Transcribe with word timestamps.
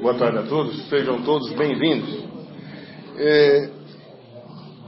Boa 0.00 0.14
tarde 0.14 0.38
a 0.38 0.42
todos, 0.44 0.88
sejam 0.88 1.20
todos 1.24 1.52
bem-vindos. 1.52 2.24
É, 3.18 3.70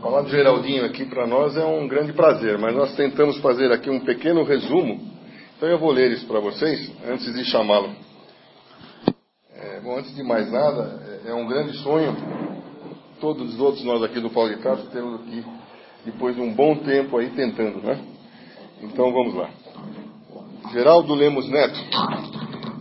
falar 0.01 0.23
do 0.23 0.31
Geraldinho 0.31 0.87
aqui 0.87 1.05
para 1.05 1.27
nós 1.27 1.55
é 1.55 1.63
um 1.67 1.87
grande 1.87 2.15
prazer, 2.15 2.57
mas 2.57 2.75
nós 2.75 2.97
tentamos 2.97 3.37
fazer 3.43 3.71
aqui 3.73 3.91
um 3.91 4.01
pequeno 4.01 4.43
resumo, 4.43 4.99
então 5.55 5.69
eu 5.69 5.79
vou 5.79 5.91
ler 5.91 6.13
isso 6.13 6.27
para 6.27 6.41
vocês 6.41 6.91
antes 7.07 7.31
de 7.31 7.45
chamá-lo. 7.45 7.95
É, 9.55 9.81
bom, 9.81 9.99
antes 9.99 10.17
de 10.17 10.23
mais 10.23 10.51
nada, 10.51 11.21
é, 11.27 11.31
é 11.31 11.35
um 11.35 11.47
grande 11.47 11.77
sonho, 11.81 12.17
todos 13.21 13.53
os 13.53 13.61
outros 13.61 13.85
nós 13.85 14.03
aqui 14.03 14.19
do 14.19 14.31
Paulo 14.31 14.49
de 14.49 14.63
Tarso 14.63 14.87
temos 14.93 15.21
aqui, 15.21 15.45
depois 16.07 16.35
de 16.35 16.41
um 16.41 16.55
bom 16.55 16.77
tempo 16.77 17.19
aí 17.19 17.29
tentando, 17.29 17.83
né? 17.83 18.01
Então 18.81 19.13
vamos 19.13 19.35
lá. 19.35 19.51
Geraldo 20.73 21.15
Lemos 21.15 21.47
Neto 21.51 21.79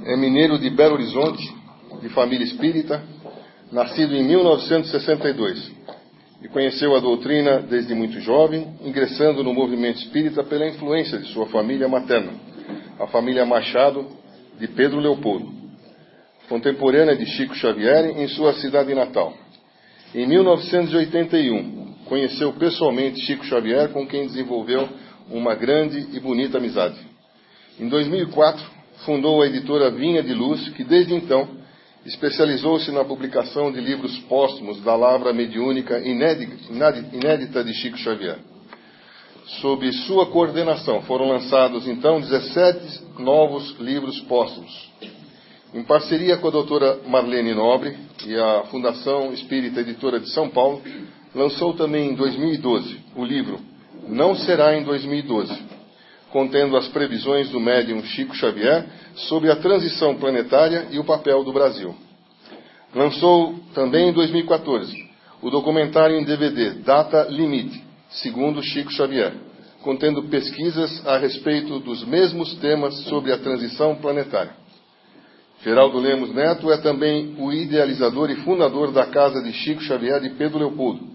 é 0.06 0.16
mineiro 0.16 0.58
de 0.58 0.70
Belo 0.70 0.94
Horizonte, 0.94 1.61
de 2.02 2.10
família 2.10 2.44
espírita, 2.44 3.02
nascido 3.72 4.16
em 4.16 4.24
1962 4.24 5.72
e 6.42 6.48
conheceu 6.48 6.96
a 6.96 7.00
doutrina 7.00 7.60
desde 7.60 7.94
muito 7.94 8.20
jovem, 8.20 8.76
ingressando 8.84 9.44
no 9.44 9.54
movimento 9.54 9.98
espírita 9.98 10.44
pela 10.44 10.68
influência 10.68 11.20
de 11.20 11.32
sua 11.32 11.46
família 11.48 11.88
materna, 11.88 12.34
a 13.00 13.08
família 13.08 13.46
Machado 13.46 14.08
de 14.60 14.68
Pedro 14.68 15.00
Leopoldo, 15.00 15.52
contemporânea 16.50 17.16
de 17.16 17.26
Chico 17.28 17.56
Xavier 17.56 18.18
em 18.18 18.28
sua 18.28 18.54
cidade 18.54 18.94
natal. 18.96 19.34
Em 20.14 20.28
1981, 20.28 21.94
conheceu 22.06 22.52
pessoalmente 22.54 23.22
Chico 23.22 23.46
Xavier, 23.46 23.90
com 23.90 24.06
quem 24.06 24.26
desenvolveu 24.26 24.90
uma 25.30 25.56
grande 25.56 26.08
e 26.12 26.20
bonita 26.20 26.58
amizade. 26.58 27.00
Em 27.80 27.88
2004, 27.88 28.64
fundou 29.06 29.42
a 29.42 29.48
editora 29.48 29.92
Vinha 29.92 30.22
de 30.22 30.34
Luz, 30.34 30.70
que 30.70 30.84
desde 30.84 31.14
então 31.14 31.61
especializou-se 32.06 32.92
na 32.92 33.04
publicação 33.06 33.72
de 33.72 33.80
livros 33.80 34.18
póstumos 34.22 34.82
da 34.82 34.96
lavra 34.96 35.34
mediúnica 35.34 36.00
inédita 36.00 37.64
de 37.64 37.74
Chico 37.74 37.98
Xavier. 37.98 38.40
Sob 39.60 39.92
sua 40.06 40.28
coordenação 40.28 41.02
foram 41.02 41.28
lançados 41.28 41.88
então 41.88 42.20
17 42.20 43.20
novos 43.20 43.76
livros 43.80 44.20
póstumos. 44.22 44.72
Em 45.74 45.84
parceria 45.84 46.38
com 46.38 46.48
a 46.48 46.52
doutora 46.52 47.00
Marlene 47.08 47.54
Nobre 47.54 47.98
e 48.26 48.36
a 48.36 48.64
Fundação 48.64 49.32
Espírita 49.34 49.82
Editora 49.82 50.20
de 50.20 50.30
São 50.32 50.50
Paulo, 50.50 50.82
lançou 51.34 51.74
também 51.74 52.10
em 52.10 52.16
2012 52.16 53.00
o 53.16 53.24
livro 53.24 53.60
Não 54.08 54.36
Será 54.36 54.76
em 54.76 54.84
2012, 54.84 55.54
contendo 56.32 56.78
as 56.78 56.88
previsões 56.88 57.50
do 57.50 57.60
médium 57.60 58.04
Chico 58.04 58.36
Xavier 58.36 58.86
sobre 59.16 59.52
a 59.52 59.56
transição 59.58 60.16
planetária 60.16 60.88
e 60.92 60.98
o 60.98 61.04
papel 61.04 61.44
do 61.44 61.54
Brasil. 61.54 61.94
Lançou 62.96 63.56
também 63.74 64.10
em 64.10 64.14
2014 64.14 65.10
o 65.42 65.50
documentário 65.50 66.16
em 66.16 66.24
DVD 66.24 66.72
Data 66.82 67.28
Limite, 67.30 67.84
segundo 68.10 68.62
Chico 68.62 68.92
Xavier, 68.92 69.34
contendo 69.82 70.24
pesquisas 70.24 71.06
a 71.06 71.18
respeito 71.18 71.80
dos 71.80 72.06
mesmos 72.06 72.54
temas 72.56 72.94
sobre 73.06 73.32
a 73.32 73.38
transição 73.38 73.96
planetária. 73.96 74.54
Geraldo 75.64 76.00
Lemos 76.00 76.34
Neto 76.34 76.72
é 76.72 76.78
também 76.78 77.36
o 77.40 77.52
idealizador 77.52 78.30
e 78.30 78.36
fundador 78.38 78.92
da 78.92 79.06
Casa 79.06 79.42
de 79.42 79.52
Chico 79.54 79.82
Xavier 79.82 80.20
de 80.20 80.30
Pedro 80.32 80.60
Leopoldo, 80.60 81.08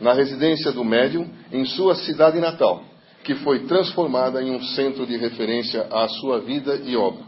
na 0.00 0.12
residência 0.12 0.72
do 0.72 0.84
médium 0.84 1.28
em 1.52 1.64
sua 1.64 1.94
cidade 1.94 2.40
natal, 2.40 2.82
que 3.24 3.34
foi 3.36 3.60
transformada 3.66 4.42
em 4.42 4.50
um 4.50 4.62
centro 4.62 5.06
de 5.06 5.16
referência 5.16 5.86
à 5.90 6.08
sua 6.08 6.40
vida 6.40 6.80
e 6.84 6.96
obra. 6.96 7.24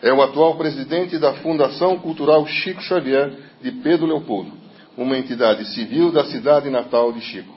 É 0.00 0.12
o 0.12 0.22
atual 0.22 0.56
presidente 0.56 1.18
da 1.18 1.34
Fundação 1.34 1.98
Cultural 1.98 2.46
Chico 2.46 2.80
Xavier 2.82 3.36
de 3.60 3.72
Pedro 3.72 4.06
Leopoldo, 4.06 4.52
uma 4.96 5.18
entidade 5.18 5.64
civil 5.74 6.12
da 6.12 6.24
cidade 6.26 6.70
natal 6.70 7.12
de 7.12 7.20
Chico. 7.20 7.56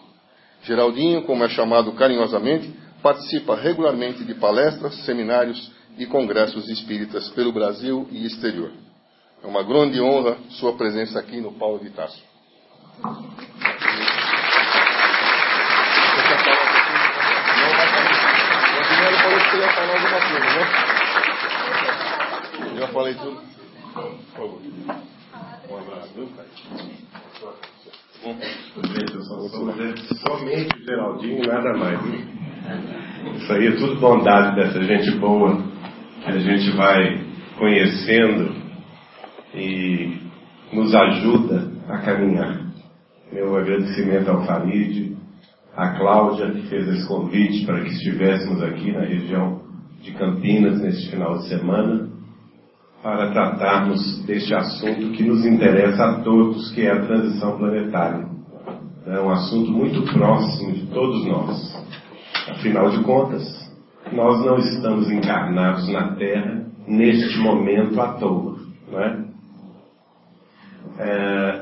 Geraldinho, 0.63 1.23
como 1.23 1.43
é 1.43 1.49
chamado 1.49 1.91
carinhosamente, 1.93 2.71
participa 3.01 3.55
regularmente 3.55 4.23
de 4.23 4.33
palestras, 4.35 4.95
seminários 5.05 5.71
e 5.97 6.05
congressos 6.05 6.69
espíritas 6.69 7.29
pelo 7.29 7.51
Brasil 7.51 8.07
e 8.11 8.25
exterior. 8.25 8.71
É 9.43 9.47
uma 9.47 9.63
grande 9.63 9.99
honra 9.99 10.37
sua 10.51 10.73
presença 10.73 11.19
aqui 11.19 11.41
no 11.41 11.51
Paulo 11.53 11.79
de 11.79 11.89
Tarso. 11.89 12.21
Queria 19.51 19.67
falar 19.73 19.93
alguma 19.95 20.19
coisa, 20.21 20.39
né? 20.39 20.63
Já 22.79 22.87
falei 22.87 23.13
tudo? 23.15 23.41
Por 23.93 24.15
favor. 24.33 24.61
Um 25.69 25.77
abraço, 25.77 26.13
viu, 26.15 26.29
Gente, 28.95 30.15
somente 30.19 30.73
o 30.73 30.85
Geraldinho 30.85 31.43
e 31.43 31.47
nada 31.47 31.73
mais. 31.77 31.99
Isso 33.35 33.51
aí 33.51 33.67
é 33.67 33.71
tudo 33.71 33.99
bondade 33.99 34.55
dessa 34.55 34.81
gente 34.83 35.11
boa 35.17 35.61
que 36.23 36.31
a 36.31 36.39
gente 36.39 36.71
vai 36.77 37.19
conhecendo 37.57 38.55
e 39.53 40.17
nos 40.71 40.95
ajuda 40.95 41.69
a 41.89 41.97
caminhar. 41.97 42.61
Meu 43.33 43.57
agradecimento 43.57 44.29
ao 44.31 44.45
Farid, 44.45 45.10
à 45.75 45.89
Cláudia, 45.97 46.51
que 46.51 46.67
fez 46.67 46.87
esse 46.87 47.07
convite 47.07 47.65
para 47.65 47.81
que 47.81 47.89
estivéssemos 47.89 48.61
aqui 48.63 48.91
na 48.91 49.01
região 49.01 49.61
de 50.01 50.11
Campinas 50.13 50.81
neste 50.81 51.09
final 51.09 51.37
de 51.37 51.47
semana 51.47 52.09
para 53.01 53.31
tratarmos 53.31 54.23
deste 54.25 54.53
assunto 54.53 55.11
que 55.11 55.23
nos 55.23 55.45
interessa 55.45 56.03
a 56.03 56.13
todos, 56.21 56.71
que 56.71 56.81
é 56.81 56.91
a 56.91 57.05
transição 57.05 57.57
planetária. 57.57 58.29
É 59.07 59.19
um 59.19 59.31
assunto 59.31 59.71
muito 59.71 60.03
próximo 60.13 60.73
de 60.73 60.85
todos 60.87 61.25
nós. 61.25 61.85
Afinal 62.49 62.91
de 62.91 63.03
contas, 63.03 63.43
nós 64.11 64.45
não 64.45 64.57
estamos 64.57 65.09
encarnados 65.09 65.87
na 65.89 66.15
Terra 66.15 66.65
neste 66.87 67.39
momento 67.39 67.99
à 67.99 68.13
toa. 68.13 68.57
Não 68.91 68.99
é? 68.99 69.25
É, 70.99 71.61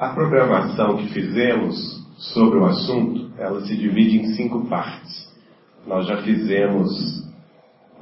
a 0.00 0.08
programação 0.08 0.96
que 0.96 1.08
fizemos 1.08 2.01
sobre 2.34 2.58
o 2.58 2.66
assunto, 2.66 3.30
ela 3.38 3.60
se 3.62 3.76
divide 3.76 4.18
em 4.18 4.34
cinco 4.34 4.66
partes. 4.66 5.30
Nós 5.86 6.06
já 6.06 6.18
fizemos 6.22 7.22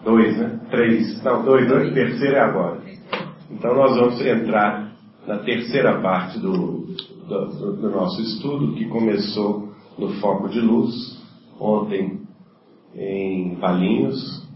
Dois, 0.04 0.38
né? 0.38 0.58
Três. 0.70 1.22
Não, 1.22 1.44
dois, 1.44 1.68
não, 1.68 1.76
o 1.76 1.92
terceiro 1.92 2.34
é 2.34 2.40
agora. 2.40 2.80
Então 3.50 3.74
nós 3.74 3.96
vamos 3.96 4.20
entrar 4.20 4.92
na 5.26 5.38
terceira 5.38 6.00
parte 6.00 6.38
do, 6.38 6.86
do, 7.28 7.76
do 7.76 7.90
nosso 7.90 8.20
estudo, 8.22 8.74
que 8.74 8.86
começou 8.86 9.68
no 9.98 10.08
Foco 10.20 10.48
de 10.48 10.60
Luz, 10.60 11.22
ontem 11.58 12.22
em 12.94 13.56
Palinhos, 13.56 14.48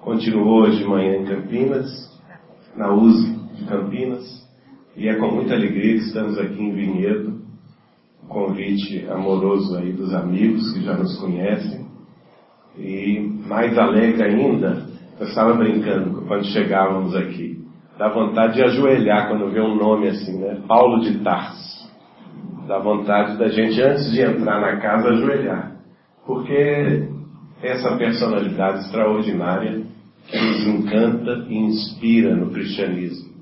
continuou 0.00 0.62
hoje 0.62 0.78
de 0.78 0.84
manhã 0.84 1.16
em 1.18 1.26
Campinas, 1.26 2.18
na 2.74 2.92
USE 2.92 3.30
de 3.56 3.64
Campinas, 3.66 4.48
e 4.96 5.06
é 5.06 5.14
com 5.16 5.30
muita 5.30 5.54
alegria 5.54 5.98
que 5.98 6.04
estamos 6.04 6.38
aqui 6.38 6.62
em 6.62 6.72
Vinhedo, 6.72 7.37
convite 8.28 9.06
amoroso 9.08 9.76
aí 9.76 9.92
dos 9.92 10.14
amigos 10.14 10.72
que 10.72 10.82
já 10.82 10.94
nos 10.94 11.18
conhecem, 11.18 11.86
e 12.76 13.18
mais 13.48 13.76
alegre 13.76 14.22
ainda, 14.22 14.86
eu 15.18 15.26
estava 15.26 15.54
brincando 15.54 16.22
quando 16.26 16.44
chegávamos 16.46 17.16
aqui. 17.16 17.58
Dá 17.98 18.08
vontade 18.08 18.54
de 18.54 18.62
ajoelhar 18.62 19.28
quando 19.28 19.50
vê 19.50 19.60
um 19.60 19.74
nome 19.74 20.08
assim, 20.08 20.38
né? 20.38 20.62
Paulo 20.68 21.00
de 21.00 21.18
Tarso. 21.18 21.90
Dá 22.68 22.78
vontade 22.78 23.36
da 23.36 23.48
gente, 23.48 23.80
antes 23.82 24.12
de 24.12 24.22
entrar 24.22 24.60
na 24.60 24.76
casa, 24.76 25.08
ajoelhar. 25.08 25.72
Porque 26.24 27.08
essa 27.62 27.96
personalidade 27.96 28.84
extraordinária 28.84 29.82
que 30.28 30.38
nos 30.38 30.66
encanta 30.66 31.46
e 31.48 31.56
inspira 31.56 32.36
no 32.36 32.50
cristianismo. 32.50 33.32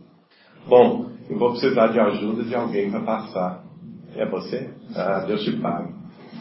Bom, 0.66 1.10
eu 1.28 1.38
vou 1.38 1.50
precisar 1.50 1.88
de 1.88 2.00
ajuda 2.00 2.44
de 2.44 2.54
alguém 2.54 2.90
para 2.90 3.00
passar. 3.00 3.65
É 4.16 4.24
você? 4.24 4.70
Ah, 4.94 5.24
Deus 5.26 5.42
te 5.42 5.52
pague. 5.52 5.92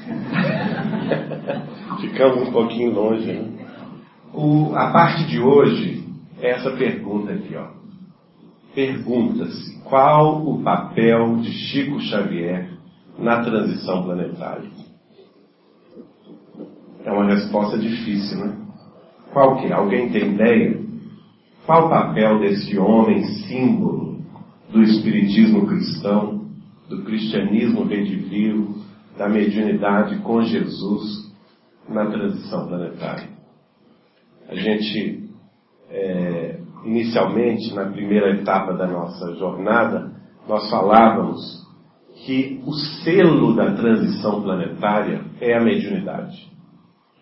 Ficamos 2.02 2.48
um 2.48 2.52
pouquinho 2.52 2.94
longe, 2.94 3.26
né? 3.26 3.52
O, 4.34 4.74
a 4.76 4.92
parte 4.92 5.26
de 5.26 5.40
hoje 5.42 6.04
é 6.42 6.52
essa 6.52 6.72
pergunta 6.72 7.34
aqui, 7.34 7.56
ó. 7.56 7.68
Pergunta-se 8.74 9.80
qual 9.84 10.46
o 10.46 10.62
papel 10.64 11.38
de 11.38 11.52
Chico 11.52 12.00
Xavier 12.02 12.70
na 13.18 13.42
transição 13.44 14.04
planetária? 14.04 14.70
É 17.04 17.12
uma 17.12 17.26
resposta 17.26 17.78
difícil, 17.78 18.38
né? 18.38 18.58
Qual 19.32 19.58
que 19.58 19.68
é? 19.68 19.74
Alguém 19.74 20.10
tem 20.12 20.34
ideia? 20.34 20.80
Qual 21.66 21.88
o 21.88 21.90
papel 21.90 22.40
desse 22.40 22.78
homem 22.78 23.24
símbolo 23.48 24.20
do 24.72 24.82
espiritismo 24.82 25.68
cristão, 25.68 26.35
do 26.90 27.04
cristianismo 27.04 27.84
redivivo, 27.84 28.76
da 29.18 29.30
mediunidade 29.30 30.18
com 30.18 30.42
Jesus 30.44 31.34
na 31.88 32.06
transição 32.06 32.68
planetária. 32.68 33.30
A 34.48 34.56
gente 34.56 35.30
é, 35.90 36.60
inicialmente, 36.86 37.74
na 37.74 37.86
primeira 37.86 38.32
etapa 38.36 38.74
da 38.74 38.88
nossa 38.88 39.34
jornada, 39.36 40.12
nós 40.48 40.70
falávamos 40.70 41.66
que 42.26 42.62
o 42.66 42.74
selo 42.74 43.56
da 43.56 43.74
transição 43.74 44.42
planetária 44.42 45.26
é 45.42 45.58
a 45.58 45.62
mediunidade. 45.64 46.52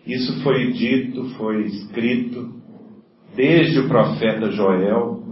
Isso 0.05 0.43
foi 0.43 0.71
dito, 0.73 1.29
foi 1.35 1.65
escrito 1.65 2.53
desde 3.35 3.79
o 3.79 3.87
profeta 3.87 4.51
Joel, 4.51 5.23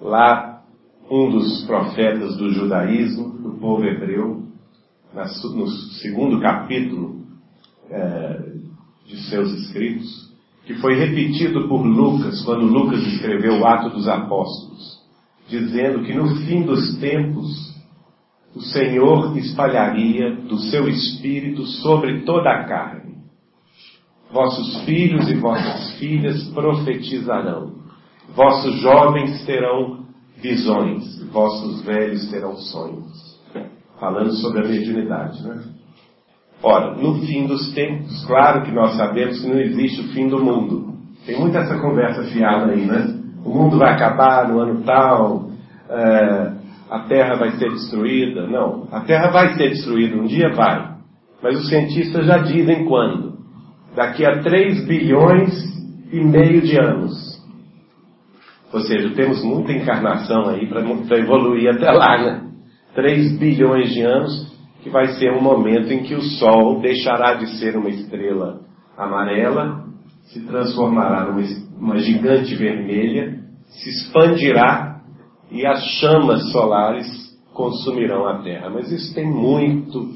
lá 0.00 0.55
um 1.10 1.30
dos 1.30 1.64
profetas 1.64 2.36
do 2.36 2.52
judaísmo, 2.52 3.30
do 3.38 3.58
povo 3.58 3.84
hebreu, 3.84 4.42
no 5.54 5.68
segundo 6.00 6.40
capítulo 6.40 7.22
é, 7.88 8.52
de 9.06 9.16
seus 9.28 9.50
escritos, 9.52 10.26
que 10.66 10.74
foi 10.74 10.94
repetido 10.96 11.68
por 11.68 11.80
Lucas, 11.82 12.44
quando 12.44 12.66
Lucas 12.66 13.00
escreveu 13.06 13.60
o 13.60 13.66
Ato 13.66 13.90
dos 13.90 14.08
Apóstolos, 14.08 15.00
dizendo 15.48 16.02
que 16.02 16.12
no 16.12 16.36
fim 16.44 16.62
dos 16.62 16.96
tempos 16.98 17.74
o 18.54 18.60
Senhor 18.60 19.36
espalharia 19.38 20.34
do 20.34 20.58
seu 20.58 20.88
espírito 20.88 21.64
sobre 21.66 22.22
toda 22.22 22.50
a 22.50 22.64
carne. 22.64 23.16
Vossos 24.32 24.84
filhos 24.84 25.28
e 25.28 25.34
vossas 25.34 25.98
filhas 25.98 26.48
profetizarão, 26.48 27.76
vossos 28.34 28.80
jovens 28.80 29.44
terão 29.44 30.05
visões, 30.40 31.22
vossos 31.32 31.82
velhos 31.82 32.30
terão 32.30 32.56
sonhos. 32.56 33.36
Falando 33.98 34.32
sobre 34.34 34.60
a 34.60 34.68
mediunidade, 34.68 35.42
né? 35.46 35.62
Ora, 36.62 36.94
no 36.96 37.20
fim 37.26 37.46
dos 37.46 37.72
tempos, 37.74 38.24
claro 38.26 38.62
que 38.62 38.72
nós 38.72 38.96
sabemos 38.96 39.40
que 39.40 39.46
não 39.46 39.58
existe 39.58 40.00
o 40.00 40.08
fim 40.12 40.28
do 40.28 40.42
mundo. 40.42 40.96
Tem 41.24 41.38
muita 41.38 41.58
essa 41.58 41.78
conversa 41.78 42.24
fiada 42.24 42.72
aí, 42.72 42.84
né? 42.84 43.14
O 43.44 43.50
mundo 43.50 43.78
vai 43.78 43.92
acabar 43.92 44.48
no 44.48 44.60
ano 44.60 44.82
tal, 44.82 45.50
é, 45.88 46.52
a 46.90 47.00
Terra 47.00 47.36
vai 47.36 47.52
ser 47.52 47.70
destruída. 47.70 48.46
Não, 48.46 48.88
a 48.90 49.00
Terra 49.00 49.30
vai 49.30 49.54
ser 49.54 49.70
destruída, 49.70 50.16
um 50.16 50.26
dia 50.26 50.52
vai. 50.54 50.96
Mas 51.42 51.58
os 51.58 51.68
cientistas 51.68 52.26
já 52.26 52.38
dizem 52.38 52.84
quando. 52.86 53.36
Daqui 53.94 54.24
a 54.24 54.42
3 54.42 54.86
bilhões 54.86 55.52
e 56.12 56.20
meio 56.20 56.62
de 56.62 56.78
anos. 56.78 57.35
Ou 58.76 58.82
seja, 58.82 59.08
temos 59.14 59.42
muita 59.42 59.72
encarnação 59.72 60.50
aí 60.50 60.66
para 60.66 60.82
evoluir 61.18 61.74
até 61.74 61.90
lá, 61.90 62.18
né? 62.18 62.42
3 62.94 63.38
bilhões 63.38 63.94
de 63.94 64.02
anos 64.02 64.54
que 64.82 64.90
vai 64.90 65.14
ser 65.14 65.32
um 65.32 65.40
momento 65.40 65.90
em 65.90 66.02
que 66.02 66.14
o 66.14 66.20
Sol 66.20 66.78
deixará 66.82 67.36
de 67.36 67.58
ser 67.58 67.74
uma 67.74 67.88
estrela 67.88 68.60
amarela, 68.94 69.82
se 70.24 70.46
transformará 70.46 71.24
numa 71.24 71.96
gigante 72.00 72.54
vermelha, 72.54 73.38
se 73.64 73.88
expandirá 73.88 75.00
e 75.50 75.66
as 75.66 75.82
chamas 75.98 76.52
solares 76.52 77.06
consumirão 77.54 78.28
a 78.28 78.42
Terra. 78.42 78.68
Mas 78.68 78.92
isso 78.92 79.14
tem 79.14 79.26
muito, 79.26 80.06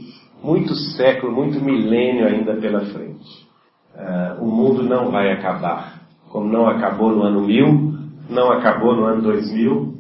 muito 0.45 0.75
século, 0.75 1.33
muito 1.33 1.65
milênio 1.65 2.27
ainda 2.27 2.57
pela 2.57 2.81
frente. 2.81 3.49
Uh, 3.95 4.45
o 4.45 4.51
mundo 4.51 4.83
não 4.83 5.11
vai 5.11 5.33
acabar, 5.33 6.03
como 6.29 6.47
não 6.47 6.69
acabou 6.69 7.11
no 7.11 7.23
ano 7.23 7.41
1000, 7.47 7.90
não 8.31 8.51
acabou 8.53 8.95
no 8.95 9.05
ano 9.05 9.23
2000, 9.23 9.95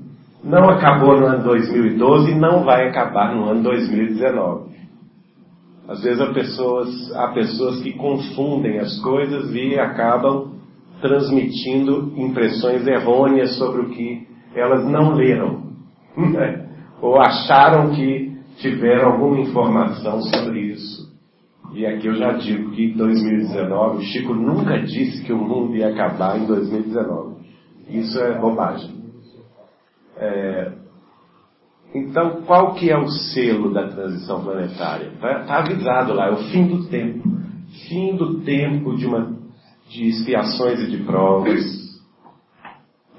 não 0.44 0.70
acabou 0.70 1.18
no 1.18 1.26
ano 1.26 1.44
2012 1.44 2.30
e 2.30 2.34
não 2.34 2.64
vai 2.64 2.88
acabar 2.88 3.34
no 3.34 3.44
ano 3.48 3.62
2019. 3.62 4.70
Às 5.88 6.02
vezes 6.02 6.20
há 6.20 6.32
pessoas, 6.32 7.16
há 7.16 7.28
pessoas 7.28 7.82
que 7.82 7.92
confundem 7.94 8.78
as 8.78 8.98
coisas 9.00 9.52
e 9.52 9.78
acabam 9.78 10.52
transmitindo 11.00 12.12
impressões 12.16 12.86
errôneas 12.86 13.56
sobre 13.58 13.82
o 13.82 13.90
que 13.90 14.26
elas 14.54 14.84
não 14.88 15.14
leram. 15.14 15.62
Né? 16.16 16.66
Ou 17.02 17.20
acharam 17.20 17.90
que 17.90 18.36
tiveram 18.58 19.12
alguma 19.12 19.40
informação 19.40 20.20
sobre 20.22 20.60
isso. 20.60 21.10
E 21.72 21.86
aqui 21.86 22.06
eu 22.06 22.14
já 22.14 22.32
digo 22.32 22.72
que 22.72 22.86
em 22.86 22.96
2019, 22.96 23.98
o 23.98 24.02
Chico 24.02 24.34
nunca 24.34 24.78
disse 24.80 25.24
que 25.24 25.32
o 25.32 25.38
mundo 25.38 25.76
ia 25.76 25.88
acabar 25.88 26.38
em 26.38 26.46
2019. 26.46 27.29
Isso 27.90 28.18
é 28.18 28.38
bobagem. 28.38 29.00
É, 30.16 30.72
então, 31.94 32.42
qual 32.42 32.74
que 32.74 32.90
é 32.90 32.96
o 32.96 33.08
selo 33.08 33.72
da 33.72 33.88
transição 33.88 34.42
planetária? 34.42 35.08
Está 35.08 35.44
tá 35.44 35.58
avisado 35.58 36.12
lá, 36.14 36.28
é 36.28 36.32
o 36.32 36.50
fim 36.50 36.66
do 36.66 36.84
tempo. 36.86 37.28
Fim 37.88 38.16
do 38.16 38.40
tempo 38.40 38.96
de, 38.96 39.06
uma, 39.06 39.36
de 39.88 40.08
expiações 40.08 40.80
e 40.80 40.90
de 40.90 40.98
provas. 41.04 41.64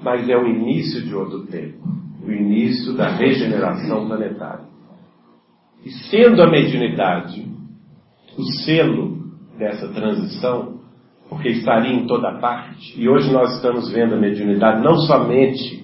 Mas 0.00 0.28
é 0.28 0.36
o 0.36 0.46
início 0.46 1.02
de 1.02 1.14
outro 1.14 1.46
tempo. 1.46 1.78
O 2.24 2.30
início 2.30 2.94
da 2.94 3.10
regeneração 3.10 4.06
planetária. 4.06 4.64
E 5.84 5.90
sendo 5.90 6.42
a 6.42 6.50
mediunidade 6.50 7.50
o 8.38 8.44
selo 8.64 9.18
dessa 9.58 9.88
transição, 9.88 10.80
porque 11.32 11.48
estaria 11.48 11.94
em 11.94 12.06
toda 12.06 12.38
parte, 12.40 13.00
e 13.00 13.08
hoje 13.08 13.32
nós 13.32 13.56
estamos 13.56 13.90
vendo 13.90 14.16
a 14.16 14.18
mediunidade 14.18 14.84
não 14.84 14.96
somente 14.98 15.82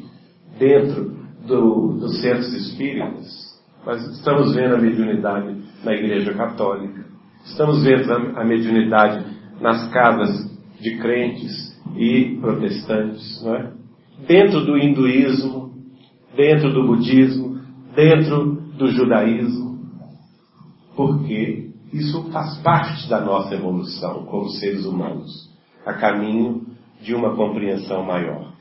dentro 0.58 1.16
do, 1.46 1.94
dos 1.94 2.20
centros 2.20 2.52
espíritas, 2.52 3.26
mas 3.84 4.06
estamos 4.10 4.54
vendo 4.54 4.74
a 4.74 4.78
mediunidade 4.78 5.56
na 5.82 5.94
Igreja 5.94 6.34
Católica, 6.34 7.02
estamos 7.46 7.82
vendo 7.82 8.12
a, 8.36 8.44
mediunidade 8.44 9.24
nas 9.58 9.88
casas 9.90 10.54
de 10.78 10.98
crentes 10.98 11.80
e 11.96 12.36
protestantes, 12.42 13.42
não 13.42 13.54
é? 13.54 13.72
dentro 14.26 14.66
do 14.66 14.76
hinduísmo, 14.76 15.72
dentro 16.36 16.74
do 16.74 16.86
budismo, 16.86 17.58
dentro 17.96 18.52
do 18.76 18.88
judaísmo, 18.88 19.78
porque 20.94 21.67
isso 21.92 22.30
faz 22.30 22.58
parte 22.58 23.08
da 23.08 23.20
nossa 23.20 23.54
evolução 23.54 24.24
como 24.26 24.48
seres 24.50 24.84
humanos, 24.84 25.48
a 25.86 25.94
caminho 25.94 26.66
de 27.00 27.14
uma 27.14 27.34
compreensão 27.34 28.04
maior. 28.04 28.52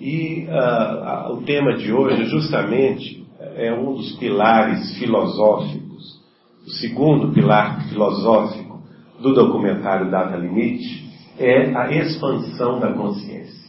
E 0.00 0.46
uh, 0.48 1.32
o 1.32 1.42
tema 1.42 1.76
de 1.76 1.92
hoje, 1.92 2.24
justamente, 2.24 3.24
é 3.56 3.72
um 3.72 3.94
dos 3.94 4.12
pilares 4.16 4.98
filosóficos, 4.98 6.20
o 6.66 6.70
segundo 6.70 7.32
pilar 7.32 7.88
filosófico 7.88 8.82
do 9.20 9.34
documentário 9.34 10.10
Data 10.10 10.36
Limite 10.36 11.04
é 11.38 11.74
a 11.76 11.90
expansão 11.90 12.80
da 12.80 12.92
consciência. 12.92 13.64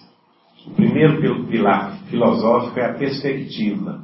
O 0.68 0.72
primeiro 0.72 1.46
pilar 1.48 2.00
filosófico 2.10 2.80
é 2.80 2.90
a 2.90 2.94
perspectiva. 2.94 4.04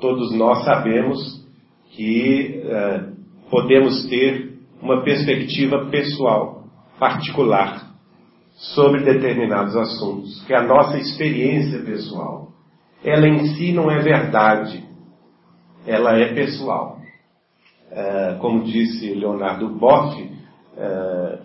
Todos 0.00 0.34
nós 0.34 0.64
sabemos 0.64 1.46
que 1.92 2.62
uh, 2.64 3.11
podemos 3.52 4.06
ter 4.08 4.60
uma 4.80 5.02
perspectiva 5.02 5.84
pessoal, 5.90 6.64
particular, 6.98 7.92
sobre 8.54 9.02
determinados 9.02 9.76
assuntos, 9.76 10.42
que 10.46 10.54
é 10.54 10.56
a 10.56 10.66
nossa 10.66 10.96
experiência 10.96 11.80
pessoal. 11.80 12.48
Ela 13.04 13.28
em 13.28 13.54
si 13.54 13.70
não 13.70 13.90
é 13.90 13.98
verdade, 13.98 14.82
ela 15.86 16.18
é 16.18 16.32
pessoal. 16.32 16.98
É, 17.90 18.38
como 18.40 18.64
disse 18.64 19.12
Leonardo 19.12 19.68
Boff, 19.68 20.30
é, 20.78 21.38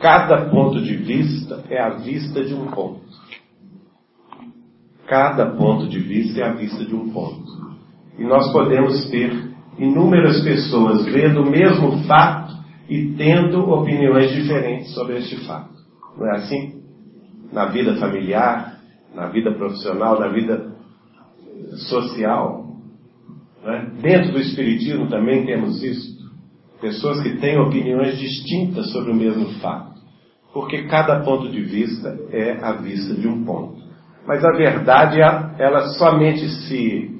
cada 0.00 0.50
ponto 0.50 0.82
de 0.82 0.96
vista 0.96 1.62
é 1.70 1.80
a 1.80 1.90
vista 1.90 2.44
de 2.44 2.52
um 2.52 2.66
ponto. 2.66 3.06
Cada 5.06 5.46
ponto 5.52 5.86
de 5.86 6.00
vista 6.00 6.40
é 6.40 6.42
a 6.42 6.52
vista 6.52 6.84
de 6.84 6.96
um 6.96 7.10
ponto. 7.10 7.46
E 8.18 8.24
nós 8.24 8.50
podemos 8.52 9.08
ter 9.08 9.54
inúmeras 9.78 10.42
pessoas 10.42 11.04
vendo 11.06 11.42
o 11.42 11.50
mesmo 11.50 12.04
fato 12.04 12.54
e 12.88 13.14
tendo 13.16 13.68
opiniões 13.70 14.32
diferentes 14.32 14.92
sobre 14.94 15.18
este 15.18 15.36
fato. 15.46 15.74
Não 16.16 16.26
é 16.26 16.36
assim? 16.36 16.82
Na 17.52 17.66
vida 17.66 17.96
familiar, 17.96 18.78
na 19.14 19.26
vida 19.28 19.52
profissional, 19.52 20.18
na 20.20 20.28
vida 20.28 20.72
social. 21.88 22.66
É? 23.64 23.86
Dentro 24.00 24.32
do 24.32 24.40
Espiritismo 24.40 25.08
também 25.08 25.44
temos 25.44 25.82
isso. 25.82 26.16
Pessoas 26.80 27.20
que 27.22 27.36
têm 27.38 27.58
opiniões 27.58 28.18
distintas 28.18 28.90
sobre 28.92 29.10
o 29.10 29.14
mesmo 29.14 29.48
fato. 29.60 29.96
Porque 30.52 30.84
cada 30.84 31.20
ponto 31.20 31.50
de 31.50 31.60
vista 31.62 32.16
é 32.30 32.58
a 32.62 32.72
vista 32.72 33.14
de 33.14 33.26
um 33.26 33.44
ponto. 33.44 33.76
Mas 34.26 34.44
a 34.44 34.52
verdade, 34.52 35.20
ela 35.20 35.88
somente 35.94 36.48
se, 36.48 37.15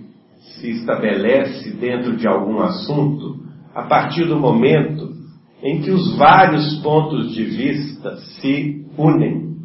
se 0.55 0.71
estabelece 0.71 1.71
dentro 1.73 2.17
de 2.17 2.27
algum 2.27 2.61
assunto 2.61 3.45
a 3.75 3.83
partir 3.83 4.25
do 4.25 4.39
momento 4.39 5.15
em 5.63 5.83
que 5.83 5.91
os 5.91 6.17
vários 6.17 6.77
pontos 6.81 7.35
de 7.35 7.45
vista 7.45 8.17
se 8.17 8.87
unem, 8.97 9.57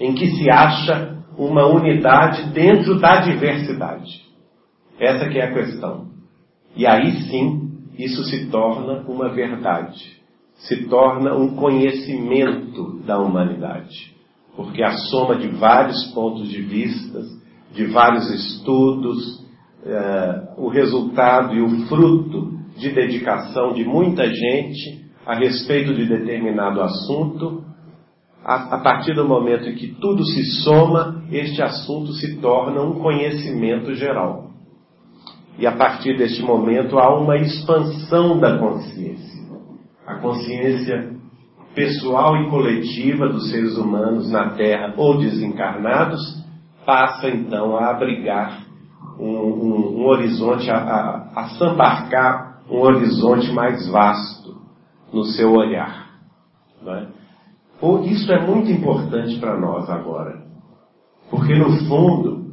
em 0.00 0.14
que 0.14 0.26
se 0.28 0.50
acha 0.50 1.18
uma 1.36 1.66
unidade 1.66 2.50
dentro 2.52 2.98
da 2.98 3.20
diversidade. 3.20 4.22
Essa 4.98 5.28
que 5.28 5.38
é 5.38 5.44
a 5.44 5.52
questão. 5.52 6.08
E 6.76 6.86
aí 6.86 7.12
sim, 7.28 7.72
isso 7.98 8.24
se 8.24 8.46
torna 8.46 9.04
uma 9.08 9.28
verdade, 9.30 10.20
se 10.56 10.88
torna 10.88 11.34
um 11.34 11.56
conhecimento 11.56 13.00
da 13.04 13.18
humanidade, 13.18 14.14
porque 14.56 14.82
a 14.82 14.92
soma 14.92 15.36
de 15.36 15.48
vários 15.48 16.04
pontos 16.12 16.48
de 16.48 16.62
vista, 16.62 17.20
de 17.72 17.86
vários 17.86 18.30
estudos, 18.30 19.43
é, 19.86 20.54
o 20.56 20.68
resultado 20.68 21.54
e 21.54 21.60
o 21.60 21.86
fruto 21.86 22.58
de 22.76 22.90
dedicação 22.90 23.74
de 23.74 23.84
muita 23.84 24.26
gente 24.26 25.04
a 25.26 25.34
respeito 25.34 25.94
de 25.94 26.06
determinado 26.06 26.80
assunto, 26.82 27.62
a, 28.44 28.76
a 28.76 28.78
partir 28.78 29.14
do 29.14 29.26
momento 29.26 29.68
em 29.68 29.74
que 29.74 29.88
tudo 30.00 30.24
se 30.24 30.62
soma, 30.62 31.22
este 31.30 31.62
assunto 31.62 32.12
se 32.12 32.36
torna 32.40 32.82
um 32.82 33.00
conhecimento 33.00 33.94
geral. 33.94 34.50
E 35.58 35.66
a 35.66 35.72
partir 35.72 36.16
deste 36.16 36.42
momento 36.42 36.98
há 36.98 37.14
uma 37.16 37.36
expansão 37.36 38.38
da 38.38 38.58
consciência. 38.58 39.44
A 40.06 40.16
consciência 40.16 41.14
pessoal 41.74 42.36
e 42.36 42.50
coletiva 42.50 43.28
dos 43.28 43.50
seres 43.50 43.76
humanos 43.76 44.30
na 44.30 44.50
Terra 44.50 44.94
ou 44.96 45.18
desencarnados 45.18 46.42
passa 46.84 47.28
então 47.28 47.76
a 47.76 47.90
abrigar 47.90 48.63
um, 49.18 49.26
um, 49.26 50.00
um 50.00 50.06
horizonte, 50.06 50.70
a, 50.70 50.76
a, 50.76 51.40
a 51.40 51.48
sambarcar 51.50 52.62
um 52.70 52.80
horizonte 52.80 53.50
mais 53.52 53.86
vasto 53.88 54.56
no 55.12 55.24
seu 55.24 55.52
olhar. 55.52 56.04
É? 56.86 57.06
Isso 58.06 58.32
é 58.32 58.46
muito 58.46 58.70
importante 58.70 59.38
para 59.38 59.58
nós 59.58 59.88
agora, 59.90 60.42
porque 61.30 61.54
no 61.54 61.70
fundo 61.86 62.44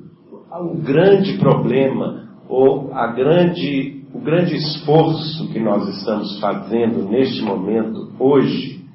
o 0.52 0.78
grande 0.78 1.38
problema 1.38 2.30
ou 2.50 2.94
a 2.94 3.08
grande, 3.08 4.04
o 4.14 4.20
grande 4.20 4.56
esforço 4.56 5.48
que 5.54 5.60
nós 5.60 5.88
estamos 5.98 6.38
fazendo 6.40 7.10
neste 7.10 7.42
momento, 7.42 8.12
hoje, 8.20 8.86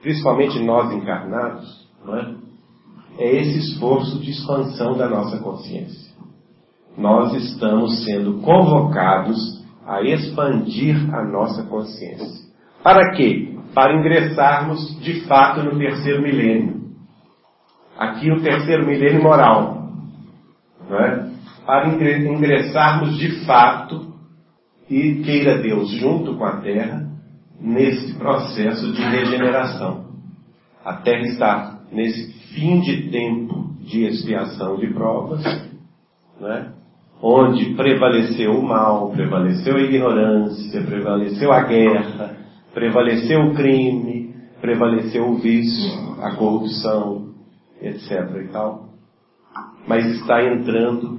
principalmente 0.00 0.58
nós 0.60 0.90
encarnados, 0.92 1.86
é? 2.08 2.34
é 3.18 3.36
esse 3.36 3.58
esforço 3.58 4.18
de 4.20 4.30
expansão 4.30 4.96
da 4.96 5.08
nossa 5.08 5.38
consciência. 5.38 6.03
Nós 6.96 7.34
estamos 7.34 8.04
sendo 8.04 8.40
convocados 8.40 9.64
a 9.86 10.02
expandir 10.02 10.96
a 11.14 11.24
nossa 11.24 11.64
consciência. 11.64 12.44
Para 12.82 13.12
quê? 13.12 13.56
Para 13.74 13.98
ingressarmos 13.98 15.00
de 15.00 15.22
fato 15.22 15.62
no 15.62 15.76
terceiro 15.78 16.22
milênio. 16.22 16.84
Aqui 17.98 18.30
o 18.30 18.40
terceiro 18.40 18.86
milênio 18.86 19.22
moral. 19.22 19.88
Não 20.88 20.98
é? 20.98 21.30
Para 21.66 21.88
ingressarmos 21.88 23.18
de 23.18 23.44
fato 23.44 24.14
e 24.88 25.22
queira 25.24 25.58
Deus 25.58 25.90
junto 25.92 26.36
com 26.36 26.44
a 26.44 26.60
terra 26.60 27.08
nesse 27.60 28.14
processo 28.14 28.92
de 28.92 29.02
regeneração. 29.02 30.04
A 30.84 30.94
terra 30.96 31.22
está 31.22 31.80
nesse 31.90 32.32
fim 32.54 32.80
de 32.80 33.10
tempo 33.10 33.74
de 33.80 34.04
expiação 34.04 34.76
de 34.76 34.92
provas, 34.92 35.42
né? 36.40 36.72
Onde 37.26 37.74
prevaleceu 37.74 38.52
o 38.52 38.62
mal, 38.62 39.08
prevaleceu 39.08 39.76
a 39.76 39.80
ignorância, 39.80 40.82
prevaleceu 40.82 41.50
a 41.50 41.62
guerra, 41.62 42.36
prevaleceu 42.74 43.40
o 43.46 43.54
crime, 43.54 44.34
prevaleceu 44.60 45.30
o 45.30 45.36
vício, 45.38 45.90
a 46.20 46.32
corrupção, 46.32 47.30
etc. 47.80 48.10
e 48.42 48.48
tal. 48.48 48.90
Mas 49.88 50.04
está 50.04 50.44
entrando 50.44 51.18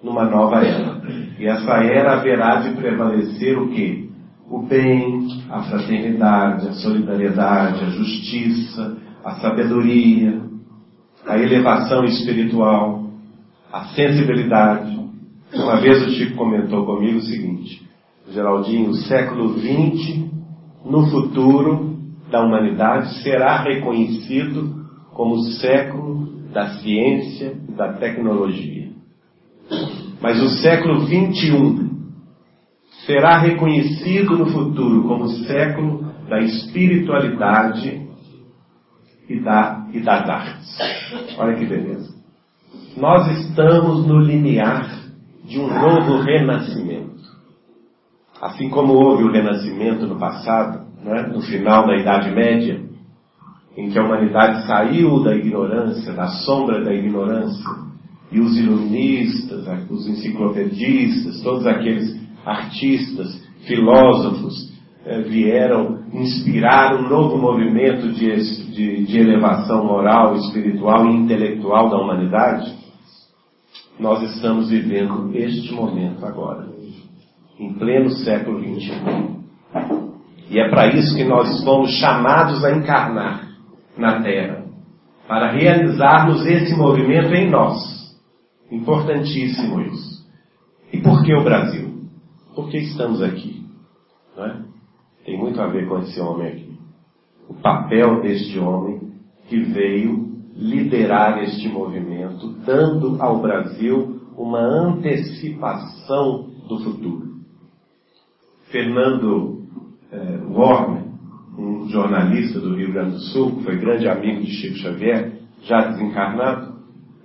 numa 0.00 0.24
nova 0.24 0.64
era. 0.64 1.02
E 1.36 1.46
essa 1.46 1.82
era 1.82 2.12
haverá 2.12 2.60
de 2.60 2.76
prevalecer 2.76 3.58
o 3.58 3.70
quê? 3.70 4.08
O 4.48 4.62
bem, 4.62 5.26
a 5.50 5.62
fraternidade, 5.62 6.68
a 6.68 6.72
solidariedade, 6.74 7.84
a 7.84 7.90
justiça, 7.90 8.96
a 9.24 9.32
sabedoria, 9.40 10.42
a 11.26 11.36
elevação 11.38 12.04
espiritual, 12.04 13.04
a 13.72 13.86
sensibilidade. 13.86 14.99
Uma 15.54 15.80
vez 15.80 16.06
o 16.06 16.10
Chico 16.10 16.36
comentou 16.36 16.86
comigo 16.86 17.18
o 17.18 17.22
seguinte, 17.22 17.82
Geraldinho, 18.30 18.90
o 18.90 18.94
século 18.94 19.58
XX, 19.58 20.24
no 20.84 21.10
futuro 21.10 21.98
da 22.30 22.40
humanidade, 22.40 23.22
será 23.22 23.60
reconhecido 23.62 24.86
como 25.12 25.34
o 25.34 25.42
século 25.42 26.26
da 26.52 26.78
ciência 26.78 27.56
e 27.68 27.72
da 27.72 27.94
tecnologia. 27.94 28.90
Mas 30.20 30.40
o 30.40 30.48
século 30.60 31.00
XXI 31.00 31.90
será 33.06 33.38
reconhecido 33.38 34.38
no 34.38 34.46
futuro 34.46 35.02
como 35.04 35.24
o 35.24 35.44
século 35.46 36.12
da 36.28 36.40
espiritualidade 36.40 38.08
e, 39.28 39.40
da, 39.40 39.88
e 39.92 40.00
das 40.00 40.28
artes. 40.28 40.78
Olha 41.36 41.56
que 41.56 41.66
beleza. 41.66 42.14
Nós 42.96 43.26
estamos 43.40 44.06
no 44.06 44.20
limiar 44.20 45.09
de 45.50 45.58
um 45.58 45.66
novo 45.66 46.22
renascimento. 46.22 47.18
Assim 48.40 48.70
como 48.70 48.92
houve 48.92 49.24
o 49.24 49.32
renascimento 49.32 50.06
no 50.06 50.16
passado, 50.16 50.86
né, 51.04 51.22
no 51.22 51.40
final 51.42 51.88
da 51.88 51.96
Idade 51.96 52.30
Média, 52.30 52.80
em 53.76 53.90
que 53.90 53.98
a 53.98 54.04
humanidade 54.04 54.64
saiu 54.64 55.24
da 55.24 55.34
ignorância, 55.34 56.12
da 56.12 56.28
sombra 56.28 56.84
da 56.84 56.94
ignorância, 56.94 57.68
e 58.30 58.38
os 58.38 58.56
iluministas, 58.56 59.66
os 59.90 60.06
enciclopedistas, 60.06 61.42
todos 61.42 61.66
aqueles 61.66 62.16
artistas, 62.46 63.42
filósofos, 63.66 64.72
eh, 65.04 65.22
vieram 65.22 66.04
inspirar 66.12 66.94
um 66.94 67.08
novo 67.08 67.36
movimento 67.36 68.12
de, 68.12 68.36
de, 68.70 69.04
de 69.04 69.18
elevação 69.18 69.84
moral, 69.84 70.36
espiritual 70.36 71.06
e 71.08 71.16
intelectual 71.16 71.90
da 71.90 71.98
humanidade, 71.98 72.79
nós 74.00 74.22
estamos 74.34 74.70
vivendo 74.70 75.30
este 75.34 75.72
momento 75.74 76.24
agora, 76.24 76.66
em 77.58 77.74
pleno 77.74 78.08
século 78.10 78.58
XXI. 78.58 78.92
E 80.48 80.58
é 80.58 80.70
para 80.70 80.88
isso 80.88 81.14
que 81.14 81.22
nós 81.22 81.62
fomos 81.62 81.90
chamados 81.92 82.64
a 82.64 82.72
encarnar 82.72 83.48
na 83.96 84.22
Terra, 84.22 84.64
para 85.28 85.52
realizarmos 85.52 86.44
esse 86.46 86.74
movimento 86.74 87.32
em 87.34 87.50
nós. 87.50 87.78
Importantíssimo 88.70 89.82
isso. 89.82 90.26
E 90.92 90.98
por 90.98 91.22
que 91.22 91.34
o 91.34 91.44
Brasil? 91.44 92.00
Por 92.54 92.68
que 92.70 92.78
estamos 92.78 93.22
aqui? 93.22 93.64
É? 94.38 94.56
Tem 95.26 95.38
muito 95.38 95.60
a 95.60 95.66
ver 95.66 95.86
com 95.86 95.98
esse 95.98 96.18
homem 96.18 96.48
aqui. 96.48 96.78
O 97.48 97.54
papel 97.54 98.22
deste 98.22 98.58
homem 98.58 99.00
que 99.48 99.60
veio 99.60 100.29
liderar 100.60 101.42
este 101.42 101.68
movimento, 101.68 102.54
dando 102.66 103.16
ao 103.20 103.40
Brasil 103.40 104.20
uma 104.36 104.60
antecipação 104.60 106.50
do 106.68 106.78
futuro. 106.80 107.30
Fernando 108.70 109.62
eh, 110.12 110.38
Warner, 110.48 111.04
um 111.58 111.88
jornalista 111.88 112.60
do 112.60 112.76
Rio 112.76 112.92
Grande 112.92 113.12
do 113.12 113.20
Sul, 113.20 113.56
que 113.56 113.64
foi 113.64 113.78
grande 113.78 114.06
amigo 114.06 114.42
de 114.42 114.52
Chico 114.52 114.76
Xavier, 114.76 115.32
já 115.62 115.80
desencarnado, 115.88 116.78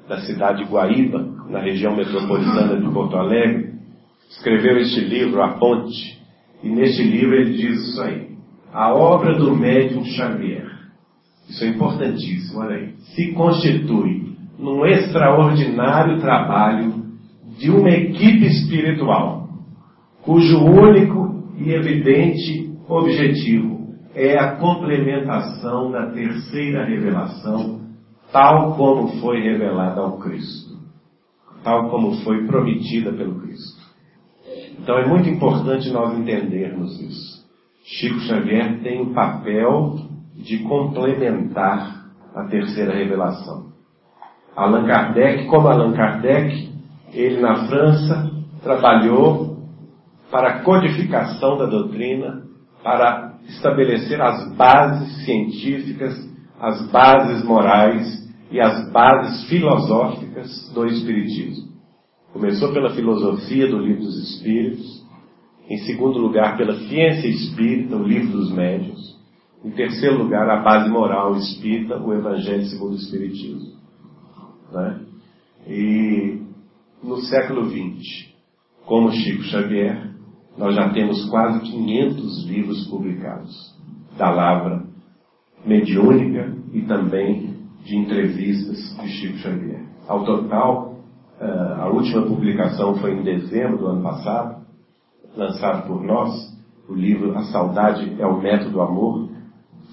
da 0.08 0.22
cidade 0.22 0.64
de 0.64 0.72
Guaíba, 0.72 1.20
na 1.50 1.60
região 1.60 1.96
metropolitana 1.96 2.80
de 2.80 2.90
Porto 2.92 3.18
Alegre, 3.18 3.74
escreveu 4.30 4.78
este 4.78 5.02
livro, 5.02 5.42
A 5.42 5.50
Ponte, 5.54 6.22
e 6.64 6.70
neste 6.70 7.04
livro 7.04 7.36
ele 7.36 7.54
diz 7.54 7.90
isso 7.90 8.02
aí. 8.02 8.30
A 8.72 8.94
obra 8.94 9.38
do 9.38 9.56
médium 9.56 10.04
Xavier 10.06 10.75
isso 11.48 11.64
é 11.64 11.68
importantíssimo, 11.70 12.60
olha 12.60 12.76
aí. 12.76 12.94
Se 13.16 13.32
constitui 13.34 14.36
num 14.58 14.86
extraordinário 14.86 16.20
trabalho 16.20 17.06
de 17.58 17.70
uma 17.70 17.90
equipe 17.90 18.46
espiritual, 18.46 19.50
cujo 20.22 20.58
único 20.64 21.54
e 21.58 21.72
evidente 21.72 22.74
objetivo 22.88 23.96
é 24.14 24.38
a 24.38 24.56
complementação 24.56 25.92
da 25.92 26.08
terceira 26.08 26.86
revelação, 26.86 27.82
tal 28.32 28.76
como 28.76 29.20
foi 29.20 29.42
revelada 29.42 30.02
ao 30.02 30.18
Cristo, 30.18 30.78
tal 31.64 31.90
como 31.90 32.24
foi 32.24 32.46
prometida 32.46 33.12
pelo 33.12 33.42
Cristo. 33.42 33.86
Então 34.80 34.98
é 34.98 35.08
muito 35.08 35.30
importante 35.30 35.90
nós 35.92 36.18
entendermos 36.18 37.00
isso. 37.02 37.46
Chico 37.84 38.20
Xavier 38.22 38.82
tem 38.82 39.02
um 39.02 39.14
papel 39.14 40.05
de 40.46 40.60
complementar 40.60 42.06
a 42.34 42.44
terceira 42.46 42.94
revelação. 42.94 43.74
Allan 44.56 44.86
Kardec, 44.86 45.48
como 45.48 45.68
Allan 45.68 45.94
Kardec, 45.94 46.72
ele 47.14 47.42
na 47.42 47.68
França 47.68 48.32
trabalhou 48.62 49.58
para 50.32 50.50
a 50.50 50.64
codificação 50.64 51.58
da 51.58 51.66
doutrina, 51.66 52.44
para 52.84 53.40
estabelecer 53.48 54.22
as 54.22 54.56
bases 54.56 55.26
científicas, 55.26 56.14
as 56.60 56.90
bases 56.92 57.44
morais 57.44 58.26
e 58.52 58.60
as 58.60 58.92
bases 58.92 59.48
filosóficas 59.50 60.72
do 60.74 60.86
Espiritismo. 60.86 61.70
Começou 62.32 62.72
pela 62.74 62.92
filosofia 62.92 63.68
do 63.68 63.80
Livro 63.80 64.04
dos 64.04 64.18
Espíritos, 64.30 65.04
em 65.70 65.78
segundo 65.80 66.20
lugar 66.20 66.58
pela 66.58 66.76
ciência 66.76 67.28
espírita, 67.28 67.96
o 67.96 68.04
Livro 68.04 68.38
dos 68.38 68.52
Médios, 68.52 69.15
Em 69.66 69.72
terceiro 69.72 70.20
lugar, 70.20 70.48
a 70.48 70.62
base 70.62 70.88
moral 70.88 71.36
espírita, 71.38 71.98
o 71.98 72.14
Evangelho 72.14 72.68
segundo 72.68 72.92
o 72.92 72.98
Espiritismo. 72.98 73.74
Né? 74.72 75.00
E 75.68 76.40
no 77.04 77.18
século 77.22 77.68
XX, 77.68 78.32
como 78.86 79.12
Chico 79.12 79.42
Xavier, 79.42 80.12
nós 80.56 80.76
já 80.76 80.90
temos 80.90 81.28
quase 81.32 81.62
500 81.62 82.46
livros 82.46 82.86
publicados 82.88 83.76
da 84.16 84.30
Lavra 84.30 84.86
mediúnica 85.66 86.56
e 86.72 86.84
também 86.84 87.56
de 87.84 87.98
entrevistas 87.98 88.96
de 89.02 89.08
Chico 89.08 89.40
Xavier. 89.40 89.84
Ao 90.08 90.24
total, 90.24 91.00
eh, 91.42 91.76
a 91.80 91.88
última 91.88 92.22
publicação 92.22 92.98
foi 92.98 93.16
em 93.16 93.24
dezembro 93.24 93.80
do 93.80 93.88
ano 93.88 94.04
passado, 94.04 94.64
lançado 95.36 95.88
por 95.88 96.04
nós, 96.04 96.56
o 96.88 96.94
livro 96.94 97.36
A 97.36 97.46
Saudade 97.46 98.16
é 98.20 98.28
o 98.28 98.40
Método 98.40 98.80
Amor, 98.80 99.25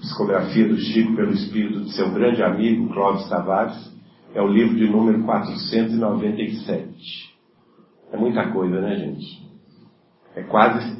psicografia 0.03 0.67
do 0.67 0.77
Chico 0.77 1.15
pelo 1.15 1.31
espírito 1.31 1.81
de 1.81 1.93
seu 1.93 2.11
grande 2.11 2.43
amigo 2.43 2.93
Clóvis 2.93 3.27
Tavares, 3.29 3.91
é 4.35 4.41
o 4.41 4.47
livro 4.47 4.75
de 4.75 4.89
número 4.89 5.23
497. 5.23 7.33
É 8.11 8.17
muita 8.17 8.51
coisa, 8.51 8.81
né, 8.81 8.97
gente? 8.97 9.41
É 10.35 10.43
quase, 10.43 10.97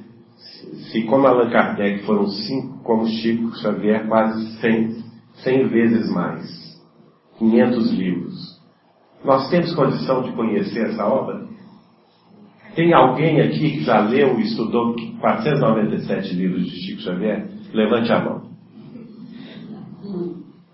se 0.90 1.04
como 1.04 1.28
Allan 1.28 1.50
Kardec 1.50 2.06
foram 2.06 2.28
cinco, 2.28 2.82
como 2.84 3.08
Chico 3.08 3.56
Xavier, 3.58 4.08
quase 4.08 4.60
100, 4.60 5.04
100 5.44 5.68
vezes 5.68 6.10
mais. 6.12 6.64
500 7.40 7.92
livros. 7.92 8.62
Nós 9.26 9.50
temos 9.50 9.76
condição 9.76 10.22
de 10.22 10.32
conhecer 10.34 10.92
essa 10.92 11.06
obra? 11.06 11.48
Tem 12.76 12.94
alguém 12.94 13.42
aqui 13.42 13.72
que 13.72 13.84
já 13.84 14.00
leu 14.00 14.40
e 14.40 14.44
estudou 14.44 14.96
497 15.20 16.36
livros 16.36 16.66
de 16.66 16.72
Chico 16.72 17.02
Xavier? 17.02 17.50
Levante 17.74 18.12
a 18.12 18.24
mão. 18.24 18.53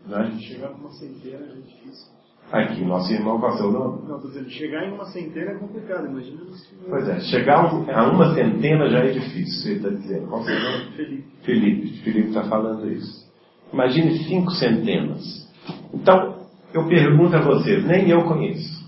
Né? 0.09 0.37
Chegar 0.39 0.71
uma 0.71 0.89
centena 0.89 1.45
é 1.45 1.61
difícil. 1.61 2.19
Aqui, 2.51 2.83
nosso 2.83 3.13
irmão, 3.13 3.39
qual 3.39 3.53
o 3.53 3.57
seu 3.57 3.71
nome? 3.71 4.07
Não, 4.07 4.15
estou 4.15 4.31
dizendo, 4.31 4.49
chegar 4.49 4.83
em 4.87 4.91
uma 4.91 5.05
centena 5.05 5.51
é 5.51 5.53
complicado, 5.59 6.07
imagina. 6.07 6.41
Pois 6.89 7.07
é, 7.07 7.19
chegar 7.19 7.63
a 7.63 8.09
uma 8.09 8.33
centena 8.33 8.89
já 8.89 8.99
é 8.99 9.11
difícil, 9.11 9.71
ele 9.71 9.79
está 9.79 9.89
dizendo. 9.89 10.27
Qual 10.27 10.41
o 10.41 10.43
seu 10.43 10.59
nome? 10.59 10.91
Felipe. 10.95 11.23
Felipe, 11.43 11.87
Felipe 11.99 12.27
está 12.29 12.43
falando 12.45 12.89
isso. 12.91 13.29
Imagine 13.71 14.17
cinco 14.23 14.49
centenas. 14.51 15.47
Então, 15.93 16.39
eu 16.73 16.87
pergunto 16.87 17.35
a 17.35 17.41
vocês, 17.41 17.85
nem 17.85 18.09
eu 18.09 18.23
conheço 18.23 18.83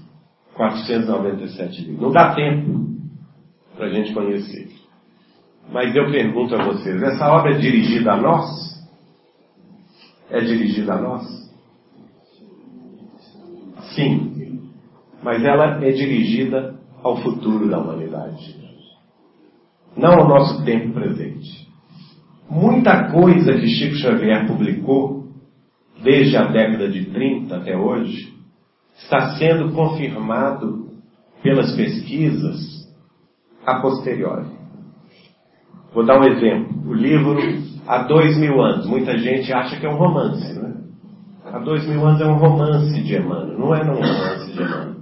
497 0.56 1.82
livros. 1.82 2.02
Não 2.02 2.12
dá 2.12 2.34
tempo 2.34 2.88
para 3.76 3.86
a 3.86 3.90
gente 3.90 4.12
conhecer. 4.12 4.70
Mas 5.72 5.96
eu 5.96 6.10
pergunto 6.12 6.56
a 6.56 6.64
vocês, 6.64 7.00
essa 7.04 7.32
obra 7.32 7.54
é 7.54 7.60
dirigida 7.60 8.14
a 8.14 8.18
nós? 8.18 8.71
É 10.32 10.40
dirigida 10.42 10.94
a 10.94 11.02
nós? 11.02 11.52
Sim. 13.94 14.72
Mas 15.22 15.44
ela 15.44 15.84
é 15.86 15.92
dirigida 15.92 16.80
ao 17.04 17.18
futuro 17.18 17.70
da 17.70 17.80
humanidade. 17.80 18.60
Não 19.96 20.14
ao 20.14 20.28
nosso 20.28 20.64
tempo 20.64 20.94
presente. 20.94 21.70
Muita 22.50 23.12
coisa 23.12 23.54
que 23.54 23.68
Chico 23.68 23.96
Xavier 23.96 24.48
publicou 24.48 25.22
desde 26.02 26.36
a 26.38 26.46
década 26.46 26.90
de 26.90 27.06
30 27.06 27.56
até 27.56 27.78
hoje, 27.78 28.34
está 28.98 29.36
sendo 29.36 29.72
confirmado 29.74 30.90
pelas 31.44 31.76
pesquisas 31.76 32.90
a 33.66 33.80
posteriori. 33.80 34.48
Vou 35.94 36.06
dar 36.06 36.20
um 36.20 36.24
exemplo. 36.24 36.90
O 36.90 36.94
livro 36.94 37.38
Há 37.88 38.04
Dois 38.04 38.38
Mil 38.38 38.62
Anos. 38.62 38.86
Muita 38.86 39.18
gente 39.18 39.52
acha 39.52 39.80
que 39.80 39.86
é 39.86 39.90
um 39.90 39.98
romance, 39.98 40.54
né? 40.60 40.74
Há 41.46 41.60
Dois 41.60 41.88
Mil 41.88 42.06
Anos 42.06 42.22
é 42.22 42.26
um 42.26 42.38
romance 42.38 43.02
de 43.02 43.16
Emmanuel. 43.16 43.60
Não 43.60 43.76
é 43.76 43.84
um 43.84 43.96
romance 43.96 44.52
de 44.54 44.62
Emmanuel. 44.62 45.02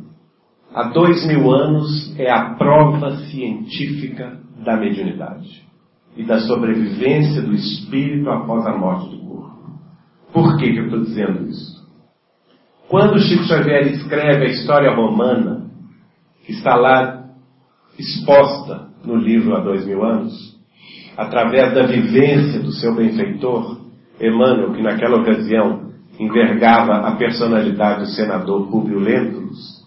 Há 0.71 0.83
dois 0.89 1.25
mil 1.25 1.51
anos 1.51 2.15
é 2.19 2.29
a 2.29 2.53
prova 2.53 3.17
científica 3.25 4.37
da 4.63 4.77
mediunidade 4.77 5.65
e 6.15 6.23
da 6.23 6.41
sobrevivência 6.41 7.41
do 7.41 7.55
espírito 7.55 8.29
após 8.29 8.67
a 8.67 8.77
morte 8.77 9.09
do 9.09 9.19
por 10.33 10.57
que, 10.57 10.71
que 10.71 10.77
eu 10.77 10.85
estou 10.85 11.01
dizendo 11.01 11.49
isso? 11.49 11.79
Quando 12.87 13.19
Chico 13.19 13.43
Xavier 13.43 13.87
escreve 13.87 14.45
a 14.45 14.49
história 14.49 14.95
romana, 14.95 15.69
que 16.45 16.51
está 16.51 16.75
lá 16.75 17.25
exposta 17.97 18.89
no 19.03 19.15
livro 19.15 19.55
há 19.55 19.59
dois 19.59 19.85
mil 19.85 20.03
anos, 20.03 20.58
através 21.19 21.73
da 21.73 21.85
vivência 21.85 22.61
do 22.61 22.71
seu 22.71 22.95
benfeitor, 22.95 23.81
Emmanuel, 24.21 24.71
que 24.71 24.81
naquela 24.81 25.17
ocasião 25.17 25.89
envergava 26.17 27.07
a 27.07 27.17
personalidade 27.17 28.01
do 28.01 28.05
senador 28.07 28.69
Publio 28.69 28.99
Lentulus, 28.99 29.85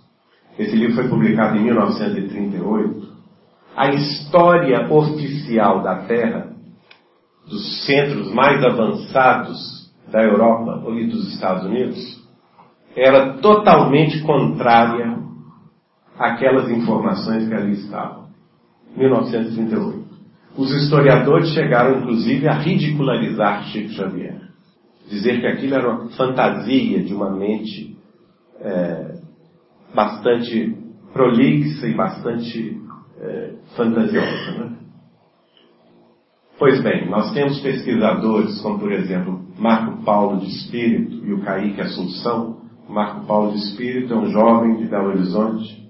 esse 0.58 0.76
livro 0.76 0.96
foi 0.96 1.08
publicado 1.08 1.56
em 1.56 1.62
1938, 1.62 3.12
a 3.74 3.88
história 3.92 4.92
oficial 4.92 5.82
da 5.82 6.02
Terra, 6.02 6.52
dos 7.48 7.86
centros 7.86 8.30
mais 8.34 8.62
avançados 8.62 9.90
da 10.10 10.22
Europa 10.22 10.84
e 10.90 11.06
dos 11.06 11.32
Estados 11.32 11.64
Unidos 11.64 12.22
era 12.94 13.38
totalmente 13.38 14.20
contrária 14.20 15.18
àquelas 16.18 16.70
informações 16.70 17.48
que 17.48 17.54
ali 17.54 17.72
estavam. 17.72 18.26
1938. 18.94 20.01
Os 20.56 20.70
historiadores 20.70 21.50
chegaram, 21.50 22.00
inclusive, 22.00 22.46
a 22.46 22.54
ridicularizar 22.54 23.64
Chico 23.64 23.90
Xavier. 23.90 24.40
Dizer 25.08 25.40
que 25.40 25.46
aquilo 25.46 25.74
era 25.74 25.90
uma 25.90 26.08
fantasia 26.10 27.02
de 27.02 27.14
uma 27.14 27.30
mente 27.30 27.96
é, 28.60 29.18
bastante 29.94 30.76
prolixa 31.12 31.86
e 31.86 31.94
bastante 31.94 32.80
é, 33.20 33.54
fantasiosa. 33.76 34.52
Né? 34.58 34.76
Pois 36.58 36.80
bem, 36.82 37.08
nós 37.10 37.32
temos 37.32 37.60
pesquisadores 37.60 38.60
como, 38.60 38.78
por 38.78 38.92
exemplo, 38.92 39.42
Marco 39.58 40.02
Paulo 40.04 40.40
de 40.40 40.46
Espírito 40.46 41.26
e 41.26 41.32
o 41.32 41.42
Caíque 41.42 41.80
Assunção. 41.80 42.62
Marco 42.88 43.26
Paulo 43.26 43.52
de 43.52 43.58
Espírito 43.58 44.12
é 44.12 44.16
um 44.16 44.30
jovem 44.30 44.76
de 44.76 44.86
Belo 44.86 45.08
Horizonte 45.08 45.82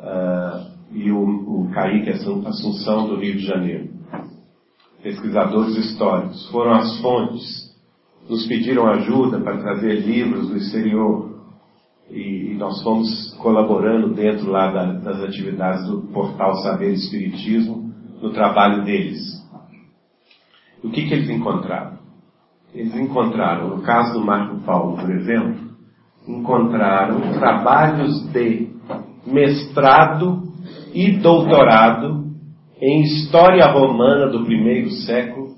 uh, 0.00 0.73
e 0.94 1.10
o, 1.10 1.18
o 1.18 1.70
Caíque 1.72 2.10
Assunção 2.10 3.08
do 3.08 3.16
Rio 3.16 3.34
de 3.34 3.44
Janeiro. 3.44 3.88
Pesquisadores 5.02 5.76
históricos. 5.76 6.48
Foram 6.50 6.72
as 6.72 7.00
fontes. 7.00 7.74
Nos 8.30 8.46
pediram 8.46 8.86
ajuda 8.86 9.40
para 9.40 9.58
trazer 9.58 10.00
livros 10.00 10.48
do 10.48 10.56
exterior 10.56 11.34
e, 12.10 12.52
e 12.52 12.54
nós 12.54 12.82
fomos 12.82 13.34
colaborando 13.38 14.14
dentro 14.14 14.50
lá 14.50 14.70
da, 14.70 14.92
das 14.92 15.20
atividades 15.22 15.86
do 15.86 16.02
portal 16.12 16.54
Saber 16.62 16.92
Espiritismo 16.92 17.92
no 18.22 18.32
trabalho 18.32 18.82
deles. 18.84 19.20
O 20.82 20.90
que, 20.90 21.06
que 21.06 21.12
eles 21.12 21.28
encontraram? 21.28 21.98
Eles 22.72 22.94
encontraram, 22.94 23.76
no 23.76 23.82
caso 23.82 24.14
do 24.14 24.24
Marco 24.24 24.60
Paulo, 24.60 24.96
por 24.96 25.10
exemplo, 25.10 25.70
encontraram 26.26 27.20
trabalhos 27.38 28.26
de 28.32 28.70
mestrado 29.26 30.53
e 30.94 31.18
doutorado 31.18 32.24
em 32.80 33.02
história 33.02 33.66
romana 33.66 34.28
do 34.30 34.44
primeiro 34.44 34.90
século. 34.90 35.54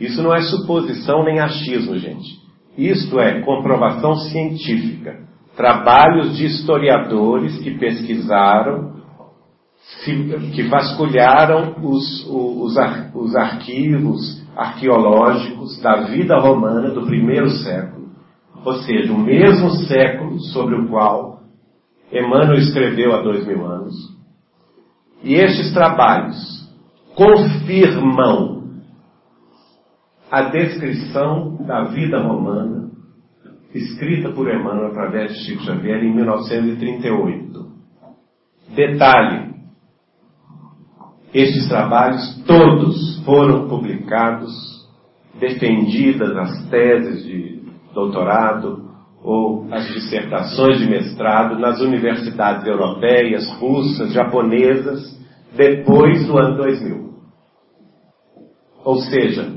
Isso 0.00 0.22
não 0.22 0.34
é 0.34 0.40
suposição 0.40 1.24
nem 1.24 1.40
achismo, 1.40 1.96
gente. 1.98 2.28
Isto 2.76 3.20
é 3.20 3.40
comprovação 3.42 4.14
científica. 4.16 5.24
Trabalhos 5.56 6.36
de 6.36 6.46
historiadores 6.46 7.58
que 7.58 7.78
pesquisaram 7.78 8.96
que 10.52 10.64
vasculharam 10.64 11.76
os, 11.82 12.26
os, 12.28 12.76
os 13.14 13.36
arquivos 13.36 14.44
arqueológicos 14.56 15.80
da 15.80 16.06
vida 16.06 16.36
romana 16.38 16.90
do 16.90 17.06
primeiro 17.06 17.48
século, 17.50 18.08
ou 18.64 18.74
seja, 18.82 19.12
o 19.12 19.18
mesmo 19.18 19.70
século 19.86 20.40
sobre 20.40 20.74
o 20.74 20.88
qual 20.88 21.40
Emmanuel 22.12 22.58
escreveu 22.58 23.14
há 23.14 23.22
dois 23.22 23.46
mil 23.46 23.64
anos. 23.64 24.15
E 25.26 25.34
estes 25.34 25.72
trabalhos 25.74 26.72
confirmam 27.16 28.76
a 30.30 30.42
descrição 30.42 31.56
da 31.66 31.82
vida 31.82 32.22
romana 32.22 32.92
escrita 33.74 34.30
por 34.30 34.48
Emmanuel 34.48 34.86
através 34.92 35.32
de 35.32 35.44
Chico 35.44 35.64
Xavier 35.64 36.04
em 36.04 36.14
1938. 36.14 37.66
Detalhe: 38.76 39.52
estes 41.34 41.68
trabalhos 41.68 42.44
todos 42.46 43.20
foram 43.24 43.68
publicados, 43.68 44.52
defendidas 45.40 46.36
as 46.36 46.70
teses 46.70 47.24
de 47.24 47.62
doutorado 47.92 48.85
ou 49.26 49.66
as 49.72 49.88
dissertações 49.88 50.78
de 50.78 50.88
mestrado 50.88 51.58
nas 51.58 51.80
universidades 51.80 52.64
europeias, 52.64 53.44
russas, 53.58 54.12
japonesas, 54.12 55.18
depois 55.56 56.24
do 56.28 56.38
ano 56.38 56.56
2000. 56.58 57.10
Ou 58.84 59.00
seja, 59.00 59.52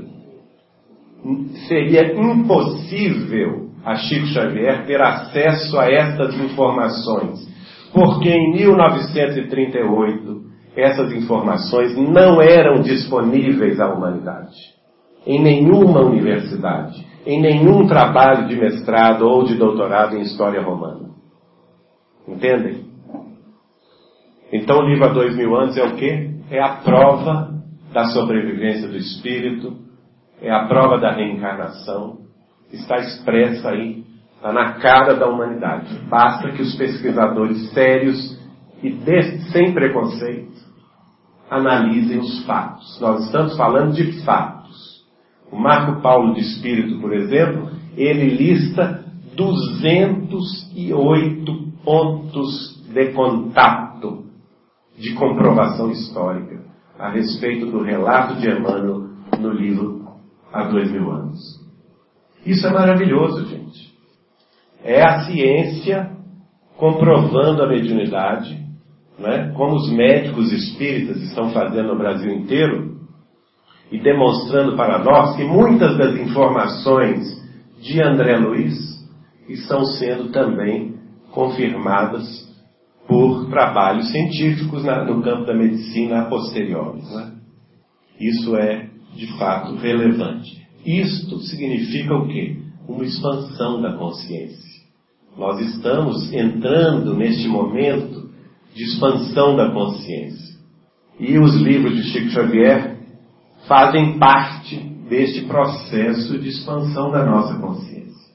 seria 1.68 2.20
impossível 2.20 3.70
a 3.84 3.94
Chico 3.94 4.26
Xavier 4.26 4.86
ter 4.86 5.00
acesso 5.00 5.78
a 5.78 5.88
estas 5.88 6.34
informações, 6.34 7.48
porque 7.94 8.28
em 8.28 8.52
1938 8.52 10.50
essas 10.76 11.12
informações 11.12 11.96
não 11.96 12.42
eram 12.42 12.82
disponíveis 12.82 13.78
à 13.78 13.88
humanidade, 13.94 14.56
em 15.24 15.40
nenhuma 15.40 16.00
universidade, 16.00 17.08
em 17.26 17.40
nenhum 17.40 17.86
trabalho 17.86 18.48
de 18.48 18.56
mestrado 18.56 19.22
ou 19.22 19.44
de 19.44 19.54
doutorado 19.54 20.16
em 20.16 20.22
história 20.22 20.62
romana. 20.62 21.10
Entendem? 22.26 22.84
Então 24.52 24.78
o 24.78 24.88
livro 24.88 25.04
há 25.04 25.08
dois 25.12 25.36
mil 25.36 25.54
anos 25.56 25.76
é 25.76 25.84
o 25.84 25.96
quê? 25.96 26.30
É 26.50 26.60
a 26.60 26.76
prova 26.76 27.54
da 27.92 28.06
sobrevivência 28.06 28.88
do 28.88 28.96
espírito, 28.96 29.76
é 30.40 30.50
a 30.50 30.66
prova 30.66 30.98
da 30.98 31.12
reencarnação, 31.12 32.18
está 32.72 32.96
expressa 32.96 33.70
aí, 33.70 34.04
está 34.36 34.52
na 34.52 34.74
cara 34.74 35.14
da 35.14 35.28
humanidade. 35.28 35.94
Basta 36.08 36.50
que 36.52 36.62
os 36.62 36.74
pesquisadores 36.76 37.70
sérios 37.72 38.38
e 38.82 38.90
de, 38.90 39.22
sem 39.50 39.72
preconceito 39.72 40.50
analisem 41.50 42.18
os 42.18 42.44
fatos. 42.44 42.98
Nós 43.00 43.24
estamos 43.26 43.56
falando 43.56 43.92
de 43.92 44.24
fatos. 44.24 44.59
O 45.50 45.56
Marco 45.56 46.00
Paulo 46.00 46.34
de 46.34 46.40
Espírito, 46.40 47.00
por 47.00 47.12
exemplo, 47.12 47.70
ele 47.96 48.36
lista 48.36 49.04
208 49.34 51.70
pontos 51.84 52.80
de 52.92 53.12
contato 53.12 54.24
de 54.98 55.14
comprovação 55.14 55.90
histórica 55.90 56.60
a 56.98 57.10
respeito 57.10 57.66
do 57.66 57.82
relato 57.82 58.40
de 58.40 58.48
Emmanuel 58.48 59.08
no 59.38 59.50
livro 59.50 60.00
Há 60.52 60.64
Dois 60.64 60.90
Mil 60.90 61.10
Anos. 61.10 61.38
Isso 62.44 62.66
é 62.66 62.72
maravilhoso, 62.72 63.46
gente. 63.46 63.90
É 64.84 65.02
a 65.02 65.24
ciência 65.24 66.10
comprovando 66.76 67.62
a 67.62 67.68
mediunidade, 67.68 68.58
né? 69.18 69.52
como 69.56 69.76
os 69.76 69.90
médicos 69.92 70.52
espíritas 70.52 71.22
estão 71.22 71.50
fazendo 71.50 71.88
no 71.88 71.98
Brasil 71.98 72.32
inteiro, 72.32 72.89
e 73.90 73.98
demonstrando 73.98 74.76
para 74.76 75.02
nós 75.02 75.36
que 75.36 75.44
muitas 75.44 75.96
das 75.98 76.16
informações 76.16 77.40
de 77.80 78.00
André 78.02 78.36
Luiz 78.36 78.78
estão 79.48 79.84
sendo 79.84 80.30
também 80.30 80.94
confirmadas 81.32 82.48
por 83.08 83.48
trabalhos 83.50 84.10
científicos 84.10 84.84
na, 84.84 85.04
no 85.04 85.22
campo 85.22 85.44
da 85.44 85.54
medicina 85.54 86.20
a 86.20 86.24
posteriori. 86.26 87.02
Né? 87.02 87.32
Isso 88.20 88.54
é, 88.56 88.88
de 89.16 89.26
fato, 89.38 89.74
relevante. 89.76 90.60
Isto 90.86 91.40
significa 91.40 92.14
o 92.14 92.28
quê? 92.28 92.56
Uma 92.88 93.04
expansão 93.04 93.80
da 93.82 93.94
consciência. 93.94 94.70
Nós 95.36 95.60
estamos 95.60 96.32
entrando 96.32 97.14
neste 97.14 97.48
momento 97.48 98.30
de 98.74 98.84
expansão 98.84 99.56
da 99.56 99.70
consciência. 99.72 100.58
E 101.18 101.38
os 101.38 101.54
livros 101.56 101.96
de 101.96 102.02
Chico 102.04 102.30
Xavier 102.30 102.89
fazem 103.70 104.18
parte 104.18 104.76
deste 105.08 105.42
processo 105.42 106.36
de 106.40 106.48
expansão 106.48 107.12
da 107.12 107.24
nossa 107.24 107.54
consciência. 107.60 108.34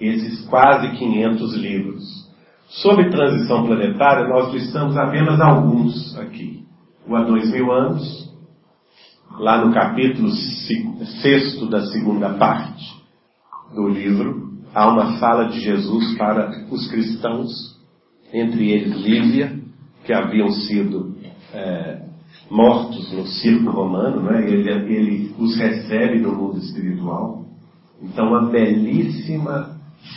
Esses 0.00 0.46
quase 0.46 0.92
500 0.92 1.56
livros 1.56 2.26
Sobre 2.68 3.10
transição 3.10 3.64
planetária, 3.64 4.28
nós 4.28 4.52
listamos 4.52 4.96
apenas 4.96 5.40
alguns 5.40 6.16
aqui. 6.18 6.64
O 7.06 7.14
há 7.14 7.22
dois 7.22 7.50
mil 7.50 7.70
anos, 7.70 8.28
lá 9.38 9.64
no 9.64 9.72
capítulo 9.72 10.30
sexto 11.22 11.66
da 11.66 11.86
segunda 11.86 12.30
parte 12.30 12.84
do 13.72 13.88
livro, 13.88 14.50
há 14.74 14.88
uma 14.88 15.16
fala 15.18 15.44
de 15.44 15.60
Jesus 15.60 16.18
para 16.18 16.66
os 16.68 16.90
cristãos, 16.90 17.50
entre 18.32 18.72
eles 18.72 18.96
Lívia, 18.96 19.60
que 20.04 20.12
haviam 20.12 20.50
sido 20.50 21.16
é, 21.54 22.05
mortos 22.50 23.12
no 23.12 23.26
circo 23.26 23.70
romano, 23.70 24.22
né? 24.22 24.48
ele, 24.48 24.70
ele 24.70 25.34
os 25.38 25.56
recebe 25.56 26.20
no 26.20 26.34
mundo 26.34 26.58
espiritual. 26.58 27.44
Então, 28.02 28.28
uma 28.28 28.50
belíssima 28.50 29.76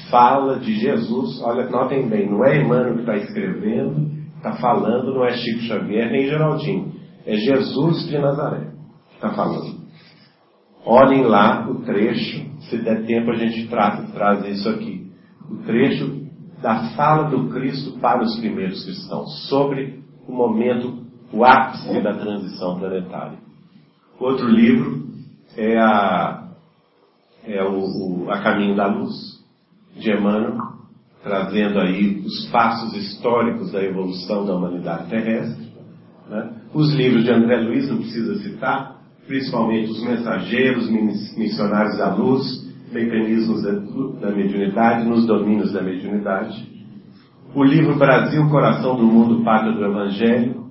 fala 0.09 0.59
de 0.59 0.73
Jesus. 0.79 1.41
Olha, 1.41 1.69
notem 1.69 2.07
bem, 2.07 2.29
não 2.29 2.43
é 2.45 2.61
Emmanuel 2.61 2.95
que 2.95 2.99
está 3.01 3.17
escrevendo, 3.17 4.11
está 4.37 4.53
falando, 4.53 5.13
não 5.13 5.25
é 5.25 5.33
Chico 5.33 5.61
Xavier 5.61 6.11
nem 6.11 6.27
Geraldinho. 6.27 6.93
É 7.25 7.35
Jesus 7.35 8.07
de 8.07 8.17
Nazaré 8.17 8.71
que 9.09 9.15
está 9.15 9.31
falando. 9.31 9.79
Olhem 10.85 11.23
lá 11.23 11.69
o 11.69 11.81
trecho, 11.81 12.45
se 12.61 12.77
der 12.77 13.05
tempo 13.05 13.31
a 13.31 13.35
gente 13.35 13.67
trata, 13.67 14.11
traz 14.13 14.45
isso 14.45 14.69
aqui. 14.69 15.11
O 15.49 15.57
trecho 15.57 16.19
da 16.61 16.89
fala 16.95 17.29
do 17.29 17.49
Cristo 17.49 17.99
para 17.99 18.21
os 18.21 18.37
primeiros 18.39 18.83
cristãos, 18.83 19.47
sobre 19.47 19.99
o 20.27 20.33
momento, 20.33 21.05
o 21.31 21.45
ápice 21.45 22.01
da 22.01 22.13
transição 22.13 22.79
planetária. 22.79 23.37
Outro 24.19 24.47
livro 24.47 25.07
é 25.55 25.77
a, 25.77 26.49
é 27.45 27.63
o, 27.63 28.25
o 28.25 28.31
A 28.31 28.39
Caminho 28.41 28.75
da 28.75 28.87
Luz, 28.87 29.39
de 29.95 30.11
Emmanuel, 30.11 30.57
trazendo 31.23 31.79
aí 31.79 32.21
os 32.25 32.47
passos 32.49 32.95
históricos 32.95 33.71
da 33.71 33.83
evolução 33.83 34.45
da 34.45 34.55
humanidade 34.55 35.09
terrestre. 35.09 35.69
Né? 36.29 36.53
Os 36.73 36.93
livros 36.93 37.23
de 37.23 37.31
André 37.31 37.57
Luiz, 37.61 37.89
não 37.89 37.97
precisa 37.97 38.39
citar, 38.39 38.99
principalmente 39.27 39.91
os 39.91 40.03
mensageiros, 40.03 40.89
missionários 40.89 41.97
da 41.97 42.13
luz, 42.13 42.67
mecanismos 42.91 43.61
da, 43.61 43.71
da 44.27 44.35
mediunidade, 44.35 45.07
nos 45.07 45.25
domínios 45.25 45.71
da 45.73 45.81
mediunidade. 45.81 46.67
O 47.53 47.63
livro 47.63 47.97
Brasil, 47.97 48.47
Coração 48.49 48.95
do 48.95 49.03
Mundo, 49.03 49.43
Pátria 49.43 49.73
do 49.73 49.83
Evangelho, 49.83 50.68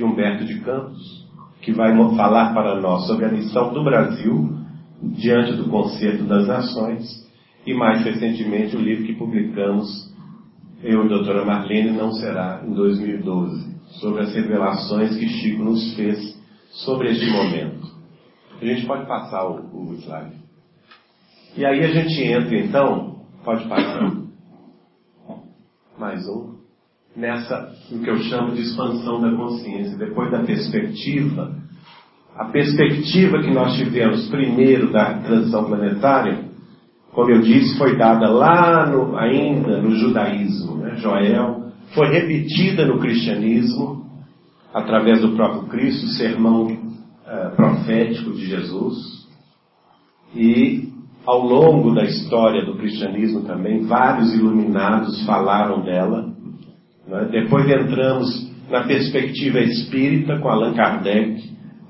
de 0.00 0.04
Humberto 0.04 0.44
de 0.46 0.58
Campos, 0.60 1.28
que 1.60 1.72
vai 1.72 1.94
falar 2.16 2.54
para 2.54 2.80
nós 2.80 3.06
sobre 3.06 3.26
a 3.26 3.28
missão 3.28 3.72
do 3.72 3.84
Brasil 3.84 4.58
diante 5.02 5.52
do 5.52 5.68
concerto 5.68 6.24
das 6.24 6.48
nações 6.48 7.28
e 7.66 7.74
mais 7.74 8.02
recentemente 8.02 8.74
o 8.74 8.80
livro 8.80 9.04
que 9.04 9.14
publicamos, 9.14 10.10
eu 10.82 11.02
e 11.02 11.04
a 11.04 11.08
doutora 11.08 11.44
Marlene, 11.44 11.90
não 11.90 12.12
será 12.12 12.62
em 12.66 12.72
2012, 12.72 13.76
sobre 14.00 14.22
as 14.22 14.34
revelações 14.34 15.16
que 15.18 15.28
Chico 15.28 15.62
nos 15.62 15.94
fez 15.94 16.40
sobre 16.70 17.10
este 17.10 17.30
momento. 17.30 17.86
A 18.58 18.64
gente 18.64 18.86
pode 18.86 19.06
passar 19.06 19.46
o, 19.46 19.90
o 19.90 19.94
slide. 19.96 20.36
E 21.56 21.66
aí 21.66 21.84
a 21.84 21.88
gente 21.88 22.22
entra 22.22 22.56
então, 22.56 23.26
pode 23.44 23.68
passar. 23.68 24.12
Mais 25.98 26.26
um. 26.26 26.59
Nessa, 27.16 27.72
o 27.90 27.98
que 27.98 28.08
eu 28.08 28.18
chamo 28.18 28.52
de 28.52 28.62
expansão 28.62 29.20
da 29.20 29.34
consciência, 29.36 29.98
depois 29.98 30.30
da 30.30 30.40
perspectiva, 30.40 31.54
a 32.36 32.44
perspectiva 32.46 33.40
que 33.42 33.50
nós 33.50 33.76
tivemos 33.76 34.28
primeiro 34.28 34.92
da 34.92 35.14
transição 35.18 35.64
planetária, 35.64 36.44
como 37.12 37.30
eu 37.30 37.40
disse, 37.40 37.76
foi 37.76 37.96
dada 37.96 38.28
lá 38.30 38.86
no, 38.86 39.16
ainda 39.16 39.82
no 39.82 39.90
judaísmo, 39.96 40.76
né? 40.76 40.96
Joel, 40.96 41.72
foi 41.94 42.08
repetida 42.08 42.86
no 42.86 43.00
cristianismo, 43.00 44.06
através 44.72 45.20
do 45.20 45.32
próprio 45.32 45.64
Cristo, 45.64 46.06
o 46.06 46.10
sermão 46.10 46.66
uh, 46.66 47.56
profético 47.56 48.32
de 48.32 48.46
Jesus, 48.46 49.26
e 50.34 50.88
ao 51.26 51.44
longo 51.44 51.92
da 51.92 52.04
história 52.04 52.64
do 52.64 52.76
cristianismo 52.76 53.42
também, 53.42 53.84
vários 53.84 54.32
iluminados 54.32 55.24
falaram 55.26 55.82
dela. 55.82 56.29
Né? 57.10 57.28
Depois 57.32 57.68
entramos 57.68 58.48
na 58.70 58.84
perspectiva 58.84 59.58
espírita 59.60 60.38
com 60.38 60.48
Allan 60.48 60.72
Kardec, 60.74 61.42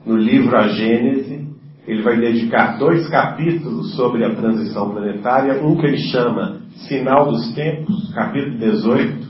no 0.06 0.16
livro 0.16 0.56
A 0.56 0.68
Gênese, 0.68 1.50
ele 1.86 2.00
vai 2.02 2.18
dedicar 2.18 2.78
dois 2.78 3.06
capítulos 3.08 3.94
sobre 3.94 4.24
a 4.24 4.34
transição 4.34 4.90
planetária, 4.90 5.62
um 5.62 5.76
que 5.76 5.86
ele 5.86 5.98
chama 5.98 6.62
Sinal 6.88 7.30
dos 7.30 7.52
Tempos, 7.54 8.10
capítulo 8.14 8.56
18, 8.58 9.28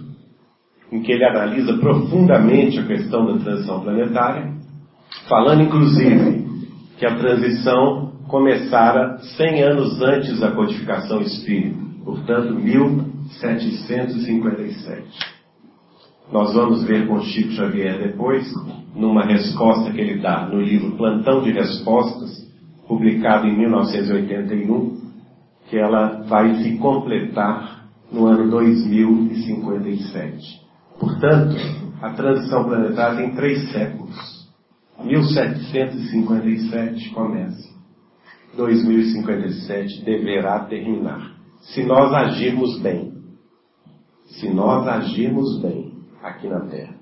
em 0.93 1.03
que 1.03 1.11
ele 1.11 1.25
analisa 1.25 1.77
profundamente 1.79 2.79
a 2.79 2.85
questão 2.85 3.27
da 3.27 3.39
transição 3.43 3.81
planetária, 3.81 4.53
falando 5.29 5.63
inclusive 5.63 6.45
que 6.99 7.07
a 7.07 7.17
transição 7.17 8.13
começara 8.29 9.19
100 9.19 9.63
anos 9.63 10.01
antes 10.03 10.39
da 10.39 10.53
codificação 10.53 11.21
espírita, 11.21 11.81
portanto 12.05 12.55
1757. 12.55 15.40
Nós 16.33 16.55
vamos 16.55 16.85
ver 16.85 17.09
com 17.09 17.21
Chico 17.23 17.51
Xavier 17.55 17.99
depois, 17.99 18.47
numa 18.95 19.25
resposta 19.25 19.91
que 19.91 20.01
ele 20.01 20.21
dá 20.21 20.47
no 20.47 20.61
livro 20.61 20.97
Plantão 20.97 21.43
de 21.43 21.51
Respostas, 21.51 22.49
publicado 22.87 23.49
em 23.49 23.59
1981, 23.59 25.11
que 25.69 25.77
ela 25.77 26.23
vai 26.29 26.55
se 26.63 26.79
completar 26.79 27.89
no 28.13 28.27
ano 28.27 28.49
2057. 28.49 30.61
Portanto, 31.01 31.57
a 32.01 32.11
transição 32.11 32.63
planetária 32.65 33.17
tem 33.17 33.35
três 33.35 33.69
séculos. 33.73 34.15
1757 35.03 37.11
começa. 37.11 37.69
2057 38.57 40.05
deverá 40.05 40.61
terminar. 40.61 41.33
Se 41.61 41.83
nós 41.83 42.13
agirmos 42.13 42.79
bem. 42.81 43.11
Se 44.27 44.49
nós 44.49 44.87
agirmos 44.87 45.61
bem 45.61 45.90
aqui 46.23 46.49
na 46.49 46.61
Terra. 46.61 46.95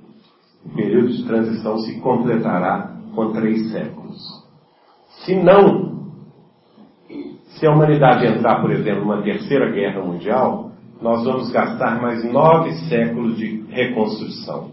O 0.64 0.74
período 0.74 1.08
de 1.08 1.24
transição 1.24 1.78
se 1.78 2.00
completará 2.00 2.96
com 3.14 3.32
três 3.32 3.70
séculos. 3.70 4.18
Se 5.24 5.34
não, 5.34 6.12
se 7.46 7.66
a 7.66 7.70
humanidade 7.70 8.26
entrar, 8.26 8.60
por 8.60 8.70
exemplo, 8.70 9.00
numa 9.00 9.22
terceira 9.22 9.70
guerra 9.70 10.04
mundial, 10.04 10.72
nós 11.00 11.24
vamos 11.24 11.50
gastar 11.50 12.00
mais 12.00 12.24
nove 12.24 12.72
séculos 12.88 13.36
de 13.36 13.64
reconstrução, 13.68 14.72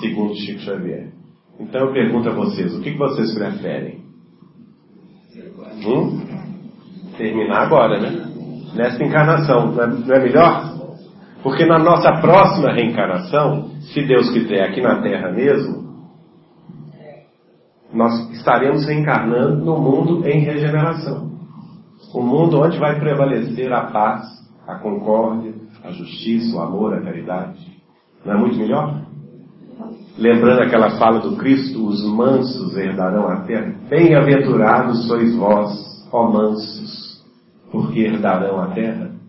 segundo 0.00 0.34
Chico 0.34 0.60
Xavier. 0.60 1.12
Então 1.58 1.86
eu 1.86 1.92
pergunto 1.92 2.28
a 2.28 2.34
vocês, 2.34 2.74
o 2.74 2.80
que 2.80 2.96
vocês 2.96 3.34
preferem? 3.34 4.00
Hum? 5.86 6.20
Terminar 7.16 7.62
agora, 7.66 8.00
né? 8.00 8.26
Nessa 8.74 9.02
encarnação, 9.02 9.72
não 9.72 9.82
é, 9.82 10.18
é 10.18 10.22
melhor? 10.22 10.69
Porque 11.42 11.64
na 11.64 11.78
nossa 11.78 12.20
próxima 12.20 12.72
reencarnação, 12.72 13.70
se 13.80 14.02
Deus 14.06 14.30
quiser, 14.30 14.62
aqui 14.62 14.80
na 14.80 15.00
Terra 15.00 15.32
mesmo, 15.32 15.90
nós 17.92 18.30
estaremos 18.30 18.86
reencarnando 18.86 19.64
no 19.64 19.78
mundo 19.78 20.28
em 20.28 20.40
regeneração. 20.40 21.30
O 22.14 22.22
mundo 22.22 22.60
onde 22.60 22.78
vai 22.78 22.98
prevalecer 22.98 23.72
a 23.72 23.82
paz, 23.82 24.22
a 24.66 24.76
concórdia, 24.76 25.54
a 25.82 25.90
justiça, 25.90 26.56
o 26.56 26.60
amor, 26.60 26.94
a 26.94 27.00
caridade. 27.00 27.58
Não 28.24 28.34
é 28.34 28.36
muito 28.36 28.56
melhor? 28.56 29.02
Lembrando 30.18 30.62
aquela 30.62 30.98
fala 30.98 31.20
do 31.20 31.36
Cristo, 31.36 31.86
os 31.86 32.04
mansos 32.04 32.76
herdarão 32.76 33.26
a 33.28 33.40
terra. 33.42 33.74
Bem-aventurados 33.88 35.06
sois 35.06 35.34
vós, 35.36 36.06
ó 36.12 36.30
mansos, 36.30 37.24
porque 37.72 38.00
herdarão 38.00 38.60
a 38.60 38.66
terra. 38.68 39.19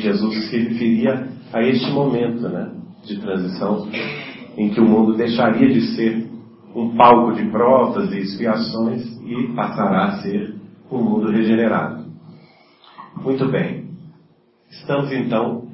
Jesus 0.00 0.50
se 0.50 0.58
referia 0.58 1.28
a 1.52 1.62
este 1.62 1.90
momento 1.92 2.48
né, 2.48 2.72
de 3.04 3.20
transição 3.20 3.88
em 4.56 4.70
que 4.70 4.80
o 4.80 4.84
mundo 4.84 5.16
deixaria 5.16 5.68
de 5.68 5.80
ser 5.94 6.26
um 6.74 6.96
palco 6.96 7.32
de 7.34 7.44
provas 7.50 8.12
e 8.12 8.18
expiações 8.18 9.04
e 9.24 9.52
passará 9.54 10.06
a 10.06 10.22
ser 10.22 10.54
um 10.90 11.02
mundo 11.02 11.30
regenerado. 11.30 12.04
Muito 13.22 13.46
bem. 13.48 13.90
Estamos 14.70 15.12
então 15.12 15.68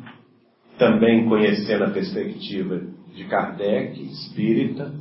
também 0.77 1.29
conhecendo 1.29 1.85
a 1.85 1.91
perspectiva 1.91 2.81
de 3.15 3.25
Kardec, 3.25 4.01
espírita, 4.01 4.93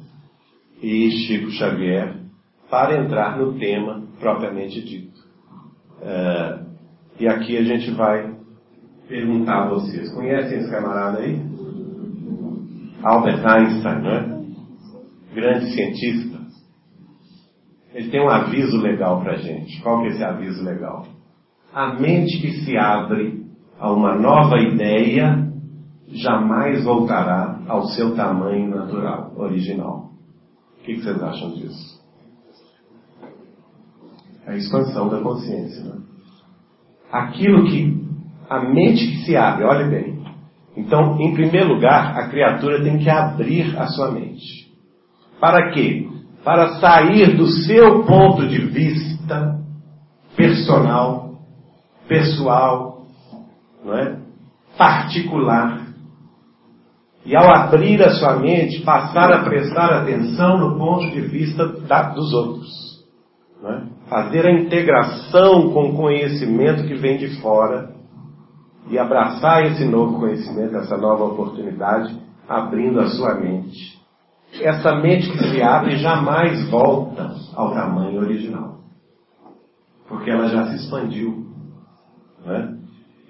e 0.81 1.09
Chico 1.09 1.51
Xavier, 1.51 2.15
para 2.69 3.03
entrar 3.03 3.37
no 3.37 3.57
tema 3.57 4.03
propriamente 4.19 4.81
dito. 4.81 5.19
Uh, 5.99 6.67
e 7.19 7.27
aqui 7.27 7.57
a 7.57 7.63
gente 7.63 7.91
vai 7.91 8.35
perguntar 9.07 9.63
a 9.63 9.69
vocês: 9.69 10.11
conhecem 10.13 10.59
esse 10.59 10.69
camarada 10.69 11.19
aí? 11.19 11.41
Albert 13.03 13.45
Einstein, 13.45 14.01
não 14.01 14.11
é? 14.11 14.37
Grande 15.33 15.73
cientista. 15.73 16.37
Ele 17.93 18.09
tem 18.09 18.21
um 18.21 18.29
aviso 18.29 18.77
legal 18.77 19.21
para 19.21 19.37
gente. 19.37 19.81
Qual 19.81 20.01
que 20.01 20.07
é 20.07 20.11
esse 20.11 20.23
aviso 20.23 20.63
legal? 20.63 21.05
A 21.73 21.93
mente 21.93 22.39
que 22.39 22.63
se 22.63 22.77
abre 22.77 23.45
a 23.79 23.91
uma 23.91 24.15
nova 24.15 24.57
ideia 24.59 25.47
jamais 26.07 26.83
voltará 26.83 27.59
ao 27.67 27.85
seu 27.87 28.15
tamanho 28.15 28.69
natural, 28.69 29.33
original. 29.35 30.11
O 30.79 30.83
que, 30.83 30.95
vocês 30.95 31.21
acham 31.21 31.51
disso? 31.51 32.01
É 34.45 34.51
a 34.51 34.55
expansão 34.55 35.09
da 35.09 35.21
consciência. 35.21 35.83
Né? 35.83 36.01
Aquilo 37.11 37.65
que 37.65 38.06
a 38.49 38.59
mente 38.59 39.05
que 39.07 39.25
se 39.25 39.35
abre, 39.35 39.65
olhe 39.65 39.89
bem. 39.89 40.17
Então, 40.75 41.19
em 41.19 41.33
primeiro 41.33 41.73
lugar, 41.73 42.17
a 42.17 42.29
criatura 42.29 42.83
tem 42.83 42.99
que 42.99 43.09
abrir 43.09 43.77
a 43.77 43.87
sua 43.87 44.11
mente. 44.11 44.67
Para 45.39 45.71
quê? 45.71 46.07
Para 46.43 46.75
sair 46.79 47.35
do 47.35 47.47
seu 47.47 48.03
ponto 48.03 48.47
de 48.47 48.59
vista 48.59 49.59
personal, 50.35 51.39
pessoal, 52.07 53.07
não 53.83 53.97
é? 53.97 54.17
particular, 54.77 55.87
e 57.25 57.35
ao 57.35 57.49
abrir 57.49 58.01
a 58.03 58.11
sua 58.11 58.37
mente, 58.37 58.81
passar 58.83 59.33
a 59.33 59.43
prestar 59.43 59.91
atenção 59.91 60.57
no 60.59 60.77
ponto 60.77 61.11
de 61.11 61.21
vista 61.21 61.67
da, 61.67 62.03
dos 62.03 62.31
outros. 62.31 62.69
É? 63.65 63.81
Fazer 64.07 64.45
a 64.45 64.51
integração 64.51 65.73
com 65.73 65.89
o 65.89 65.97
conhecimento 65.97 66.87
que 66.87 66.93
vem 66.93 67.17
de 67.17 67.41
fora 67.41 67.96
e 68.89 68.97
abraçar 68.97 69.65
esse 69.65 69.85
novo 69.85 70.19
conhecimento, 70.19 70.75
essa 70.75 70.97
nova 70.97 71.25
oportunidade, 71.25 72.17
abrindo 72.47 72.99
a 72.99 73.07
sua 73.07 73.35
mente. 73.35 73.97
Essa 74.61 74.95
mente 74.95 75.29
que 75.29 75.49
se 75.49 75.61
abre 75.61 75.97
jamais 75.97 76.69
volta 76.69 77.35
ao 77.53 77.73
tamanho 77.73 78.19
original, 78.19 78.79
porque 80.07 80.29
ela 80.29 80.47
já 80.47 80.67
se 80.67 80.77
expandiu. 80.77 81.45
É? 82.45 82.77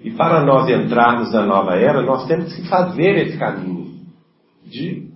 E 0.04 0.12
para 0.12 0.44
nós 0.44 0.68
entrarmos 0.68 1.32
na 1.32 1.44
nova 1.44 1.74
era, 1.74 2.02
nós 2.02 2.26
temos 2.26 2.54
que 2.54 2.68
fazer 2.68 3.26
esse 3.26 3.36
caminho 3.36 3.98
de 4.64 5.08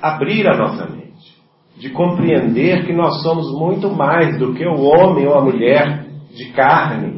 abrir 0.00 0.46
a 0.46 0.56
nossa 0.56 0.86
mente, 0.86 1.36
de 1.76 1.90
compreender 1.90 2.86
que 2.86 2.92
nós 2.92 3.20
somos 3.22 3.52
muito 3.52 3.90
mais 3.90 4.38
do 4.38 4.54
que 4.54 4.64
o 4.64 4.80
homem 4.80 5.26
ou 5.26 5.34
a 5.34 5.42
mulher 5.42 6.06
de 6.32 6.52
carne, 6.52 7.17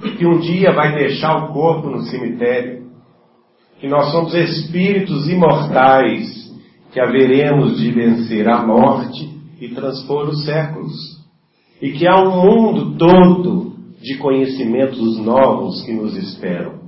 que 0.00 0.26
um 0.26 0.38
dia 0.38 0.72
vai 0.72 0.94
deixar 0.94 1.44
o 1.44 1.52
corpo 1.52 1.88
no 1.88 2.02
cemitério, 2.02 2.86
que 3.78 3.88
nós 3.88 4.10
somos 4.10 4.34
espíritos 4.34 5.28
imortais, 5.28 6.50
que 6.92 7.00
haveremos 7.00 7.78
de 7.78 7.90
vencer 7.90 8.48
a 8.48 8.66
morte 8.66 9.28
e 9.60 9.68
transpor 9.68 10.28
os 10.28 10.44
séculos, 10.44 10.92
e 11.80 11.92
que 11.92 12.06
há 12.06 12.16
um 12.16 12.30
mundo 12.30 12.96
todo 12.96 13.74
de 14.00 14.16
conhecimentos 14.16 15.18
novos 15.18 15.82
que 15.82 15.92
nos 15.92 16.16
esperam, 16.16 16.80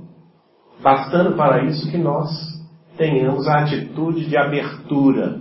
bastando 0.81 1.35
para 1.35 1.65
isso 1.65 1.89
que 1.89 1.97
nós 1.97 2.29
tenhamos 2.97 3.47
a 3.47 3.61
atitude 3.61 4.25
de 4.25 4.35
abertura, 4.35 5.39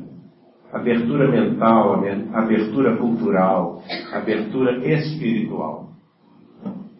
abertura 0.72 1.30
mental, 1.30 2.02
abertura 2.34 2.96
cultural, 2.96 3.82
abertura 4.12 4.86
espiritual 4.86 5.91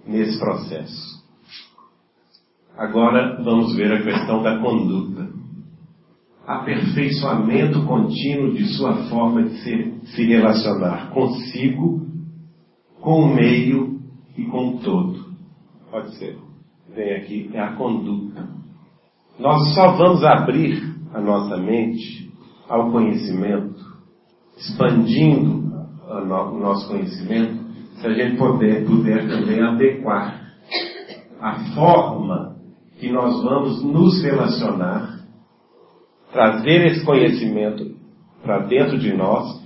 nesse 0.07 0.39
processo. 0.39 1.23
Agora 2.77 3.43
vamos 3.43 3.75
ver 3.77 3.93
a 3.93 4.03
questão 4.03 4.43
da 4.43 4.59
conduta. 4.59 5.29
Aperfeiçoamento 6.47 7.85
contínuo 7.85 8.53
de 8.55 8.65
sua 8.77 9.09
forma 9.09 9.43
de 9.43 9.59
se, 9.59 10.01
se 10.15 10.25
relacionar 10.25 11.11
consigo, 11.11 12.07
com 13.01 13.25
o 13.25 13.35
meio 13.35 14.01
e 14.37 14.45
com 14.45 14.71
o 14.71 14.79
todo. 14.79 15.33
Pode 15.91 16.17
ser. 16.17 16.39
Vem 16.95 17.15
aqui, 17.17 17.51
é 17.53 17.61
a 17.61 17.75
conduta. 17.75 18.49
Nós 19.39 19.75
só 19.75 19.93
vamos 19.97 20.25
abrir 20.25 20.83
a 21.13 21.21
nossa 21.21 21.57
mente 21.57 22.31
ao 22.69 22.91
conhecimento, 22.91 23.81
expandindo 24.57 25.73
o 26.09 26.59
nosso 26.59 26.89
conhecimento, 26.89 27.62
se 28.03 28.09
a 28.09 28.13
gente 28.13 28.37
puder, 28.37 28.85
puder 28.85 29.29
também 29.29 29.63
adequar 29.63 30.43
a 31.41 31.55
forma 31.73 32.57
que 32.99 33.11
nós 33.11 33.41
vamos 33.45 33.83
nos 33.85 34.21
relacionar, 34.23 35.21
trazer 36.33 36.87
esse 36.87 37.05
conhecimento 37.05 37.95
para 38.43 38.67
dentro 38.67 38.99
de 38.99 39.13
nós, 39.13 39.63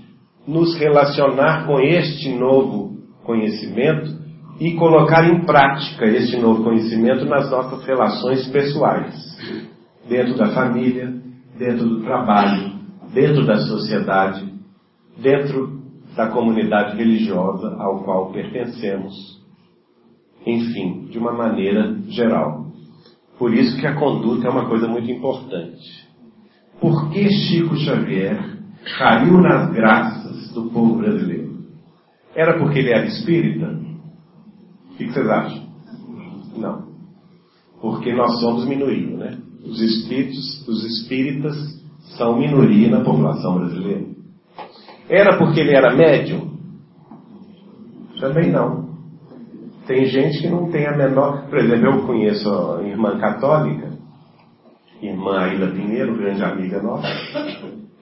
nos 0.46 0.78
relacionar 0.78 1.66
com 1.66 1.80
este 1.80 2.28
novo 2.34 2.98
conhecimento 3.24 4.14
e 4.60 4.74
colocar 4.74 5.26
em 5.26 5.46
prática 5.46 6.04
este 6.04 6.36
novo 6.36 6.62
conhecimento 6.62 7.24
nas 7.24 7.50
nossas 7.50 7.84
relações 7.86 8.46
pessoais, 8.48 9.14
dentro 10.06 10.36
da 10.36 10.48
família, 10.48 11.10
dentro 11.58 11.88
do 11.88 12.02
trabalho, 12.02 12.72
dentro 13.14 13.46
da 13.46 13.60
sociedade, 13.60 14.44
dentro 15.16 15.85
da 16.16 16.28
comunidade 16.28 16.96
religiosa 16.96 17.76
ao 17.78 18.02
qual 18.02 18.32
pertencemos, 18.32 19.14
enfim, 20.46 21.08
de 21.10 21.18
uma 21.18 21.32
maneira 21.32 21.94
geral. 22.08 22.66
Por 23.38 23.52
isso 23.52 23.78
que 23.78 23.86
a 23.86 23.94
conduta 23.94 24.46
é 24.46 24.50
uma 24.50 24.66
coisa 24.66 24.88
muito 24.88 25.10
importante. 25.10 26.06
Por 26.80 27.10
que 27.10 27.28
Chico 27.28 27.76
Xavier 27.76 28.58
caiu 28.98 29.40
nas 29.40 29.72
graças 29.72 30.52
do 30.52 30.70
povo 30.70 30.96
brasileiro? 30.96 31.56
Era 32.34 32.58
porque 32.58 32.78
ele 32.78 32.90
era 32.90 33.06
espírita? 33.06 33.78
O 34.90 34.96
que 34.96 35.08
vocês 35.10 35.28
acham? 35.28 35.66
Não. 36.56 36.86
Porque 37.80 38.14
nós 38.14 38.40
somos 38.40 38.66
minoria, 38.66 39.16
né? 39.16 39.38
Os 39.64 39.80
espíritos, 39.80 40.66
os 40.66 40.84
espíritas 40.84 41.56
são 42.16 42.38
minoria 42.38 42.88
na 42.90 43.04
população 43.04 43.58
brasileira. 43.58 44.05
Era 45.08 45.38
porque 45.38 45.60
ele 45.60 45.74
era 45.74 45.94
médium? 45.94 46.56
Também 48.20 48.50
não. 48.50 48.86
Tem 49.86 50.06
gente 50.06 50.40
que 50.40 50.48
não 50.48 50.70
tem 50.70 50.86
a 50.86 50.96
menor. 50.96 51.46
Por 51.48 51.58
exemplo, 51.58 51.86
eu 51.86 52.06
conheço 52.06 52.48
a 52.50 52.82
irmã 52.82 53.18
católica, 53.18 53.92
irmã 55.00 55.38
Aila 55.38 55.68
Pinheiro, 55.68 56.16
grande 56.16 56.42
amiga 56.42 56.82
nossa. 56.82 57.06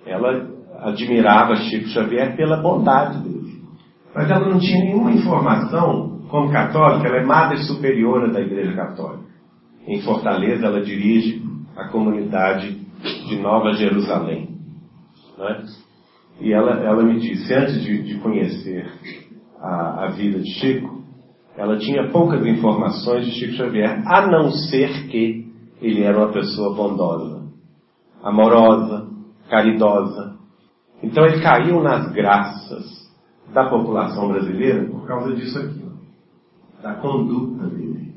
Ela 0.07 0.49
admirava 0.81 1.57
Chico 1.57 1.89
Xavier 1.89 2.37
pela 2.37 2.57
bondade 2.57 3.19
dele. 3.19 3.63
Mas 4.15 4.31
ela 4.31 4.49
não 4.49 4.59
tinha 4.59 4.83
nenhuma 4.83 5.13
informação, 5.13 6.21
como 6.31 6.51
católica, 6.51 7.09
ela 7.09 7.19
é 7.19 7.25
madre 7.25 7.59
superiora 7.65 8.33
da 8.33 8.41
Igreja 8.41 8.73
Católica. 8.75 9.25
Em 9.87 10.01
Fortaleza, 10.03 10.67
ela 10.67 10.81
dirige 10.81 11.43
a 11.77 11.89
comunidade 11.89 12.81
de 13.29 13.37
Nova 13.37 13.73
Jerusalém. 13.73 14.49
Né? 15.37 15.65
E 16.41 16.53
ela, 16.53 16.83
ela 16.83 17.03
me 17.03 17.21
disse, 17.21 17.53
antes 17.55 17.83
de, 17.83 18.03
de 18.03 18.19
conhecer 18.19 18.87
a, 19.61 20.05
a 20.05 20.09
vida 20.09 20.41
de 20.41 20.51
Chico, 20.55 21.03
ela 21.57 21.79
tinha 21.79 22.11
poucas 22.11 22.45
informações 22.45 23.27
de 23.27 23.33
Chico 23.33 23.55
Xavier, 23.55 24.03
a 24.07 24.27
não 24.27 24.51
ser 24.51 25.07
que 25.09 25.45
ele 25.81 26.03
era 26.03 26.19
uma 26.19 26.33
pessoa 26.33 26.75
bondosa, 26.75 27.45
amorosa, 28.23 29.09
caridosa. 29.49 30.37
Então 31.03 31.25
ele 31.25 31.43
caiu 31.43 31.83
nas 31.83 32.11
graças 32.13 32.85
da 33.53 33.69
população 33.69 34.29
brasileira 34.29 34.85
por 34.87 35.07
causa 35.07 35.35
disso 35.35 35.59
aqui, 35.59 35.85
da 36.83 36.95
conduta 36.95 37.67
dele. 37.69 38.15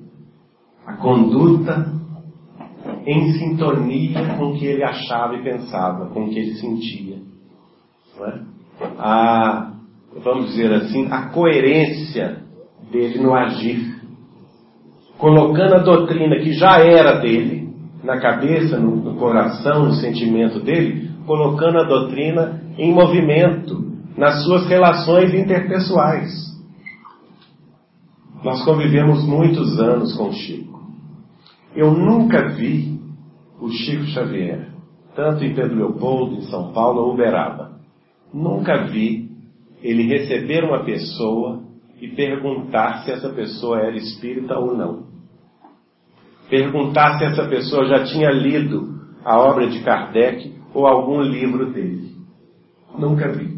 A 0.86 0.94
conduta 0.94 1.94
em 3.06 3.34
sintonia 3.34 4.36
com 4.38 4.52
o 4.52 4.58
que 4.58 4.66
ele 4.66 4.84
achava 4.84 5.36
e 5.36 5.44
pensava, 5.44 6.08
com 6.08 6.26
o 6.26 6.30
que 6.30 6.40
ele 6.40 6.56
sentia. 6.56 7.18
É? 8.22 8.40
A, 9.00 9.74
vamos 10.24 10.48
dizer 10.48 10.74
assim, 10.74 11.08
a 11.12 11.30
coerência 11.30 12.44
dele 12.92 13.20
no 13.20 13.34
agir. 13.34 13.98
Colocando 15.18 15.76
a 15.76 15.80
doutrina 15.80 16.38
que 16.38 16.54
já 16.54 16.80
era 16.80 17.20
dele, 17.20 17.70
na 18.04 18.20
cabeça, 18.20 18.78
no, 18.78 18.96
no 18.96 19.16
coração, 19.16 19.86
no 19.86 19.94
sentimento 19.94 20.60
dele, 20.60 21.10
colocando 21.26 21.80
a 21.80 21.84
doutrina 21.84 22.62
em 22.78 22.94
movimento 22.94 23.88
nas 24.16 24.44
suas 24.44 24.68
relações 24.68 25.34
interpessoais. 25.34 26.48
Nós 28.44 28.64
convivemos 28.64 29.24
muitos 29.26 29.80
anos 29.80 30.16
com 30.16 30.30
o 30.30 30.34
Chico. 30.34 30.80
Eu 31.76 31.92
nunca 31.92 32.50
vi 32.50 33.00
o 33.60 33.70
Chico 33.70 34.06
Xavier, 34.06 34.70
tanto 35.16 35.44
em 35.44 35.54
Pedro 35.54 35.76
Leopoldo, 35.76 36.36
em 36.36 36.42
São 36.44 36.72
Paulo 36.72 37.02
ou 37.02 37.14
Uberaba. 37.14 37.67
Nunca 38.34 38.86
vi 38.86 39.30
ele 39.82 40.04
receber 40.04 40.64
uma 40.64 40.84
pessoa 40.84 41.64
e 42.02 42.08
perguntar 42.10 43.04
se 43.04 43.12
essa 43.12 43.30
pessoa 43.30 43.80
era 43.80 43.96
espírita 43.96 44.58
ou 44.58 44.76
não. 44.76 45.08
Perguntar 46.50 47.18
se 47.18 47.26
essa 47.26 47.48
pessoa 47.48 47.86
já 47.88 48.04
tinha 48.06 48.30
lido 48.30 48.98
a 49.24 49.40
obra 49.40 49.68
de 49.68 49.84
Kardec 49.84 50.56
ou 50.74 50.86
algum 50.88 51.22
livro 51.22 51.72
dele. 51.72 52.12
Nunca 52.98 53.32
vi. 53.32 53.58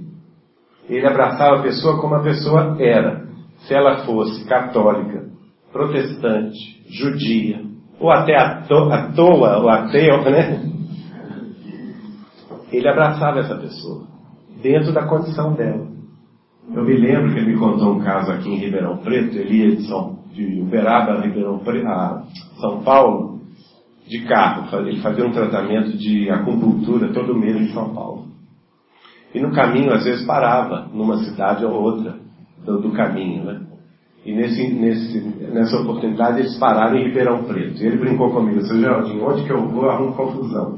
Ele 0.87 1.05
abraçava 1.05 1.59
a 1.59 1.61
pessoa 1.61 1.99
como 2.01 2.15
a 2.15 2.23
pessoa 2.23 2.77
era. 2.79 3.27
Se 3.59 3.73
ela 3.73 4.05
fosse 4.05 4.45
católica, 4.45 5.29
protestante, 5.71 6.83
judia, 6.89 7.61
ou 7.99 8.09
até 8.09 8.35
à, 8.35 8.61
to 8.61 8.91
à 8.91 9.11
toa, 9.11 9.57
ou 9.59 9.69
ateu, 9.69 10.23
né? 10.23 10.63
Ele 12.71 12.87
abraçava 12.87 13.39
essa 13.39 13.55
pessoa, 13.55 14.07
dentro 14.61 14.93
da 14.93 15.07
condição 15.07 15.53
dela. 15.53 15.87
Eu 16.73 16.83
me 16.83 16.93
lembro 16.93 17.33
que 17.33 17.39
ele 17.39 17.53
me 17.53 17.59
contou 17.59 17.93
um 17.93 17.99
caso 17.99 18.31
aqui 18.31 18.49
em 18.49 18.57
Ribeirão 18.57 18.97
Preto, 18.97 19.35
ele 19.35 19.55
ia 19.55 19.75
de, 19.75 19.87
São, 19.87 20.19
de 20.31 20.61
Uberaba 20.61 21.13
a, 21.13 21.21
Ribeirão 21.21 21.59
Preto, 21.59 21.87
a 21.87 22.23
São 22.59 22.81
Paulo, 22.83 23.39
de 24.07 24.19
carro. 24.25 24.67
Ele 24.87 25.01
fazia 25.01 25.25
um 25.25 25.31
tratamento 25.31 25.97
de 25.97 26.29
acupuntura 26.29 27.11
todo 27.11 27.37
mês 27.37 27.55
em 27.55 27.73
São 27.73 27.93
Paulo. 27.93 28.27
E 29.33 29.39
no 29.39 29.51
caminho, 29.51 29.93
às 29.93 30.03
vezes, 30.03 30.25
parava 30.25 30.87
numa 30.93 31.17
cidade 31.23 31.65
ou 31.65 31.73
outra 31.73 32.15
do, 32.65 32.81
do 32.81 32.91
caminho, 32.91 33.45
né? 33.45 33.61
E 34.25 34.33
nesse, 34.33 34.67
nesse, 34.67 35.19
nessa 35.51 35.77
oportunidade 35.79 36.39
eles 36.39 36.57
pararam 36.57 36.97
em 36.97 37.05
Ribeirão 37.05 37.43
Preto. 37.45 37.81
E 37.81 37.85
ele 37.87 37.97
brincou 37.97 38.31
comigo, 38.31 38.61
seu 38.63 38.79
Geraldinho, 38.79 39.25
onde 39.25 39.43
que 39.43 39.51
eu 39.51 39.65
vou 39.67 39.89
arrumo 39.89 40.13
confusão. 40.13 40.77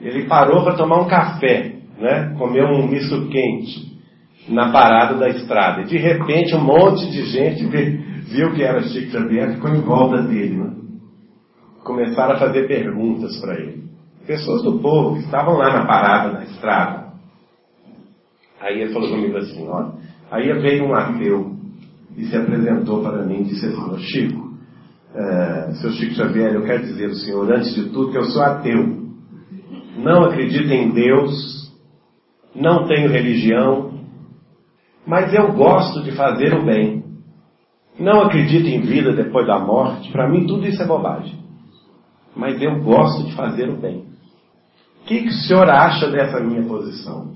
Ele 0.00 0.26
parou 0.26 0.62
para 0.62 0.76
tomar 0.76 1.00
um 1.00 1.08
café, 1.08 1.79
né? 2.00 2.34
Comer 2.38 2.64
um 2.64 2.88
misto 2.88 3.28
quente 3.28 3.90
na 4.48 4.72
parada 4.72 5.16
da 5.16 5.28
estrada. 5.28 5.82
E 5.82 5.86
de 5.86 5.98
repente 5.98 6.54
um 6.54 6.64
monte 6.64 7.10
de 7.10 7.24
gente 7.26 7.64
viu 7.66 8.52
que 8.54 8.62
era 8.62 8.82
Chico 8.82 9.12
Xavier 9.12 9.50
e 9.50 9.54
ficou 9.54 9.70
em 9.70 9.80
volta 9.80 10.22
dele. 10.22 10.56
Né? 10.56 10.70
Começaram 11.84 12.34
a 12.34 12.38
fazer 12.38 12.66
perguntas 12.66 13.36
para 13.38 13.54
ele. 13.60 13.84
Pessoas 14.26 14.62
do 14.62 14.78
povo 14.78 15.16
que 15.16 15.24
estavam 15.24 15.56
lá 15.56 15.72
na 15.72 15.86
parada 15.86 16.38
da 16.38 16.44
estrada. 16.44 17.10
Aí 18.60 18.80
ele 18.80 18.92
falou 18.92 19.08
comigo 19.08 19.36
assim, 19.38 19.66
olha, 19.66 19.92
aí 20.30 20.52
veio 20.60 20.84
um 20.84 20.94
ateu 20.94 21.56
e 22.16 22.26
se 22.26 22.36
apresentou 22.36 23.02
para 23.02 23.24
mim 23.24 23.40
e 23.40 23.44
disse 23.44 23.66
assim, 23.66 23.98
Chico, 23.98 24.50
é, 25.14 25.72
seu 25.80 25.90
Chico 25.92 26.14
Xavier, 26.14 26.54
eu 26.54 26.62
quero 26.62 26.82
dizer 26.82 27.06
ao 27.06 27.14
senhor, 27.14 27.50
antes 27.50 27.74
de 27.74 27.88
tudo, 27.88 28.12
que 28.12 28.18
eu 28.18 28.24
sou 28.24 28.42
ateu. 28.42 29.00
Não 29.96 30.24
acredito 30.24 30.70
em 30.70 30.90
Deus, 30.90 31.69
não 32.54 32.86
tenho 32.86 33.10
religião, 33.10 34.00
mas 35.06 35.32
eu 35.32 35.52
gosto 35.52 36.02
de 36.02 36.12
fazer 36.12 36.54
o 36.54 36.64
bem. 36.64 37.04
Não 37.98 38.22
acredito 38.22 38.66
em 38.66 38.80
vida 38.80 39.12
depois 39.12 39.46
da 39.46 39.58
morte, 39.58 40.10
para 40.10 40.28
mim 40.28 40.46
tudo 40.46 40.66
isso 40.66 40.82
é 40.82 40.86
bobagem. 40.86 41.38
Mas 42.34 42.60
eu 42.62 42.82
gosto 42.82 43.24
de 43.24 43.34
fazer 43.34 43.68
o 43.68 43.76
bem. 43.76 44.04
O 45.02 45.06
que, 45.06 45.22
que 45.22 45.28
o 45.28 45.32
senhor 45.32 45.68
acha 45.68 46.10
dessa 46.10 46.40
minha 46.40 46.62
posição? 46.62 47.32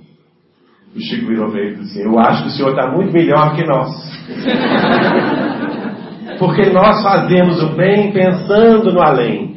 O 0.95 1.01
Chico 1.01 1.27
virou 1.27 1.55
ele 1.57 1.73
e 1.73 1.77
disse 1.79 1.99
assim, 1.99 2.09
eu 2.09 2.19
acho 2.19 2.43
que 2.43 2.49
o 2.49 2.53
senhor 2.53 2.71
está 2.71 2.93
muito 2.93 3.13
melhor 3.13 3.57
que 3.57 3.65
nós. 3.65 3.91
Porque 6.39 6.71
nós 6.71 7.03
fazemos 7.03 7.63
o 7.63 7.75
bem 7.75 8.13
pensando 8.13 8.93
no 8.93 9.03
além. 9.03 9.55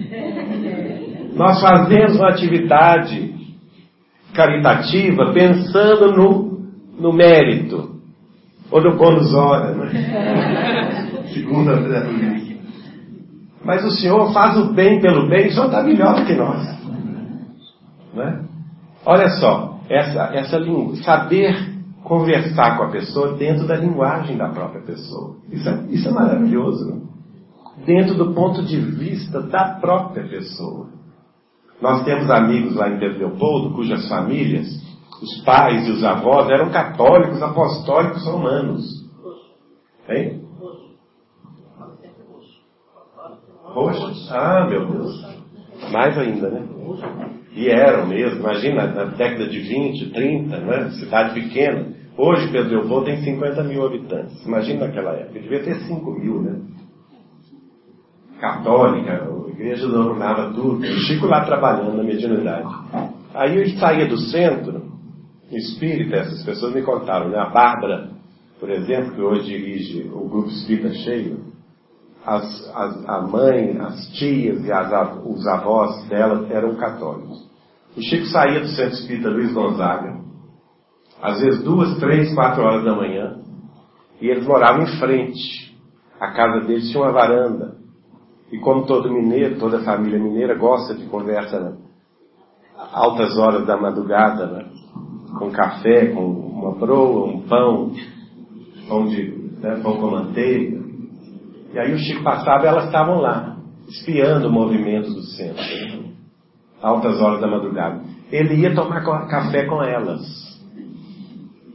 Nós 1.36 1.62
fazemos 1.62 2.15
uma 2.15 2.30
atividade 2.30 3.27
caritativa 4.38 5.34
pensando 5.34 6.12
no, 6.15 6.62
no 7.00 7.12
mérito. 7.12 7.97
Ou 8.69 8.82
no 8.82 8.95
bônus 8.95 9.34
hora, 9.34 9.73
né? 9.73 11.26
Segundo 11.34 11.71
a 11.71 11.78
Mas 13.65 13.84
o 13.84 13.91
Senhor 13.91 14.32
faz 14.32 14.58
o 14.58 14.73
bem 14.73 15.02
pelo 15.02 15.28
bem, 15.28 15.47
o 15.47 15.52
Senhor 15.52 15.65
está 15.65 15.84
melhor 15.84 16.15
do 16.15 16.26
que 16.26 16.36
nós. 16.36 16.78
Né? 18.13 18.43
Olha 19.06 19.30
só, 19.32 19.80
essa, 19.89 20.32
essa 20.34 20.60
saber 21.04 21.76
conversar 22.04 22.78
com 22.78 22.84
a 22.84 22.91
pessoa 22.91 23.36
dentro 23.36 23.67
da 23.67 23.76
linguagem 23.76 24.38
da 24.38 24.50
própria 24.50 24.82
pessoa. 24.82 25.36
Isso 25.52 25.67
é, 25.67 25.84
isso 25.89 26.08
é 26.08 26.12
maravilhoso. 26.12 26.89
Né? 26.89 27.02
Dentro 27.86 28.15
do 28.15 28.34
ponto 28.34 28.63
de 28.63 28.80
vista 28.80 29.41
da 29.41 29.76
própria 29.80 30.28
pessoa. 30.28 30.96
Nós 31.82 32.04
temos 32.04 32.30
amigos 32.30 32.76
lá 32.76 32.90
em 32.90 33.00
Pedro 33.00 33.20
Leopoldo, 33.20 33.76
cujas 33.76 34.08
famílias, 34.10 34.68
os 35.22 35.42
pais 35.44 35.88
e 35.88 35.92
os 35.92 36.04
avós 36.04 36.50
eram 36.50 36.70
católicos, 36.72 37.42
apostólicos 37.42 38.26
romanos. 38.26 38.84
Hein? 40.10 40.42
Roxos? 43.63 44.32
Ah, 44.32 44.66
meu 44.68 44.86
Deus. 44.88 45.38
Mais 45.92 46.18
ainda, 46.18 46.50
né? 46.50 46.68
E 47.54 47.68
eram 47.70 48.08
mesmo, 48.08 48.40
imagina, 48.40 48.88
na 48.88 49.06
década 49.06 49.48
de 49.48 49.60
20, 49.60 50.12
30, 50.12 50.58
né? 50.58 50.90
cidade 50.92 51.34
pequena. 51.40 51.94
Hoje 52.18 52.52
Pedro 52.52 52.80
Leopoldo 52.80 53.06
tem 53.06 53.18
50 53.18 53.63
mil 53.63 53.86
habitantes. 53.86 54.44
Imagina 54.46 54.88
naquela 54.88 55.12
época, 55.13 55.40
devia 55.40 55.63
ter 55.63 55.76
5 55.82 56.12
mil, 56.12 56.42
né? 56.42 56.60
Católica, 58.40 59.23
a 59.23 59.50
igreja 59.50 59.88
dominava 59.88 60.54
tudo. 60.54 60.79
O 60.79 61.00
Chico 61.02 61.25
lá 61.25 61.44
trabalhando 61.46 61.98
na 61.98 62.04
mediunidade. 62.04 62.67
Aí 63.33 63.58
ele 63.58 63.77
saía 63.77 64.08
do 64.08 64.17
centro, 64.17 64.83
espírita, 65.52 66.17
essas 66.17 66.44
pessoas 66.44 66.73
me 66.73 66.81
contaram, 66.81 67.29
né? 67.29 67.38
A 67.38 67.50
Bárbara, 67.50 68.10
por 68.60 68.69
exemplo, 68.69 69.13
que 69.13 69.21
hoje 69.21 69.46
dirige 69.46 70.10
o 70.13 70.27
grupo 70.27 70.50
espírita 70.50 70.94
cheio, 70.94 71.46
as, 72.25 72.44
as, 72.75 73.10
a 73.10 73.21
mãe, 73.21 73.77
as 73.79 74.08
tias 74.10 74.63
e 74.65 74.71
as, 74.71 74.92
os 75.25 75.48
avós 75.48 76.08
dela 76.10 76.48
eram 76.50 76.75
católicos. 76.75 77.48
O 77.96 78.02
Chico 78.02 78.25
saía 78.25 78.60
do 78.60 78.67
centro 78.67 78.94
espírita 78.94 79.29
Luiz 79.29 79.54
Gonzaga, 79.54 80.17
às 81.21 81.42
vezes 81.42 81.63
duas, 81.63 81.98
três, 82.00 82.33
quatro 82.35 82.63
horas 82.63 82.83
da 82.83 82.96
manhã, 82.96 83.40
e 84.21 84.27
eles 84.27 84.46
moravam 84.46 84.83
em 84.83 85.00
frente. 85.00 85.75
A 86.19 86.31
casa 86.31 86.65
deles 86.65 86.90
tinha 86.90 87.04
uma 87.04 87.12
varanda. 87.12 87.75
E 88.52 88.58
como 88.60 88.85
todo 88.85 89.12
mineiro, 89.12 89.60
toda 89.60 89.83
família 89.83 90.19
mineira 90.19 90.56
gosta 90.56 90.95
de 90.95 91.06
conversa 91.06 91.60
né? 91.60 91.77
altas 92.93 93.37
horas 93.37 93.65
da 93.65 93.75
madrugada, 93.75 94.48
né? 94.48 94.65
com 95.37 95.52
café, 95.52 96.08
com 96.08 96.25
uma 96.25 96.75
broa, 96.75 97.27
um 97.27 97.41
pão, 97.41 97.91
pão, 98.87 99.06
de, 99.08 99.52
né? 99.60 99.79
pão 99.83 99.98
com 99.98 100.12
manteiga. 100.12 100.81
E 101.73 101.79
aí 101.79 101.93
o 101.93 101.98
Chico 101.98 102.23
passava 102.23 102.63
e 102.63 102.67
elas 102.67 102.85
estavam 102.85 103.19
lá, 103.19 103.58
espiando 103.89 104.48
o 104.48 104.52
movimento 104.52 105.10
do 105.10 105.21
centro. 105.23 105.62
Né? 105.62 106.12
Altas 106.81 107.19
horas 107.19 107.41
da 107.41 107.48
madrugada. 107.48 108.02
Ele 108.31 108.56
ia 108.56 108.73
tomar 108.73 109.02
café 109.27 109.65
com 109.65 109.83
elas. 109.83 110.21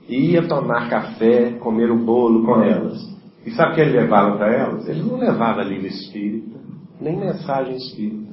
Ia 0.09 0.47
tomar 0.49 0.89
café, 0.89 1.53
comer 1.59 1.91
o 1.91 1.99
bolo 1.99 2.45
com 2.45 2.63
elas. 2.63 3.12
E 3.45 3.51
sabe 3.53 3.73
o 3.73 3.75
que 3.75 3.81
ele 3.81 4.01
levava 4.01 4.37
para 4.37 4.53
elas? 4.53 4.89
Ele 4.89 5.03
não 5.03 5.19
levava 5.19 5.63
livro 5.63 5.87
espírita, 5.87 6.61
nem 7.01 7.17
mensagem 7.19 7.77
espírita. 7.77 8.33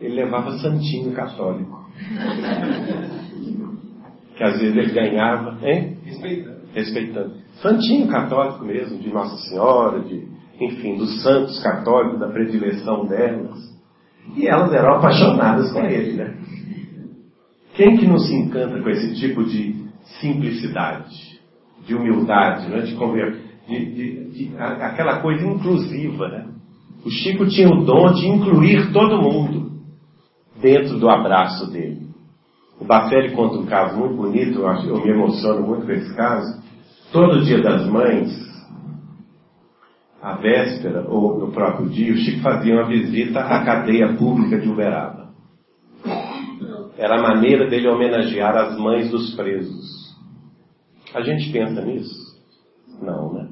Ele 0.00 0.14
levava 0.14 0.58
santinho 0.58 1.12
católico. 1.12 1.82
que 4.36 4.44
às 4.44 4.58
vezes 4.60 4.76
ele 4.76 4.92
ganhava, 4.92 5.58
hein? 5.62 5.98
Respeitando. 6.04 6.60
Respeitando. 6.74 7.34
Santinho 7.60 8.08
católico 8.08 8.64
mesmo, 8.64 8.98
de 8.98 9.12
Nossa 9.12 9.36
Senhora, 9.48 10.00
de, 10.00 10.26
enfim, 10.60 10.96
dos 10.96 11.22
santos 11.22 11.62
católicos, 11.62 12.18
da 12.18 12.28
predileção 12.28 13.06
delas. 13.06 13.58
E 14.36 14.46
elas 14.46 14.72
eram 14.72 14.96
apaixonadas 14.96 15.72
com 15.72 15.84
ele, 15.84 16.12
né? 16.14 16.36
Quem 17.74 17.96
que 17.96 18.06
não 18.06 18.18
se 18.18 18.34
encanta 18.34 18.80
com 18.80 18.88
esse 18.90 19.14
tipo 19.14 19.44
de 19.44 19.82
simplicidade, 20.20 21.40
de 21.86 21.94
humildade, 21.94 22.68
né? 22.68 22.80
de, 22.80 22.94
de, 23.68 23.94
de, 23.94 24.30
de 24.30 24.56
aquela 24.58 25.20
coisa 25.20 25.46
inclusiva, 25.46 26.28
né? 26.28 26.48
O 27.04 27.10
Chico 27.10 27.46
tinha 27.48 27.68
o 27.68 27.84
dom 27.84 28.12
de 28.12 28.28
incluir 28.28 28.92
todo 28.92 29.20
mundo 29.20 29.72
dentro 30.60 30.98
do 30.98 31.08
abraço 31.08 31.70
dele. 31.70 32.06
O 32.80 32.84
Bacelli 32.84 33.32
conta 33.32 33.58
um 33.58 33.66
caso 33.66 33.98
muito 33.98 34.14
bonito, 34.14 34.60
eu, 34.60 34.68
acho, 34.68 34.86
eu 34.86 35.00
me 35.00 35.10
emociono 35.10 35.66
muito 35.66 35.86
com 35.86 35.92
esse 35.92 36.14
caso. 36.14 36.62
Todo 37.12 37.42
dia 37.42 37.60
das 37.60 37.86
mães, 37.86 38.30
a 40.20 40.34
véspera 40.34 41.04
ou 41.08 41.38
no 41.38 41.52
próprio 41.52 41.88
dia, 41.88 42.12
o 42.12 42.16
Chico 42.16 42.40
fazia 42.40 42.74
uma 42.74 42.86
visita 42.86 43.40
à 43.40 43.64
cadeia 43.64 44.14
pública 44.14 44.58
de 44.58 44.68
Uberaba. 44.68 45.30
Era 46.96 47.18
a 47.18 47.22
maneira 47.22 47.68
dele 47.68 47.88
homenagear 47.88 48.56
as 48.56 48.78
mães 48.78 49.10
dos 49.10 49.34
presos. 49.34 50.16
A 51.12 51.20
gente 51.20 51.50
pensa 51.50 51.84
nisso? 51.84 52.21
Não, 53.02 53.32
né? 53.32 53.48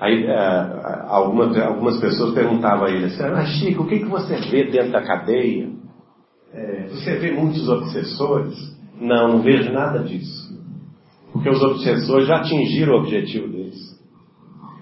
Aí 0.00 0.24
é, 0.24 1.04
algumas, 1.08 1.56
algumas 1.58 2.00
pessoas 2.00 2.34
perguntavam 2.34 2.86
a 2.86 2.90
ele 2.90 3.06
assim, 3.06 3.22
ah, 3.22 3.44
Chico, 3.46 3.82
o 3.82 3.86
que, 3.86 4.00
que 4.00 4.08
você 4.08 4.36
vê 4.50 4.70
dentro 4.70 4.92
da 4.92 5.02
cadeia? 5.02 5.70
É, 6.52 6.88
você 6.88 7.16
vê 7.16 7.32
muitos 7.32 7.68
obsessores? 7.68 8.54
Não, 9.00 9.28
não 9.28 9.42
vejo 9.42 9.72
nada 9.72 10.00
disso. 10.00 10.54
Porque 11.32 11.48
os 11.48 11.60
obsessores 11.62 12.28
já 12.28 12.36
atingiram 12.36 12.94
o 12.94 12.98
objetivo 13.00 13.48
deles. 13.48 13.76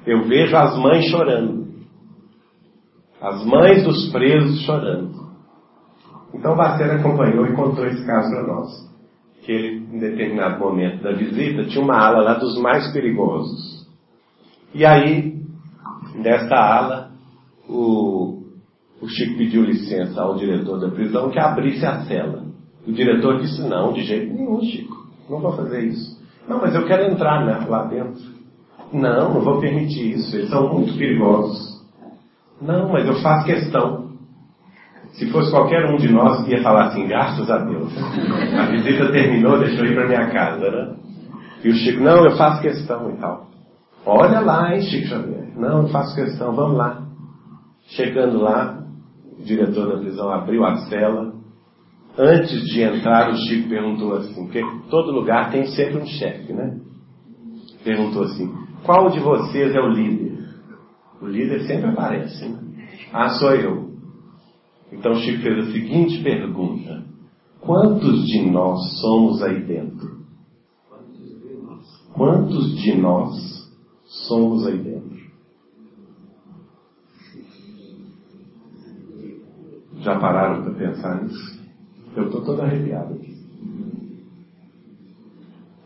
Eu 0.06 0.24
vejo 0.24 0.54
as 0.56 0.76
mães 0.76 1.06
chorando. 1.06 1.66
As 3.20 3.44
mães 3.44 3.84
dos 3.84 4.10
presos 4.10 4.60
chorando. 4.62 5.14
Então 6.34 6.56
Bacena 6.56 6.94
acompanhou 6.94 7.46
e 7.46 7.54
contou 7.54 7.86
esse 7.86 8.04
caso 8.04 8.28
para 8.30 8.46
nós. 8.46 8.91
Que 9.42 9.52
ele, 9.52 9.86
em 9.92 9.98
determinado 9.98 10.60
momento 10.60 11.02
da 11.02 11.12
visita, 11.12 11.64
tinha 11.64 11.82
uma 11.82 11.96
ala 11.96 12.22
lá 12.22 12.34
dos 12.34 12.56
mais 12.58 12.92
perigosos. 12.92 13.86
E 14.74 14.84
aí, 14.84 15.34
nessa 16.14 16.54
ala, 16.54 17.10
o, 17.68 18.42
o 19.00 19.08
Chico 19.08 19.36
pediu 19.36 19.64
licença 19.64 20.22
ao 20.22 20.36
diretor 20.36 20.78
da 20.80 20.90
prisão 20.90 21.30
que 21.30 21.38
abrisse 21.38 21.84
a 21.84 22.02
cela. 22.04 22.44
O 22.86 22.92
diretor 22.92 23.40
disse, 23.40 23.60
não, 23.62 23.92
de 23.92 24.02
jeito 24.02 24.32
nenhum, 24.32 24.60
Chico. 24.62 25.06
Não 25.28 25.40
vou 25.40 25.52
fazer 25.52 25.84
isso. 25.84 26.20
Não, 26.48 26.60
mas 26.60 26.74
eu 26.74 26.86
quero 26.86 27.10
entrar 27.10 27.44
né, 27.44 27.66
lá 27.68 27.84
dentro. 27.84 28.22
Não, 28.92 29.34
não 29.34 29.40
vou 29.40 29.60
permitir 29.60 30.16
isso, 30.16 30.36
eles 30.36 30.50
são 30.50 30.72
muito 30.72 30.96
perigosos. 30.96 31.82
Não, 32.60 32.88
mas 32.90 33.06
eu 33.06 33.14
faço 33.22 33.46
questão. 33.46 34.11
Se 35.12 35.30
fosse 35.30 35.50
qualquer 35.50 35.84
um 35.86 35.96
de 35.96 36.10
nós, 36.10 36.46
ia 36.48 36.62
falar 36.62 36.86
assim, 36.86 37.06
graças 37.06 37.50
a 37.50 37.58
Deus. 37.58 37.92
A 38.58 38.66
visita 38.66 39.12
terminou, 39.12 39.58
deixou 39.58 39.84
ir 39.84 39.94
para 39.94 40.08
minha 40.08 40.30
casa, 40.30 40.70
né? 40.70 40.96
E 41.62 41.68
o 41.68 41.74
Chico, 41.74 42.02
não, 42.02 42.24
eu 42.24 42.36
faço 42.36 42.62
questão 42.62 43.10
e 43.10 43.16
tal. 43.18 43.48
Olha 44.06 44.40
lá, 44.40 44.74
hein, 44.74 44.82
Chico 44.82 45.08
Xavier. 45.08 45.52
Não, 45.56 45.82
eu 45.82 45.88
faço 45.88 46.14
questão, 46.14 46.54
vamos 46.54 46.76
lá. 46.76 47.02
Chegando 47.88 48.40
lá, 48.40 48.82
o 49.38 49.44
diretor 49.44 49.88
da 49.88 49.98
prisão 49.98 50.30
abriu 50.30 50.64
a 50.64 50.76
cela. 50.88 51.32
Antes 52.18 52.62
de 52.66 52.82
entrar, 52.82 53.30
o 53.30 53.36
Chico 53.36 53.68
perguntou 53.68 54.16
assim, 54.16 54.34
porque 54.34 54.62
todo 54.90 55.12
lugar 55.12 55.50
tem 55.50 55.66
sempre 55.66 55.98
um 55.98 56.06
chefe, 56.06 56.52
né? 56.52 56.78
Perguntou 57.84 58.24
assim, 58.24 58.50
qual 58.84 59.10
de 59.10 59.20
vocês 59.20 59.74
é 59.74 59.80
o 59.80 59.88
líder? 59.88 60.38
O 61.20 61.26
líder 61.26 61.60
sempre 61.66 61.90
aparece. 61.90 62.48
Né? 62.48 62.58
Ah, 63.12 63.28
sou 63.28 63.54
eu. 63.54 63.91
Então 64.92 65.14
Chico 65.16 65.42
fez 65.42 65.68
a 65.68 65.72
seguinte 65.72 66.22
pergunta: 66.22 67.04
Quantos 67.60 68.26
de 68.26 68.50
nós 68.50 69.00
somos 69.00 69.42
aí 69.42 69.62
dentro? 69.64 70.22
Quantos 72.12 72.76
de 72.76 72.94
nós 72.94 73.70
somos 74.04 74.66
aí 74.66 74.78
dentro? 74.78 75.22
Já 80.00 80.18
pararam 80.18 80.62
para 80.62 80.74
pensar 80.74 81.22
nisso? 81.22 81.62
Eu 82.14 82.26
estou 82.26 82.42
todo 82.42 82.60
arrepiado 82.60 83.14
aqui. 83.14 83.32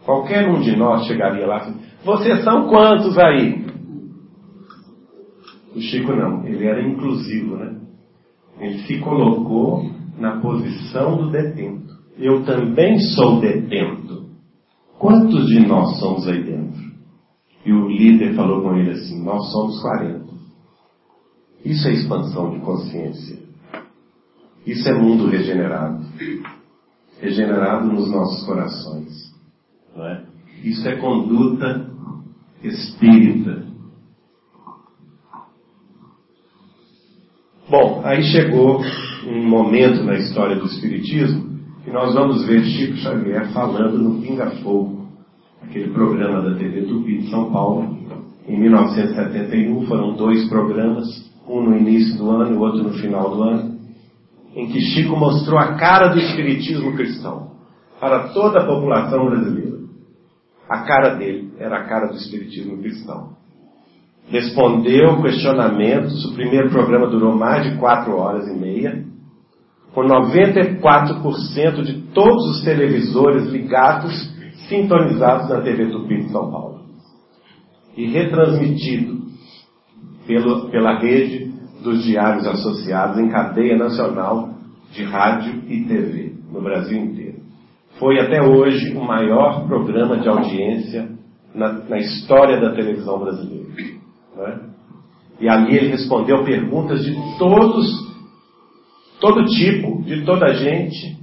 Qualquer 0.05 0.49
um 0.49 0.61
de 0.61 0.75
nós 0.75 1.07
chegaria 1.07 1.47
lá 1.47 1.69
e 1.69 2.05
vocês 2.05 2.43
são 2.43 2.69
quantos 2.69 3.19
aí? 3.19 3.67
O 5.75 5.81
Chico 5.81 6.13
não, 6.13 6.47
ele 6.47 6.65
era 6.65 6.81
inclusivo, 6.81 7.57
né? 7.57 7.86
Ele 8.59 8.79
se 8.87 8.99
colocou 8.99 9.91
na 10.19 10.41
posição 10.41 11.17
do 11.17 11.31
detento. 11.31 11.95
Eu 12.19 12.45
também 12.45 12.99
sou 12.99 13.41
detento. 13.41 14.27
Quantos 14.99 15.47
de 15.49 15.61
nós 15.67 15.99
somos 15.99 16.27
aí 16.27 16.43
dentro? 16.43 16.87
E 17.65 17.73
o 17.73 17.89
líder 17.89 18.35
falou 18.35 18.63
com 18.63 18.77
ele 18.77 18.93
assim: 18.93 19.23
Nós 19.23 19.51
somos 19.53 19.81
40. 19.83 20.25
Isso 21.65 21.89
é 21.89 21.93
expansão 21.93 22.51
de 22.51 22.61
consciência. 22.61 23.39
Isso 24.67 24.89
é 24.89 24.95
mundo 24.95 25.27
regenerado. 25.27 26.05
Regenerado 27.21 27.87
nos 27.93 28.11
nossos 28.11 28.47
corações. 28.47 29.35
Não 29.95 30.07
é? 30.07 30.25
Isso 30.63 30.89
é 30.89 30.97
conduta 30.97 31.91
espírita. 32.63 33.66
Bom, 37.79 38.01
aí 38.05 38.23
chegou 38.23 38.81
um 39.29 39.47
momento 39.47 40.03
na 40.03 40.15
história 40.15 40.57
do 40.57 40.65
Espiritismo 40.65 41.61
que 41.85 41.91
nós 41.91 42.15
vamos 42.15 42.43
ver 42.47 42.65
Chico 42.65 42.97
Xavier 42.97 43.53
falando 43.53 43.99
no 43.99 44.23
Pinga 44.23 44.51
Fogo, 44.63 45.09
aquele 45.61 45.91
programa 45.91 46.41
da 46.41 46.57
TV 46.57 46.87
Tupi 46.87 47.19
de 47.19 47.29
São 47.29 47.53
Paulo. 47.53 47.99
Em 48.49 48.59
1971 48.59 49.87
foram 49.89 50.15
dois 50.15 50.49
programas, 50.49 51.05
um 51.47 51.61
no 51.61 51.77
início 51.77 52.17
do 52.17 52.31
ano 52.31 52.55
e 52.55 52.57
outro 52.57 52.83
no 52.83 52.95
final 52.95 53.37
do 53.37 53.43
ano, 53.43 53.79
em 54.55 54.69
que 54.69 54.81
Chico 54.81 55.15
mostrou 55.15 55.59
a 55.59 55.75
cara 55.75 56.09
do 56.09 56.19
Espiritismo 56.19 56.97
cristão 56.97 57.51
para 58.01 58.29
toda 58.29 58.61
a 58.61 58.67
população 58.67 59.27
brasileira. 59.27 59.81
A 60.67 60.79
cara 60.79 61.11
dele 61.17 61.53
era 61.59 61.77
a 61.77 61.85
cara 61.85 62.07
do 62.07 62.17
Espiritismo 62.17 62.79
cristão. 62.79 63.37
Respondeu 64.29 65.23
questionamentos. 65.23 66.25
O 66.27 66.35
primeiro 66.35 66.71
programa 66.71 67.07
durou 67.07 67.35
mais 67.35 67.71
de 67.71 67.79
quatro 67.79 68.17
horas 68.17 68.49
e 68.49 68.59
meia, 68.59 69.05
com 69.95 70.03
94% 70.03 71.83
de 71.83 72.03
todos 72.13 72.57
os 72.57 72.65
televisores 72.65 73.47
ligados, 73.51 74.35
sintonizados 74.69 75.49
na 75.49 75.61
TV 75.61 75.87
Tupi 75.87 76.23
de 76.23 76.31
São 76.31 76.51
Paulo. 76.51 76.81
E 77.97 78.07
retransmitido 78.07 79.23
pelo, 80.27 80.69
pela 80.71 80.99
rede 80.99 81.55
dos 81.83 82.03
diários 82.03 82.47
associados 82.47 83.19
em 83.19 83.29
cadeia 83.29 83.77
nacional 83.77 84.51
de 84.93 85.05
rádio 85.05 85.63
e 85.69 85.85
TV 85.85 86.35
no 86.53 86.61
Brasil 86.61 86.99
inteiro 86.99 87.47
foi 87.99 88.19
até 88.21 88.43
hoje 88.43 88.95
o 88.95 89.05
maior 89.05 89.67
programa 89.67 90.19
de 90.19 90.29
audiência 90.29 91.09
na, 91.55 91.73
na 91.73 91.99
história 91.99 92.61
da 92.61 92.75
televisão 92.75 93.19
brasileira. 93.19 93.66
Né? 94.37 94.61
E 95.41 95.49
ali 95.49 95.77
ele 95.77 95.89
respondeu 95.89 96.45
perguntas 96.45 97.05
de 97.05 97.15
todos, 97.39 97.87
todo 99.21 99.45
tipo, 99.47 100.03
de 100.03 100.25
toda 100.25 100.47
a 100.47 100.53
gente. 100.55 101.17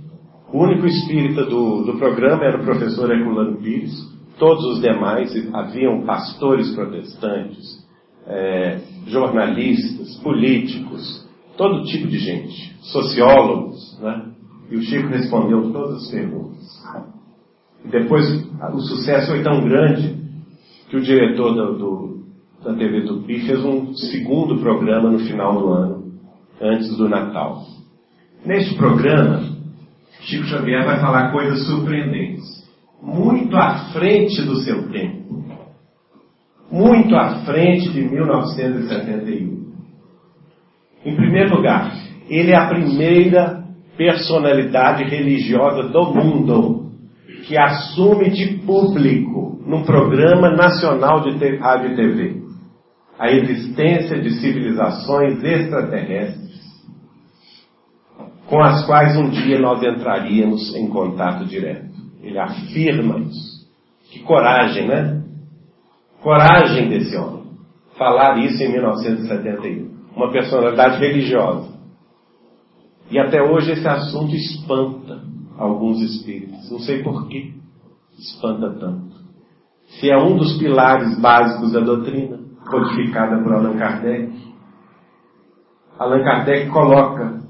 O 0.51 0.63
único 0.63 0.85
espírita 0.85 1.45
do, 1.45 1.83
do 1.83 1.97
programa 1.97 2.43
era 2.43 2.61
o 2.61 2.65
professor 2.65 3.11
Herculano 3.11 3.57
Pires. 3.57 3.93
Todos 4.37 4.65
os 4.65 4.81
demais 4.81 5.31
haviam 5.53 6.01
pastores 6.01 6.73
protestantes, 6.75 7.87
é, 8.27 8.79
jornalistas, 9.07 10.15
políticos, 10.17 11.27
todo 11.55 11.83
tipo 11.85 12.07
de 12.07 12.17
gente, 12.17 12.75
sociólogos, 12.81 13.99
né? 14.01 14.31
E 14.69 14.75
o 14.75 14.81
Chico 14.81 15.07
respondeu 15.07 15.71
todas 15.71 16.03
as 16.03 16.11
perguntas. 16.11 16.63
E 17.85 17.89
depois 17.89 18.25
o 18.73 18.79
sucesso 18.79 19.27
foi 19.27 19.43
tão 19.43 19.61
grande 19.61 20.15
que 20.89 20.97
o 20.97 21.01
diretor 21.01 21.53
do, 21.53 21.77
do, 21.77 22.22
da 22.63 22.73
TV 22.73 23.01
Tupi, 23.01 23.41
fez 23.41 23.63
um 23.63 23.93
segundo 23.93 24.59
programa 24.59 25.09
no 25.09 25.19
final 25.19 25.59
do 25.59 25.67
ano, 25.67 26.03
antes 26.61 26.95
do 26.95 27.09
Natal. 27.09 27.61
Neste 28.45 28.75
programa, 28.75 29.43
Chico 30.21 30.45
Xavier 30.45 30.85
vai 30.85 30.99
falar 30.99 31.31
coisas 31.31 31.65
surpreendentes, 31.67 32.43
muito 33.01 33.55
à 33.57 33.91
frente 33.91 34.41
do 34.43 34.55
seu 34.57 34.89
tempo, 34.89 35.43
muito 36.71 37.15
à 37.15 37.43
frente 37.43 37.91
de 37.91 38.01
1971. 38.01 39.63
Em 41.05 41.15
primeiro 41.15 41.57
lugar, 41.57 41.93
ele 42.29 42.51
é 42.51 42.55
a 42.55 42.67
primeira 42.67 43.63
personalidade 43.97 45.03
religiosa 45.03 45.89
do 45.89 46.13
mundo 46.13 46.83
que 47.45 47.57
assume 47.57 48.29
de 48.29 48.57
público, 48.65 49.61
num 49.67 49.83
programa 49.83 50.49
nacional 50.49 51.21
de 51.21 51.57
rádio 51.57 51.91
e 51.91 51.95
TV, 51.95 52.42
a 53.23 53.31
existência 53.31 54.21
de 54.21 54.31
civilizações 54.31 55.41
extraterrestres 55.41 56.61
com 58.47 58.61
as 58.61 58.85
quais 58.85 59.15
um 59.15 59.29
dia 59.29 59.61
nós 59.61 59.81
entraríamos 59.81 60.75
em 60.75 60.89
contato 60.89 61.45
direto. 61.45 61.95
Ele 62.21 62.37
afirma 62.37 63.19
isso. 63.19 63.65
Que 64.11 64.19
coragem, 64.23 64.89
né? 64.89 65.23
Coragem 66.21 66.89
desse 66.89 67.15
homem. 67.15 67.45
Falar 67.97 68.39
isso 68.39 68.61
em 68.61 68.73
1971. 68.73 69.89
Uma 70.17 70.29
personalidade 70.29 70.99
religiosa. 70.99 71.71
E 73.09 73.17
até 73.17 73.41
hoje 73.41 73.71
esse 73.71 73.87
assunto 73.87 74.35
espanta 74.35 75.23
alguns 75.57 76.01
espíritos. 76.01 76.69
Não 76.69 76.79
sei 76.79 77.01
por 77.01 77.29
que 77.29 77.53
espanta 78.19 78.69
tanto. 78.71 79.15
Se 80.01 80.11
é 80.11 80.17
um 80.17 80.35
dos 80.35 80.57
pilares 80.57 81.17
básicos 81.21 81.71
da 81.71 81.79
doutrina, 81.79 82.42
codificada 82.69 83.41
por 83.41 83.53
Allan 83.53 83.77
Kardec, 83.77 84.31
Allan 85.99 86.23
Kardec 86.23 86.69
coloca 86.69 87.41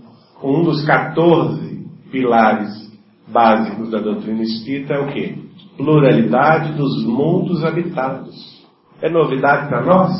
um 0.43 0.63
dos 0.63 0.85
14 0.85 1.87
pilares 2.11 2.83
básicos 3.27 3.89
da 3.89 3.99
doutrina 3.99 4.43
espírita 4.43 4.93
é 4.93 4.99
o 4.99 5.07
quê? 5.07 5.37
Pluralidade 5.77 6.73
dos 6.73 7.03
mundos 7.05 7.63
habitados. 7.63 8.63
É 9.01 9.09
novidade 9.09 9.69
para 9.69 9.83
nós? 9.83 10.11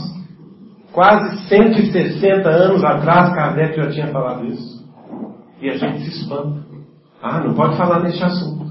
Quase 0.92 1.48
160 1.48 2.50
anos 2.50 2.84
atrás, 2.84 3.34
Kardec 3.34 3.76
já 3.76 3.92
tinha 3.92 4.08
falado 4.08 4.46
isso. 4.46 4.84
E 5.62 5.70
a 5.70 5.78
gente 5.78 6.02
se 6.02 6.22
espanta. 6.22 6.64
Ah, 7.22 7.40
não 7.40 7.54
pode 7.54 7.78
falar 7.78 8.02
nesse 8.02 8.24
assunto. 8.24 8.66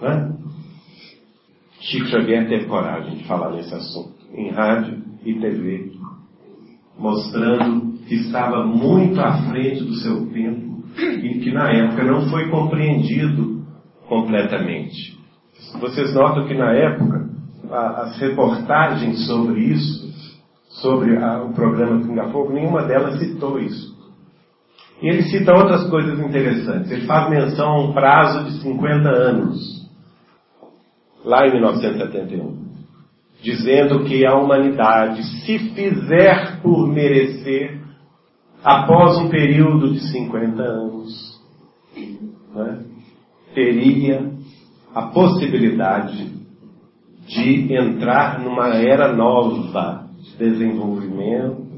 Não 0.00 0.08
é? 0.08 0.37
Chico 1.88 2.06
Xavier 2.06 2.46
teve 2.48 2.66
coragem 2.66 3.16
de 3.16 3.24
falar 3.24 3.50
nesse 3.50 3.74
assunto, 3.74 4.14
em 4.34 4.50
rádio 4.50 5.02
e 5.24 5.34
TV, 5.40 5.92
mostrando 6.98 7.98
que 8.06 8.14
estava 8.14 8.66
muito 8.66 9.18
à 9.18 9.32
frente 9.48 9.84
do 9.84 9.94
seu 9.94 10.26
tempo 10.26 10.84
e 10.98 11.38
que 11.38 11.50
na 11.50 11.70
época 11.70 12.04
não 12.04 12.28
foi 12.28 12.50
compreendido 12.50 13.64
completamente. 14.06 15.18
Vocês 15.80 16.14
notam 16.14 16.46
que 16.46 16.54
na 16.54 16.72
época 16.72 17.30
as 17.70 18.18
reportagens 18.18 19.26
sobre 19.26 19.60
isso, 19.60 20.08
sobre 20.68 21.16
o 21.16 21.52
programa 21.54 22.06
Pinga 22.06 22.28
Fogo, 22.28 22.52
nenhuma 22.52 22.82
delas 22.82 23.18
citou 23.18 23.58
isso. 23.58 23.96
E 25.00 25.08
ele 25.08 25.22
cita 25.22 25.54
outras 25.54 25.88
coisas 25.88 26.18
interessantes. 26.18 26.90
Ele 26.90 27.06
faz 27.06 27.30
menção 27.30 27.66
a 27.66 27.80
um 27.80 27.92
prazo 27.94 28.44
de 28.44 28.60
50 28.60 29.08
anos, 29.08 29.77
lá 31.28 31.46
em 31.46 31.52
1971, 31.52 32.56
dizendo 33.42 34.02
que 34.04 34.24
a 34.24 34.34
humanidade, 34.34 35.22
se 35.44 35.58
fizer 35.74 36.62
por 36.62 36.88
merecer, 36.88 37.78
após 38.64 39.18
um 39.18 39.28
período 39.28 39.92
de 39.92 40.00
50 40.10 40.62
anos, 40.62 41.38
né, 42.54 42.78
teria 43.54 44.32
a 44.94 45.02
possibilidade 45.02 46.32
de 47.26 47.74
entrar 47.74 48.40
numa 48.40 48.68
era 48.68 49.12
nova 49.14 50.08
de 50.18 50.36
desenvolvimento, 50.38 51.68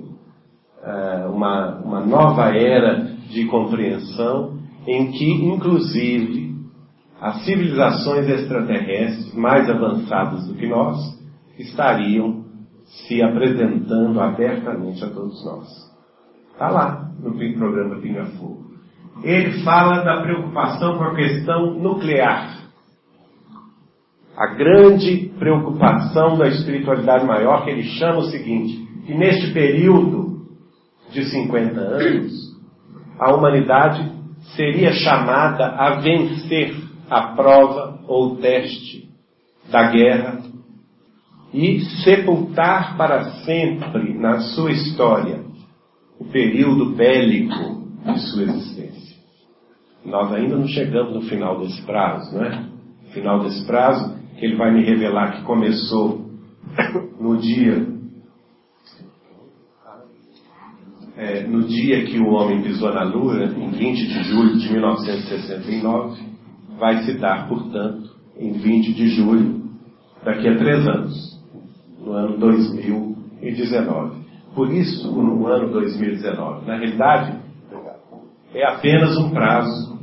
é, 0.85 1.27
uma, 1.27 1.77
uma 1.81 2.07
nova 2.07 2.57
era 2.57 3.03
de 3.29 3.47
compreensão, 3.47 4.61
em 4.87 5.11
que, 5.11 5.29
inclusive, 5.29 6.50
as 7.21 7.45
civilizações 7.45 8.27
extraterrestres 8.29 9.35
mais 9.35 9.69
avançadas 9.69 10.47
do 10.47 10.55
que 10.55 10.67
nós 10.67 10.97
estariam 11.59 12.45
se 12.87 13.23
apresentando 13.23 14.19
abertamente 14.19 15.05
a 15.05 15.11
todos 15.11 15.45
nós. 15.45 15.69
Está 16.53 16.71
lá 16.71 17.11
no 17.23 17.35
programa 17.59 18.01
Pinga 18.01 18.25
Fogo. 18.39 18.71
Ele 19.23 19.63
fala 19.63 20.03
da 20.03 20.23
preocupação 20.23 20.97
com 20.97 21.05
a 21.05 21.15
questão 21.15 21.75
nuclear. 21.79 22.59
A 24.35 24.47
grande 24.55 25.31
preocupação 25.39 26.39
da 26.39 26.49
espiritualidade 26.49 27.27
maior, 27.27 27.65
que 27.65 27.71
ele 27.71 27.83
chama 27.83 28.21
o 28.21 28.31
seguinte, 28.31 28.79
que 29.05 29.15
neste 29.15 29.53
período 29.53 30.47
de 31.11 31.25
50 31.27 31.79
anos, 31.79 32.33
a 33.19 33.35
humanidade 33.35 34.11
seria 34.57 34.93
chamada 34.93 35.67
a 35.67 36.01
vencer 36.01 36.90
a 37.11 37.35
prova 37.35 37.99
ou 38.07 38.37
teste 38.37 39.11
da 39.69 39.91
guerra 39.91 40.41
e 41.53 41.81
sepultar 42.05 42.97
para 42.97 43.43
sempre 43.45 44.15
na 44.17 44.39
sua 44.41 44.71
história 44.71 45.45
o 46.21 46.25
período 46.27 46.95
bélico 46.95 47.83
de 48.05 48.21
sua 48.31 48.45
existência. 48.45 49.17
Nós 50.05 50.33
ainda 50.33 50.57
não 50.57 50.69
chegamos 50.69 51.15
no 51.15 51.23
final 51.23 51.59
desse 51.59 51.83
prazo, 51.83 52.35
não 52.35 52.45
é? 52.45 52.65
Final 53.13 53.41
desse 53.41 53.67
prazo, 53.67 54.17
ele 54.37 54.55
vai 54.55 54.73
me 54.73 54.85
revelar 54.85 55.37
que 55.37 55.43
começou 55.43 56.31
no 57.21 57.39
dia 57.39 57.91
é, 61.17 61.47
no 61.47 61.65
dia 61.65 62.05
que 62.07 62.19
o 62.19 62.31
homem 62.31 62.63
pisou 62.63 62.95
na 62.95 63.03
Lua, 63.03 63.45
em 63.45 63.71
20 63.71 64.07
de 64.09 64.23
julho 64.23 64.57
de 64.57 64.73
1969, 64.73 66.30
vai 66.81 67.03
se 67.05 67.13
dar, 67.19 67.47
portanto, 67.47 68.11
em 68.39 68.53
20 68.53 68.95
de 68.95 69.09
julho, 69.11 69.61
daqui 70.25 70.49
a 70.49 70.57
três 70.57 70.89
anos, 70.89 71.39
no 72.01 72.13
ano 72.13 72.39
2019. 72.39 74.21
Por 74.55 74.73
isso, 74.73 75.13
no 75.13 75.47
ano 75.47 75.71
2019, 75.71 76.67
na 76.67 76.77
realidade, 76.79 77.39
é 78.55 78.67
apenas 78.67 79.17
um 79.19 79.31
prazo, 79.31 80.01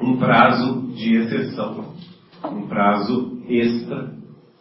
um 0.00 0.16
prazo 0.18 0.82
de 0.94 1.16
exceção, 1.16 1.94
um 2.44 2.68
prazo 2.68 3.40
extra 3.48 4.14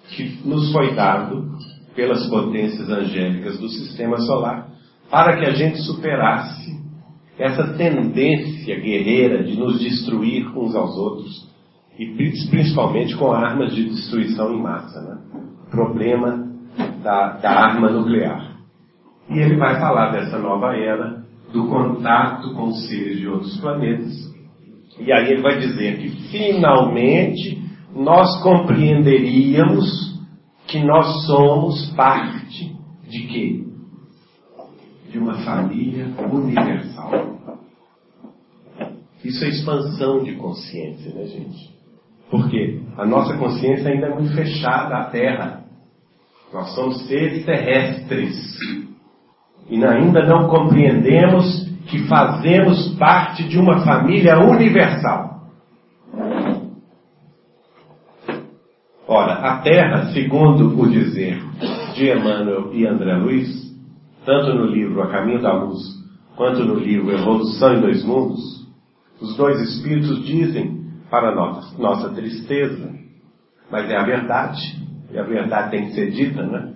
que 0.09 0.39
nos 0.47 0.71
foi 0.71 0.95
dado 0.95 1.53
pelas 1.93 2.27
potências 2.29 2.89
angélicas 2.89 3.59
do 3.59 3.67
sistema 3.67 4.17
solar 4.19 4.69
para 5.09 5.37
que 5.37 5.45
a 5.45 5.51
gente 5.51 5.79
superasse 5.81 6.84
essa 7.37 7.73
tendência 7.73 8.79
guerreira 8.79 9.43
de 9.43 9.57
nos 9.57 9.79
destruir 9.79 10.47
uns 10.57 10.75
aos 10.75 10.95
outros 10.97 11.49
e 11.97 12.05
principalmente 12.49 13.15
com 13.15 13.31
armas 13.31 13.73
de 13.73 13.85
destruição 13.85 14.53
em 14.53 14.61
massa, 14.61 15.01
né? 15.01 15.17
Problema 15.69 16.49
da, 17.01 17.37
da 17.37 17.51
arma 17.51 17.89
nuclear. 17.89 18.57
E 19.29 19.39
ele 19.39 19.55
vai 19.55 19.79
falar 19.79 20.11
dessa 20.11 20.37
nova 20.37 20.75
era, 20.75 21.23
do 21.51 21.67
contato 21.67 22.53
com 22.53 22.71
seres 22.71 23.17
de 23.17 23.27
outros 23.27 23.57
planetas. 23.59 24.13
E 24.99 25.11
aí 25.11 25.31
ele 25.31 25.41
vai 25.41 25.57
dizer 25.57 25.97
que 25.97 26.09
finalmente 26.29 27.61
nós 27.95 28.41
compreenderíamos 28.43 30.15
que 30.67 30.79
nós 30.83 31.25
somos 31.25 31.91
parte 31.95 32.75
de 33.07 33.19
quê? 33.27 33.74
De 35.15 35.19
uma 35.19 35.35
família 35.45 36.07
universal. 36.29 37.37
Isso 39.23 39.45
é 39.45 39.47
expansão 39.47 40.21
de 40.21 40.35
consciência, 40.35 41.09
né, 41.13 41.23
gente? 41.23 41.73
Porque 42.29 42.81
a 42.97 43.05
nossa 43.05 43.37
consciência 43.37 43.91
ainda 43.91 44.07
é 44.07 44.13
muito 44.13 44.35
fechada 44.35 44.97
à 44.97 45.05
Terra. 45.05 45.63
Nós 46.51 46.75
somos 46.75 47.07
seres 47.07 47.45
terrestres. 47.45 48.59
E 49.69 49.81
ainda 49.85 50.27
não 50.27 50.49
compreendemos 50.49 51.65
que 51.87 52.05
fazemos 52.09 52.93
parte 52.99 53.47
de 53.47 53.57
uma 53.57 53.85
família 53.85 54.37
universal. 54.37 55.45
Ora, 59.07 59.35
a 59.35 59.61
Terra, 59.61 60.11
segundo 60.11 60.77
o 60.77 60.89
dizer 60.89 61.41
de 61.93 62.11
Emmanuel 62.11 62.73
e 62.73 62.85
André 62.85 63.15
Luiz, 63.15 63.65
tanto 64.25 64.53
no 64.53 64.65
livro 64.65 65.01
A 65.01 65.07
Caminho 65.07 65.41
da 65.41 65.53
Luz, 65.53 65.81
quanto 66.35 66.63
no 66.63 66.75
livro 66.75 67.11
Evolução 67.11 67.75
em 67.75 67.81
Dois 67.81 68.03
Mundos, 68.03 68.65
os 69.21 69.37
dois 69.37 69.61
espíritos 69.61 70.25
dizem, 70.25 70.83
para 71.09 71.33
nossa, 71.33 71.81
nossa 71.81 72.09
tristeza, 72.09 72.93
mas 73.71 73.89
é 73.89 73.95
a 73.95 74.03
verdade, 74.03 74.61
e 75.11 75.17
a 75.17 75.23
verdade 75.23 75.71
tem 75.71 75.85
que 75.85 75.93
ser 75.93 76.11
dita, 76.11 76.43
né? 76.43 76.73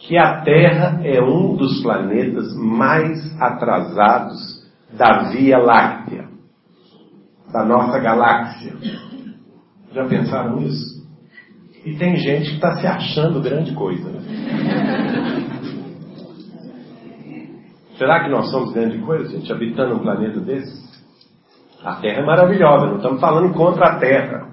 Que 0.00 0.16
a 0.16 0.40
Terra 0.42 1.00
é 1.04 1.22
um 1.22 1.56
dos 1.56 1.82
planetas 1.82 2.54
mais 2.56 3.40
atrasados 3.40 4.60
da 4.92 5.30
Via 5.30 5.58
Láctea, 5.58 6.28
da 7.52 7.64
nossa 7.64 7.98
galáxia. 7.98 8.72
Já 9.92 10.06
pensaram 10.06 10.56
nisso? 10.56 11.00
E 11.84 11.94
tem 11.96 12.16
gente 12.16 12.50
que 12.50 12.54
está 12.56 12.76
se 12.76 12.86
achando 12.86 13.40
grande 13.40 13.74
coisa. 13.74 14.10
Né? 14.10 14.79
Será 18.00 18.24
que 18.24 18.30
nós 18.30 18.50
somos 18.50 18.72
grande 18.72 18.96
coisa, 19.00 19.28
gente, 19.28 19.52
habitando 19.52 19.96
um 19.96 19.98
planeta 19.98 20.40
desse? 20.40 20.88
A 21.84 21.96
Terra 21.96 22.22
é 22.22 22.24
maravilhosa, 22.24 22.86
não 22.86 22.96
estamos 22.96 23.20
falando 23.20 23.52
contra 23.52 23.88
a 23.88 23.98
Terra. 23.98 24.48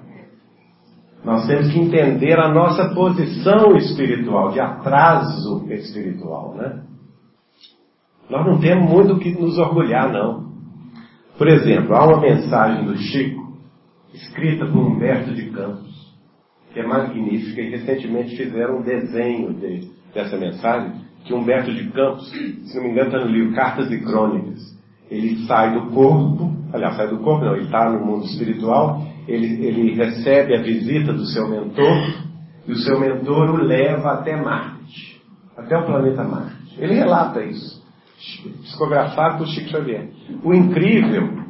Nós 1.23 1.47
temos 1.47 1.71
que 1.71 1.79
entender 1.79 2.37
a 2.37 2.49
nossa 2.49 2.93
posição 2.93 3.77
espiritual, 3.77 4.51
de 4.51 4.59
atraso 4.59 5.65
espiritual, 5.71 6.55
né? 6.55 6.83
Nós 8.29 8.45
não 8.45 8.59
temos 8.59 8.91
muito 8.91 9.13
o 9.13 9.19
que 9.19 9.31
nos 9.31 9.57
orgulhar, 9.57 10.11
não. 10.11 10.51
Por 11.37 11.47
exemplo, 11.47 11.95
há 11.95 12.05
uma 12.05 12.19
mensagem 12.19 12.83
do 12.83 12.97
Chico, 12.97 13.59
escrita 14.13 14.65
por 14.65 14.77
Humberto 14.77 15.33
de 15.33 15.49
Campos, 15.51 16.13
que 16.73 16.81
é 16.81 16.85
magnífica, 16.85 17.61
e 17.61 17.69
recentemente 17.69 18.35
fizeram 18.35 18.79
um 18.79 18.83
desenho 18.83 19.53
de, 19.53 19.89
dessa 20.13 20.35
mensagem, 20.35 21.06
que 21.27 21.33
Humberto 21.33 21.73
de 21.73 21.89
Campos, 21.91 22.29
se 22.29 22.75
não 22.75 22.83
me 22.83 22.91
engano, 22.91 23.07
está 23.07 23.19
no 23.19 23.31
livro 23.31 23.53
Cartas 23.53 23.91
e 23.91 23.99
Crônicas. 23.99 24.77
Ele 25.11 25.45
sai 25.45 25.73
do 25.73 25.91
corpo, 25.91 26.55
aliás, 26.73 26.95
sai 26.95 27.07
do 27.09 27.17
corpo, 27.19 27.45
não, 27.45 27.55
ele 27.55 27.65
está 27.65 27.89
no 27.89 28.05
mundo 28.05 28.25
espiritual 28.25 29.01
ele, 29.27 29.65
ele 29.65 29.93
recebe 29.93 30.55
a 30.55 30.61
visita 30.61 31.11
do 31.11 31.25
seu 31.25 31.47
mentor 31.49 32.25
e 32.65 32.71
o 32.71 32.77
seu 32.77 32.99
mentor 32.99 33.49
o 33.49 33.57
leva 33.57 34.13
até 34.13 34.35
Marte, 34.41 35.21
até 35.55 35.77
o 35.77 35.85
planeta 35.85 36.23
Marte. 36.23 36.55
Ele 36.77 36.93
relata 36.93 37.43
isso, 37.43 37.83
psicografado 38.63 39.39
por 39.39 39.47
Chico 39.47 39.69
Xavier. 39.69 40.09
O 40.43 40.53
incrível 40.53 41.45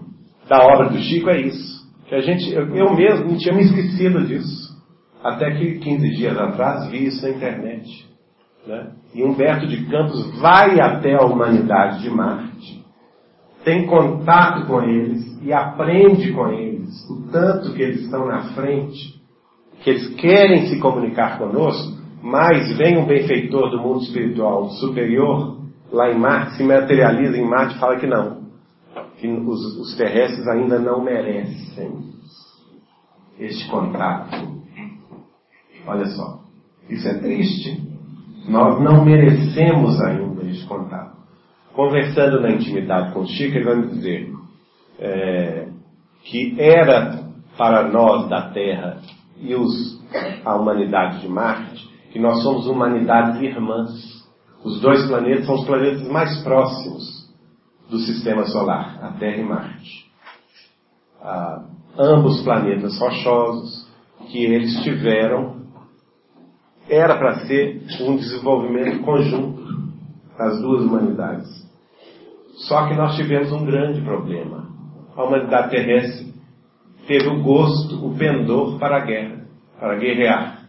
da 0.50 0.60
obra 0.66 0.90
do 0.90 0.98
Chico 0.98 1.30
é 1.30 1.42
isso, 1.42 1.88
que 2.08 2.16
a 2.16 2.22
gente, 2.22 2.52
eu, 2.52 2.76
eu 2.76 2.96
mesmo 2.96 3.30
não 3.30 3.38
tinha 3.38 3.54
me 3.54 3.64
esquecido 3.64 4.26
disso, 4.26 4.76
até 5.24 5.52
que 5.52 5.78
15 5.78 6.10
dias 6.16 6.38
atrás 6.38 6.90
vi 6.90 7.06
isso 7.06 7.22
na 7.22 7.30
internet. 7.30 8.07
Né? 8.68 8.92
E 9.16 9.24
Humberto 9.24 9.66
de 9.66 9.86
Campos 9.86 10.38
vai 10.42 10.78
até 10.82 11.16
a 11.16 11.26
humanidade 11.26 12.02
de 12.02 12.10
Marte, 12.10 12.86
tem 13.64 13.88
contato 13.88 14.68
com 14.68 14.82
eles 14.82 15.42
e 15.42 15.54
aprende 15.54 16.34
com 16.34 16.50
eles 16.50 17.10
o 17.10 17.32
tanto 17.32 17.74
que 17.74 17.82
eles 17.82 18.02
estão 18.02 18.26
na 18.26 18.54
frente, 18.54 19.22
que 19.82 19.90
eles 19.90 20.14
querem 20.16 20.68
se 20.68 20.80
comunicar 20.80 21.38
conosco, 21.38 21.98
mas 22.22 22.76
vem 22.78 22.98
um 22.98 23.06
benfeitor 23.06 23.70
do 23.70 23.80
mundo 23.80 24.02
espiritual 24.02 24.70
superior, 24.72 25.62
lá 25.90 26.12
em 26.12 26.20
Marte, 26.20 26.58
se 26.58 26.64
materializa 26.64 27.38
em 27.38 27.48
Marte 27.48 27.76
e 27.76 27.80
fala 27.80 27.98
que 27.98 28.08
não. 28.08 28.48
Que 29.18 29.28
os, 29.28 29.80
os 29.80 29.96
terrestres 29.96 30.46
ainda 30.48 30.78
não 30.78 31.02
merecem 31.02 31.92
este 33.40 33.70
contato. 33.70 34.62
Olha 35.86 36.06
só, 36.08 36.42
isso 36.90 37.08
é 37.08 37.14
triste. 37.20 37.97
Nós 38.48 38.82
não 38.82 39.04
merecemos 39.04 40.00
ainda 40.02 40.44
este 40.46 40.66
contato. 40.66 41.18
Conversando 41.74 42.42
na 42.42 42.52
intimidade 42.52 43.14
com 43.14 43.20
o 43.20 43.28
Chico, 43.28 43.58
ele 43.58 43.66
vai 43.66 43.76
me 43.76 43.88
dizer: 43.88 44.32
é, 45.00 45.68
que 46.24 46.56
era 46.60 47.24
para 47.58 47.90
nós 47.90 48.30
da 48.30 48.50
Terra 48.50 49.00
e 49.40 49.54
os, 49.54 50.02
a 50.46 50.56
humanidade 50.56 51.22
de 51.22 51.28
Marte, 51.28 51.88
que 52.12 52.20
nós 52.20 52.42
somos 52.42 52.68
humanidades 52.68 53.42
irmãs. 53.42 54.18
Os 54.64 54.82
dois 54.82 55.06
planetas 55.08 55.46
são 55.46 55.56
os 55.56 55.66
planetas 55.66 56.08
mais 56.08 56.42
próximos 56.44 57.28
do 57.90 58.00
sistema 58.00 58.46
solar, 58.46 59.00
a 59.02 59.12
Terra 59.14 59.38
e 59.38 59.44
Marte. 59.44 60.12
Ah, 61.22 61.66
ambos 61.98 62.42
planetas 62.44 62.98
rochosos, 63.00 63.88
que 64.30 64.44
eles 64.44 64.82
tiveram, 64.84 65.67
era 66.90 67.16
para 67.16 67.46
ser 67.46 67.84
um 68.02 68.16
desenvolvimento 68.16 69.04
conjunto 69.04 69.66
das 70.38 70.60
duas 70.62 70.84
humanidades. 70.84 71.48
Só 72.68 72.88
que 72.88 72.96
nós 72.96 73.16
tivemos 73.16 73.52
um 73.52 73.66
grande 73.66 74.02
problema 74.02 74.68
a 75.18 75.24
humanidade 75.24 75.72
terrestre 75.72 76.32
teve 77.08 77.28
o 77.28 77.42
gosto, 77.42 78.06
o 78.06 78.16
pendor 78.16 78.78
para 78.78 78.98
a 78.98 79.00
guerra, 79.00 79.46
para 79.80 79.96
guerrear, 79.96 80.60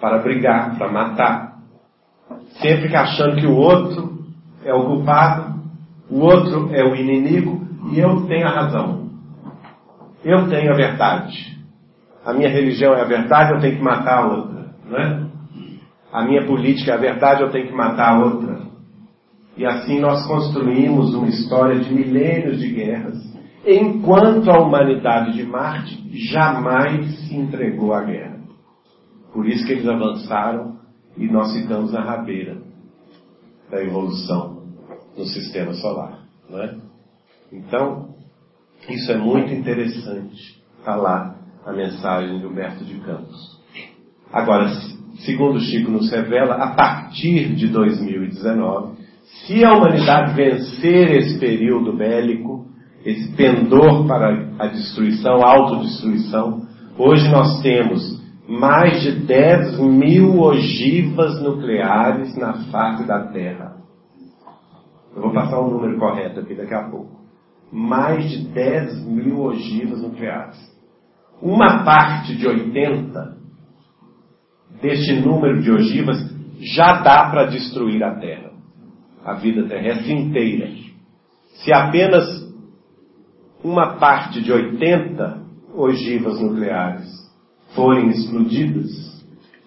para 0.00 0.18
brigar, 0.18 0.78
para 0.78 0.90
matar. 0.90 1.58
Sempre 2.62 2.88
que 2.88 2.96
achando 2.96 3.36
que 3.36 3.46
o 3.46 3.56
outro 3.56 4.24
é 4.64 4.72
o 4.72 4.86
culpado, 4.86 5.60
o 6.08 6.20
outro 6.20 6.74
é 6.74 6.82
o 6.82 6.96
inimigo 6.96 7.66
e 7.92 7.98
eu 7.98 8.26
tenho 8.26 8.46
a 8.46 8.50
razão. 8.50 9.10
Eu 10.24 10.48
tenho 10.48 10.72
a 10.72 10.76
verdade. 10.76 11.58
A 12.24 12.32
minha 12.32 12.48
religião 12.48 12.94
é 12.94 13.02
a 13.02 13.04
verdade, 13.04 13.52
eu 13.52 13.60
tenho 13.60 13.76
que 13.76 13.82
matar 13.82 14.20
a 14.20 14.26
outra. 14.28 14.74
Não 14.86 14.98
é? 14.98 15.23
A 16.14 16.22
minha 16.22 16.46
política 16.46 16.92
é 16.92 16.94
a 16.94 16.98
verdade, 16.98 17.42
eu 17.42 17.50
tenho 17.50 17.66
que 17.66 17.74
matar 17.74 18.14
a 18.14 18.24
outra. 18.24 18.68
E 19.56 19.66
assim 19.66 19.98
nós 19.98 20.24
construímos 20.28 21.12
uma 21.12 21.26
história 21.26 21.80
de 21.80 21.92
milênios 21.92 22.60
de 22.60 22.68
guerras 22.68 23.34
enquanto 23.66 24.48
a 24.48 24.60
humanidade 24.60 25.32
de 25.32 25.42
Marte 25.42 26.08
jamais 26.30 27.18
se 27.18 27.34
entregou 27.34 27.92
à 27.92 28.04
guerra. 28.04 28.38
Por 29.32 29.44
isso 29.44 29.66
que 29.66 29.72
eles 29.72 29.88
avançaram 29.88 30.78
e 31.16 31.26
nós 31.26 31.52
ficamos 31.52 31.92
na 31.92 32.02
rabeira 32.02 32.58
da 33.68 33.82
evolução 33.82 34.62
no 35.18 35.24
sistema 35.24 35.74
solar. 35.74 36.20
Não 36.48 36.62
é? 36.62 36.76
Então, 37.50 38.14
isso 38.88 39.10
é 39.10 39.16
muito 39.16 39.52
interessante. 39.52 40.62
Está 40.78 40.94
lá 40.94 41.34
a 41.66 41.72
mensagem 41.72 42.38
de 42.38 42.46
Humberto 42.46 42.84
de 42.84 43.00
Campos. 43.00 43.60
Agora, 44.32 44.68
segundo 45.24 45.60
Chico 45.60 45.90
nos 45.90 46.10
revela, 46.10 46.54
a 46.54 46.74
partir 46.74 47.54
de 47.54 47.68
2019, 47.68 48.94
se 49.46 49.64
a 49.64 49.74
humanidade 49.74 50.34
vencer 50.34 51.10
esse 51.16 51.38
período 51.38 51.96
bélico, 51.96 52.66
esse 53.04 53.34
pendor 53.36 54.06
para 54.06 54.48
a 54.58 54.66
destruição, 54.68 55.42
a 55.42 55.50
autodestruição. 55.50 56.62
Hoje 56.98 57.28
nós 57.30 57.60
temos 57.62 58.22
mais 58.48 59.02
de 59.02 59.12
10 59.26 59.78
mil 59.80 60.40
ogivas 60.40 61.42
nucleares 61.42 62.36
na 62.36 62.54
face 62.70 63.06
da 63.06 63.26
Terra. 63.28 63.76
Eu 65.14 65.22
vou 65.22 65.32
passar 65.32 65.58
o 65.58 65.68
um 65.68 65.70
número 65.70 65.98
correto 65.98 66.40
aqui 66.40 66.54
daqui 66.54 66.74
a 66.74 66.88
pouco. 66.88 67.24
Mais 67.72 68.30
de 68.30 68.48
10 68.48 69.06
mil 69.06 69.40
ogivas 69.40 70.00
nucleares. 70.00 70.58
Uma 71.42 71.84
parte 71.84 72.36
de 72.36 72.46
80 72.46 73.43
deste 74.80 75.14
número 75.20 75.62
de 75.62 75.70
ogivas 75.70 76.18
já 76.60 77.02
dá 77.02 77.30
para 77.30 77.46
destruir 77.46 78.02
a 78.02 78.14
Terra, 78.14 78.52
a 79.24 79.34
vida 79.34 79.66
terrestre 79.68 80.12
inteira. 80.12 80.70
Se 81.56 81.72
apenas 81.72 82.24
uma 83.62 83.96
parte 83.96 84.42
de 84.42 84.52
80 84.52 85.42
ogivas 85.74 86.40
nucleares 86.40 87.08
forem 87.74 88.08
explodidas, 88.08 88.90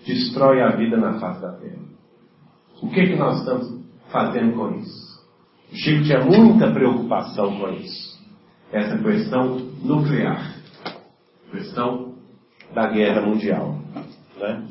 destrói 0.06 0.62
a 0.62 0.76
vida 0.76 0.98
na 0.98 1.20
face 1.20 1.42
da 1.42 1.54
Terra. 1.54 1.88
O 2.82 2.90
que, 2.90 3.08
que 3.08 3.16
nós 3.16 3.40
estamos 3.40 3.84
fazendo 4.10 4.56
com 4.56 4.76
isso? 4.76 5.18
O 5.72 5.76
Chico 5.76 6.04
tinha 6.04 6.24
muita 6.24 6.72
preocupação 6.72 7.60
com 7.60 7.70
isso. 7.72 8.18
Essa 8.72 8.98
questão 8.98 9.58
nuclear. 9.84 10.56
Questão 11.52 12.16
da 12.74 12.88
guerra 12.88 13.22
mundial. 13.22 13.80
Né? 14.40 14.64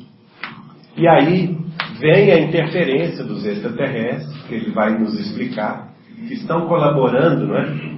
E 0.97 1.07
aí 1.07 1.55
vem 1.99 2.31
a 2.31 2.39
interferência 2.39 3.23
dos 3.23 3.45
extraterrestres, 3.45 4.41
que 4.43 4.55
ele 4.55 4.71
vai 4.71 4.97
nos 4.97 5.13
explicar, 5.19 5.93
que 6.27 6.33
estão 6.33 6.67
colaborando, 6.67 7.47
não 7.47 7.57
é? 7.57 7.97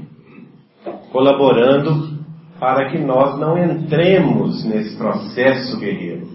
colaborando 1.11 2.19
para 2.59 2.89
que 2.89 2.97
nós 2.97 3.39
não 3.39 3.57
entremos 3.57 4.65
nesse 4.65 4.97
processo 4.97 5.79
guerreiro. 5.79 6.27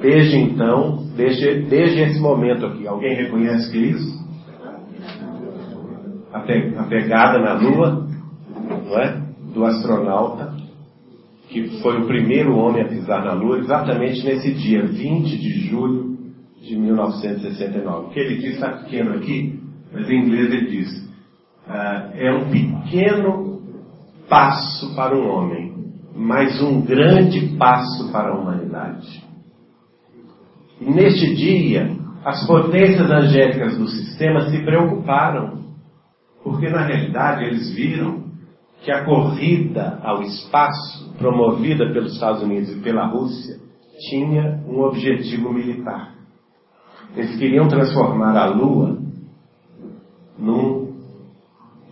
Desde 0.00 0.36
então, 0.36 1.04
desde, 1.14 1.62
desde 1.62 2.00
esse 2.00 2.20
momento 2.20 2.64
aqui, 2.64 2.86
alguém 2.86 3.14
reconhece 3.14 3.70
que 3.70 3.78
isso? 3.78 4.20
A 6.32 6.84
pegada 6.84 7.38
na 7.38 7.54
Lua, 7.54 8.08
não 8.86 8.98
é? 8.98 9.20
Do 9.52 9.64
astronauta, 9.64 10.54
que 11.50 11.80
foi 11.82 12.00
o 12.00 12.06
primeiro 12.06 12.56
homem 12.56 12.82
a 12.82 12.88
pisar 12.88 13.24
na 13.24 13.32
Lua, 13.32 13.58
exatamente 13.58 14.24
nesse 14.24 14.54
dia, 14.54 14.86
20 14.86 15.36
de 15.36 15.68
julho 15.68 16.16
de 16.62 16.76
1969. 16.76 18.06
O 18.06 18.10
que 18.10 18.20
ele 18.20 18.36
diz 18.36 18.54
está 18.54 18.68
pequeno 18.70 19.14
aqui, 19.16 19.58
mas 19.92 20.08
em 20.08 20.24
inglês 20.24 20.52
ele 20.52 20.70
diz: 20.70 20.88
uh, 21.66 22.14
é 22.14 22.32
um 22.32 22.50
pequeno 22.50 23.62
passo 24.28 24.94
para 24.94 25.16
um 25.16 25.28
homem, 25.28 25.74
mas 26.14 26.62
um 26.62 26.82
grande 26.82 27.56
passo 27.56 28.12
para 28.12 28.28
a 28.28 28.38
humanidade. 28.38 29.24
E 30.80 30.88
neste 30.88 31.34
dia, 31.34 31.90
as 32.24 32.46
potências 32.46 33.10
angélicas 33.10 33.76
do 33.76 33.88
sistema 33.88 34.48
se 34.50 34.58
preocuparam, 34.62 35.64
porque 36.44 36.68
na 36.70 36.86
realidade 36.86 37.44
eles 37.44 37.74
viram 37.74 38.29
que 38.82 38.90
a 38.90 39.04
corrida 39.04 39.98
ao 40.02 40.22
espaço, 40.22 41.12
promovida 41.18 41.92
pelos 41.92 42.14
Estados 42.14 42.42
Unidos 42.42 42.70
e 42.70 42.80
pela 42.80 43.06
Rússia, 43.06 43.58
tinha 44.08 44.62
um 44.66 44.80
objetivo 44.80 45.52
militar. 45.52 46.14
Eles 47.14 47.36
queriam 47.36 47.68
transformar 47.68 48.36
a 48.36 48.46
Lua 48.46 48.98
num, 50.38 50.94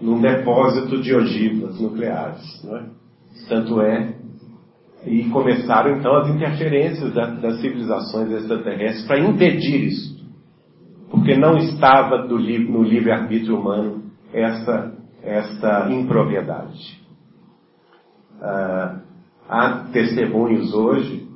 num 0.00 0.20
depósito 0.20 1.00
de 1.02 1.14
ogivas 1.14 1.78
nucleares. 1.80 2.64
Não 2.64 2.76
é? 2.76 2.86
Tanto 3.48 3.80
é. 3.82 4.14
E 5.06 5.24
começaram 5.30 5.96
então 5.96 6.16
as 6.16 6.28
interferências 6.28 7.12
da, 7.14 7.26
das 7.26 7.60
civilizações 7.60 8.30
extraterrestres 8.32 9.06
para 9.06 9.20
impedir 9.20 9.88
isso. 9.88 10.18
Porque 11.10 11.36
não 11.36 11.56
estava 11.56 12.26
do, 12.26 12.38
no 12.38 12.82
livre-arbítrio 12.82 13.58
humano 13.58 14.04
essa, 14.32 14.97
essa 15.28 15.88
impropriedade. 15.90 16.98
Ah, 18.40 19.00
há 19.48 19.70
testemunhos 19.92 20.72
hoje, 20.74 21.26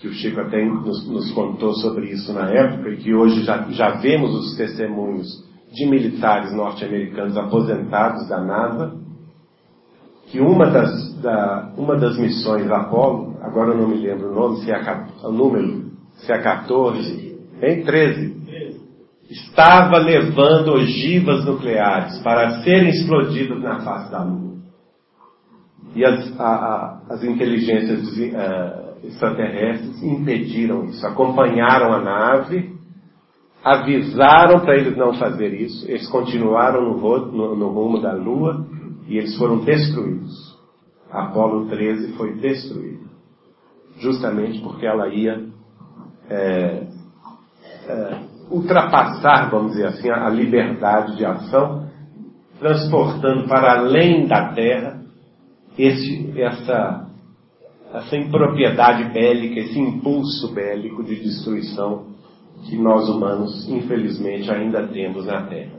que 0.00 0.08
o 0.08 0.12
Chico 0.12 0.40
até 0.40 0.64
nos, 0.64 1.08
nos, 1.08 1.32
contou 1.32 1.74
sobre 1.74 2.06
isso 2.10 2.32
na 2.32 2.48
época, 2.50 2.90
e 2.90 2.96
que 2.96 3.14
hoje 3.14 3.42
já, 3.42 3.62
já 3.70 3.90
vemos 3.96 4.34
os 4.34 4.56
testemunhos 4.56 5.26
de 5.72 5.86
militares 5.86 6.52
norte-americanos 6.52 7.36
aposentados 7.36 8.28
da 8.28 8.40
NASA, 8.40 8.96
que 10.26 10.40
uma 10.40 10.66
das, 10.66 11.14
da, 11.20 11.72
uma 11.76 11.96
das 11.96 12.18
missões 12.18 12.70
Apolo, 12.70 13.36
agora 13.42 13.70
eu 13.70 13.78
não 13.78 13.88
me 13.88 13.96
lembro 13.96 14.30
o 14.30 14.34
nome, 14.34 14.60
se 14.60 14.70
é 14.70 14.76
a, 14.76 15.06
o 15.24 15.32
número, 15.32 15.90
se 16.16 16.32
é 16.32 16.38
14, 16.38 17.38
em 17.62 17.82
13, 17.82 18.37
estava 19.30 19.98
levando 19.98 20.72
ogivas 20.72 21.44
nucleares 21.44 22.18
para 22.22 22.62
serem 22.62 22.88
explodidas 22.88 23.60
na 23.60 23.80
face 23.80 24.10
da 24.10 24.22
Lua. 24.22 24.56
E 25.94 26.04
as, 26.04 26.40
a, 26.40 26.44
a, 26.44 27.02
as 27.10 27.24
inteligências 27.24 28.08
uh, 28.08 29.06
extraterrestres 29.06 30.02
impediram 30.02 30.86
isso, 30.86 31.06
acompanharam 31.06 31.92
a 31.92 32.00
nave, 32.00 32.72
avisaram 33.62 34.60
para 34.60 34.76
eles 34.76 34.96
não 34.96 35.14
fazer 35.14 35.52
isso, 35.54 35.86
eles 35.88 36.08
continuaram 36.08 36.82
no, 36.82 37.18
no, 37.26 37.56
no 37.56 37.68
rumo 37.68 38.00
da 38.00 38.12
Lua 38.12 38.66
e 39.06 39.18
eles 39.18 39.36
foram 39.36 39.58
destruídos. 39.58 40.56
Apolo 41.10 41.66
13 41.68 42.12
foi 42.16 42.34
destruído, 42.34 43.08
justamente 43.98 44.60
porque 44.60 44.86
ela 44.86 45.08
ia 45.08 45.46
é, 46.28 46.86
é, 47.88 48.18
ultrapassar, 48.50 49.50
vamos 49.50 49.72
dizer 49.72 49.86
assim, 49.86 50.10
a 50.10 50.28
liberdade 50.28 51.16
de 51.16 51.24
ação, 51.24 51.88
transportando 52.58 53.46
para 53.46 53.78
além 53.78 54.26
da 54.26 54.52
Terra 54.52 55.00
esse, 55.78 56.32
essa, 56.36 57.08
essa 57.94 58.16
impropriedade 58.16 59.04
bélica, 59.12 59.60
esse 59.60 59.78
impulso 59.78 60.52
bélico 60.52 61.04
de 61.04 61.16
destruição 61.16 62.08
que 62.64 62.76
nós 62.76 63.08
humanos, 63.08 63.68
infelizmente, 63.68 64.50
ainda 64.50 64.86
temos 64.88 65.26
na 65.26 65.42
Terra. 65.42 65.78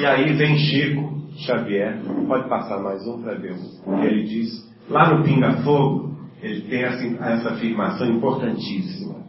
E 0.00 0.04
aí 0.04 0.32
vem 0.34 0.58
Chico 0.58 1.22
Xavier, 1.38 2.02
pode 2.28 2.48
passar 2.48 2.78
mais 2.82 3.06
um 3.06 3.22
para 3.22 3.34
o 3.36 4.00
que 4.00 4.06
ele 4.06 4.24
diz. 4.24 4.70
Lá 4.90 5.14
no 5.14 5.24
Pinga 5.24 5.62
Fogo, 5.62 6.11
ele 6.42 6.62
tem 6.62 6.82
essa 6.82 7.50
afirmação 7.50 8.06
importantíssima. 8.08 9.22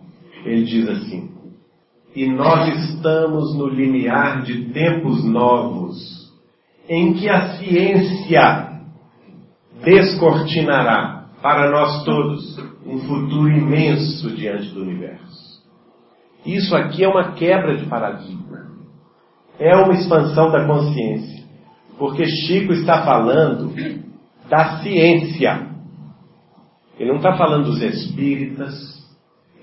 Ele 0.43 0.63
diz 0.65 0.89
assim: 0.89 1.29
E 2.15 2.27
nós 2.27 2.89
estamos 2.89 3.55
no 3.55 3.67
limiar 3.67 4.41
de 4.41 4.65
tempos 4.71 5.23
novos, 5.23 6.33
em 6.89 7.13
que 7.13 7.29
a 7.29 7.59
ciência 7.59 8.81
descortinará 9.83 11.27
para 11.41 11.69
nós 11.69 12.03
todos 12.03 12.57
um 12.85 12.99
futuro 12.99 13.49
imenso 13.49 14.31
diante 14.31 14.69
do 14.69 14.81
universo. 14.81 15.61
Isso 16.45 16.75
aqui 16.75 17.03
é 17.03 17.07
uma 17.07 17.33
quebra 17.33 17.77
de 17.77 17.85
paradigma. 17.85 18.63
É 19.59 19.75
uma 19.75 19.93
expansão 19.93 20.51
da 20.51 20.65
consciência. 20.65 21.43
Porque 21.97 22.25
Chico 22.25 22.73
está 22.73 23.03
falando 23.03 23.71
da 24.49 24.81
ciência 24.81 25.72
ele 27.03 27.11
não 27.11 27.17
está 27.17 27.35
falando 27.35 27.65
dos 27.65 27.81
espíritas, 27.81 28.73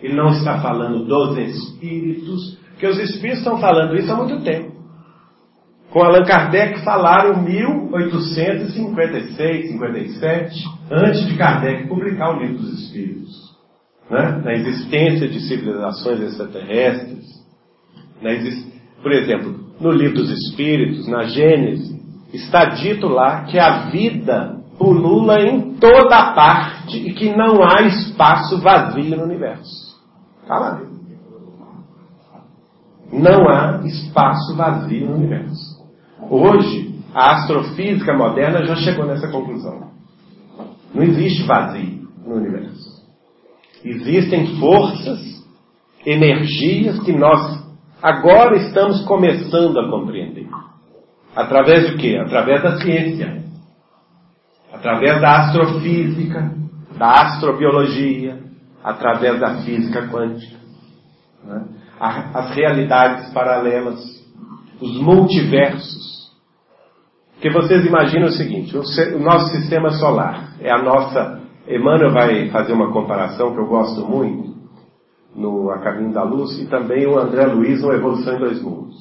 ele 0.03 0.14
não 0.14 0.28
está 0.28 0.61
falando 0.61 1.07
dos 1.07 1.38
espíritos, 1.38 2.59
porque 2.70 2.86
os 2.86 2.99
espíritos 2.99 3.38
estão 3.38 3.59
falando 3.59 3.97
isso 3.97 4.12
há 4.12 4.16
muito 4.16 4.43
tempo. 4.43 4.78
Com 5.91 6.03
Allan 6.03 6.24
Kardec 6.24 6.84
falaram 6.84 7.41
em 7.41 7.45
1856, 7.47 9.70
57, 9.72 10.64
antes 10.91 11.26
de 11.26 11.34
Kardec 11.36 11.88
publicar 11.88 12.36
o 12.36 12.41
livro 12.41 12.59
dos 12.59 12.78
Espíritos. 12.80 13.57
Né? 14.09 14.41
Na 14.45 14.53
existência 14.53 15.26
de 15.26 15.41
civilizações 15.41 16.20
extraterrestres. 16.20 17.26
Exist... 18.22 18.70
Por 19.03 19.11
exemplo, 19.12 19.59
no 19.80 19.91
livro 19.91 20.18
dos 20.18 20.30
Espíritos, 20.30 21.09
na 21.09 21.24
Gênese, 21.24 22.01
está 22.32 22.66
dito 22.66 23.09
lá 23.09 23.43
que 23.45 23.59
a 23.59 23.88
vida 23.88 24.60
pulula 24.81 25.43
em 25.43 25.74
toda 25.74 26.33
parte 26.33 26.97
e 26.97 27.12
que 27.12 27.37
não 27.37 27.62
há 27.62 27.83
espaço 27.83 28.59
vazio 28.62 29.14
no 29.14 29.24
universo. 29.24 30.01
Está 30.41 30.59
lá. 30.59 30.81
Não 33.12 33.47
há 33.47 33.83
espaço 33.85 34.57
vazio 34.57 35.07
no 35.07 35.16
universo. 35.16 35.85
Hoje, 36.31 36.99
a 37.14 37.33
astrofísica 37.33 38.16
moderna 38.16 38.64
já 38.64 38.76
chegou 38.76 39.05
nessa 39.05 39.28
conclusão. 39.28 39.91
Não 40.95 41.03
existe 41.03 41.43
vazio 41.43 42.09
no 42.24 42.37
universo. 42.37 43.05
Existem 43.85 44.59
forças, 44.59 45.20
energias 46.07 46.99
que 47.01 47.12
nós 47.12 47.62
agora 48.03 48.57
estamos 48.57 49.05
começando 49.05 49.78
a 49.78 49.91
compreender. 49.91 50.49
Através 51.37 51.91
do 51.91 51.99
quê? 51.99 52.16
Através 52.16 52.62
da 52.62 52.78
ciência 52.78 53.50
através 54.73 55.21
da 55.21 55.41
astrofísica, 55.41 56.53
da 56.97 57.12
astrobiologia, 57.12 58.39
através 58.83 59.39
da 59.41 59.62
física 59.62 60.09
quântica. 60.09 60.57
Né? 61.45 61.64
As 61.99 62.55
realidades 62.55 63.31
paralelas, 63.33 64.01
os 64.81 65.01
multiversos. 65.01 66.31
Porque 67.35 67.51
vocês 67.51 67.85
imaginam 67.85 68.29
o 68.29 68.33
seguinte: 68.33 68.77
o 68.77 69.18
nosso 69.18 69.51
sistema 69.55 69.91
solar 69.93 70.55
é 70.61 70.71
a 70.71 70.83
nossa. 70.83 71.41
Emmanuel 71.68 72.12
vai 72.12 72.49
fazer 72.49 72.73
uma 72.73 72.91
comparação 72.91 73.53
que 73.53 73.61
eu 73.61 73.66
gosto 73.66 74.05
muito 74.05 74.57
no 75.37 75.71
A 75.71 75.79
Caminho 75.79 76.12
da 76.12 76.23
Luz 76.23 76.59
e 76.59 76.66
também 76.66 77.07
o 77.07 77.18
André 77.18 77.47
Luiz 77.47 77.81
no 77.83 77.93
Evolução 77.93 78.35
em 78.35 78.41
Dois 78.41 78.62
Mundos. 78.62 78.97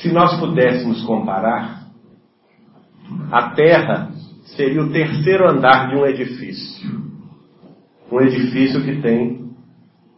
Se 0.00 0.10
nós 0.12 0.38
pudéssemos 0.38 1.04
comparar 1.04 1.82
a 3.30 3.50
Terra 3.50 4.10
seria 4.58 4.82
o 4.82 4.90
terceiro 4.90 5.48
andar 5.48 5.88
de 5.88 5.94
um 5.94 6.04
edifício. 6.04 6.90
Um 8.10 8.20
edifício 8.20 8.82
que 8.84 9.00
tem 9.00 9.52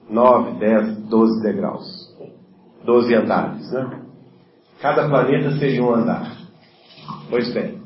9, 0.09 0.59
10, 0.59 0.97
12 1.09 1.43
degraus. 1.43 2.17
12 2.87 3.15
andares, 3.15 3.71
né? 3.71 4.01
Cada 4.81 5.07
planeta 5.11 5.59
seria 5.59 5.85
um 5.85 5.95
andar. 5.95 6.39
Pois 7.29 7.53
bem. 7.53 7.83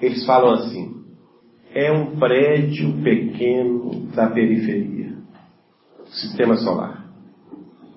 Eles 0.00 0.26
falam 0.26 0.54
assim: 0.54 1.04
é 1.72 1.92
um 1.92 2.16
prédio 2.16 2.92
pequeno 3.04 4.06
da 4.06 4.28
periferia. 4.28 5.14
Sistema 6.06 6.56
solar. 6.56 7.06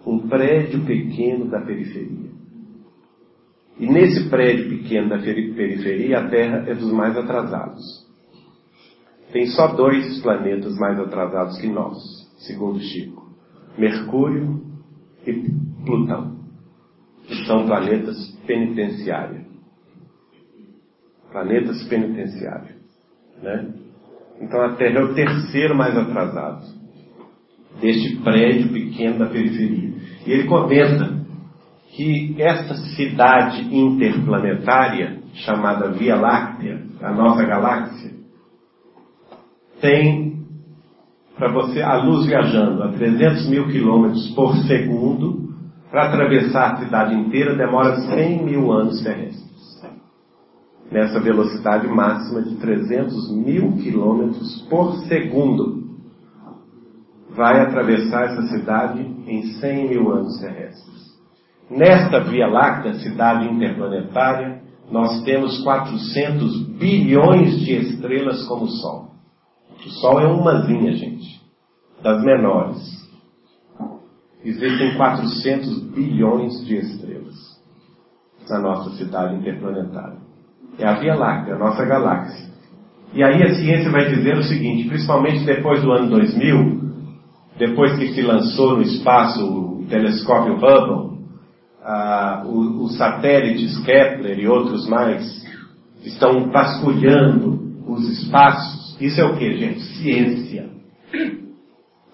Um 0.06 0.20
prédio 0.28 0.86
pequeno 0.86 1.46
da 1.46 1.62
periferia. 1.62 2.25
E 3.78 3.86
nesse 3.86 4.30
prédio 4.30 4.70
pequeno 4.70 5.10
da 5.10 5.18
periferia, 5.18 6.20
a 6.20 6.30
Terra 6.30 6.64
é 6.68 6.74
dos 6.74 6.92
mais 6.92 7.16
atrasados. 7.18 8.06
Tem 9.34 9.48
só 9.48 9.68
dois 9.68 10.22
planetas 10.22 10.78
mais 10.78 10.98
atrasados 10.98 11.60
que 11.60 11.68
nós, 11.68 11.98
segundo 12.38 12.80
Chico: 12.80 13.30
Mercúrio 13.78 14.62
e 15.28 15.34
Plutão, 15.86 16.40
que 17.28 17.46
são 17.46 17.66
planetas 17.66 18.16
penitenciários. 18.48 19.44
Planetas 21.32 21.84
penitenciários. 21.90 22.78
Né? 23.42 23.74
Então 24.40 24.62
a 24.62 24.76
Terra 24.76 25.00
é 25.00 25.04
o 25.04 25.14
terceiro 25.14 25.76
mais 25.76 25.98
atrasado 25.98 26.66
deste 27.82 28.16
prédio 28.18 28.72
pequeno 28.72 29.20
da 29.20 29.26
periferia. 29.26 29.94
E 30.26 30.32
ele 30.32 30.48
comenta 30.48 31.25
que 31.96 32.36
essa 32.42 32.76
cidade 32.96 33.74
interplanetária, 33.74 35.20
chamada 35.34 35.92
Via 35.92 36.16
Láctea, 36.16 36.82
a 37.02 37.12
nossa 37.14 37.44
galáxia, 37.46 38.12
tem 39.80 40.36
para 41.38 41.52
você, 41.52 41.82
a 41.82 41.96
luz 41.98 42.26
viajando 42.26 42.82
a 42.84 42.92
300 42.94 43.50
mil 43.50 43.68
quilômetros 43.68 44.28
por 44.34 44.56
segundo, 44.66 45.54
para 45.92 46.08
atravessar 46.08 46.74
a 46.74 46.78
cidade 46.78 47.14
inteira 47.14 47.56
demora 47.56 47.96
100 47.98 48.44
mil 48.44 48.72
anos 48.72 49.02
terrestres. 49.02 49.46
Nessa 50.92 51.20
velocidade 51.20 51.88
máxima 51.88 52.42
de 52.42 52.56
300 52.56 53.32
mil 53.36 53.74
quilômetros 53.74 54.62
por 54.70 54.96
segundo. 55.08 55.84
Vai 57.32 57.60
atravessar 57.60 58.26
essa 58.26 58.44
cidade 58.48 59.02
em 59.28 59.44
100 59.60 59.90
mil 59.90 60.12
anos 60.12 60.40
terrestres. 60.40 61.05
Nesta 61.70 62.20
Via 62.20 62.48
Láctea, 62.48 62.94
cidade 62.96 63.48
interplanetária, 63.48 64.62
nós 64.92 65.24
temos 65.24 65.64
400 65.64 66.68
bilhões 66.78 67.60
de 67.60 67.74
estrelas 67.74 68.46
como 68.48 68.66
o 68.66 68.70
Sol. 68.70 69.10
O 69.84 69.90
Sol 69.90 70.20
é 70.20 70.28
umazinha, 70.28 70.94
gente, 70.94 71.42
das 72.04 72.24
menores. 72.24 72.78
Existem 74.44 74.96
400 74.96 75.80
bilhões 75.92 76.64
de 76.66 76.76
estrelas 76.76 77.36
na 78.48 78.60
nossa 78.60 78.92
cidade 78.92 79.36
interplanetária. 79.36 80.20
É 80.78 80.88
a 80.88 81.00
Via 81.00 81.16
Láctea, 81.16 81.56
a 81.56 81.60
nossa 81.60 81.84
galáxia. 81.84 82.46
E 83.14 83.24
aí 83.24 83.42
a 83.42 83.56
ciência 83.56 83.90
vai 83.92 84.08
dizer 84.10 84.38
o 84.38 84.44
seguinte, 84.44 84.88
principalmente 84.88 85.46
depois 85.46 85.82
do 85.82 85.92
ano 85.92 86.10
2000, 86.10 86.82
depois 87.58 87.98
que 87.98 88.14
se 88.14 88.22
lançou 88.22 88.76
no 88.76 88.84
espaço 88.84 89.44
o 89.46 89.86
telescópio 89.88 90.58
Hubble, 90.58 91.15
ah, 91.86 92.44
os, 92.48 92.98
satélites 92.98 93.78
Kepler 93.86 94.40
e 94.40 94.48
outros 94.48 94.90
mais 94.90 95.46
estão 96.04 96.50
vasculhando 96.52 97.84
os 97.88 98.10
espaços. 98.10 98.98
Isso 99.00 99.22
é 99.22 99.26
o 99.26 99.38
que, 99.38 99.56
gente? 99.56 99.82
Ciência. 99.82 100.70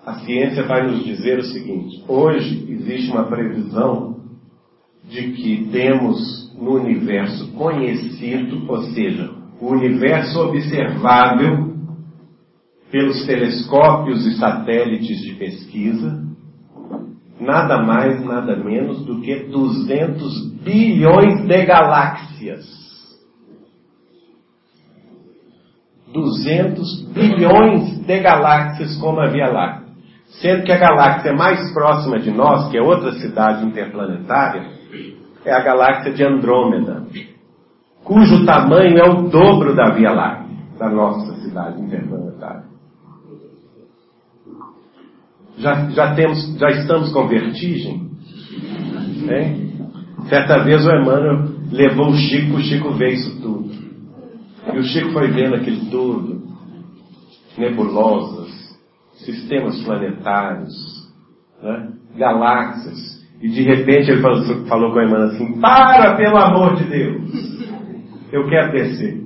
A 0.05 0.15
ciência 0.15 0.63
vai 0.63 0.87
nos 0.87 1.05
dizer 1.05 1.39
o 1.39 1.43
seguinte: 1.43 2.03
hoje 2.07 2.65
existe 2.69 3.11
uma 3.11 3.23
previsão 3.23 4.17
de 5.09 5.31
que 5.31 5.69
temos 5.71 6.53
no 6.59 6.73
universo 6.73 7.51
conhecido, 7.53 8.69
ou 8.69 8.83
seja, 8.91 9.31
o 9.59 9.67
universo 9.71 10.39
observável 10.41 11.71
pelos 12.91 13.25
telescópios 13.25 14.25
e 14.25 14.37
satélites 14.37 15.17
de 15.21 15.33
pesquisa, 15.35 16.30
nada 17.41 17.81
mais, 17.81 18.23
nada 18.23 18.55
menos 18.55 19.03
do 19.03 19.19
que 19.21 19.35
200 19.35 20.53
bilhões 20.63 21.45
de 21.47 21.65
galáxias. 21.65 22.81
200 26.13 27.07
bilhões 27.13 27.99
de 28.05 28.19
galáxias 28.19 28.95
como 28.97 29.19
a 29.19 29.27
Via 29.27 29.47
Láctea. 29.47 29.91
Sendo 30.41 30.63
que 30.63 30.71
a 30.71 30.77
galáxia 30.77 31.33
mais 31.33 31.73
próxima 31.73 32.19
de 32.19 32.31
nós, 32.31 32.69
que 32.69 32.77
é 32.77 32.81
outra 32.81 33.13
cidade 33.13 33.65
interplanetária, 33.65 34.63
é 35.43 35.53
a 35.53 35.61
galáxia 35.61 36.13
de 36.13 36.23
Andrômeda, 36.23 37.03
cujo 38.03 38.45
tamanho 38.45 38.97
é 38.97 39.09
o 39.09 39.29
dobro 39.29 39.75
da 39.75 39.89
Via 39.91 40.11
Láctea, 40.11 40.57
da 40.77 40.89
nossa 40.89 41.33
cidade 41.41 41.81
interplanetária. 41.81 42.30
Já, 45.61 45.89
já, 45.91 46.15
temos, 46.15 46.57
já 46.57 46.69
estamos 46.71 47.13
com 47.13 47.27
vertigem? 47.27 48.09
Certa 50.27 50.63
vez 50.63 50.85
o 50.85 50.89
Emmanuel 50.89 51.49
levou 51.71 52.09
o 52.09 52.15
Chico, 52.15 52.57
o 52.57 52.61
Chico 52.61 52.91
vê 52.93 53.11
isso 53.11 53.39
tudo. 53.41 53.69
E 54.73 54.79
o 54.79 54.83
Chico 54.83 55.11
foi 55.11 55.29
vendo 55.29 55.55
aquilo 55.55 55.85
tudo, 55.91 56.41
nebulosas, 57.57 58.49
sistemas 59.17 59.79
planetários, 59.83 60.73
né? 61.61 61.91
galáxias. 62.15 63.21
E 63.41 63.49
de 63.49 63.61
repente 63.63 64.11
ele 64.11 64.21
falou, 64.21 64.65
falou 64.65 64.93
com 64.93 64.99
a 64.99 65.03
irmã 65.03 65.25
assim: 65.25 65.59
Para, 65.59 66.15
pelo 66.15 66.37
amor 66.37 66.75
de 66.75 66.83
Deus! 66.85 67.51
Eu 68.31 68.47
quero 68.47 68.71
descer. 68.71 69.21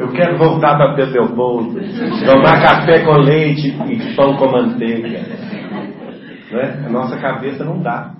Eu 0.00 0.08
quero 0.12 0.38
voltar 0.38 0.78
para 0.78 0.94
Pedro 0.94 1.12
Leopoldo, 1.12 1.78
tomar 2.24 2.62
café 2.62 3.00
com 3.00 3.18
leite 3.18 3.68
e 3.68 4.14
pão 4.16 4.34
com 4.34 4.50
manteiga. 4.50 5.08
Né? 6.50 6.84
A 6.86 6.88
nossa 6.88 7.18
cabeça 7.18 7.62
não 7.66 7.82
dá. 7.82 8.14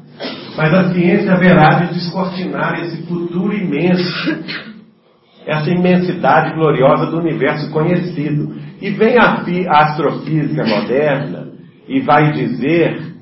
Mas 0.58 0.74
a 0.74 0.92
ciência 0.92 1.32
haverá 1.32 1.80
de 1.80 1.94
descortinar 1.94 2.78
esse 2.80 3.06
futuro 3.06 3.54
imenso, 3.54 4.44
essa 5.46 5.70
imensidade 5.70 6.54
gloriosa 6.54 7.06
do 7.06 7.18
universo 7.18 7.70
conhecido. 7.70 8.56
E 8.78 8.90
vem 8.90 9.16
a, 9.18 9.42
a 9.70 9.82
astrofísica 9.84 10.62
moderna 10.66 11.48
e 11.88 12.00
vai 12.00 12.32
dizer 12.32 13.14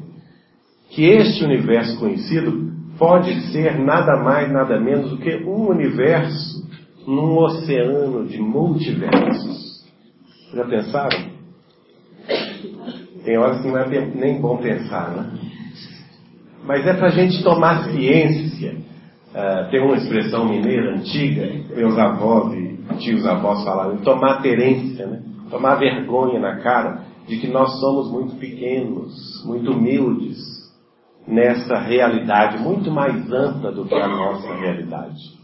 que 0.91 1.05
este 1.05 1.45
universo 1.45 1.97
conhecido 2.01 2.73
pode 2.99 3.41
ser 3.53 3.79
nada 3.79 4.17
mais, 4.17 4.53
nada 4.53 4.81
menos 4.81 5.11
do 5.11 5.19
que 5.19 5.45
um 5.45 5.69
universo 5.69 6.68
num 7.09 7.39
oceano 7.39 8.27
de 8.27 8.39
multiversos. 8.39 9.83
Já 10.53 10.65
pensaram? 10.67 11.31
Tem 13.25 13.39
horas 13.39 13.63
que 13.63 13.69
não 13.69 13.79
é 13.79 13.89
nem 14.15 14.39
bom 14.39 14.59
pensar, 14.59 15.11
né? 15.13 15.39
Mas 16.65 16.87
é 16.87 16.93
para 16.93 17.07
a 17.07 17.13
gente 17.13 17.43
tomar 17.43 17.85
ciência. 17.85 18.77
Uh, 19.29 19.71
tem 19.71 19.83
uma 19.83 19.97
expressão 19.97 20.47
mineira 20.47 20.95
antiga, 20.95 21.51
meus 21.75 21.99
avós 21.99 22.53
e 22.55 22.79
tios 22.99 23.27
avós 23.27 23.63
falaram, 23.65 23.99
tomar 23.99 24.43
terência, 24.43 25.07
né? 25.07 25.23
tomar 25.51 25.77
vergonha 25.77 26.39
na 26.39 26.57
cara 26.61 27.05
de 27.27 27.39
que 27.39 27.47
nós 27.47 27.79
somos 27.79 28.11
muito 28.11 28.37
pequenos, 28.37 29.45
muito 29.47 29.73
humildes 29.73 30.37
nessa 31.27 31.79
realidade 31.79 32.59
muito 32.59 32.91
mais 32.91 33.31
ampla 33.31 33.71
do 33.71 33.85
que 33.85 33.95
a 33.95 34.09
nossa 34.09 34.55
realidade. 34.55 35.38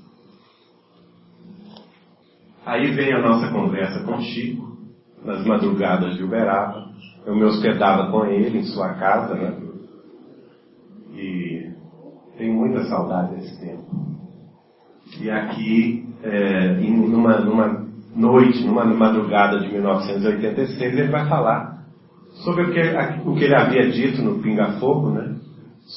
Aí 2.66 2.92
vem 2.92 3.12
a 3.12 3.20
nossa 3.20 3.52
conversa 3.52 4.04
com 4.04 4.18
Chico, 4.20 4.78
nas 5.22 5.44
madrugadas 5.44 6.16
de 6.16 6.24
Uberaba. 6.24 6.88
Eu 7.26 7.34
me 7.34 7.44
hospedava 7.44 8.10
com 8.10 8.24
ele 8.24 8.58
em 8.58 8.64
sua 8.64 8.94
casa, 8.94 9.34
né? 9.34 9.54
E 11.14 11.70
tenho 12.38 12.54
muita 12.54 12.84
saudade 12.84 13.34
desse 13.36 13.60
tempo. 13.60 13.84
E 15.20 15.30
aqui, 15.30 16.08
é, 16.22 16.72
numa, 16.80 17.38
numa 17.40 17.84
noite, 18.16 18.64
numa 18.64 18.84
madrugada 18.84 19.60
de 19.60 19.70
1986, 19.70 20.80
ele 20.80 21.10
vai 21.10 21.28
falar 21.28 21.84
sobre 22.44 22.64
o 22.64 22.72
que, 22.72 22.80
o 23.28 23.34
que 23.34 23.44
ele 23.44 23.54
havia 23.54 23.90
dito 23.90 24.22
no 24.22 24.40
Pinga 24.42 24.72
Fogo, 24.80 25.10
né? 25.10 25.36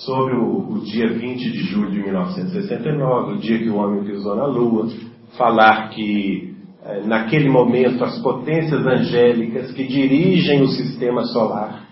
Sobre 0.05 0.35
o, 0.35 0.69
o 0.69 0.81
dia 0.81 1.13
20 1.13 1.49
de 1.49 1.59
julho 1.63 1.91
de 1.91 1.99
1969, 1.99 3.33
o 3.33 3.37
dia 3.37 3.57
que 3.57 3.69
o 3.69 3.77
homem 3.77 4.03
pisou 4.03 4.35
na 4.35 4.45
Lua, 4.45 4.89
falar 5.37 5.89
que 5.89 6.56
naquele 7.05 7.49
momento, 7.49 8.03
as 8.03 8.19
potências 8.19 8.85
angélicas 8.85 9.71
que 9.71 9.87
dirigem 9.87 10.61
o 10.61 10.67
sistema 10.67 11.23
solar 11.25 11.87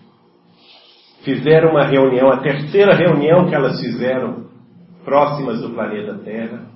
fizeram 1.23 1.71
uma 1.71 1.85
reunião, 1.85 2.29
a 2.29 2.37
terceira 2.37 2.95
reunião 2.95 3.47
que 3.47 3.55
elas 3.55 3.79
fizeram 3.79 4.45
próximas 5.03 5.59
do 5.59 5.71
planeta 5.71 6.19
Terra. 6.23 6.67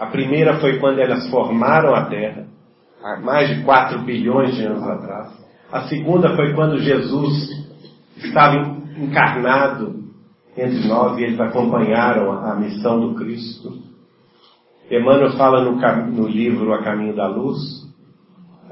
A 0.00 0.06
primeira 0.06 0.58
foi 0.58 0.78
quando 0.78 0.98
elas 0.98 1.28
formaram 1.30 1.94
a 1.94 2.06
Terra, 2.06 2.46
há 3.02 3.20
mais 3.20 3.48
de 3.48 3.62
4 3.62 4.00
bilhões 4.00 4.56
de 4.56 4.64
anos 4.64 4.82
atrás. 4.82 5.42
A 5.70 5.82
segunda 5.82 6.34
foi 6.34 6.54
quando 6.54 6.80
Jesus 6.80 7.32
estava 8.16 8.56
encarnado 8.98 10.02
entre 10.56 10.86
nós 10.88 11.18
e 11.18 11.24
eles 11.24 11.40
acompanharam 11.40 12.32
a 12.32 12.54
missão 12.56 13.00
do 13.00 13.14
Cristo. 13.14 13.91
Emmanuel 14.96 15.32
fala 15.32 15.64
no, 15.64 15.76
no 16.10 16.28
livro 16.28 16.72
A 16.74 16.82
Caminho 16.82 17.16
da 17.16 17.26
Luz 17.26 17.82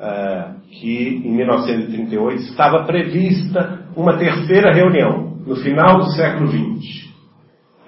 uh, 0.01 0.61
que 0.69 1.23
em 1.25 1.33
1938 1.33 2.43
estava 2.43 2.85
prevista 2.85 3.87
uma 3.97 4.17
terceira 4.17 4.73
reunião, 4.73 5.37
no 5.47 5.57
final 5.57 5.99
do 5.99 6.11
século 6.13 6.49
XX. 6.49 7.11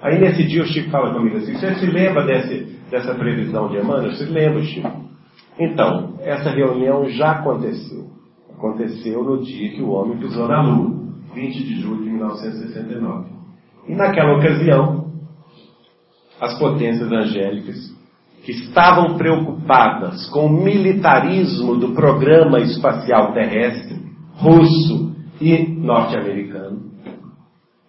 Aí 0.01 0.19
nesse 0.19 0.45
dia 0.45 0.63
o 0.63 0.67
Chico 0.67 0.91
fala 0.91 1.15
comigo 1.15 1.37
assim, 1.37 1.55
você 1.55 1.75
se 1.77 1.87
lembra 1.87 2.25
desse, 2.25 2.79
dessa 2.91 3.15
previsão 3.15 3.69
de 3.69 3.77
Emmanuel? 3.77 4.13
Se 4.13 4.25
lembra, 4.25 4.63
Chico? 4.63 4.91
Então, 5.59 6.15
essa 6.21 6.51
reunião 6.51 7.09
já 7.11 7.33
aconteceu. 7.33 8.11
Aconteceu 8.53 9.23
no 9.23 9.43
dia 9.43 9.73
que 9.73 9.83
o 9.83 9.91
homem 9.91 10.19
pisou 10.19 10.49
na 10.49 10.61
Lua, 10.63 11.03
20 11.35 11.65
de 11.65 11.81
julho 11.81 12.03
de 12.03 12.11
1969. 12.11 13.31
E 13.89 13.95
naquela 13.95 14.37
ocasião, 14.37 15.13
as 16.41 16.59
potências 16.59 17.11
angélicas 17.13 18.02
que 18.45 18.53
estavam 18.53 19.17
preocupadas 19.17 20.29
com 20.31 20.47
o 20.47 20.65
militarismo 20.65 21.77
do 21.77 21.93
programa 21.93 22.61
espacial 22.61 23.33
terrestre 23.33 24.03
russo 24.35 25.15
e 25.41 25.69
norte-americano, 25.69 26.91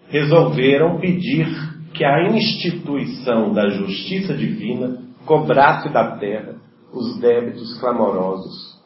resolveram 0.08 0.99
pedir 0.99 1.47
que 1.93 2.04
a 2.04 2.30
instituição 2.30 3.54
da 3.54 3.70
justiça 3.70 4.36
divina 4.36 4.99
cobrasse 5.26 5.89
da 5.89 6.18
terra 6.18 6.56
os 6.93 7.20
débitos 7.20 7.80
clamorosos 7.80 8.80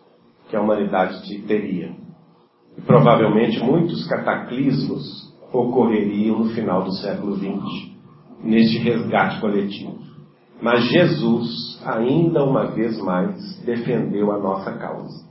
que 0.49 0.55
a 0.55 0.61
humanidade 0.61 1.21
teria. 1.41 1.91
E 2.77 2.81
provavelmente 2.81 3.61
muitos 3.61 4.07
cataclismos 4.07 5.33
ocorreriam 5.51 6.39
no 6.39 6.49
final 6.51 6.83
do 6.83 6.91
século 6.93 7.35
XX, 7.35 7.91
neste 8.43 8.77
resgate 8.79 9.41
coletivo. 9.41 10.06
Mas 10.61 10.85
Jesus, 10.89 11.81
ainda 11.85 12.43
uma 12.43 12.71
vez 12.71 12.99
mais, 13.01 13.61
defendeu 13.63 14.31
a 14.31 14.39
nossa 14.39 14.71
causa. 14.73 15.27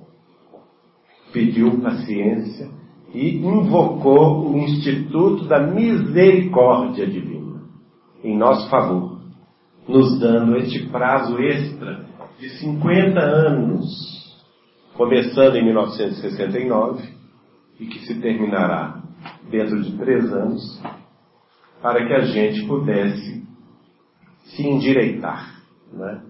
Pediu 1.33 1.81
paciência 1.81 2.71
e 3.13 3.39
invocou 3.39 4.51
o 4.51 4.59
Instituto 4.59 5.45
da 5.47 5.67
Misericórdia 5.67 7.07
Divina 7.07 7.47
em 8.23 8.37
nosso 8.37 8.69
favor, 8.69 9.21
nos 9.87 10.19
dando 10.19 10.57
este 10.57 10.87
prazo 10.89 11.39
extra 11.41 12.07
de 12.39 12.49
50 12.59 13.21
anos, 13.21 14.37
começando 14.95 15.57
em 15.57 15.65
1969 15.65 17.09
e 17.79 17.87
que 17.87 17.99
se 18.01 18.21
terminará 18.21 19.03
dentro 19.51 19.81
de 19.83 19.97
três 19.97 20.33
anos, 20.33 20.83
para 21.81 22.05
que 22.07 22.13
a 22.13 22.25
gente 22.25 22.67
pudesse 22.67 23.46
se 24.55 24.67
endireitar. 24.67 25.61
Né? 25.93 26.23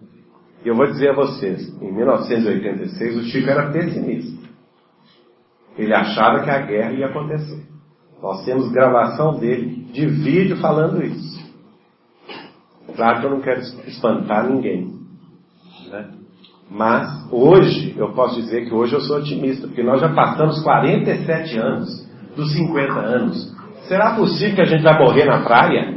Eu 0.64 0.74
vou 0.74 0.86
dizer 0.86 1.10
a 1.10 1.14
vocês, 1.14 1.68
em 1.80 1.92
1986 1.92 3.16
o 3.16 3.22
Chico 3.24 3.48
era 3.48 3.70
pessimista. 3.70 4.46
Ele 5.76 5.94
achava 5.94 6.42
que 6.42 6.50
a 6.50 6.58
guerra 6.62 6.92
ia 6.92 7.06
acontecer. 7.06 7.66
Nós 8.22 8.44
temos 8.44 8.72
gravação 8.72 9.38
dele 9.38 9.86
de 9.92 10.06
vídeo 10.06 10.56
falando 10.56 11.04
isso. 11.04 11.36
Claro 12.94 13.20
que 13.20 13.26
eu 13.26 13.30
não 13.30 13.40
quero 13.40 13.60
espantar 13.60 14.48
ninguém. 14.48 14.90
Né? 15.90 16.10
Mas 16.70 17.28
hoje, 17.30 17.94
eu 17.96 18.12
posso 18.12 18.40
dizer 18.40 18.66
que 18.66 18.74
hoje 18.74 18.94
eu 18.94 19.00
sou 19.00 19.18
otimista, 19.18 19.68
porque 19.68 19.82
nós 19.82 20.00
já 20.00 20.08
passamos 20.08 20.62
47 20.62 21.58
anos 21.58 22.08
dos 22.34 22.52
50 22.52 22.92
anos. 22.92 23.56
Será 23.86 24.16
possível 24.16 24.56
que 24.56 24.62
a 24.62 24.64
gente 24.64 24.82
vai 24.82 24.98
morrer 24.98 25.26
na 25.26 25.44
praia? 25.44 25.95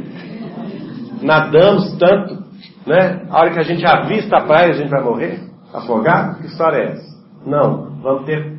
Nadamos 1.22 1.96
tanto, 1.98 2.44
né? 2.86 3.26
A 3.28 3.40
hora 3.40 3.52
que 3.52 3.58
a 3.58 3.64
gente 3.64 3.84
avista 3.84 4.38
a 4.38 4.46
praia, 4.46 4.70
a 4.70 4.76
gente 4.76 4.90
vai 4.90 5.02
morrer? 5.02 5.40
Afogado? 5.72 6.40
Que 6.40 6.46
história 6.46 6.76
é 6.76 6.92
essa? 6.92 7.20
Não, 7.46 8.00
vamos 8.02 8.26
ter 8.26 8.58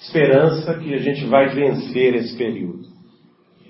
esperança 0.00 0.74
que 0.74 0.94
a 0.94 0.98
gente 0.98 1.26
vai 1.26 1.48
vencer 1.48 2.14
esse 2.14 2.36
período. 2.36 2.86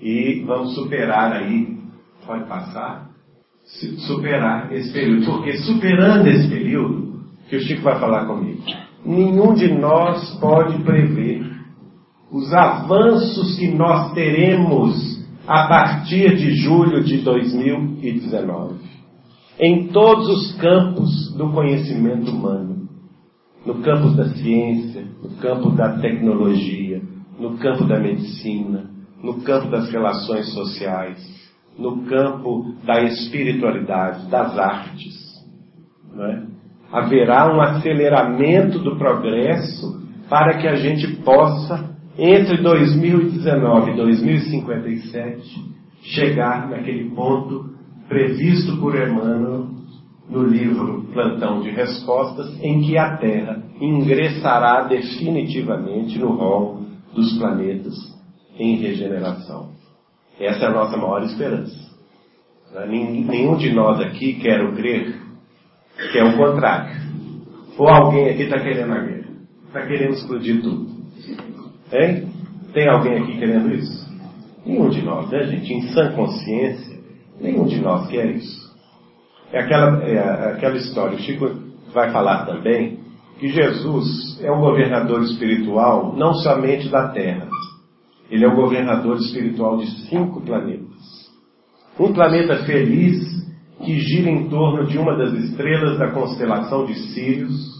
E 0.01 0.43
vamos 0.45 0.75
superar 0.75 1.33
aí, 1.33 1.77
pode 2.25 2.45
passar? 2.45 3.09
Superar 4.07 4.71
esse 4.71 4.93
período. 4.93 5.25
Porque 5.25 5.57
superando 5.57 6.27
esse 6.27 6.47
período, 6.47 7.21
que 7.49 7.55
o 7.55 7.61
Chico 7.61 7.81
vai 7.81 7.99
falar 7.99 8.25
comigo, 8.25 8.61
nenhum 9.05 9.53
de 9.53 9.73
nós 9.73 10.37
pode 10.39 10.77
prever 10.83 11.45
os 12.31 12.53
avanços 12.53 13.57
que 13.57 13.69
nós 13.69 14.13
teremos 14.13 15.16
a 15.47 15.67
partir 15.67 16.35
de 16.35 16.55
julho 16.57 17.03
de 17.03 17.19
2019, 17.19 18.75
em 19.59 19.87
todos 19.87 20.27
os 20.29 20.53
campos 20.57 21.33
do 21.35 21.51
conhecimento 21.51 22.29
humano 22.29 22.77
no 23.67 23.81
campo 23.81 24.11
da 24.11 24.29
ciência, 24.29 25.05
no 25.21 25.29
campo 25.41 25.71
da 25.71 25.97
tecnologia, 25.99 27.01
no 27.37 27.57
campo 27.57 27.83
da 27.83 27.99
medicina, 27.99 28.89
no 29.21 29.41
campo 29.41 29.69
das 29.69 29.91
relações 29.91 30.53
sociais, 30.53 31.19
no 31.77 32.03
campo 32.05 32.73
da 32.85 33.03
espiritualidade, 33.03 34.29
das 34.29 34.57
artes. 34.57 35.15
É? 36.17 36.43
Haverá 36.91 37.53
um 37.53 37.59
aceleramento 37.59 38.79
do 38.79 38.97
progresso 38.97 40.01
para 40.29 40.57
que 40.57 40.67
a 40.67 40.75
gente 40.75 41.17
possa, 41.17 41.96
entre 42.17 42.57
2019 42.57 43.91
e 43.91 43.95
2057, 43.95 45.75
chegar 46.01 46.69
naquele 46.69 47.09
ponto 47.11 47.69
previsto 48.07 48.77
por 48.77 48.95
Emmanuel 48.95 49.67
no 50.29 50.43
livro 50.43 51.05
Plantão 51.13 51.61
de 51.61 51.69
Respostas, 51.69 52.57
em 52.61 52.81
que 52.81 52.97
a 52.97 53.17
Terra 53.17 53.63
ingressará 53.79 54.83
definitivamente 54.83 56.17
no 56.17 56.35
rol 56.35 56.81
dos 57.13 57.37
planetas 57.37 57.95
em 58.57 58.77
regeneração. 58.77 59.71
Essa 60.39 60.65
é 60.65 60.67
a 60.67 60.71
nossa 60.73 60.97
maior 60.97 61.23
esperança. 61.23 61.87
Nenhum 62.87 63.57
de 63.57 63.71
nós 63.73 63.99
aqui 64.01 64.33
quer 64.33 64.59
crer 64.75 65.15
que 66.11 66.17
é 66.17 66.23
o 66.23 66.37
contrário. 66.37 66.95
Ou 67.77 67.87
alguém 67.87 68.29
aqui 68.29 68.43
está 68.43 68.59
querendo 68.59 68.93
a 68.93 68.99
guerra. 68.99 69.27
Está 69.67 69.85
querendo 69.85 70.13
explodir 70.13 70.61
tudo. 70.61 70.86
Hein? 71.91 72.27
Tem 72.73 72.87
alguém 72.87 73.23
aqui 73.23 73.37
querendo 73.37 73.73
isso? 73.73 74.07
Nenhum 74.65 74.89
de 74.89 75.01
nós, 75.01 75.29
né, 75.29 75.45
gente? 75.45 75.73
Em 75.73 75.81
sã 75.93 76.11
consciência, 76.11 76.99
nenhum 77.39 77.65
de 77.65 77.79
nós 77.79 78.07
quer 78.07 78.25
isso. 78.31 78.67
É 79.51 79.61
aquela, 79.61 80.03
é 80.03 80.51
aquela 80.53 80.75
história. 80.75 81.15
O 81.15 81.21
Chico 81.21 81.49
vai 81.93 82.11
falar 82.11 82.45
também 82.45 82.99
que 83.39 83.47
Jesus 83.49 84.39
é 84.41 84.51
o 84.51 84.59
governador 84.59 85.21
espiritual 85.23 86.15
não 86.15 86.33
somente 86.33 86.89
da 86.89 87.09
Terra, 87.09 87.47
ele 88.29 88.43
é 88.43 88.47
o 88.47 88.55
governador 88.55 89.17
espiritual 89.17 89.77
de 89.77 89.87
cinco 90.09 90.41
planetas. 90.41 90.87
Um 91.99 92.11
planeta 92.13 92.65
feliz 92.65 93.17
que 93.83 93.99
gira 93.99 94.29
em 94.29 94.49
torno 94.49 94.85
de 94.85 94.97
uma 94.97 95.15
das 95.15 95.33
estrelas 95.33 95.97
da 95.97 96.11
constelação 96.11 96.85
de 96.85 96.95
Sirius, 96.95 97.76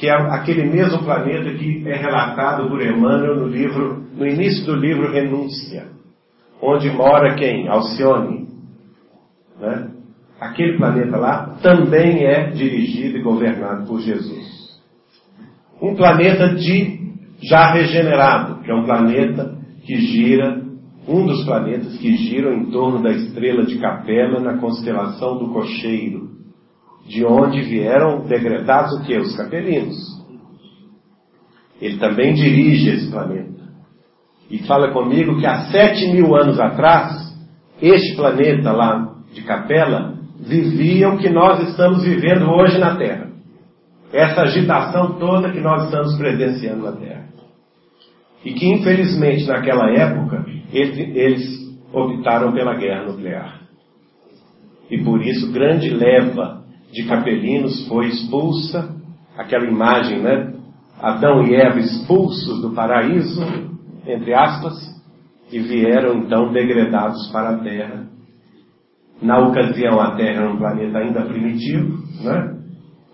que 0.00 0.08
é 0.08 0.12
aquele 0.12 0.64
mesmo 0.64 1.04
planeta 1.04 1.52
que 1.52 1.86
é 1.86 1.94
relatado 1.94 2.68
por 2.68 2.80
Emmanuel 2.80 3.36
no 3.36 3.46
livro, 3.46 4.02
no 4.16 4.26
início 4.26 4.64
do 4.64 4.74
livro 4.74 5.12
Renúncia, 5.12 5.88
onde 6.60 6.90
mora 6.90 7.34
quem? 7.34 7.68
Alcione. 7.68 8.48
Né? 9.60 9.90
aquele 10.40 10.78
planeta 10.78 11.18
lá 11.18 11.58
também 11.62 12.24
é 12.24 12.50
dirigido 12.50 13.18
e 13.18 13.22
governado 13.22 13.86
por 13.86 14.00
Jesus. 14.00 14.80
Um 15.82 15.94
planeta 15.94 16.54
de 16.54 16.98
já 17.42 17.72
regenerado, 17.72 18.62
que 18.62 18.70
é 18.70 18.74
um 18.74 18.84
planeta 18.84 19.58
que 19.84 19.96
gira, 19.96 20.62
um 21.06 21.26
dos 21.26 21.44
planetas 21.44 21.96
que 21.98 22.16
giram 22.16 22.54
em 22.54 22.70
torno 22.70 23.02
da 23.02 23.10
estrela 23.10 23.64
de 23.64 23.78
Capela 23.78 24.40
na 24.40 24.58
constelação 24.58 25.38
do 25.38 25.52
Cocheiro, 25.52 26.29
de 27.06 27.24
onde 27.24 27.62
vieram 27.62 28.26
degradados 28.26 28.92
o 28.92 29.02
que? 29.02 29.16
Os 29.18 29.36
capelinos. 29.36 29.96
Ele 31.80 31.98
também 31.98 32.34
dirige 32.34 32.90
esse 32.90 33.10
planeta. 33.10 33.60
E 34.50 34.58
fala 34.66 34.92
comigo 34.92 35.38
que 35.38 35.46
há 35.46 35.70
sete 35.70 36.08
mil 36.12 36.34
anos 36.36 36.58
atrás, 36.58 37.36
este 37.80 38.16
planeta 38.16 38.72
lá 38.72 39.14
de 39.32 39.42
Capela 39.42 40.18
viviam 40.38 41.14
o 41.14 41.18
que 41.18 41.30
nós 41.30 41.68
estamos 41.68 42.02
vivendo 42.02 42.50
hoje 42.50 42.78
na 42.78 42.96
Terra. 42.96 43.30
Essa 44.12 44.42
agitação 44.42 45.18
toda 45.18 45.52
que 45.52 45.60
nós 45.60 45.84
estamos 45.84 46.16
presenciando 46.16 46.84
na 46.84 46.92
Terra. 46.92 47.28
E 48.44 48.52
que, 48.52 48.66
infelizmente, 48.66 49.46
naquela 49.46 49.90
época, 49.90 50.44
eles, 50.72 50.98
eles 51.14 51.70
optaram 51.92 52.52
pela 52.52 52.74
guerra 52.74 53.04
nuclear. 53.04 53.60
E 54.90 54.98
por 55.04 55.22
isso, 55.22 55.52
grande 55.52 55.90
leva 55.90 56.59
de 56.92 57.04
capelinos 57.06 57.86
foi 57.88 58.08
expulsa, 58.08 58.94
aquela 59.36 59.66
imagem, 59.66 60.20
né? 60.20 60.54
Adão 61.00 61.42
e 61.46 61.54
Eva 61.54 61.78
expulsos 61.78 62.60
do 62.60 62.70
paraíso, 62.74 63.42
entre 64.06 64.34
aspas, 64.34 64.74
e 65.50 65.58
vieram 65.58 66.18
então 66.18 66.52
degradados 66.52 67.30
para 67.32 67.50
a 67.50 67.58
terra. 67.58 68.06
Na 69.22 69.38
ocasião, 69.38 70.00
a 70.00 70.16
Terra 70.16 70.42
era 70.42 70.50
um 70.50 70.56
planeta 70.56 70.98
ainda 70.98 71.26
primitivo, 71.26 71.98
né? 72.22 72.56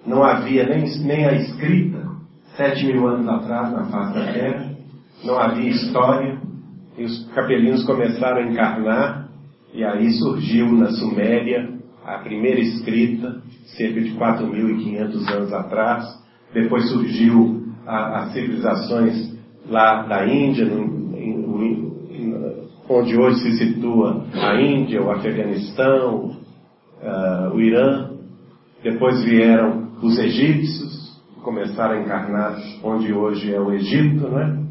não 0.06 0.22
havia 0.22 0.64
nem, 0.64 0.84
nem 1.04 1.26
a 1.26 1.32
escrita, 1.32 2.00
sete 2.56 2.86
mil 2.86 3.08
anos 3.08 3.28
atrás, 3.28 3.72
na 3.72 3.84
face 3.86 4.14
da 4.14 4.32
Terra, 4.32 4.70
não 5.24 5.36
havia 5.36 5.68
história, 5.68 6.38
e 6.96 7.04
os 7.04 7.26
capelinos 7.34 7.84
começaram 7.84 8.38
a 8.38 8.50
encarnar, 8.50 9.28
e 9.74 9.84
aí 9.84 10.10
surgiu 10.12 10.70
na 10.72 10.90
Suméria 10.92 11.74
a 12.04 12.18
primeira 12.18 12.60
escrita, 12.60 13.42
cerca 13.66 14.00
de 14.00 14.10
4.500 14.12 15.32
anos 15.32 15.52
atrás, 15.52 16.04
depois 16.52 16.88
surgiu 16.90 17.64
as 17.86 18.32
civilizações 18.32 19.36
lá 19.68 20.02
da 20.02 20.26
Índia, 20.26 20.64
no, 20.64 20.96
onde 22.88 23.16
hoje 23.16 23.40
se 23.40 23.58
situa 23.58 24.24
a 24.34 24.60
Índia, 24.60 25.02
o 25.02 25.10
Afeganistão, 25.10 26.36
uh, 27.02 27.54
o 27.54 27.60
Irã. 27.60 28.10
Depois 28.82 29.22
vieram 29.24 29.88
os 30.02 30.18
egípcios, 30.18 31.20
começaram 31.42 31.96
a 31.96 32.00
encarnar 32.00 32.56
onde 32.84 33.12
hoje 33.12 33.52
é 33.52 33.60
o 33.60 33.72
Egito, 33.72 34.28
né? 34.28 34.62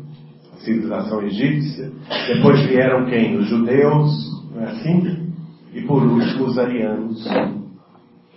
a 0.53 0.57
civilização 0.59 1.21
egípcia. 1.23 1.91
Depois 2.27 2.61
vieram 2.67 3.05
quem? 3.05 3.35
Os 3.37 3.47
judeus, 3.47 4.11
não 4.53 4.61
é 4.61 4.65
assim? 4.67 5.33
E 5.73 5.81
por 5.81 6.01
último 6.01 6.45
os 6.45 6.57
arianos, 6.57 7.27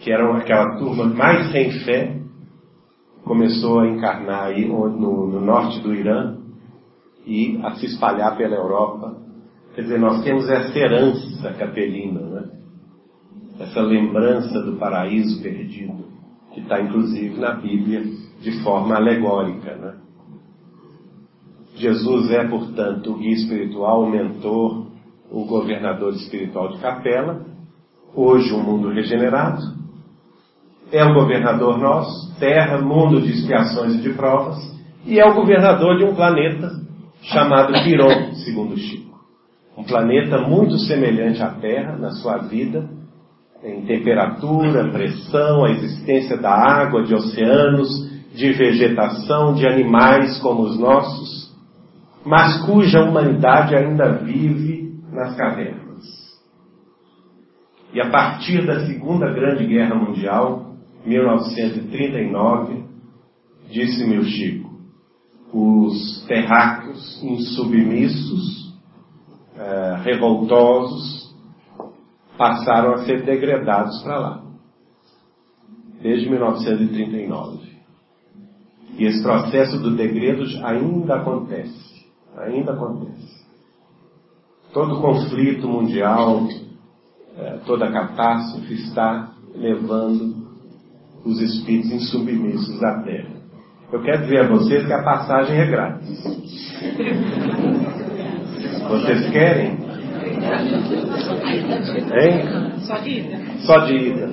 que 0.01 0.11
eram 0.11 0.35
aquela 0.35 0.77
turma 0.79 1.05
mais 1.05 1.51
sem 1.51 1.71
fé, 1.85 2.17
começou 3.25 3.81
a 3.81 3.89
encarnar 3.89 4.45
aí 4.45 4.67
no, 4.67 4.89
no 4.89 5.41
norte 5.41 5.81
do 5.81 5.95
Irã, 5.95 6.39
e 7.29 7.61
a 7.63 7.75
se 7.75 7.87
espalhar 7.87 8.37
pela 8.39 8.57
Europa. 8.57 9.17
Quer 9.75 9.83
dizer, 9.83 9.99
nós 9.99 10.25
temos 10.25 10.49
essa 10.49 10.77
herança 10.77 11.53
capelina, 11.53 12.21
né? 12.21 12.51
essa 13.61 13.83
lembrança 13.83 14.63
do 14.63 14.77
paraíso 14.77 15.43
perdido, 15.43 16.05
que 16.55 16.61
está 16.61 16.81
inclusive 16.81 17.39
na 17.39 17.53
Bíblia 17.53 18.03
de 18.41 18.63
forma 18.63 18.97
alegórica. 18.97 19.77
Né? 19.77 19.95
Jesus 21.77 22.31
é, 22.31 22.49
portanto, 22.49 23.13
o 23.13 23.19
guia 23.19 23.35
espiritual, 23.35 24.05
o 24.05 24.11
mentor, 24.11 24.87
o 25.31 25.45
governador 25.45 26.15
espiritual 26.15 26.69
de 26.69 26.79
Capela, 26.79 27.45
hoje 28.15 28.55
um 28.55 28.63
mundo 28.63 28.89
regenerado, 28.89 29.61
é 30.93 31.05
o 31.05 31.15
governador 31.15 31.79
nosso, 31.79 32.39
terra, 32.39 32.79
mundo 32.79 33.21
de 33.21 33.33
expiações 33.33 33.95
e 33.95 33.99
de 33.99 34.11
provas, 34.11 34.59
e 35.05 35.19
é 35.19 35.27
o 35.27 35.35
governador 35.35 35.99
de 35.99 36.05
um 36.05 36.15
planeta 36.15 36.71
chamado 37.23 37.73
Quiron, 37.83 38.35
segundo 38.45 38.77
Chico. 38.77 39.19
Um 39.77 39.85
planeta 39.85 40.39
muito 40.39 40.77
semelhante 40.79 41.43
à 41.43 41.51
Terra 41.51 41.97
na 41.97 42.11
sua 42.11 42.39
vida, 42.39 42.89
em 43.63 43.83
temperatura, 43.87 44.91
pressão, 44.91 45.65
a 45.65 45.71
existência 45.71 46.37
da 46.37 46.51
água, 46.51 47.03
de 47.03 47.15
oceanos, 47.15 47.89
de 48.35 48.53
vegetação, 48.53 49.55
de 49.55 49.67
animais 49.67 50.39
como 50.41 50.63
os 50.63 50.79
nossos, 50.79 51.57
mas 52.25 52.65
cuja 52.65 53.03
humanidade 53.03 53.75
ainda 53.75 54.13
vive 54.19 54.93
nas 55.13 55.35
cavernas. 55.37 56.05
E 57.93 58.01
a 58.01 58.11
partir 58.11 58.67
da 58.67 58.87
Segunda 58.87 59.33
Grande 59.33 59.67
Guerra 59.67 59.95
Mundial, 59.95 60.68
1939, 61.09 62.85
disse-me 63.71 64.19
o 64.19 64.25
Chico, 64.25 64.69
os 65.53 66.25
terráqueos 66.27 67.23
insubmissos, 67.23 68.77
eh, 69.57 69.97
revoltosos, 70.05 71.35
passaram 72.37 72.93
a 72.93 72.99
ser 73.05 73.25
degradados 73.25 74.03
para 74.03 74.19
lá. 74.19 74.45
Desde 76.01 76.29
1939. 76.29 77.67
E 78.97 79.05
esse 79.05 79.23
processo 79.23 79.81
do 79.81 79.97
degredo 79.97 80.45
ainda 80.65 81.17
acontece. 81.17 82.07
Ainda 82.37 82.73
acontece. 82.73 83.39
Todo 84.73 85.01
conflito 85.01 85.67
mundial, 85.67 86.47
eh, 87.37 87.61
toda 87.67 87.91
catástrofe 87.91 88.75
está 88.75 89.33
levando 89.55 90.38
os 91.25 91.41
espíritos 91.41 91.91
insubmissos 91.91 92.79
da 92.81 93.03
terra. 93.03 93.39
Eu 93.93 94.03
quero 94.03 94.23
dizer 94.23 94.41
a 94.41 94.49
vocês 94.49 94.87
que 94.87 94.93
a 94.93 95.03
passagem 95.03 95.57
é 95.57 95.67
grátis. 95.67 96.23
Vocês 98.89 99.31
querem? 99.31 99.79
Hein? 102.13 102.81
Só 102.81 102.99
de 102.99 103.11
ida. 103.11 103.39
Só 103.61 103.79
de 103.87 103.95
ida. 103.95 104.31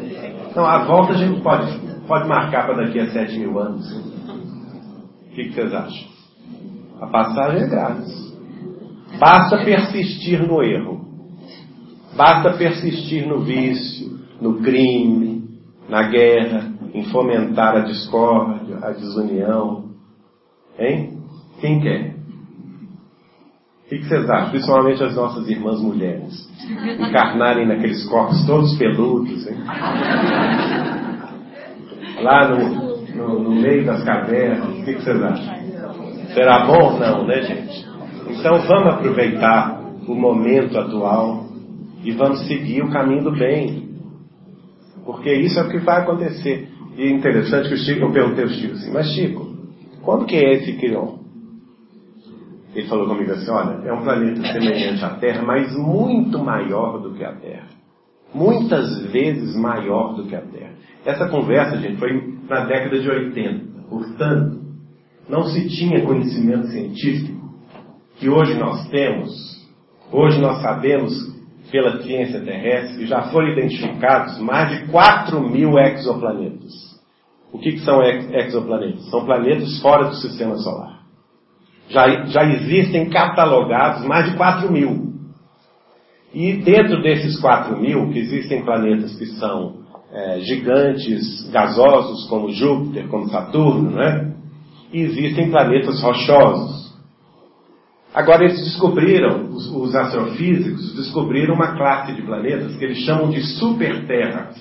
Não, 0.56 0.66
a 0.66 0.86
volta 0.86 1.14
a 1.14 1.18
gente 1.18 1.42
pode, 1.42 1.80
pode 2.08 2.28
marcar 2.28 2.66
para 2.66 2.86
daqui 2.86 3.00
a 3.00 3.08
sete 3.12 3.38
mil 3.40 3.58
anos. 3.60 3.86
O 3.92 5.36
que, 5.36 5.46
que 5.46 5.54
vocês 5.54 5.74
acham? 5.74 6.08
A 7.02 7.08
passagem 7.08 7.64
é 7.64 7.68
grátis. 7.68 8.26
Basta 9.20 9.64
persistir 9.64 10.46
no 10.46 10.62
erro. 10.64 11.06
Basta 12.16 12.52
persistir 12.54 13.28
no 13.28 13.42
vício, 13.42 14.20
no 14.40 14.62
crime, 14.62 15.35
na 15.90 16.04
guerra, 16.04 16.72
em 16.94 17.04
fomentar 17.06 17.76
a 17.76 17.82
discórdia, 17.82 18.78
a 18.82 18.92
desunião. 18.92 19.86
Hein? 20.80 21.20
Quem 21.62 21.80
quer? 21.80 22.16
O 23.86 23.88
que 23.88 24.04
vocês 24.04 24.30
acham? 24.30 24.50
Principalmente 24.50 25.04
as 25.04 25.16
nossas 25.16 25.48
irmãs 25.48 25.80
mulheres. 25.80 26.34
Encarnarem 27.00 27.68
naqueles 27.68 28.04
corpos 28.10 28.46
todos 28.48 28.76
peludos, 28.78 29.48
hein? 29.48 29.58
Lá 32.22 32.48
no, 32.48 33.06
no, 33.16 33.44
no 33.44 33.52
meio 33.52 33.86
das 33.86 34.04
cavernas. 34.04 34.80
O 34.80 34.84
que 34.84 34.94
vocês 34.94 35.22
acham? 35.22 35.56
Será 36.34 36.66
bom? 36.66 36.98
Não, 36.98 37.28
né, 37.28 37.44
gente? 37.44 37.86
Então 38.28 38.60
vamos 38.68 38.96
aproveitar 38.96 39.80
o 40.08 40.16
momento 40.16 40.78
atual 40.78 41.46
e 42.04 42.12
vamos 42.12 42.48
seguir 42.48 42.84
o 42.84 42.92
caminho 42.92 43.24
do 43.24 43.32
bem. 43.32 43.85
Porque 45.06 45.32
isso 45.34 45.60
é 45.60 45.64
o 45.64 45.70
que 45.70 45.78
vai 45.78 46.02
acontecer. 46.02 46.68
E 46.98 47.04
é 47.04 47.10
interessante 47.10 47.70
que 47.70 47.76
o 47.76 47.78
Chico, 47.78 48.06
eu 48.06 48.12
perguntei 48.12 48.44
ao 48.44 48.50
Chico 48.50 48.74
assim, 48.74 48.92
mas 48.92 49.08
Chico, 49.12 49.56
quando 50.02 50.26
que 50.26 50.36
é 50.36 50.54
esse 50.56 50.74
Quiron? 50.74 51.20
Ele 52.74 52.88
falou 52.88 53.08
comigo 53.08 53.32
assim, 53.32 53.50
olha, 53.50 53.88
é 53.88 53.94
um 53.94 54.04
planeta 54.04 54.42
semelhante 54.52 55.04
à 55.04 55.12
Terra, 55.12 55.44
mas 55.44 55.74
muito 55.78 56.40
maior 56.40 57.00
do 57.00 57.14
que 57.14 57.24
a 57.24 57.32
Terra. 57.34 57.68
Muitas 58.34 59.06
vezes 59.12 59.56
maior 59.56 60.14
do 60.16 60.26
que 60.26 60.36
a 60.36 60.42
Terra. 60.42 60.74
Essa 61.06 61.30
conversa, 61.30 61.78
gente, 61.78 61.98
foi 61.98 62.38
na 62.50 62.66
década 62.66 63.00
de 63.00 63.10
80. 63.10 63.66
Portanto, 63.90 64.60
não 65.30 65.44
se 65.44 65.70
tinha 65.70 66.06
conhecimento 66.06 66.68
científico 66.68 67.50
que 68.18 68.30
hoje 68.30 68.56
nós 68.56 68.88
temos. 68.90 69.32
Hoje 70.12 70.40
nós 70.40 70.62
sabemos, 70.62 71.14
pela 71.76 72.02
ciência 72.02 72.40
terrestre, 72.40 73.06
já 73.06 73.24
foram 73.24 73.50
identificados 73.50 74.40
mais 74.40 74.70
de 74.70 74.88
4 74.88 75.42
mil 75.42 75.78
exoplanetas. 75.78 76.72
O 77.52 77.60
que, 77.60 77.74
que 77.74 77.80
são 77.80 78.02
exoplanetas? 78.02 79.10
São 79.10 79.26
planetas 79.26 79.82
fora 79.82 80.06
do 80.06 80.16
sistema 80.16 80.56
solar. 80.56 81.02
Já, 81.90 82.28
já 82.28 82.46
existem 82.46 83.10
catalogados 83.10 84.06
mais 84.06 84.32
de 84.32 84.38
4 84.38 84.72
mil. 84.72 85.16
E 86.34 86.54
dentro 86.54 87.02
desses 87.02 87.38
4 87.42 87.78
mil, 87.78 88.10
que 88.10 88.20
existem 88.20 88.64
planetas 88.64 89.14
que 89.18 89.26
são 89.26 89.80
é, 90.14 90.40
gigantes, 90.40 91.50
gasosos, 91.52 92.26
como 92.30 92.54
Júpiter, 92.54 93.10
como 93.10 93.28
Saturno, 93.28 93.92
né? 93.92 94.34
E 94.94 95.02
existem 95.02 95.52
planetas 95.52 96.02
rochosos. 96.02 96.85
Agora 98.16 98.46
eles 98.46 98.64
descobriram, 98.64 99.50
os, 99.50 99.70
os 99.76 99.94
astrofísicos 99.94 100.96
descobriram 100.96 101.54
uma 101.54 101.76
classe 101.76 102.14
de 102.14 102.22
planetas 102.22 102.74
que 102.78 102.86
eles 102.86 103.00
chamam 103.00 103.30
de 103.30 103.42
superterras. 103.42 104.56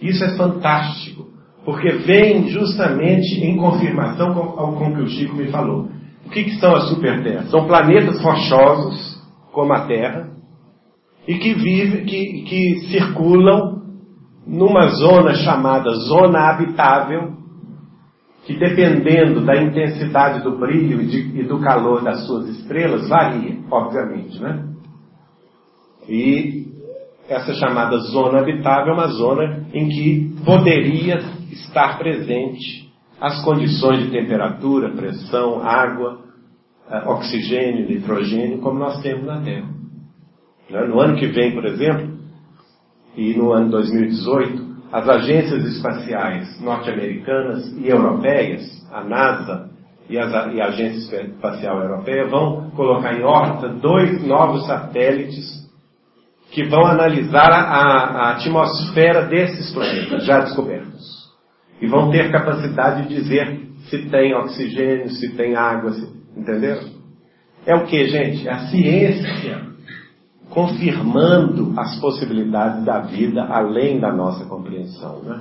Isso 0.00 0.24
é 0.24 0.34
fantástico, 0.38 1.26
porque 1.66 1.90
vem 1.90 2.48
justamente 2.48 3.44
em 3.44 3.58
confirmação 3.58 4.32
com, 4.32 4.72
com 4.72 4.88
o 4.88 4.94
que 4.94 5.02
o 5.02 5.08
Chico 5.08 5.36
me 5.36 5.48
falou. 5.48 5.90
O 6.24 6.30
que, 6.30 6.44
que 6.44 6.58
são 6.58 6.74
as 6.74 6.88
superterras? 6.88 7.50
São 7.50 7.66
planetas 7.66 8.18
rochosos, 8.22 9.20
como 9.52 9.74
a 9.74 9.80
Terra, 9.80 10.30
e 11.28 11.34
que 11.34 11.52
vivem, 11.52 12.06
que, 12.06 12.42
que 12.42 12.80
circulam 12.90 13.82
numa 14.46 14.86
zona 14.92 15.34
chamada 15.34 15.90
zona 15.90 16.48
habitável, 16.48 17.41
que 18.44 18.58
dependendo 18.58 19.40
da 19.44 19.62
intensidade 19.62 20.42
do 20.42 20.58
brilho 20.58 21.00
e, 21.00 21.44
do 21.44 21.60
calor 21.60 22.02
das 22.02 22.26
suas 22.26 22.48
estrelas, 22.48 23.08
varia, 23.08 23.56
obviamente, 23.70 24.40
né? 24.40 24.68
E 26.08 26.66
essa 27.28 27.54
chamada 27.54 27.96
zona 27.98 28.40
habitável 28.40 28.94
é 28.94 28.96
uma 28.96 29.06
zona 29.08 29.66
em 29.72 29.88
que 29.88 30.34
poderia 30.44 31.20
estar 31.52 31.98
presente 31.98 32.90
as 33.20 33.44
condições 33.44 34.04
de 34.04 34.10
temperatura, 34.10 34.90
pressão, 34.90 35.62
água, 35.62 36.22
eh, 36.90 37.04
oxigênio, 37.06 37.88
nitrogênio, 37.88 38.58
como 38.58 38.80
nós 38.80 39.00
temos 39.00 39.24
na 39.24 39.40
Terra. 39.40 39.68
Né? 40.68 40.86
No 40.86 40.98
ano 40.98 41.16
que 41.16 41.28
vem, 41.28 41.52
por 41.52 41.64
exemplo, 41.64 42.18
e 43.16 43.34
no 43.34 43.52
ano 43.52 43.70
2018, 43.70 44.71
as 44.92 45.08
agências 45.08 45.64
espaciais 45.64 46.60
norte-americanas 46.60 47.72
e 47.78 47.88
europeias, 47.88 48.62
a 48.92 49.02
NASA 49.02 49.70
e, 50.08 50.18
as, 50.18 50.54
e 50.54 50.60
a 50.60 50.66
Agência 50.66 51.22
Espacial 51.22 51.80
Europeia, 51.80 52.26
vão 52.26 52.70
colocar 52.72 53.14
em 53.14 53.22
órbita 53.22 53.68
dois 53.70 54.22
novos 54.22 54.66
satélites 54.66 55.62
que 56.50 56.64
vão 56.64 56.84
analisar 56.84 57.50
a, 57.50 57.56
a 57.56 58.30
atmosfera 58.32 59.22
desses 59.22 59.72
planetas 59.72 60.26
já 60.26 60.40
descobertos 60.40 61.22
e 61.80 61.86
vão 61.86 62.10
ter 62.10 62.30
capacidade 62.30 63.08
de 63.08 63.14
dizer 63.14 63.62
se 63.88 64.10
tem 64.10 64.34
oxigênio, 64.34 65.08
se 65.08 65.34
tem 65.34 65.56
água, 65.56 65.92
se, 65.92 66.06
entenderam? 66.36 66.82
É 67.64 67.74
o 67.74 67.86
que, 67.86 68.06
gente? 68.08 68.46
É 68.46 68.52
a 68.52 68.66
ciência 68.66 69.71
confirmando 70.52 71.72
as 71.78 71.98
possibilidades 71.98 72.84
da 72.84 73.00
vida 73.00 73.42
além 73.44 73.98
da 73.98 74.12
nossa 74.12 74.44
compreensão, 74.44 75.22
né? 75.22 75.40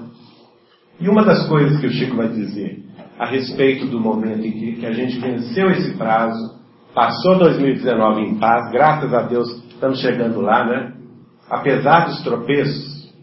E 1.00 1.10
uma 1.10 1.24
das 1.24 1.48
coisas 1.48 1.80
que 1.80 1.88
o 1.88 1.92
Chico 1.92 2.16
vai 2.16 2.30
dizer 2.30 2.84
a 3.20 3.26
respeito 3.26 3.88
do 3.88 4.00
momento 4.00 4.46
em 4.46 4.52
que, 4.52 4.72
que 4.74 4.86
a 4.86 4.94
gente 4.94 5.20
venceu 5.20 5.70
esse 5.72 5.98
prazo, 5.98 6.60
passou 6.94 7.38
2019 7.38 8.22
em 8.22 8.36
paz, 8.36 8.72
graças 8.72 9.14
a 9.14 9.24
Deus 9.24 9.50
estamos 9.70 10.00
chegando 10.00 10.42
lá, 10.42 10.64
né? 10.66 10.94
Apesar 11.50 12.06
dos 12.06 12.22
tropeços, 12.24 13.14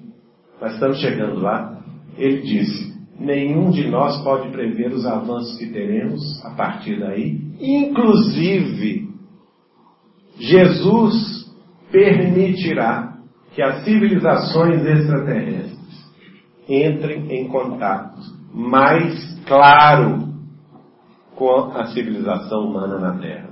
mas 0.61 0.75
estamos 0.75 0.99
chegando 0.99 1.41
lá. 1.41 1.79
Ele 2.17 2.43
disse: 2.43 2.95
nenhum 3.19 3.71
de 3.71 3.89
nós 3.89 4.23
pode 4.23 4.51
prever 4.51 4.93
os 4.93 5.07
avanços 5.07 5.57
que 5.57 5.67
teremos 5.69 6.45
a 6.45 6.51
partir 6.51 7.01
daí. 7.01 7.41
Inclusive, 7.61 9.09
Jesus 10.39 11.38
permitirá 11.91 13.15
que 13.53 13.63
as 13.63 13.85
civilizações 13.85 14.85
extraterrestres 14.85 15.79
entrem 16.69 17.31
em 17.31 17.49
contato 17.49 18.21
mais 18.53 19.39
claro 19.47 20.29
com 21.35 21.73
a 21.75 21.87
civilização 21.87 22.67
humana 22.67 22.99
na 22.99 23.19
Terra. 23.19 23.49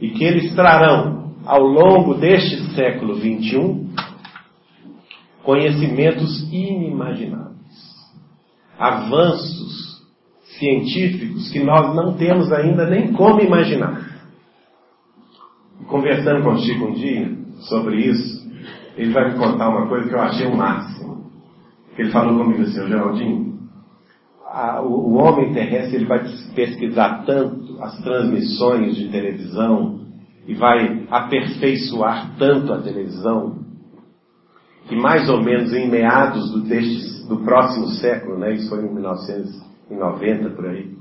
E 0.00 0.10
que 0.10 0.24
eles 0.24 0.54
trarão, 0.54 1.34
ao 1.44 1.62
longo 1.62 2.14
deste 2.14 2.74
século 2.74 3.14
XXI, 3.14 3.88
conhecimentos 5.42 6.42
inimagináveis, 6.52 7.56
avanços 8.78 9.98
científicos 10.58 11.50
que 11.50 11.60
nós 11.60 11.94
não 11.94 12.14
temos 12.14 12.52
ainda 12.52 12.88
nem 12.88 13.12
como 13.12 13.40
imaginar. 13.40 14.17
Conversando 15.88 16.44
com 16.44 16.50
o 16.50 16.58
Chico 16.58 16.84
um 16.84 16.92
dia 16.92 17.34
sobre 17.68 17.96
isso, 17.96 18.46
ele 18.96 19.12
vai 19.12 19.32
me 19.32 19.38
contar 19.38 19.70
uma 19.70 19.88
coisa 19.88 20.08
que 20.08 20.14
eu 20.14 20.20
achei 20.20 20.46
o 20.46 20.56
máximo. 20.56 21.30
Ele 21.96 22.10
falou 22.10 22.38
comigo 22.38 22.62
assim, 22.62 22.86
Geraldinho, 22.86 23.58
a, 24.44 24.82
o, 24.82 25.12
o, 25.12 25.14
homem 25.14 25.52
terrestre 25.52 25.96
ele 25.96 26.04
vai 26.06 26.24
pesquisar 26.54 27.24
tanto 27.24 27.82
as 27.82 27.98
transmissões 28.02 28.96
de 28.96 29.08
televisão 29.08 30.00
e 30.46 30.54
vai 30.54 31.06
aperfeiçoar 31.10 32.36
tanto 32.38 32.72
a 32.72 32.82
televisão 32.82 33.58
que 34.88 34.96
mais 34.96 35.28
ou 35.28 35.42
menos 35.42 35.72
em 35.72 35.88
meados 35.90 36.50
do, 36.50 36.60
deste, 36.62 37.26
do 37.28 37.38
próximo 37.44 37.88
século, 37.88 38.38
né, 38.38 38.54
isso 38.54 38.68
foi 38.70 38.84
em 38.84 38.92
1990 38.92 40.50
por 40.50 40.66
aí, 40.66 40.96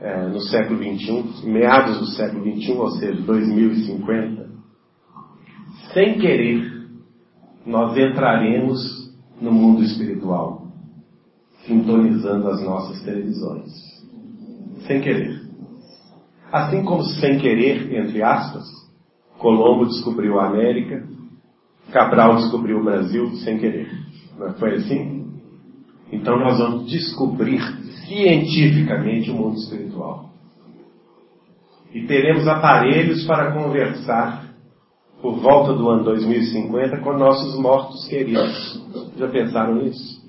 é, 0.00 0.28
no 0.28 0.40
século 0.40 0.82
XXI, 0.82 1.46
meados 1.46 1.98
do 1.98 2.06
século 2.06 2.42
XXI, 2.42 2.72
ou 2.72 2.90
seja, 2.92 3.20
2050, 3.22 4.48
sem 5.92 6.18
querer, 6.18 6.88
nós 7.66 7.96
entraremos 7.96 9.10
no 9.40 9.52
mundo 9.52 9.82
espiritual, 9.82 10.68
sintonizando 11.66 12.48
as 12.48 12.62
nossas 12.62 13.02
televisões. 13.02 13.70
Sem 14.86 15.00
querer. 15.00 15.40
Assim 16.50 16.82
como 16.84 17.02
sem 17.04 17.38
querer, 17.38 17.94
entre 17.94 18.22
aspas, 18.22 18.64
Colombo 19.38 19.86
descobriu 19.86 20.38
a 20.40 20.46
América, 20.46 21.06
Cabral 21.92 22.36
descobriu 22.36 22.78
o 22.78 22.84
Brasil 22.84 23.30
sem 23.36 23.58
querer. 23.58 23.90
Não 24.38 24.54
foi 24.54 24.74
assim? 24.76 25.29
Então 26.12 26.38
nós 26.38 26.58
vamos 26.58 26.90
descobrir 26.90 27.60
cientificamente 28.06 29.30
o 29.30 29.34
mundo 29.34 29.56
espiritual. 29.56 30.30
E 31.94 32.06
teremos 32.06 32.46
aparelhos 32.46 33.24
para 33.26 33.52
conversar 33.52 34.44
por 35.22 35.40
volta 35.40 35.72
do 35.72 35.88
ano 35.88 36.04
2050 36.04 36.98
com 36.98 37.12
nossos 37.12 37.58
mortos 37.60 38.06
queridos. 38.08 38.80
Já 39.18 39.28
pensaram 39.28 39.76
nisso? 39.76 40.20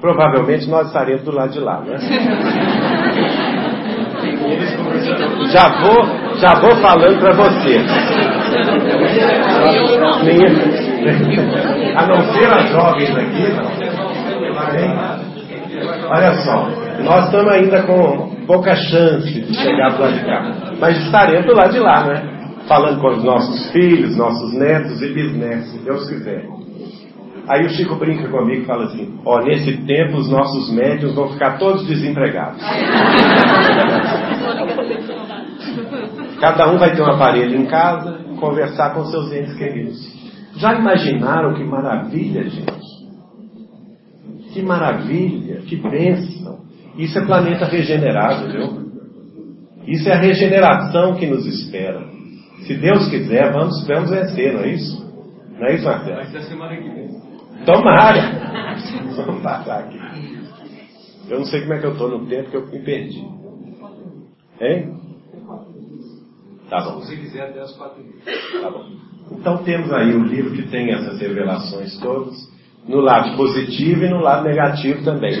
Provavelmente 0.00 0.68
nós 0.68 0.88
estaremos 0.88 1.22
do 1.22 1.32
lado 1.32 1.52
de 1.52 1.60
lá, 1.60 1.80
né? 1.80 1.98
Já 5.50 5.80
vou, 5.80 6.04
já 6.38 6.60
vou 6.60 6.76
falando 6.76 7.18
para 7.18 7.32
vocês. 7.32 7.82
A 11.96 12.06
não 12.06 12.22
ser 12.32 12.46
as 12.46 12.70
jovens 12.70 13.16
aqui, 13.16 13.52
não. 13.52 13.89
Olha 16.08 16.32
só, 16.42 16.68
nós 17.02 17.26
estamos 17.26 17.52
ainda 17.52 17.82
com 17.82 18.30
pouca 18.46 18.74
chance 18.74 19.40
de 19.40 19.54
chegar 19.56 19.90
do 19.90 20.02
lado 20.02 20.14
de 20.14 20.24
cá. 20.24 20.52
Mas 20.78 21.04
estaremos 21.04 21.46
do 21.46 21.54
lado 21.54 21.72
de 21.72 21.78
lá, 21.78 22.04
né? 22.04 22.22
Falando 22.66 23.00
com 23.00 23.08
os 23.08 23.24
nossos 23.24 23.70
filhos, 23.72 24.16
nossos 24.16 24.52
netos 24.54 25.00
e 25.02 25.08
bisnetos, 25.12 25.72
se 25.72 25.78
Deus 25.78 26.08
quiser. 26.08 26.44
Aí 27.48 27.66
o 27.66 27.70
Chico 27.70 27.96
brinca 27.96 28.28
comigo 28.28 28.62
e 28.62 28.66
fala 28.66 28.84
assim: 28.84 29.18
Ó, 29.24 29.40
nesse 29.40 29.78
tempo 29.78 30.18
os 30.18 30.30
nossos 30.30 30.72
médios 30.72 31.14
vão 31.14 31.28
ficar 31.30 31.58
todos 31.58 31.86
desempregados. 31.86 32.62
Cada 36.40 36.70
um 36.70 36.78
vai 36.78 36.94
ter 36.94 37.02
um 37.02 37.10
aparelho 37.10 37.56
em 37.56 37.66
casa, 37.66 38.18
conversar 38.38 38.94
com 38.94 39.04
seus 39.06 39.32
entes 39.32 39.54
queridos. 39.54 39.98
Já 40.56 40.74
imaginaram 40.74 41.54
que 41.54 41.64
maravilha, 41.64 42.44
gente? 42.44 42.99
Que 44.52 44.62
maravilha, 44.62 45.62
que 45.62 45.76
bênção. 45.76 46.60
Isso 46.96 47.18
é 47.18 47.24
planeta 47.24 47.66
regenerado, 47.66 48.50
viu? 48.50 48.90
Isso 49.86 50.08
é 50.08 50.12
a 50.12 50.20
regeneração 50.20 51.16
que 51.16 51.26
nos 51.26 51.46
espera. 51.46 52.06
Se 52.66 52.74
Deus 52.74 53.08
quiser, 53.08 53.52
vamos, 53.52 53.86
vamos 53.86 54.10
vencer, 54.10 54.52
não 54.52 54.60
é 54.60 54.74
isso? 54.74 55.10
Não 55.58 55.66
é 55.66 55.74
isso, 55.74 55.84
Marcelo? 55.84 56.16
Vai 56.16 56.26
ser 56.26 56.42
semana 56.42 56.76
que 56.76 56.88
vem. 56.88 57.10
Tomara! 57.64 58.74
Vamos 59.16 59.42
passar 59.42 59.80
aqui. 59.80 59.98
Eu 61.28 61.38
não 61.38 61.46
sei 61.46 61.60
como 61.62 61.74
é 61.74 61.78
que 61.78 61.86
eu 61.86 61.92
estou 61.92 62.10
no 62.10 62.26
tempo 62.26 62.50
que 62.50 62.56
eu 62.56 62.66
me 62.66 62.78
perdi. 62.80 63.24
Hein? 64.60 64.94
Tá 66.68 66.80
bom. 66.80 67.00
Se 67.02 67.16
quiser, 67.16 67.50
até 67.50 67.60
as 67.60 67.76
quatro 67.76 68.02
Tá 68.62 68.70
bom. 68.70 68.84
Então 69.32 69.58
temos 69.58 69.92
aí 69.92 70.14
um 70.14 70.24
livro 70.24 70.52
que 70.52 70.68
tem 70.68 70.92
essas 70.92 71.20
revelações 71.20 71.98
todas, 72.00 72.36
no 72.90 73.00
lado 73.00 73.36
positivo 73.36 74.04
e 74.04 74.10
no 74.10 74.18
lado 74.18 74.44
negativo 74.44 75.04
também. 75.04 75.32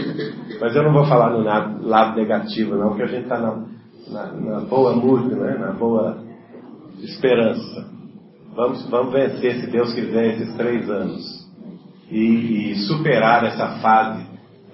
Mas 0.60 0.74
eu 0.76 0.84
não 0.84 0.92
vou 0.92 1.04
falar 1.06 1.30
no 1.30 1.42
lado 1.86 2.16
negativo, 2.16 2.76
não, 2.76 2.90
porque 2.90 3.02
a 3.02 3.06
gente 3.06 3.24
está 3.24 3.38
na, 3.38 3.64
na, 4.08 4.32
na, 4.32 4.60
boa 4.60 4.94
música, 4.94 5.34
né? 5.34 5.58
na 5.58 5.72
boa 5.72 6.18
esperança. 7.02 7.90
Vamos, 8.54 8.88
vamos 8.88 9.12
vencer, 9.12 9.56
se 9.56 9.66
Deus 9.66 9.92
quiser, 9.92 10.34
esses 10.34 10.54
três 10.56 10.88
anos. 10.88 11.40
E, 12.08 12.70
e 12.70 12.74
superar 12.86 13.44
essa 13.44 13.78
fase 13.80 14.26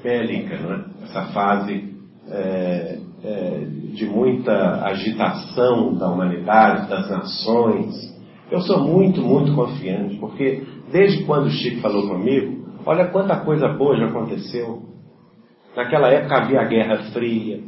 bélica, 0.02 0.56
né? 0.58 0.84
essa 1.04 1.22
fase 1.32 1.94
é, 2.28 2.98
é, 3.24 3.66
de 3.94 4.04
muita 4.06 4.84
agitação 4.84 5.94
da 5.94 6.10
humanidade, 6.10 6.90
das 6.90 7.08
nações. 7.08 8.14
Eu 8.50 8.60
sou 8.60 8.80
muito, 8.80 9.22
muito 9.22 9.54
confiante, 9.54 10.16
porque 10.16 10.62
desde 10.92 11.24
quando 11.24 11.46
o 11.46 11.50
Chico 11.50 11.80
falou 11.80 12.08
comigo, 12.08 12.55
olha 12.86 13.08
quanta 13.08 13.36
coisa 13.40 13.68
boa 13.68 13.96
já 13.96 14.06
aconteceu. 14.06 14.82
Naquela 15.76 16.08
época 16.08 16.36
havia 16.36 16.60
a 16.60 16.64
Guerra 16.64 16.96
Fria, 17.12 17.60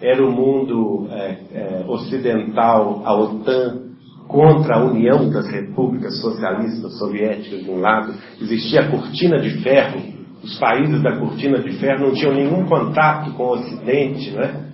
era 0.00 0.24
o 0.26 0.30
mundo 0.30 1.08
é, 1.10 1.38
é, 1.52 1.84
ocidental, 1.86 3.02
a 3.04 3.14
OTAN, 3.14 3.90
contra 4.26 4.76
a 4.76 4.84
União 4.84 5.28
das 5.30 5.48
Repúblicas 5.48 6.20
Socialistas 6.20 6.98
Soviéticas 6.98 7.64
de 7.64 7.70
um 7.70 7.80
lado, 7.80 8.14
existia 8.40 8.82
a 8.82 8.90
cortina 8.90 9.38
de 9.40 9.62
ferro, 9.62 10.00
os 10.42 10.58
países 10.58 11.02
da 11.02 11.16
cortina 11.18 11.58
de 11.58 11.72
ferro 11.78 12.06
não 12.06 12.14
tinham 12.14 12.34
nenhum 12.34 12.66
contato 12.66 13.32
com 13.32 13.44
o 13.44 13.52
Ocidente, 13.52 14.30
né? 14.30 14.70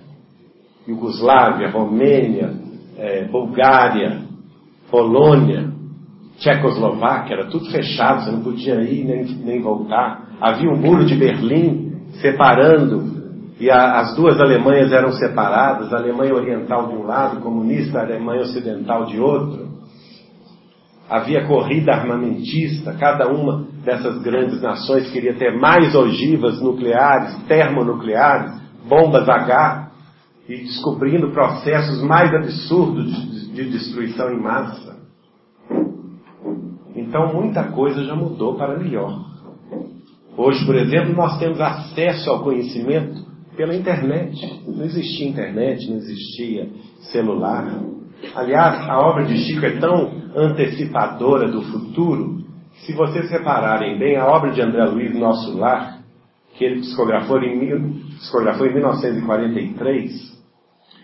Iugoslávia, 0.87 1.69
Romênia, 1.69 2.53
é, 2.97 3.25
Bulgária, 3.25 4.21
Polônia, 4.89 5.71
Tchecoslováquia, 6.39 7.35
era 7.35 7.45
tudo 7.45 7.69
fechado, 7.71 8.23
você 8.23 8.31
não 8.31 8.41
podia 8.41 8.75
ir 8.81 9.03
nem, 9.03 9.25
nem 9.43 9.61
voltar. 9.61 10.27
Havia 10.39 10.69
um 10.69 10.77
muro 10.77 11.03
de 11.05 11.15
Berlim 11.15 11.87
separando, 12.21 13.17
e 13.59 13.71
a, 13.71 13.99
as 13.99 14.15
duas 14.15 14.39
Alemanhas 14.39 14.91
eram 14.91 15.11
separadas, 15.13 15.91
a 15.91 15.97
Alemanha 15.97 16.35
Oriental 16.35 16.87
de 16.87 16.95
um 16.95 17.03
lado, 17.03 17.41
comunista, 17.41 17.99
a 17.99 18.03
Alemanha 18.03 18.41
Ocidental 18.41 19.05
de 19.05 19.19
outro. 19.19 19.67
Havia 21.09 21.47
corrida 21.47 21.93
armamentista, 21.93 22.93
cada 22.93 23.29
uma 23.29 23.65
dessas 23.83 24.21
grandes 24.21 24.61
nações 24.61 25.09
queria 25.09 25.33
ter 25.35 25.57
mais 25.57 25.95
ogivas 25.95 26.61
nucleares, 26.61 27.35
termonucleares, 27.47 28.61
bombas 28.87 29.27
H, 29.27 29.87
e 30.47 30.57
descobrindo 30.57 31.31
processos 31.31 32.01
mais 32.03 32.33
absurdos 32.33 33.11
de, 33.11 33.51
de 33.53 33.69
destruição 33.71 34.29
em 34.29 34.41
massa. 34.41 34.96
Então 37.07 37.33
muita 37.33 37.63
coisa 37.71 38.03
já 38.03 38.15
mudou 38.15 38.55
para 38.55 38.77
melhor. 38.77 39.17
Hoje, 40.35 40.65
por 40.65 40.75
exemplo, 40.75 41.15
nós 41.15 41.39
temos 41.39 41.59
acesso 41.59 42.29
ao 42.29 42.43
conhecimento 42.43 43.25
pela 43.55 43.73
internet. 43.73 44.61
Não 44.67 44.83
existia 44.83 45.29
internet, 45.29 45.89
não 45.89 45.97
existia 45.97 46.67
celular. 47.11 47.79
Aliás, 48.35 48.89
a 48.89 48.99
obra 48.99 49.23
de 49.23 49.37
Chico 49.37 49.65
é 49.65 49.79
tão 49.79 50.11
antecipadora 50.35 51.49
do 51.49 51.61
futuro, 51.63 52.45
se 52.85 52.93
vocês 52.93 53.29
repararem 53.31 53.97
bem, 53.97 54.17
a 54.17 54.27
obra 54.27 54.51
de 54.51 54.61
André 54.61 54.83
Luiz, 54.85 55.15
Nosso 55.17 55.57
Lar, 55.57 55.99
que 56.55 56.65
ele 56.65 56.81
psicografou 56.81 57.41
em, 57.41 58.01
psicografou 58.17 58.67
em 58.67 58.73
1943, 58.73 60.37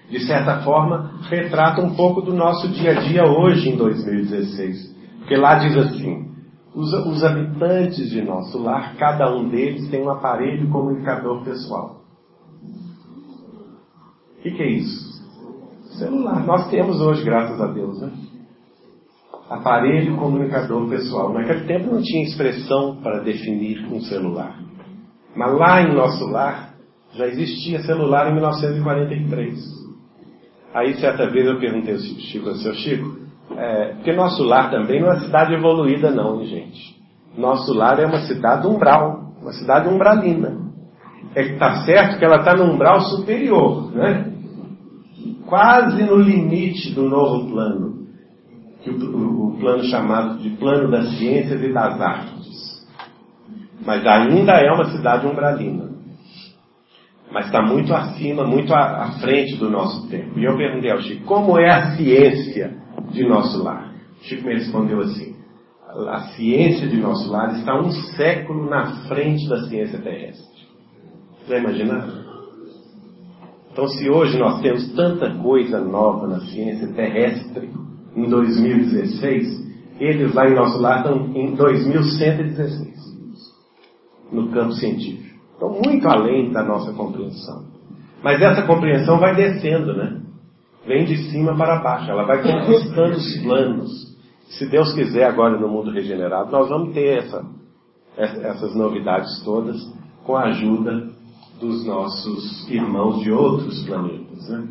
de 0.09 0.19
certa 0.25 0.61
forma, 0.63 1.13
retrata 1.29 1.81
um 1.81 1.95
pouco 1.95 2.21
do 2.21 2.33
nosso 2.33 2.67
dia 2.69 2.91
a 2.91 3.01
dia 3.01 3.23
hoje 3.25 3.69
em 3.69 3.77
2016. 3.77 4.92
Porque 5.23 5.37
lá 5.37 5.55
diz 5.55 5.75
assim: 5.77 6.27
Os, 6.75 6.93
os 6.93 7.23
habitantes 7.23 8.09
de 8.09 8.21
nosso 8.21 8.61
lar, 8.61 8.95
cada 8.97 9.33
um 9.33 9.47
deles 9.47 9.89
tem 9.89 10.03
um 10.03 10.09
aparelho 10.09 10.69
comunicador 10.69 11.43
pessoal. 11.43 12.01
O 14.37 14.41
que, 14.43 14.51
que 14.51 14.61
é 14.61 14.69
isso? 14.71 15.13
Celular. 15.97 16.45
Nós 16.45 16.69
temos 16.69 16.99
hoje, 16.99 17.23
graças 17.23 17.59
a 17.61 17.67
Deus, 17.67 18.01
né? 18.01 18.11
Aparelho 19.49 20.17
comunicador 20.17 20.89
pessoal. 20.89 21.31
Naquele 21.31 21.65
tempo 21.65 21.93
não 21.93 22.01
tinha 22.01 22.23
expressão 22.23 22.97
para 23.01 23.19
definir 23.19 23.85
um 23.89 24.01
celular. 24.01 24.59
Mas 25.35 25.57
lá 25.57 25.81
em 25.81 25.95
nosso 25.95 26.25
lar 26.27 26.73
já 27.13 27.27
existia 27.27 27.81
celular 27.83 28.29
em 28.29 28.33
1943. 28.33 29.83
Aí 30.73 30.95
certa 30.95 31.29
vez 31.29 31.47
eu 31.47 31.59
perguntei 31.59 31.93
ao 31.93 31.99
Chico, 31.99 32.53
seu 32.55 32.73
Chico, 32.73 33.22
é, 33.51 33.93
porque 33.93 34.13
nosso 34.13 34.43
lar 34.43 34.71
também 34.71 35.01
não 35.01 35.09
é 35.09 35.13
uma 35.13 35.19
cidade 35.21 35.53
evoluída 35.53 36.11
não, 36.11 36.43
gente. 36.45 36.95
Nosso 37.37 37.73
lar 37.73 37.99
é 37.99 38.05
uma 38.05 38.19
cidade 38.21 38.67
umbral, 38.67 39.33
uma 39.41 39.51
cidade 39.53 39.87
umbralina. 39.89 40.61
É 41.35 41.43
que 41.43 41.53
está 41.53 41.83
certo 41.85 42.17
que 42.17 42.25
ela 42.25 42.37
está 42.37 42.55
no 42.55 42.71
umbral 42.71 43.01
superior, 43.01 43.91
né? 43.95 44.31
Quase 45.45 46.03
no 46.03 46.15
limite 46.15 46.93
do 46.93 47.09
novo 47.09 47.49
plano, 47.49 48.07
que 48.81 48.89
o, 48.89 49.47
o, 49.47 49.57
plano 49.59 49.83
chamado 49.85 50.39
de 50.39 50.49
plano 50.51 50.89
das 50.89 51.17
ciências 51.17 51.61
e 51.61 51.73
das 51.73 51.99
artes. 51.99 52.87
Mas 53.85 54.05
ainda 54.05 54.53
é 54.53 54.71
uma 54.71 54.85
cidade 54.85 55.27
umbralina 55.27 55.93
mas 57.31 57.47
está 57.47 57.63
muito 57.63 57.91
acima, 57.91 58.45
muito 58.45 58.71
à, 58.71 59.05
à, 59.05 59.11
frente 59.13 59.55
do 59.55 59.67
nosso 59.67 60.07
tempo. 60.07 60.37
E 60.37 60.45
eu 60.45 60.55
perguntei 60.55 60.91
ao 60.91 61.01
Chico, 61.01 61.25
como 61.25 61.59
é 61.59 61.67
a 61.67 61.95
ciência 61.95 62.82
de 63.13 63.27
nosso 63.27 63.63
lar? 63.63 63.93
Chico 64.21 64.47
me 64.47 64.55
respondeu 64.55 64.99
assim, 65.01 65.35
a 66.09 66.21
ciência 66.35 66.87
de 66.87 66.97
nosso 66.97 67.29
lar 67.31 67.53
está 67.57 67.79
um 67.79 67.91
século 67.91 68.69
na 68.69 69.07
frente 69.07 69.47
da 69.47 69.67
ciência 69.67 69.99
terrestre. 69.99 70.63
Já 71.47 71.57
imaginaram? 71.57 72.23
Então, 73.71 73.87
se 73.87 74.09
hoje 74.09 74.37
nós 74.37 74.61
temos 74.61 74.93
tanta 74.93 75.33
coisa 75.35 75.79
nova 75.79 76.27
na 76.27 76.39
ciência 76.41 76.87
terrestre, 76.93 77.69
em 78.15 78.29
2016, 78.29 79.73
eles 79.99 80.33
lá 80.33 80.47
em 80.47 80.55
nosso 80.55 80.79
lar 80.79 80.99
estão 80.99 81.31
em 81.35 81.55
2116, 81.55 82.93
no 84.31 84.49
campo 84.49 84.73
científico. 84.73 85.39
Então, 85.55 85.79
muito 85.83 86.07
além 86.07 86.51
da 86.51 86.63
nossa 86.63 86.93
compreensão. 86.93 87.65
Mas 88.23 88.41
essa 88.41 88.63
compreensão 88.63 89.19
vai 89.19 89.35
descendo, 89.35 89.93
né? 89.95 90.22
Vem 90.85 91.05
de 91.05 91.17
cima 91.29 91.55
para 91.55 91.79
baixo, 91.79 92.11
ela 92.11 92.25
vai 92.25 92.41
conquistando 92.43 93.15
os 93.15 93.37
planos. 93.37 94.13
Se 94.49 94.69
Deus 94.69 94.93
quiser, 94.93 95.25
agora 95.25 95.57
no 95.57 95.69
mundo 95.69 95.91
regenerado, 95.91 96.51
nós 96.51 96.67
vamos 96.67 96.93
ter 96.93 97.19
essa, 97.19 97.45
essas 98.17 98.75
novidades 98.75 99.41
todas 99.43 99.77
com 100.25 100.35
a 100.35 100.43
ajuda 100.43 101.09
dos 101.59 101.85
nossos 101.85 102.69
irmãos 102.69 103.21
de 103.21 103.31
outros 103.31 103.81
planetas. 103.85 104.49
Né? 104.49 104.67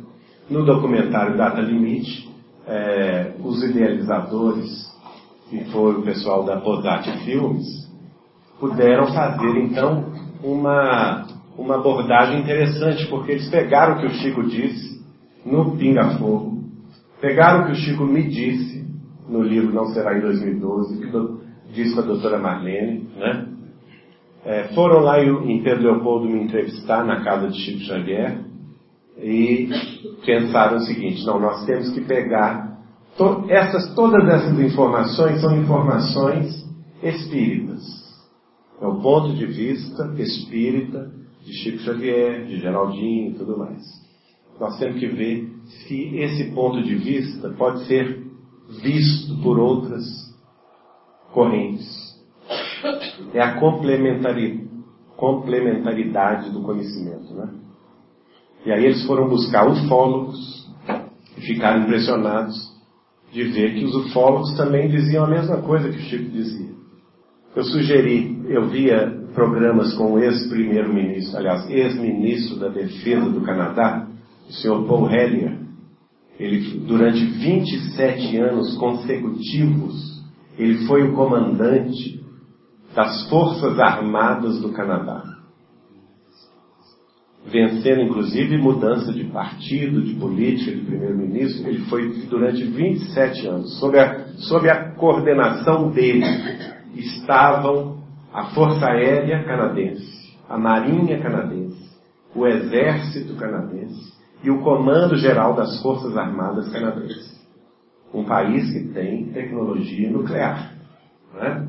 No 0.51 0.67
documentário 0.67 1.37
Data 1.37 1.63
Limite, 1.63 2.31
é, 2.67 3.33
os 3.43 3.63
idealizadores, 3.63 4.93
que 5.49 5.65
foi 5.67 5.95
o 5.95 6.03
pessoal 6.03 6.45
da 6.45 6.61
Posat 6.61 7.11
Filmes, 7.25 7.67
puderam 8.61 9.07
fazer 9.15 9.57
então 9.57 10.13
uma, 10.45 11.27
uma 11.57 11.77
abordagem 11.77 12.41
interessante, 12.41 13.07
porque 13.07 13.33
eles 13.33 13.49
pegaram 13.49 13.97
o 13.97 14.01
que 14.01 14.07
o 14.07 14.11
Chico 14.11 14.43
disse 14.45 15.02
no 15.45 15.77
Pinga 15.77 16.19
Fogo, 16.19 16.63
pegaram 17.21 17.63
o 17.63 17.67
que 17.67 17.73
o 17.73 17.77
Chico 17.77 18.05
me 18.05 18.25
disse 18.29 18.85
no 19.29 19.43
livro 19.43 19.73
Não 19.73 19.87
Será 19.87 20.17
em 20.17 20.21
2012, 20.21 20.99
que 20.99 21.73
disse 21.73 21.95
com 21.95 22.01
a 22.01 22.05
doutora 22.05 22.39
Marlene, 22.39 23.09
né? 23.17 23.49
É, 24.45 24.65
foram 24.75 25.01
lá 25.01 25.23
em 25.23 25.63
Pedro 25.63 25.85
Leopoldo 25.85 26.29
me 26.29 26.43
entrevistar 26.43 27.05
na 27.05 27.23
casa 27.23 27.49
de 27.49 27.59
Chico 27.61 27.81
Xavier 27.85 28.41
e 29.17 29.69
pensaram 30.27 30.79
o 30.79 30.81
seguinte, 30.81 31.25
não, 31.25 31.39
nós 31.39 31.65
temos 31.65 31.91
que 31.91 32.01
pegar 32.01 32.79
to 33.17 33.45
essas, 33.49 33.95
todas 33.95 34.27
essas 34.29 34.59
informações 34.59 35.41
são 35.41 35.57
informações 35.57 36.69
espíritas. 37.03 37.83
É 38.81 38.87
o 38.87 39.01
ponto 39.01 39.33
de 39.37 39.47
vista 39.47 40.13
espírita 40.19 41.09
de 41.45 41.53
Chico 41.53 41.79
Xavier, 41.79 42.45
de 42.47 42.59
Geraldinho 42.59 43.31
e 43.31 43.35
tudo 43.35 43.57
mais. 43.57 44.02
Nós 44.63 44.79
temos 44.79 44.99
que 45.01 45.09
ver 45.09 45.51
se 45.65 46.17
esse 46.19 46.53
ponto 46.53 46.81
de 46.85 46.95
vista 46.95 47.49
pode 47.49 47.85
ser 47.85 48.23
visto 48.81 49.37
por 49.43 49.59
outras 49.59 50.05
correntes. 51.33 52.23
É 53.35 53.41
a 53.41 53.59
complementaridade 53.59 56.51
do 56.51 56.63
conhecimento, 56.63 57.35
né? 57.35 57.49
E 58.65 58.71
aí 58.71 58.85
eles 58.85 59.05
foram 59.05 59.29
buscar 59.29 59.69
ufólogos 59.69 60.73
e 61.37 61.41
ficaram 61.41 61.83
impressionados 61.83 62.71
de 63.33 63.43
ver 63.43 63.75
que 63.75 63.85
os 63.85 63.97
ufólogos 63.97 64.57
também 64.57 64.89
diziam 64.89 65.25
a 65.25 65.29
mesma 65.29 65.57
coisa 65.57 65.91
que 65.91 65.99
o 65.99 66.03
Chico 66.03 66.31
dizia. 66.31 66.71
Eu 67.57 67.65
sugeri, 67.65 68.41
eu 68.47 68.69
via 68.69 69.27
programas 69.35 69.93
com 69.95 70.13
o 70.13 70.21
ex-primeiro-ministro, 70.21 71.37
aliás, 71.37 71.69
ex-ministro 71.69 72.61
da 72.61 72.69
Defesa 72.69 73.29
do 73.29 73.41
Canadá, 73.41 74.13
o 74.49 74.53
senhor 74.53 74.87
Paul 74.87 75.11
Hellyer. 75.11 75.59
Ele, 76.39 76.81
durante 76.87 77.25
27 77.25 78.37
anos 78.39 78.77
consecutivos, 78.77 80.23
ele 80.59 80.87
foi 80.87 81.05
o 81.05 81.15
comandante 81.15 82.21
das 82.95 83.29
Forças 83.29 83.79
Armadas 83.79 84.61
do 84.61 84.71
Canadá. 84.73 85.23
Vencendo, 87.47 88.03
inclusive, 88.03 88.57
mudança 88.57 89.13
de 89.13 89.25
partido, 89.25 90.03
de 90.03 90.15
política, 90.15 90.71
de 90.73 90.85
primeiro-ministro. 90.85 91.69
Ele 91.69 91.85
foi 91.87 92.09
durante 92.29 92.63
27 92.65 93.47
anos, 93.47 93.79
sob 93.81 93.99
a, 93.99 94.29
sob 94.39 94.69
a 94.71 94.93
coordenação 94.95 95.91
dele 95.91 96.25
estavam 96.95 98.03
a 98.33 98.47
Força 98.47 98.87
Aérea 98.87 99.43
Canadense, 99.45 100.37
a 100.49 100.57
Marinha 100.57 101.21
Canadense, 101.21 101.91
o 102.35 102.47
Exército 102.47 103.35
Canadense 103.35 104.12
e 104.43 104.51
o 104.51 104.61
Comando 104.61 105.17
Geral 105.17 105.55
das 105.55 105.81
Forças 105.83 106.17
Armadas 106.17 106.69
Canadenses. 106.71 107.41
Um 108.13 108.25
país 108.25 108.71
que 108.73 108.93
tem 108.93 109.33
tecnologia 109.33 110.11
nuclear. 110.11 110.73
Né? 111.35 111.69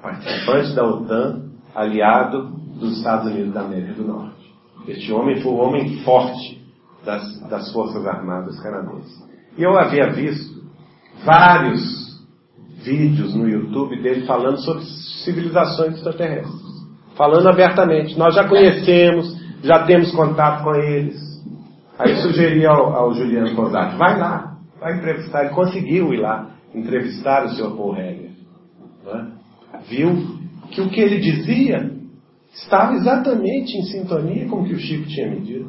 Participante 0.00 0.74
da 0.74 0.84
OTAN, 0.84 1.50
aliado 1.74 2.48
dos 2.78 2.98
Estados 2.98 3.30
Unidos 3.30 3.52
da 3.52 3.62
América 3.62 3.94
do 3.94 4.04
Norte. 4.04 4.52
Este 4.88 5.12
homem 5.12 5.40
foi 5.40 5.52
o 5.52 5.56
homem 5.56 5.98
forte 6.02 6.62
das, 7.04 7.40
das 7.48 7.72
Forças 7.72 8.06
Armadas 8.06 8.60
Canadenses. 8.60 9.12
E 9.56 9.62
eu 9.62 9.78
havia 9.78 10.10
visto 10.12 10.62
vários 11.24 12.02
vídeos 12.82 13.34
no 13.34 13.48
YouTube 13.48 14.00
dele 14.02 14.26
falando 14.26 14.58
sobre 14.58 14.84
civilizações 15.24 15.94
extraterrestres. 15.94 16.72
Falando 17.14 17.48
abertamente. 17.48 18.18
Nós 18.18 18.34
já 18.34 18.48
conhecemos, 18.48 19.36
já 19.62 19.84
temos 19.84 20.10
contato 20.12 20.64
com 20.64 20.74
eles. 20.74 21.31
Aí 21.98 22.16
sugeri 22.16 22.66
ao, 22.66 22.94
ao 22.94 23.14
Juliano 23.14 23.54
Cosati, 23.54 23.96
vai 23.96 24.18
lá, 24.18 24.56
vai 24.80 24.96
entrevistar. 24.96 25.44
Ele 25.44 25.54
conseguiu 25.54 26.12
ir 26.12 26.18
lá 26.18 26.50
entrevistar 26.74 27.44
o 27.44 27.50
Sr. 27.50 27.76
Paul 27.76 27.96
Heger. 27.96 28.30
Né? 29.04 29.32
Viu 29.88 30.40
que 30.70 30.80
o 30.80 30.88
que 30.88 31.00
ele 31.00 31.18
dizia 31.18 31.90
estava 32.52 32.94
exatamente 32.94 33.76
em 33.76 33.82
sintonia 33.82 34.48
com 34.48 34.60
o 34.60 34.64
que 34.64 34.74
o 34.74 34.78
Chico 34.78 35.06
tinha 35.08 35.30
me 35.30 35.40
dito. 35.40 35.68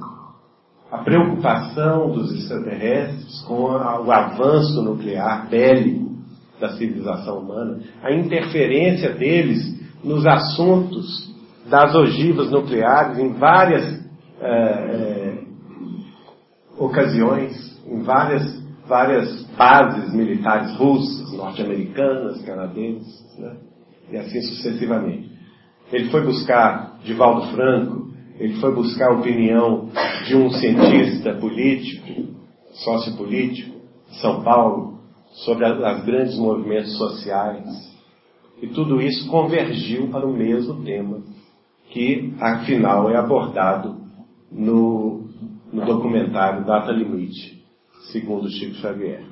A 0.91 0.99
preocupação 0.99 2.11
dos 2.11 2.31
extraterrestres 2.33 3.41
com 3.47 3.67
a, 3.71 4.01
o 4.01 4.11
avanço 4.11 4.81
nuclear 4.81 5.49
bélico 5.49 6.13
da 6.59 6.69
civilização 6.77 7.39
humana, 7.39 7.79
a 8.01 8.13
interferência 8.13 9.13
deles 9.13 9.81
nos 10.03 10.25
assuntos 10.25 11.33
das 11.67 11.95
ogivas 11.95 12.51
nucleares 12.51 13.17
em 13.17 13.33
várias 13.33 14.03
é, 14.39 14.49
é, 14.49 15.32
ocasiões, 16.77 17.81
em 17.87 18.01
várias, 18.01 18.61
várias 18.87 19.43
bases 19.57 20.13
militares 20.13 20.75
russas, 20.75 21.31
norte-americanas, 21.33 22.41
canadenses, 22.43 23.37
né? 23.37 23.57
e 24.11 24.17
assim 24.17 24.41
sucessivamente. 24.41 25.31
Ele 25.91 26.09
foi 26.09 26.23
buscar 26.23 26.99
Divaldo 27.03 27.47
Franco, 27.53 28.11
ele 28.39 28.55
foi 28.55 28.73
buscar 28.73 29.11
a 29.11 29.19
opinião 29.19 29.89
de 30.25 30.35
um 30.35 30.49
cientista 30.49 31.33
político, 31.35 32.33
sociopolítico, 32.71 33.79
São 34.21 34.43
Paulo, 34.43 34.99
sobre 35.45 35.65
os 35.65 36.03
grandes 36.03 36.37
movimentos 36.37 36.97
sociais. 36.97 37.93
E 38.61 38.67
tudo 38.67 39.01
isso 39.01 39.29
convergiu 39.29 40.07
para 40.07 40.25
o 40.25 40.33
mesmo 40.33 40.83
tema, 40.83 41.21
que 41.89 42.33
afinal 42.39 43.09
é 43.09 43.17
abordado 43.17 43.97
no, 44.51 45.22
no 45.73 45.83
documentário 45.83 46.63
Data 46.65 46.91
Limite, 46.91 47.65
segundo 48.11 48.47
Chico 48.47 48.75
Xavier. 48.75 49.25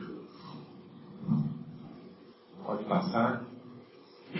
Pode 2.65 2.83
passar. 2.85 3.43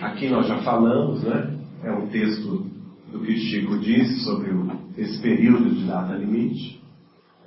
Aqui 0.00 0.28
nós 0.28 0.48
já 0.48 0.58
falamos, 0.62 1.22
né? 1.22 1.58
É 1.84 1.92
um 1.92 2.08
texto 2.08 2.66
do 3.12 3.20
que 3.20 3.36
Chico 3.36 3.78
disse 3.78 4.24
sobre 4.24 4.50
esse 4.98 5.22
período 5.22 5.70
de 5.70 5.86
data 5.86 6.14
limite. 6.14 6.82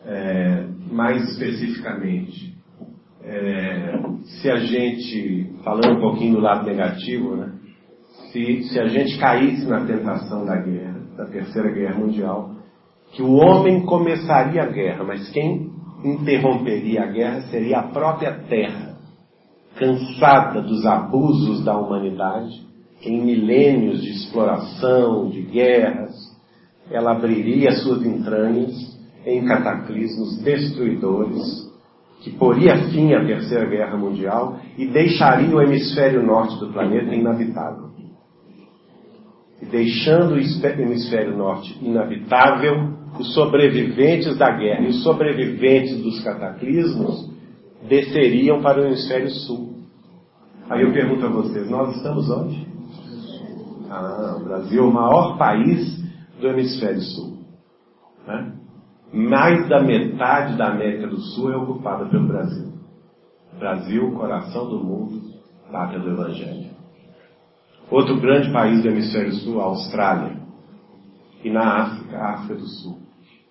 É, 0.06 0.68
mais 0.91 1.27
especificamente, 1.32 2.56
é, 3.23 3.99
se 4.23 4.52
a 4.52 4.57
gente, 4.57 5.52
falando 5.64 5.98
um 5.98 5.99
pouquinho 5.99 6.36
do 6.36 6.41
lado 6.41 6.65
negativo, 6.65 7.36
né? 7.36 7.52
Se, 8.32 8.64
se 8.64 8.80
a 8.80 8.88
gente 8.88 9.18
caísse 9.18 9.65
na 9.65 9.84
tentação 9.86 10.45
da 10.45 10.56
guerra, 10.57 10.99
da 11.18 11.26
Terceira 11.26 11.72
Guerra 11.72 11.95
Mundial, 11.95 12.55
que 13.16 13.24
o 13.24 13.36
homem 13.36 13.86
começaria 13.86 14.64
a 14.64 14.68
guerra, 14.68 15.04
mas 15.06 15.30
quem 15.30 15.72
interromperia 16.04 17.04
a 17.04 17.08
guerra 17.08 17.42
seria 17.50 17.80
a 17.80 17.84
própria 17.84 18.34
terra, 18.50 18.98
cansada 19.78 20.62
dos 20.62 20.86
abusos 20.86 21.64
da 21.64 21.78
humanidade, 21.78 22.66
em 23.02 23.24
milênios 23.24 24.02
de 24.02 24.10
exploração, 24.10 25.30
de 25.30 25.42
guerras, 25.44 26.14
ela 26.92 27.14
abriria 27.14 27.72
suas 27.72 28.06
entranhas 28.06 28.74
em 29.26 29.46
cataclismos 29.46 30.42
destruidores 30.44 31.66
que 32.22 32.32
poria 32.32 32.90
fim 32.90 33.14
à 33.14 33.26
Terceira 33.26 33.66
Guerra 33.66 33.98
Mundial 33.98 34.58
e 34.78 34.88
deixaria 34.88 35.56
o 35.56 35.62
hemisfério 35.62 36.26
norte 36.26 36.60
do 36.60 36.72
planeta 36.72 37.14
inabitável. 37.14 37.95
E 39.61 39.65
deixando 39.65 40.34
o 40.34 40.38
hemisfério 40.38 41.38
norte 41.38 41.77
inabitável, 41.82 42.94
os 43.19 43.34
sobreviventes 43.34 44.38
da 44.38 44.52
guerra 44.52 44.82
e 44.82 44.90
os 44.90 45.03
sobreviventes 45.03 46.02
dos 46.02 46.23
cataclismos 46.23 47.32
desceriam 47.88 48.61
para 48.61 48.82
o 48.82 48.86
hemisfério 48.86 49.30
sul. 49.30 49.76
Aí 50.69 50.82
eu 50.82 50.91
pergunto 50.91 51.26
a 51.26 51.30
vocês, 51.30 51.69
nós 51.69 51.95
estamos 51.95 52.30
onde? 52.30 52.68
Ah, 53.90 54.38
o 54.40 54.44
Brasil 54.44 54.84
é 54.84 54.86
o 54.86 54.91
maior 54.91 55.38
país 55.38 56.03
do 56.40 56.48
hemisfério 56.48 57.02
sul. 57.02 57.38
Né? 58.27 58.53
Mais 59.14 59.69
da 59.69 59.82
metade 59.82 60.57
da 60.57 60.72
América 60.72 61.07
do 61.07 61.19
Sul 61.19 61.52
é 61.52 61.56
ocupada 61.56 62.06
pelo 62.06 62.27
Brasil. 62.27 62.73
Brasil, 63.57 64.11
coração 64.11 64.68
do 64.68 64.84
mundo, 64.84 65.22
pátria 65.72 65.99
do 65.99 66.10
Evangelho. 66.10 66.75
Outro 67.90 68.20
grande 68.20 68.52
país 68.52 68.82
do 68.82 68.90
hemisfério 68.90 69.34
sul, 69.36 69.62
a 69.62 69.66
Austrália. 69.66 70.38
E 71.44 71.49
na 71.49 71.84
África, 71.84 72.18
a 72.18 72.34
África 72.34 72.56
do 72.56 72.68
Sul. 72.68 72.99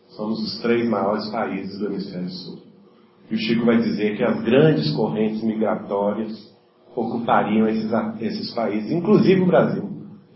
Somos 0.08 0.40
os 0.40 0.60
três 0.60 0.88
maiores 0.88 1.28
países 1.30 1.78
do 1.78 1.86
hemisfério 1.86 2.28
sul. 2.28 2.58
E 3.30 3.34
o 3.34 3.38
Chico 3.38 3.64
vai 3.64 3.78
dizer 3.78 4.16
que 4.16 4.24
as 4.24 4.42
grandes 4.42 4.90
correntes 4.94 5.42
migratórias 5.42 6.52
ocupariam 6.94 7.66
esses, 7.68 7.90
esses 8.20 8.54
países, 8.54 8.90
inclusive 8.90 9.40
o 9.40 9.46
Brasil 9.46 9.94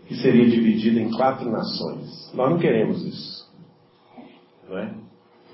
que 0.09 0.15
seria 0.15 0.49
dividida 0.49 0.99
em 0.99 1.11
quatro 1.11 1.51
nações. 1.51 2.31
Nós 2.33 2.49
não 2.49 2.57
queremos 2.57 2.99
isso. 3.05 3.47
Não 4.67 4.79
é? 4.79 4.91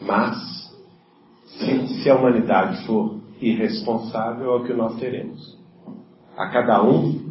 Mas, 0.01 0.73
se, 1.45 1.87
se 2.01 2.09
a 2.09 2.15
humanidade 2.15 2.85
for 2.85 3.19
irresponsável, 3.41 4.53
é 4.53 4.55
o 4.55 4.63
que 4.63 4.73
nós 4.73 4.97
teremos. 4.97 5.59
A 6.37 6.47
cada 6.47 6.81
um 6.81 7.24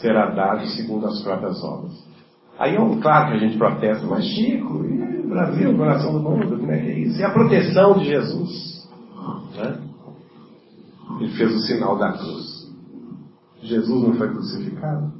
será 0.00 0.30
dado 0.30 0.66
segundo 0.68 1.06
as 1.06 1.22
próprias 1.22 1.62
obras. 1.62 1.92
Aí 2.58 2.74
é 2.74 2.80
um, 2.80 3.00
claro 3.00 3.28
que 3.28 3.36
a 3.36 3.38
gente 3.38 3.56
protesta, 3.56 4.06
mas 4.06 4.24
Chico, 4.24 4.84
e 4.84 5.26
Brasil, 5.28 5.76
coração 5.76 6.12
do 6.12 6.20
mundo, 6.20 6.58
como 6.58 6.72
é 6.72 6.78
que 6.78 6.88
é 6.88 6.98
isso? 7.00 7.20
E 7.20 7.24
a 7.24 7.30
proteção 7.30 7.98
de 7.98 8.06
Jesus? 8.06 8.88
Né? 9.56 9.78
Ele 11.20 11.30
fez 11.32 11.54
o 11.54 11.60
sinal 11.60 11.98
da 11.98 12.12
cruz. 12.12 12.68
Jesus 13.62 14.02
não 14.02 14.14
foi 14.14 14.28
crucificado? 14.28 15.18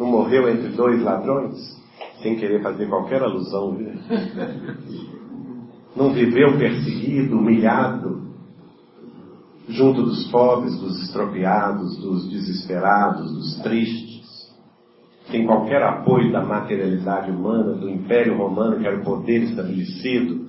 não 0.00 0.06
morreu 0.06 0.48
entre 0.48 0.68
dois 0.68 1.02
ladrões? 1.02 1.78
Sem 2.22 2.36
querer 2.36 2.62
fazer 2.62 2.88
qualquer 2.88 3.22
alusão, 3.22 3.76
viu? 3.76 3.92
Não 5.96 6.12
viveu 6.12 6.56
perseguido, 6.56 7.36
humilhado, 7.36 8.19
junto 9.70 10.02
dos 10.02 10.30
pobres, 10.30 10.78
dos 10.78 11.02
estropiados, 11.02 11.96
dos 11.98 12.28
desesperados, 12.28 13.32
dos 13.32 13.62
tristes, 13.62 14.20
sem 15.30 15.46
qualquer 15.46 15.82
apoio 15.82 16.32
da 16.32 16.44
materialidade 16.44 17.30
humana, 17.30 17.74
do 17.74 17.88
Império 17.88 18.36
Romano, 18.36 18.80
que 18.80 18.86
era 18.86 19.00
o 19.00 19.04
poder 19.04 19.42
estabelecido, 19.44 20.48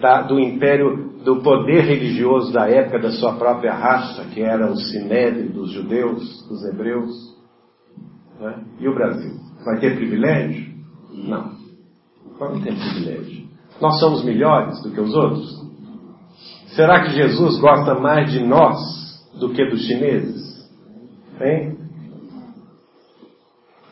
da, 0.00 0.22
do 0.22 0.38
Império, 0.38 1.18
do 1.24 1.42
poder 1.42 1.82
religioso 1.82 2.52
da 2.52 2.68
época 2.68 2.98
da 3.00 3.10
sua 3.12 3.34
própria 3.34 3.74
raça, 3.74 4.24
que 4.26 4.40
era 4.40 4.70
o 4.70 4.76
Sinédrio 4.76 5.50
dos 5.50 5.72
judeus, 5.72 6.46
dos 6.48 6.64
hebreus. 6.64 7.10
Né? 8.40 8.64
E 8.80 8.88
o 8.88 8.94
Brasil? 8.94 9.32
Vai 9.64 9.80
ter 9.80 9.96
privilégio? 9.96 10.74
Não. 11.12 11.52
Não 12.38 12.60
tem 12.60 12.76
privilégio. 12.76 13.48
Nós 13.80 13.98
somos 13.98 14.24
melhores 14.24 14.80
do 14.82 14.90
que 14.90 15.00
os 15.00 15.14
outros? 15.14 15.67
Será 16.78 17.02
que 17.02 17.10
Jesus 17.10 17.58
gosta 17.58 17.96
mais 17.96 18.30
de 18.30 18.38
nós 18.38 18.78
do 19.40 19.52
que 19.52 19.68
dos 19.68 19.84
chineses? 19.84 20.70
Hein? 21.40 21.76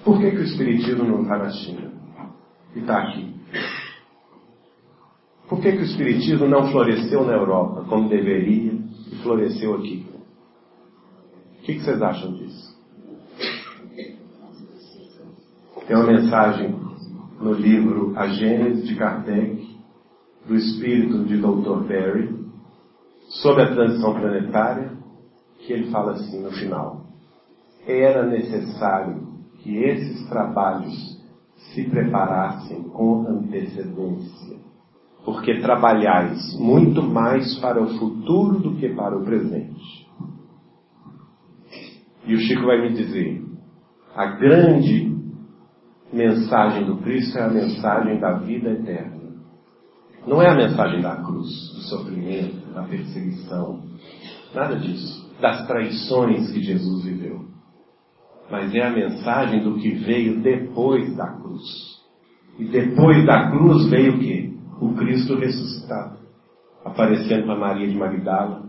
Por 0.05 0.21
que, 0.21 0.31
que 0.31 0.37
o 0.37 0.45
Espiritismo 0.45 1.03
não 1.03 1.23
está 1.23 1.37
na 1.37 1.51
China? 1.51 1.91
E 2.77 2.79
está 2.79 3.03
aqui? 3.03 3.35
Por 5.49 5.61
que, 5.61 5.73
que 5.73 5.79
o 5.79 5.85
Espiritismo 5.85 6.47
não 6.47 6.71
floresceu 6.71 7.25
na 7.25 7.33
Europa 7.33 7.85
como 7.89 8.09
deveria 8.09 8.75
e 9.11 9.17
floresceu 9.21 9.75
aqui? 9.75 10.07
O 11.59 11.63
que, 11.63 11.75
que 11.75 11.81
vocês 11.81 12.01
acham 12.01 12.35
disso? 12.35 12.77
Tem 15.89 15.97
uma 15.97 16.07
mensagem 16.07 16.73
no 17.41 17.53
livro 17.53 18.13
A 18.17 18.29
Gênese 18.29 18.87
de 18.87 18.95
Kardec, 18.95 19.77
do 20.47 20.55
espírito 20.55 21.25
de 21.25 21.37
Dr. 21.37 21.85
Perry, 21.89 22.46
sobre 23.43 23.63
a 23.63 23.75
transição 23.75 24.15
planetária, 24.15 24.93
que 25.59 25.73
ele 25.73 25.91
fala 25.91 26.13
assim 26.13 26.43
no 26.43 26.51
final: 26.53 27.07
Era 27.87 28.27
necessário 28.27 29.27
que 29.59 29.77
esses 29.77 30.29
trabalhos 30.29 31.17
se 31.75 31.85
preparassem 31.85 32.83
com 32.85 33.27
antecedência, 33.29 34.57
porque 35.25 35.61
trabalhais 35.61 36.59
muito 36.59 37.03
mais 37.03 37.59
para 37.59 37.83
o 37.83 37.99
futuro 37.99 38.61
do 38.61 38.77
que 38.77 38.89
para 38.91 39.17
o 39.17 39.25
presente. 39.25 40.07
E 42.27 42.35
o 42.35 42.39
Chico 42.39 42.67
vai 42.67 42.81
me 42.81 42.93
dizer: 42.95 43.45
a 44.15 44.27
grande 44.27 45.15
mensagem 46.13 46.87
do 46.87 46.97
Cristo 46.99 47.39
é 47.39 47.43
a 47.43 47.51
mensagem 47.51 48.19
da 48.19 48.39
vida 48.39 48.71
eterna. 48.71 49.16
Não 50.27 50.43
é 50.43 50.51
a 50.51 50.55
mensagem 50.55 51.01
da 51.01 51.17
cruz, 51.17 51.49
do 51.75 51.81
sofrimento, 51.83 52.73
da 52.75 52.83
perseguição, 52.83 53.81
nada 54.55 54.77
disso, 54.77 55.31
das 55.41 55.67
traições 55.67 56.51
que 56.51 56.63
Jesus 56.63 57.05
viveu. 57.05 57.45
Mas 58.51 58.75
é 58.75 58.85
a 58.85 58.91
mensagem 58.91 59.63
do 59.63 59.75
que 59.79 59.91
veio 59.91 60.41
depois 60.41 61.15
da 61.17 61.29
cruz. 61.29 61.63
E 62.59 62.65
depois 62.65 63.25
da 63.25 63.51
cruz 63.51 63.89
veio 63.89 64.17
o 64.17 64.19
quê? 64.19 64.53
O 64.81 64.95
Cristo 64.95 65.37
ressuscitado, 65.37 66.19
aparecendo 66.85 67.47
para 67.47 67.59
Maria 67.59 67.89
de 67.89 67.97
Magdala, 67.97 68.65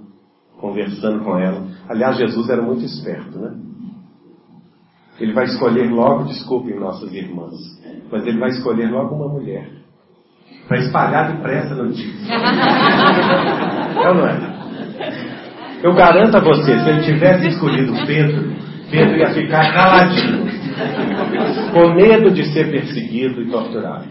conversando 0.60 1.24
com 1.24 1.38
ela. 1.38 1.68
Aliás, 1.90 2.18
Jesus 2.18 2.50
era 2.50 2.62
muito 2.62 2.84
esperto, 2.84 3.38
né? 3.40 3.56
Ele 5.20 5.34
vai 5.34 5.46
escolher 5.46 5.90
logo, 5.90 6.26
desculpem 6.26 6.80
nossas 6.80 7.12
irmãs, 7.12 7.56
mas 8.12 8.26
ele 8.28 8.38
vai 8.38 8.50
escolher 8.50 8.92
logo 8.92 9.16
uma 9.16 9.28
mulher. 9.28 9.87
Para 10.68 10.78
espalhar 10.80 11.32
depressa 11.34 11.74
a 11.74 11.78
notícia. 11.78 12.34
é 14.04 14.08
ou 14.10 14.16
não 14.16 14.28
é? 14.28 14.58
Eu 15.82 15.94
garanto 15.94 16.36
a 16.36 16.40
você, 16.40 16.80
se 16.80 16.90
ele 16.90 17.02
tivesse 17.04 17.48
escolhido 17.50 17.94
Pedro, 18.06 18.52
Pedro 18.90 19.18
ia 19.18 19.34
ficar 19.34 19.74
caladinho, 19.74 20.48
com 21.72 21.94
medo 21.94 22.32
de 22.32 22.46
ser 22.52 22.72
perseguido 22.72 23.42
e 23.42 23.50
torturado. 23.50 24.08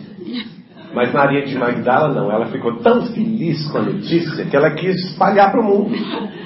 Mas 0.95 1.13
Maria 1.13 1.45
de 1.45 1.59
Magdala 1.59 2.15
não, 2.15 2.31
ela 2.31 2.47
ficou 2.47 2.77
tão 2.79 3.05
feliz 3.07 3.67
com 3.71 3.79
a 3.79 3.83
notícia 3.83 4.47
que 4.47 4.57
ela 4.57 4.71
quis 4.71 4.97
espalhar 5.11 5.51
para 5.51 5.61
o 5.61 5.65
mundo. 5.65 5.95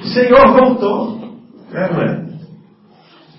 O 0.03 0.07
Senhor 0.07 0.49
voltou. 0.53 1.21
É, 1.73 1.93
não 1.93 2.03
é? 2.03 2.31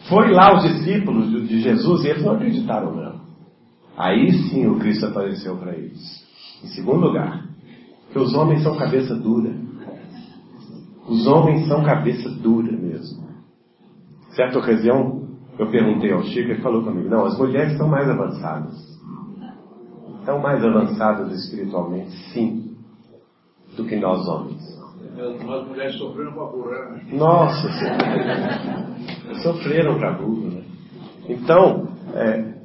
Foi 0.08 0.32
lá 0.32 0.56
os 0.56 0.64
discípulos 0.64 1.30
de 1.48 1.62
Jesus 1.62 2.06
e 2.06 2.10
eles 2.10 2.24
não 2.24 2.36
acreditaram 2.36 2.96
não. 2.96 3.22
Aí 3.98 4.32
sim 4.32 4.68
o 4.68 4.80
Cristo 4.80 5.08
apareceu 5.08 5.58
para 5.58 5.74
eles. 5.74 6.21
Em 6.64 6.68
segundo 6.68 7.08
lugar, 7.08 7.46
que 8.12 8.20
os 8.20 8.34
homens 8.34 8.64
são 8.64 8.78
cabeça 8.78 9.16
dura. 9.16 9.52
Os 11.08 11.28
homens 11.28 11.68
são 11.68 11.84
cabeça 11.84 12.30
dura 12.30 12.72
mesmo. 12.72 13.22
Certa 14.36 14.60
ocasião, 14.60 15.28
eu 15.58 15.70
perguntei 15.70 16.12
ao 16.12 16.24
Chico, 16.24 16.52
ele 16.52 16.62
falou 16.62 16.84
comigo, 16.84 17.10
não, 17.10 17.26
as 17.26 17.38
mulheres 17.38 17.78
são 17.78 17.88
mais 17.88 18.10
avançadas. 18.10 18.92
Estão 20.20 20.40
mais 20.40 20.64
avançadas 20.64 21.32
espiritualmente, 21.34 22.12
sim, 22.32 22.76
do 23.76 23.86
que 23.86 23.96
nós 23.96 24.28
homens. 24.28 24.80
As 25.18 25.68
mulheres 25.68 25.96
sofreram 25.98 26.34
para 26.34 26.46
burrar. 26.46 26.92
Né? 26.92 27.04
Nossa 27.14 27.70
Senhora. 27.74 28.92
Sofreram 29.44 29.98
para 29.98 30.14
burro, 30.14 30.48
né? 30.50 30.64
Então, 31.28 31.88
é, 32.14 32.61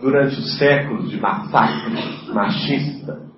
durante 0.00 0.38
os 0.38 0.58
séculos 0.58 1.10
de 1.10 1.20
massacre 1.20 1.94
machista, 2.32 3.30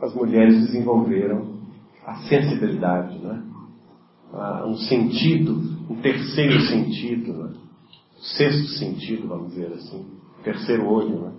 as 0.00 0.14
mulheres 0.14 0.66
desenvolveram 0.66 1.58
a 2.06 2.14
sensibilidade, 2.28 3.18
né? 3.18 3.42
um 4.66 4.74
sentido, 4.76 5.60
um 5.90 5.96
terceiro 5.96 6.60
sentido, 6.62 7.32
né? 7.32 7.50
sexto 8.36 8.68
sentido, 8.78 9.28
vamos 9.28 9.50
dizer 9.50 9.72
assim, 9.72 10.06
terceiro 10.44 10.86
olho, 10.86 11.20
né? 11.20 11.32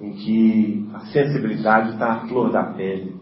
em 0.00 0.12
que 0.12 0.88
a 0.94 1.00
sensibilidade 1.06 1.92
está 1.92 2.12
à 2.12 2.26
flor 2.26 2.50
da 2.50 2.64
pele. 2.64 3.14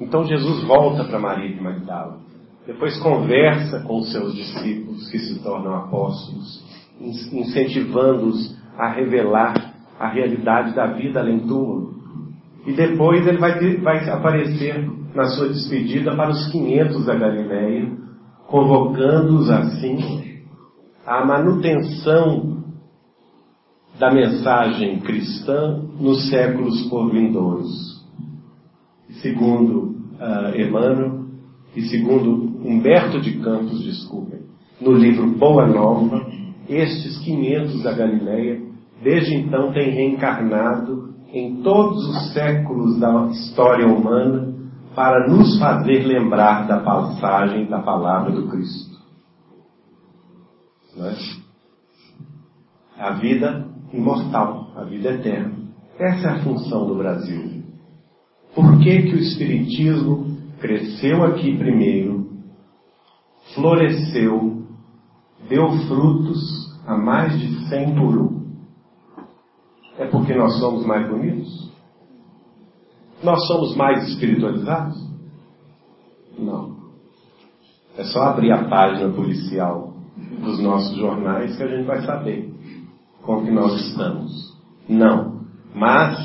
Então 0.00 0.24
Jesus 0.24 0.64
volta 0.64 1.04
para 1.04 1.18
Maria 1.18 1.54
de 1.54 1.60
Magdala, 1.60 2.20
depois 2.66 2.98
conversa 2.98 3.80
com 3.80 3.98
os 3.98 4.12
seus 4.12 4.34
discípulos 4.34 5.08
que 5.10 5.18
se 5.18 5.42
tornam 5.42 5.74
apóstolos, 5.74 6.62
incentivando-os 7.00 8.58
a 8.76 8.92
revelar 8.92 9.67
a 9.98 10.08
realidade 10.08 10.74
da 10.74 10.86
vida 10.86 11.20
além 11.20 11.40
túmulo. 11.40 11.94
E 12.66 12.72
depois 12.72 13.26
ele 13.26 13.38
vai, 13.38 13.76
vai 13.78 14.08
aparecer 14.10 14.88
na 15.14 15.24
sua 15.24 15.48
despedida 15.48 16.14
para 16.14 16.30
os 16.30 16.50
500 16.52 17.04
da 17.06 17.14
Galileia, 17.14 17.90
convocando-os 18.46 19.50
assim 19.50 20.38
à 21.06 21.24
manutenção 21.24 22.58
da 23.98 24.12
mensagem 24.12 25.00
cristã 25.00 25.82
nos 25.98 26.28
séculos 26.28 26.82
por 26.88 27.10
vindouros. 27.10 28.06
Segundo 29.22 29.96
uh, 30.20 30.60
Emmanuel 30.60 31.24
e 31.74 31.82
segundo 31.82 32.30
Humberto 32.64 33.20
de 33.20 33.38
Campos, 33.38 33.82
desculpem, 33.82 34.40
no 34.80 34.92
livro 34.92 35.26
Boa 35.30 35.66
Nova, 35.66 36.26
estes 36.68 37.18
500 37.18 37.82
da 37.82 37.92
Galileia, 37.92 38.67
desde 39.02 39.34
então 39.34 39.72
têm 39.72 39.90
reencarnado 39.90 41.14
em 41.32 41.62
todos 41.62 42.08
os 42.08 42.32
séculos 42.32 42.98
da 42.98 43.26
história 43.26 43.86
humana 43.86 44.54
para 44.94 45.28
nos 45.28 45.58
fazer 45.58 46.04
lembrar 46.04 46.66
da 46.66 46.80
passagem 46.80 47.66
da 47.66 47.80
palavra 47.80 48.32
do 48.32 48.48
Cristo. 48.48 48.98
Não 50.96 51.06
é? 51.06 51.16
A 52.98 53.12
vida 53.12 53.68
imortal, 53.92 54.72
a 54.76 54.84
vida 54.84 55.10
eterna. 55.10 55.52
Essa 55.98 56.28
é 56.28 56.32
a 56.32 56.42
função 56.42 56.86
do 56.86 56.96
Brasil. 56.96 57.62
Por 58.54 58.78
que, 58.78 59.02
que 59.02 59.14
o 59.14 59.18
Espiritismo 59.18 60.36
cresceu 60.60 61.24
aqui 61.24 61.56
primeiro, 61.56 62.28
floresceu, 63.54 64.64
deu 65.48 65.70
frutos 65.86 66.40
a 66.86 66.96
mais 66.96 67.38
de 67.38 67.68
100 67.68 67.94
por 67.94 68.18
um? 68.18 68.37
É 69.98 70.06
porque 70.06 70.32
nós 70.34 70.58
somos 70.58 70.86
mais 70.86 71.08
bonitos? 71.08 71.68
Nós 73.22 73.46
somos 73.48 73.76
mais 73.76 74.08
espiritualizados? 74.08 74.96
Não. 76.38 76.76
É 77.96 78.04
só 78.04 78.22
abrir 78.22 78.52
a 78.52 78.68
página 78.68 79.12
policial 79.12 79.94
dos 80.40 80.60
nossos 80.60 80.96
jornais 80.96 81.56
que 81.56 81.62
a 81.64 81.66
gente 81.66 81.84
vai 81.84 82.00
saber 82.02 82.48
com 83.22 83.44
que 83.44 83.50
nós 83.50 83.74
estamos. 83.88 84.56
Não. 84.88 85.40
Mas 85.74 86.16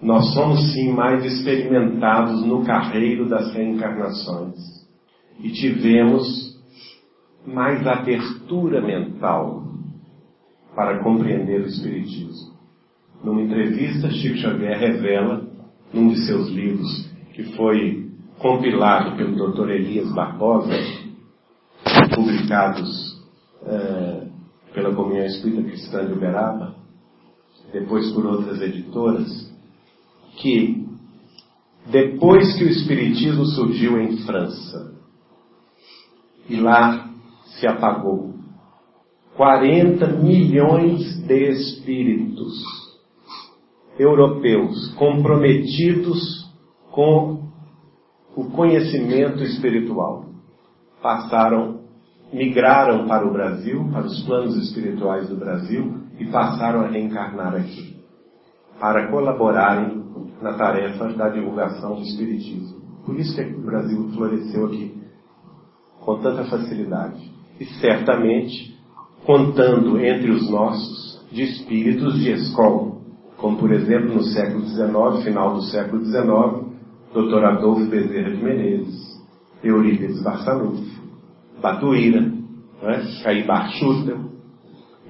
nós 0.00 0.32
somos 0.32 0.72
sim 0.72 0.92
mais 0.92 1.24
experimentados 1.24 2.44
no 2.44 2.64
carreiro 2.64 3.28
das 3.28 3.52
reencarnações 3.52 4.56
e 5.40 5.50
tivemos 5.50 6.56
mais 7.44 7.84
abertura 7.84 8.80
mental 8.80 9.64
para 10.76 11.02
compreender 11.02 11.60
o 11.62 11.66
Espiritismo. 11.66 12.51
Numa 13.22 13.40
entrevista, 13.40 14.10
Chico 14.10 14.38
Xavier 14.38 14.76
revela, 14.76 15.46
num 15.92 16.08
de 16.08 16.26
seus 16.26 16.48
livros, 16.48 17.08
que 17.32 17.44
foi 17.54 18.10
compilado 18.38 19.16
pelo 19.16 19.52
Dr. 19.52 19.70
Elias 19.70 20.12
Barbosa, 20.12 20.72
publicados 22.12 23.22
eh, 23.64 24.26
pela 24.74 24.92
Comunhão 24.92 25.24
Espírita 25.24 25.62
Cristã 25.62 26.04
de 26.04 26.14
Uberaba, 26.14 26.74
depois 27.72 28.10
por 28.10 28.26
outras 28.26 28.60
editoras, 28.60 29.52
que 30.38 30.84
depois 31.86 32.56
que 32.58 32.64
o 32.64 32.68
Espiritismo 32.68 33.44
surgiu 33.46 34.00
em 34.00 34.16
França, 34.18 34.96
e 36.48 36.56
lá 36.56 37.08
se 37.44 37.68
apagou, 37.68 38.34
40 39.36 40.08
milhões 40.08 41.18
de 41.24 41.50
espíritos 41.50 42.91
europeus 43.98 44.94
comprometidos 44.94 46.50
com 46.90 47.42
o 48.34 48.44
conhecimento 48.50 49.42
espiritual 49.42 50.26
passaram 51.02 51.82
migraram 52.32 53.06
para 53.06 53.26
o 53.26 53.32
Brasil, 53.32 53.86
para 53.92 54.06
os 54.06 54.22
planos 54.22 54.56
espirituais 54.56 55.28
do 55.28 55.36
Brasil 55.36 55.98
e 56.18 56.24
passaram 56.26 56.80
a 56.80 56.88
reencarnar 56.88 57.54
aqui, 57.54 57.96
para 58.80 59.08
colaborarem 59.08 60.02
na 60.40 60.54
tarefa 60.54 61.12
da 61.12 61.28
divulgação 61.28 61.96
do 61.96 62.02
Espiritismo. 62.02 62.80
Por 63.04 63.18
isso 63.18 63.34
que 63.34 63.42
o 63.42 63.60
Brasil 63.60 64.08
floresceu 64.14 64.66
aqui 64.66 65.02
com 66.00 66.18
tanta 66.20 66.44
facilidade. 66.44 67.30
E 67.60 67.64
certamente 67.80 68.74
contando 69.24 70.00
entre 70.00 70.30
os 70.30 70.50
nossos 70.50 71.24
de 71.30 71.42
espíritos 71.42 72.18
de 72.18 72.30
escola, 72.30 73.01
como 73.42 73.58
por 73.58 73.70
exemplo 73.72 74.14
no 74.14 74.22
século 74.22 74.64
XIX, 74.64 75.24
final 75.24 75.54
do 75.54 75.62
século 75.62 76.04
XIX, 76.04 76.70
Dr. 77.12 77.44
Adolfo 77.44 77.84
Bezerra 77.86 78.30
de 78.30 78.40
Menezes, 78.42 79.20
Eurípides 79.64 80.22
Barçanufo, 80.22 81.02
Batuíra, 81.60 82.20
né? 82.20 83.02
Caíbar 83.24 83.68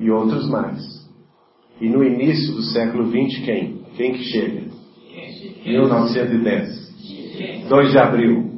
e 0.01 0.11
outros 0.11 0.49
mais. 0.49 0.81
E 1.79 1.91
no 1.91 2.03
início 2.03 2.55
do 2.55 2.63
século 2.63 3.11
XX, 3.11 3.45
quem? 3.45 3.83
Quem 3.97 4.15
que 4.15 4.25
chega? 4.25 4.63
1910. 5.67 7.69
2 7.69 7.91
de 7.91 7.99
abril. 7.99 8.51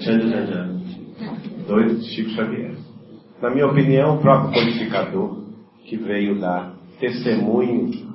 Tchan, 0.00 0.18
tchan, 0.18 0.46
tchan. 0.46 0.80
2 1.68 2.00
de 2.00 2.08
Chico 2.08 2.30
Xavier. 2.30 2.74
Na 3.40 3.50
minha 3.50 3.68
opinião, 3.68 4.16
o 4.16 4.18
próprio 4.18 4.52
codificador 4.52 5.44
que 5.84 5.96
veio 5.96 6.40
dar 6.40 6.74
testemunho 6.98 8.07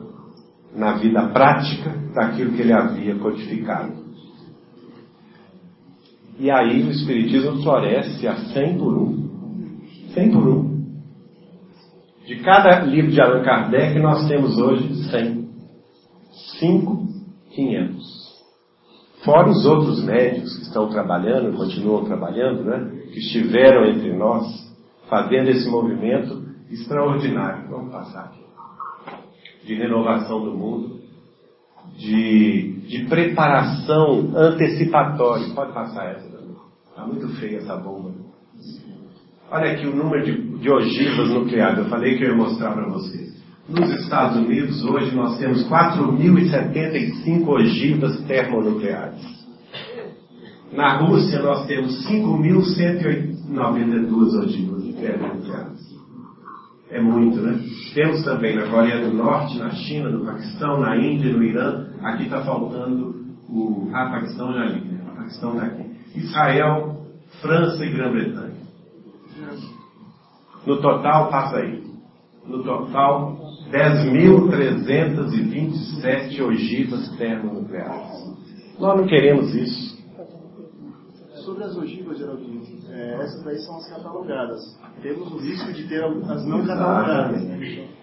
na 0.75 0.93
vida 0.93 1.27
prática 1.29 1.91
daquilo 2.13 2.53
que 2.53 2.61
ele 2.61 2.73
havia 2.73 3.15
codificado. 3.15 4.03
E 6.39 6.49
aí 6.49 6.83
o 6.83 6.91
Espiritismo 6.91 7.61
floresce 7.61 8.27
a 8.27 8.35
100 8.35 8.77
por 8.77 8.97
um. 8.97 9.29
100 10.13 10.31
por 10.31 10.47
um. 10.47 10.73
De 12.25 12.37
cada 12.37 12.81
livro 12.81 13.11
de 13.11 13.21
Allan 13.21 13.43
Kardec, 13.43 13.99
nós 13.99 14.27
temos 14.27 14.57
hoje 14.57 15.09
100. 15.11 15.43
5, 16.59 17.07
500. 17.51 18.23
Fora 19.23 19.49
os 19.49 19.65
outros 19.65 20.03
médicos 20.03 20.57
que 20.57 20.63
estão 20.63 20.89
trabalhando, 20.89 21.55
continuam 21.55 22.03
trabalhando, 22.03 22.63
né? 22.63 22.91
que 23.11 23.19
estiveram 23.19 23.85
entre 23.85 24.11
nós, 24.13 24.45
fazendo 25.09 25.49
esse 25.49 25.69
movimento 25.69 26.43
extraordinário. 26.69 27.69
Vamos 27.69 27.91
passar 27.91 28.25
aqui. 28.25 28.43
De 29.65 29.75
renovação 29.75 30.43
do 30.43 30.51
mundo, 30.51 30.99
de, 31.97 32.81
de 32.87 33.05
preparação 33.05 34.31
antecipatória. 34.35 35.53
Pode 35.53 35.73
passar 35.73 36.11
essa, 36.11 36.33
Está 36.89 37.05
muito 37.07 37.27
feia 37.39 37.57
essa 37.57 37.75
bomba. 37.75 38.11
Olha 39.49 39.71
aqui 39.71 39.87
o 39.87 39.95
número 39.95 40.23
de, 40.23 40.59
de 40.59 40.69
ogivas 40.69 41.29
nucleares. 41.29 41.79
Eu 41.79 41.85
falei 41.85 42.15
que 42.17 42.23
eu 42.23 42.29
ia 42.29 42.35
mostrar 42.35 42.73
para 42.73 42.87
vocês. 42.89 43.33
Nos 43.67 43.89
Estados 44.01 44.37
Unidos, 44.37 44.83
hoje, 44.83 45.15
nós 45.15 45.39
temos 45.39 45.67
4.075 45.67 47.47
ogivas 47.47 48.21
termonucleares. 48.25 49.23
Na 50.71 50.97
Rússia, 50.97 51.41
nós 51.41 51.65
temos 51.65 52.05
5.192 52.07 54.43
ogivas 54.43 54.83
termonucleares. 54.95 55.92
É 56.89 57.01
muito, 57.01 57.39
né? 57.41 57.59
Temos 57.93 58.23
também 58.23 58.55
na 58.55 58.67
Coreia 58.67 59.07
do 59.07 59.13
Norte, 59.15 59.57
na 59.57 59.71
China, 59.71 60.09
no 60.09 60.25
Paquistão, 60.25 60.79
na 60.79 60.95
Índia, 60.97 61.31
no 61.33 61.43
Irã. 61.43 61.87
Aqui 62.01 62.23
está 62.23 62.43
faltando 62.43 63.15
o. 63.49 63.89
Ah, 63.93 64.09
Paquistão 64.11 64.53
já 64.53 64.65
li, 64.65 64.81
né? 64.81 65.01
O 65.11 65.15
Paquistão 65.15 65.53
está 65.53 65.65
aqui. 65.65 65.83
Israel, 66.15 66.97
França 67.41 67.83
e 67.83 67.89
Grã-Bretanha. 67.91 68.53
No 70.65 70.81
total, 70.81 71.29
passa 71.29 71.57
aí. 71.57 71.83
No 72.47 72.63
total, 72.63 73.37
10.327 73.71 76.41
ogivas 76.41 77.09
termonucleares. 77.17 78.33
Nós 78.79 78.97
não 78.99 79.07
queremos 79.07 79.53
isso. 79.55 79.93
sobre 81.43 81.63
as 81.63 81.75
ogivas, 81.75 82.17
Geraldinho, 82.17 82.61
é, 82.93 83.15
essas 83.23 83.43
daí 83.43 83.57
são 83.57 83.77
as 83.77 83.89
catalogadas. 83.89 84.79
Temos 85.01 85.31
o 85.31 85.37
risco 85.37 85.73
de 85.73 85.87
ter 85.87 86.03
as 86.03 86.45
não 86.45 86.63
catalogadas. 86.63 87.43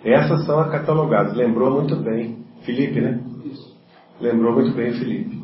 Essas 0.05 0.45
são 0.45 0.59
as 0.59 0.73
catalogadas. 0.73 1.37
Lembrou 1.37 1.71
muito 1.71 1.95
bem. 1.95 2.45
Felipe, 2.63 3.01
né? 3.01 3.21
Isso. 3.45 3.77
Lembrou 4.21 4.53
muito 4.55 4.75
bem, 4.75 4.93
Felipe. 4.95 5.41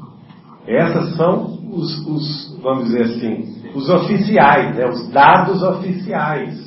Essas 0.67 1.15
são 1.15 1.61
os, 1.71 1.97
os 2.09 2.59
vamos 2.61 2.87
dizer 2.87 3.03
assim, 3.03 3.71
os 3.73 3.89
oficiais, 3.89 4.75
né? 4.75 4.89
os 4.89 5.09
dados 5.11 5.63
oficiais 5.63 6.67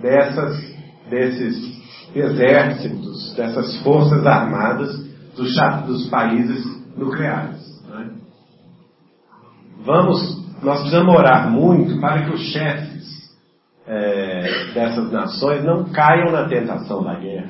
dessas, 0.00 0.58
desses 1.10 1.78
exércitos, 2.14 3.34
dessas 3.36 3.76
forças 3.82 4.26
armadas 4.26 4.96
dos, 5.36 5.54
dos 5.86 6.08
países 6.08 6.64
nucleares. 6.96 7.82
Né? 7.86 8.10
Vamos, 9.84 10.39
nós 10.62 10.80
precisamos 10.80 11.14
orar 11.14 11.50
muito 11.50 12.00
para 12.00 12.24
que 12.24 12.34
os 12.34 12.40
chefes 12.52 13.00
é, 13.86 14.72
dessas 14.74 15.10
nações 15.10 15.64
não 15.64 15.84
caiam 15.84 16.30
na 16.30 16.48
tentação 16.48 17.02
da 17.02 17.14
guerra. 17.14 17.48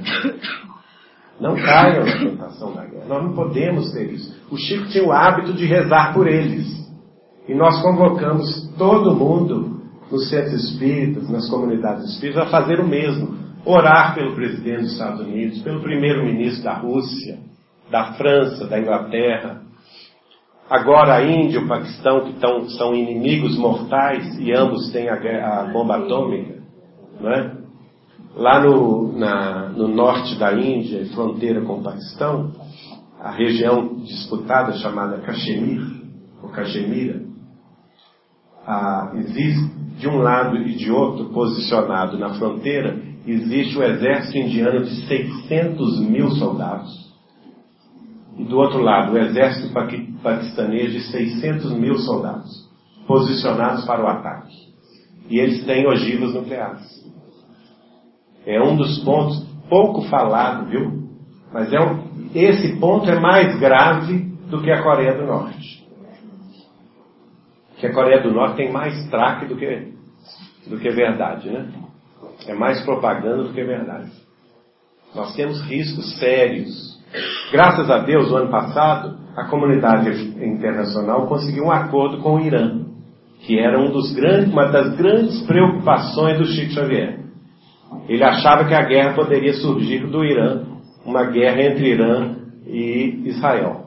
Não 1.40 1.56
caiam 1.56 2.04
na 2.04 2.18
tentação 2.18 2.74
da 2.74 2.84
guerra. 2.84 3.06
Nós 3.08 3.22
não 3.24 3.32
podemos 3.32 3.90
ter 3.92 4.12
isso. 4.12 4.38
O 4.50 4.56
Chico 4.58 4.88
tinha 4.88 5.04
o 5.04 5.10
hábito 5.10 5.54
de 5.54 5.64
rezar 5.64 6.12
por 6.12 6.28
eles. 6.28 6.68
E 7.48 7.54
nós 7.54 7.80
convocamos 7.82 8.70
todo 8.76 9.16
mundo 9.16 9.80
nos 10.10 10.28
centros 10.28 10.64
espíritas, 10.64 11.28
nas 11.30 11.48
comunidades 11.48 12.04
espíritas, 12.12 12.42
a 12.42 12.50
fazer 12.50 12.78
o 12.78 12.86
mesmo. 12.86 13.38
Orar 13.64 14.14
pelo 14.14 14.34
presidente 14.34 14.82
dos 14.82 14.92
Estados 14.92 15.20
Unidos, 15.20 15.60
pelo 15.62 15.80
primeiro-ministro 15.80 16.62
da 16.64 16.74
Rússia, 16.74 17.38
da 17.90 18.12
França, 18.14 18.66
da 18.66 18.78
Inglaterra. 18.78 19.59
Agora 20.70 21.16
a 21.16 21.24
Índia 21.24 21.58
e 21.58 21.64
o 21.64 21.66
Paquistão, 21.66 22.26
que 22.26 22.34
tão, 22.34 22.68
são 22.70 22.94
inimigos 22.94 23.58
mortais 23.58 24.38
e 24.38 24.52
ambos 24.52 24.92
têm 24.92 25.08
a, 25.08 25.62
a 25.62 25.64
bomba 25.64 25.96
atômica. 25.96 26.62
Não 27.20 27.28
é? 27.28 27.56
Lá 28.36 28.62
no, 28.62 29.18
na, 29.18 29.68
no 29.70 29.88
norte 29.88 30.38
da 30.38 30.52
Índia, 30.52 31.04
fronteira 31.12 31.60
com 31.62 31.80
o 31.80 31.82
Paquistão, 31.82 32.52
a 33.20 33.32
região 33.32 33.96
disputada 33.96 34.74
chamada 34.74 35.18
Caxemir, 35.18 35.82
ou 36.40 36.50
Caxemira, 36.50 37.20
existe 39.14 39.74
de 39.98 40.08
um 40.08 40.18
lado 40.18 40.56
e 40.56 40.76
de 40.76 40.92
outro, 40.92 41.30
posicionado 41.30 42.16
na 42.16 42.34
fronteira, 42.34 42.96
existe 43.26 43.76
o 43.76 43.82
exército 43.82 44.38
indiano 44.38 44.84
de 44.84 44.94
600 45.06 46.00
mil 46.00 46.30
soldados. 46.30 47.09
E 48.40 48.44
do 48.44 48.58
outro 48.58 48.80
lado, 48.80 49.12
o 49.12 49.18
exército 49.18 49.70
paquistanês 50.22 50.92
de 50.92 51.00
600 51.00 51.72
mil 51.72 51.98
soldados, 51.98 52.66
posicionados 53.06 53.84
para 53.84 54.02
o 54.02 54.06
ataque. 54.06 54.56
E 55.28 55.38
eles 55.38 55.62
têm 55.66 55.86
ogivas 55.86 56.32
nucleares. 56.32 56.88
É 58.46 58.58
um 58.62 58.76
dos 58.76 58.98
pontos 59.04 59.46
pouco 59.68 60.02
falado, 60.08 60.70
viu? 60.70 61.10
Mas 61.52 61.70
é 61.70 61.80
um, 61.80 62.30
esse 62.34 62.80
ponto 62.80 63.10
é 63.10 63.20
mais 63.20 63.60
grave 63.60 64.30
do 64.48 64.62
que 64.62 64.70
a 64.70 64.82
Coreia 64.82 65.14
do 65.14 65.26
Norte. 65.26 65.86
Que 67.76 67.88
a 67.88 67.92
Coreia 67.92 68.22
do 68.22 68.32
Norte 68.32 68.56
tem 68.56 68.72
mais 68.72 69.06
traque 69.10 69.44
do 69.44 69.56
que, 69.56 69.92
do 70.66 70.78
que 70.78 70.88
verdade, 70.88 71.50
né? 71.50 71.70
É 72.46 72.54
mais 72.54 72.80
propaganda 72.86 73.44
do 73.44 73.52
que 73.52 73.62
verdade. 73.62 74.10
Nós 75.14 75.34
temos 75.34 75.60
riscos 75.62 76.18
sérios. 76.18 76.99
Graças 77.50 77.90
a 77.90 77.98
Deus, 77.98 78.30
o 78.30 78.36
ano 78.36 78.50
passado, 78.50 79.18
a 79.36 79.44
comunidade 79.46 80.10
internacional 80.44 81.26
conseguiu 81.26 81.64
um 81.64 81.70
acordo 81.70 82.18
com 82.22 82.36
o 82.36 82.40
Irã, 82.40 82.84
que 83.40 83.58
era 83.58 83.80
um 83.80 83.90
dos 83.90 84.14
grandes, 84.14 84.52
uma 84.52 84.66
das 84.66 84.96
grandes 84.96 85.42
preocupações 85.46 86.38
do 86.38 86.46
Chico 86.46 86.72
Xavier. 86.72 87.18
Ele 88.08 88.22
achava 88.22 88.64
que 88.64 88.74
a 88.74 88.84
guerra 88.84 89.14
poderia 89.14 89.54
surgir 89.54 90.06
do 90.06 90.24
Irã, 90.24 90.64
uma 91.04 91.24
guerra 91.24 91.62
entre 91.62 91.90
Irã 91.90 92.36
e 92.66 93.22
Israel. 93.26 93.86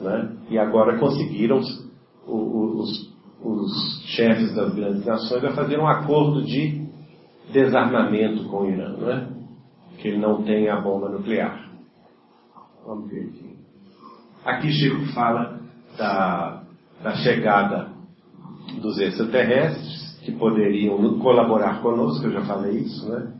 Né? 0.00 0.32
E 0.50 0.58
agora 0.58 0.98
conseguiram 0.98 1.58
os, 1.58 1.88
os, 2.26 4.04
chefes 4.06 4.54
das 4.54 4.74
grandes 4.74 5.04
nações 5.04 5.44
a 5.44 5.52
fazer 5.52 5.78
um 5.78 5.86
acordo 5.86 6.42
de 6.42 6.88
desarmamento 7.52 8.44
com 8.44 8.62
o 8.62 8.70
Irã, 8.70 8.96
né? 8.96 9.28
que 9.98 10.08
ele 10.08 10.18
não 10.18 10.42
tenha 10.42 10.74
a 10.74 10.80
bomba 10.80 11.08
nuclear. 11.08 11.67
Vamos 12.88 13.10
ver 13.10 13.28
aqui. 13.28 13.56
Aqui 14.46 14.72
Chico 14.72 15.12
fala 15.12 15.60
da, 15.98 16.62
da 17.02 17.16
chegada 17.16 17.90
dos 18.80 18.98
extraterrestres, 18.98 20.18
que 20.24 20.32
poderiam 20.32 21.18
colaborar 21.18 21.82
conosco, 21.82 22.24
eu 22.24 22.32
já 22.32 22.46
falei 22.46 22.78
isso, 22.78 23.06
né? 23.10 23.34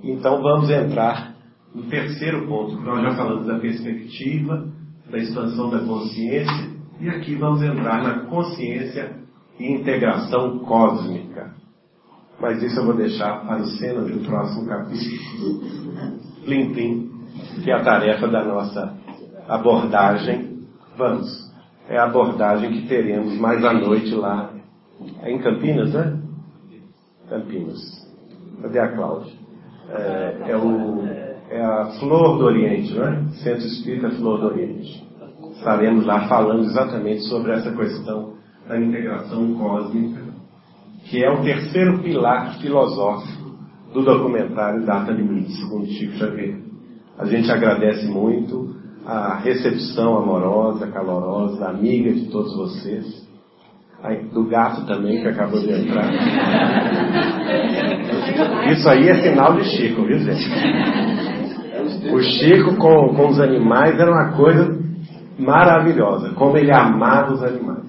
Então 0.00 0.40
vamos 0.40 0.70
entrar 0.70 1.34
no 1.74 1.82
terceiro 1.84 2.46
ponto, 2.46 2.76
nós 2.82 3.02
já 3.02 3.16
falamos 3.16 3.46
da 3.46 3.58
perspectiva, 3.58 4.68
da 5.10 5.18
expansão 5.18 5.70
da 5.70 5.80
consciência, 5.80 6.70
e 7.00 7.08
aqui 7.08 7.34
vamos 7.34 7.62
entrar 7.62 8.00
na 8.00 8.26
consciência 8.26 9.16
e 9.58 9.72
integração 9.72 10.60
cósmica. 10.60 11.52
Mas 12.40 12.62
isso 12.62 12.78
eu 12.78 12.84
vou 12.84 12.94
deixar 12.94 13.44
para 13.44 13.60
o 13.60 13.66
cena 13.66 14.02
do 14.02 14.24
próximo 14.24 14.68
capítulo. 14.68 15.62
Plim, 16.44 16.72
plim, 16.72 17.13
que 17.62 17.70
é 17.70 17.74
a 17.74 17.82
tarefa 17.82 18.28
da 18.28 18.44
nossa 18.44 18.94
abordagem. 19.48 20.66
Vamos. 20.96 21.44
É 21.88 21.98
a 21.98 22.04
abordagem 22.04 22.72
que 22.72 22.88
teremos 22.88 23.38
mais 23.38 23.64
à 23.64 23.72
noite 23.72 24.14
lá 24.14 24.54
é 25.22 25.30
em 25.30 25.38
Campinas, 25.38 25.92
né? 25.92 26.18
Campinas. 27.28 27.80
Cadê 28.62 28.78
a 28.78 28.88
Cláudia? 28.92 29.32
É, 29.90 30.50
é, 30.50 30.56
o, 30.56 31.02
é 31.50 31.62
a 31.62 31.86
Flor 31.98 32.38
do 32.38 32.44
Oriente, 32.44 32.94
não 32.94 33.06
é? 33.06 33.28
Centro 33.42 33.66
Espírita 33.66 34.10
Flor 34.10 34.40
do 34.40 34.46
Oriente. 34.46 35.04
Estaremos 35.56 36.06
lá 36.06 36.28
falando 36.28 36.64
exatamente 36.64 37.22
sobre 37.28 37.52
essa 37.52 37.70
questão 37.72 38.34
da 38.68 38.78
integração 38.78 39.54
cósmica, 39.54 40.22
que 41.04 41.22
é 41.22 41.30
o 41.30 41.42
terceiro 41.42 41.98
pilar 41.98 42.58
filosófico 42.58 43.58
do 43.92 44.02
documentário 44.02 44.84
Data 44.84 45.12
Limite, 45.12 45.52
segundo 45.52 45.86
Chico 45.86 46.16
Xavier. 46.16 46.58
A 47.18 47.24
gente 47.26 47.50
agradece 47.50 48.06
muito 48.06 48.74
a 49.06 49.36
recepção 49.36 50.18
amorosa, 50.18 50.86
calorosa, 50.88 51.68
amiga 51.68 52.12
de 52.12 52.26
todos 52.30 52.56
vocês 52.56 53.24
do 54.32 54.44
gato 54.44 54.86
também, 54.86 55.22
que 55.22 55.28
acabou 55.28 55.60
de 55.60 55.72
entrar. 55.72 56.04
Isso 58.70 58.88
aí 58.88 59.08
é 59.08 59.14
sinal 59.22 59.54
de 59.54 59.64
Chico, 59.64 60.02
viu, 60.02 60.18
gente? 60.18 60.46
O 62.12 62.20
Chico 62.20 62.76
com, 62.76 63.14
com 63.14 63.28
os 63.28 63.40
animais 63.40 63.98
era 63.98 64.10
uma 64.10 64.32
coisa 64.32 64.78
maravilhosa. 65.38 66.34
Como 66.34 66.58
ele 66.58 66.70
amava 66.70 67.32
os 67.32 67.42
animais. 67.42 67.84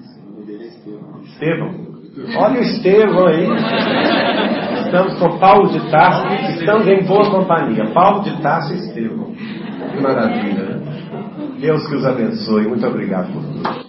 Estevão. 1.24 1.86
Olha 2.38 2.60
o 2.60 2.62
Estevão 2.62 3.26
aí. 3.26 3.46
Estamos 4.86 5.18
com 5.18 5.38
Paulo 5.38 5.68
de 5.68 5.90
Tarso. 5.90 6.26
Estamos 6.58 6.86
em 6.86 7.02
boa 7.04 7.28
companhia. 7.28 7.86
Paulo 7.92 8.22
de 8.22 8.40
Tarso 8.40 8.72
e 8.72 8.76
Estevão. 8.76 9.32
Que 9.32 10.00
maravilha, 10.00 10.62
né? 10.62 11.58
Deus 11.60 11.86
que 11.88 11.96
os 11.96 12.06
abençoe. 12.06 12.68
Muito 12.68 12.86
obrigado 12.86 13.32
por 13.32 13.42
tudo. 13.42 13.86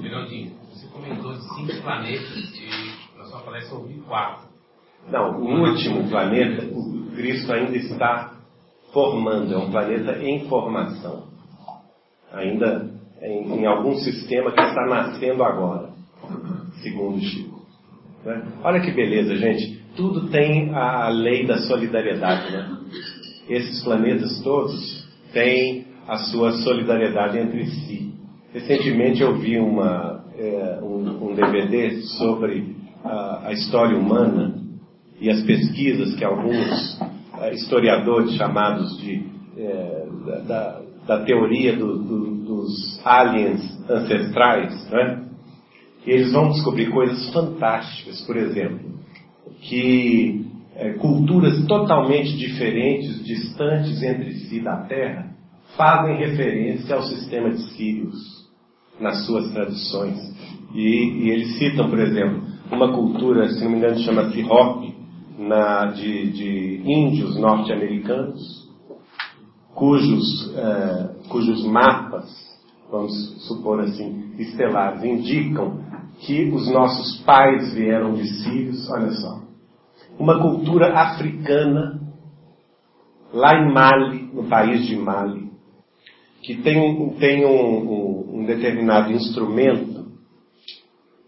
Geraldinho, 0.00 0.52
você 0.72 0.86
comentou 0.88 1.32
de 1.32 1.42
cinco 1.54 1.82
planetas 1.82 2.36
e 2.36 3.18
na 3.18 3.24
sua 3.24 3.40
palestra 3.40 3.74
eu 3.76 3.80
ouvi 3.80 3.94
quatro. 4.06 4.48
Não, 5.10 5.40
o 5.40 5.68
último 5.68 6.08
planeta, 6.08 6.66
o 6.72 7.10
Cristo 7.14 7.52
ainda 7.52 7.76
está 8.00 8.32
formando, 8.94 9.52
é 9.52 9.58
um 9.58 9.70
planeta 9.70 10.18
em 10.22 10.48
formação. 10.48 11.24
Ainda 12.32 12.90
em, 13.20 13.60
em 13.60 13.66
algum 13.66 13.94
sistema 13.96 14.50
que 14.52 14.60
está 14.60 14.86
nascendo 14.86 15.44
agora, 15.44 15.90
segundo 16.82 17.20
Chico. 17.20 17.60
Né? 18.24 18.42
Olha 18.64 18.80
que 18.80 18.90
beleza, 18.90 19.36
gente. 19.36 19.80
Tudo 19.96 20.28
tem 20.30 20.74
a 20.74 21.08
lei 21.08 21.46
da 21.46 21.58
solidariedade, 21.58 22.50
né? 22.52 22.78
Esses 23.48 23.82
planetas 23.82 24.40
todos 24.42 25.06
têm 25.32 25.86
a 26.08 26.16
sua 26.16 26.52
solidariedade 26.52 27.38
entre 27.38 27.66
si. 27.66 28.14
Recentemente 28.52 29.20
eu 29.20 29.36
vi 29.36 29.58
uma, 29.58 30.24
é, 30.38 30.78
um, 30.82 31.30
um, 31.30 31.34
DVD 31.34 32.00
sobre 32.18 32.76
a, 33.04 33.48
a, 33.48 33.52
história 33.52 33.96
humana 33.96 34.54
e 35.20 35.28
as 35.28 35.42
pesquisas 35.42 36.14
que 36.14 36.24
alguns 36.24 37.00
historiadores 37.52 38.34
chamados 38.34 38.98
de 39.00 39.24
é, 39.56 40.06
da, 40.46 40.80
da, 41.06 41.24
teoria 41.24 41.76
do, 41.76 41.98
do, 41.98 42.34
dos 42.44 43.00
aliens 43.04 43.60
ancestrais, 43.88 44.90
né? 44.90 45.24
Eles 46.06 46.32
vão 46.32 46.50
descobrir 46.50 46.90
coisas 46.90 47.30
fantásticas, 47.30 48.20
por 48.22 48.36
exemplo, 48.36 48.90
que 49.60 50.46
é, 50.76 50.92
culturas 50.94 51.66
totalmente 51.66 52.36
diferentes, 52.36 53.22
distantes 53.24 54.02
entre 54.02 54.32
si 54.32 54.60
da 54.60 54.76
Terra, 54.78 55.30
fazem 55.76 56.16
referência 56.16 56.96
ao 56.96 57.02
sistema 57.02 57.50
de 57.50 57.62
Sírios 57.74 58.48
nas 58.98 59.26
suas 59.26 59.50
tradições. 59.52 60.18
E, 60.74 61.24
e, 61.24 61.30
eles 61.30 61.58
citam, 61.58 61.90
por 61.90 61.98
exemplo, 61.98 62.42
uma 62.70 62.92
cultura, 62.92 63.48
se 63.48 63.62
não 63.62 63.72
me 63.72 63.78
engano, 63.78 63.98
chama-se 63.98 64.40
Hopi, 65.40 65.94
de, 65.94 66.30
de 66.32 66.82
índios 66.84 67.36
norte-americanos, 67.38 68.68
cujos, 69.74 70.54
é, 70.54 71.28
cujos 71.28 71.64
mapas, 71.64 72.28
vamos 72.90 73.46
supor 73.46 73.80
assim, 73.80 74.34
estelares, 74.38 75.02
indicam 75.02 75.82
que 76.20 76.50
os 76.50 76.70
nossos 76.70 77.22
pais 77.22 77.72
vieram 77.72 78.12
de 78.14 78.28
Sírios, 78.42 78.90
olha 78.90 79.12
só. 79.12 79.40
Uma 80.18 80.38
cultura 80.38 80.92
africana, 80.92 81.98
lá 83.32 83.54
em 83.54 83.72
Mali, 83.72 84.30
no 84.34 84.44
país 84.44 84.86
de 84.86 84.96
Mali, 84.96 85.48
que 86.42 86.56
tem, 86.56 87.10
tem 87.18 87.46
um, 87.46 87.90
um, 87.90 88.40
um 88.40 88.44
determinado 88.44 89.10
instrumento, 89.12 90.10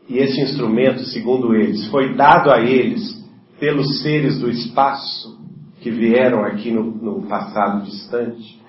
e 0.09 0.19
esse 0.19 0.41
instrumento, 0.43 1.01
segundo 1.05 1.55
eles, 1.55 1.87
foi 1.87 2.15
dado 2.15 2.51
a 2.51 2.61
eles 2.61 3.22
pelos 3.63 4.03
seres 4.03 4.41
do 4.41 4.51
espaço 4.51 5.39
que 5.81 5.89
vieram 5.89 6.45
aqui 6.45 6.73
no, 6.73 6.83
no 6.83 7.29
passado 7.29 7.85
distante 7.85 8.61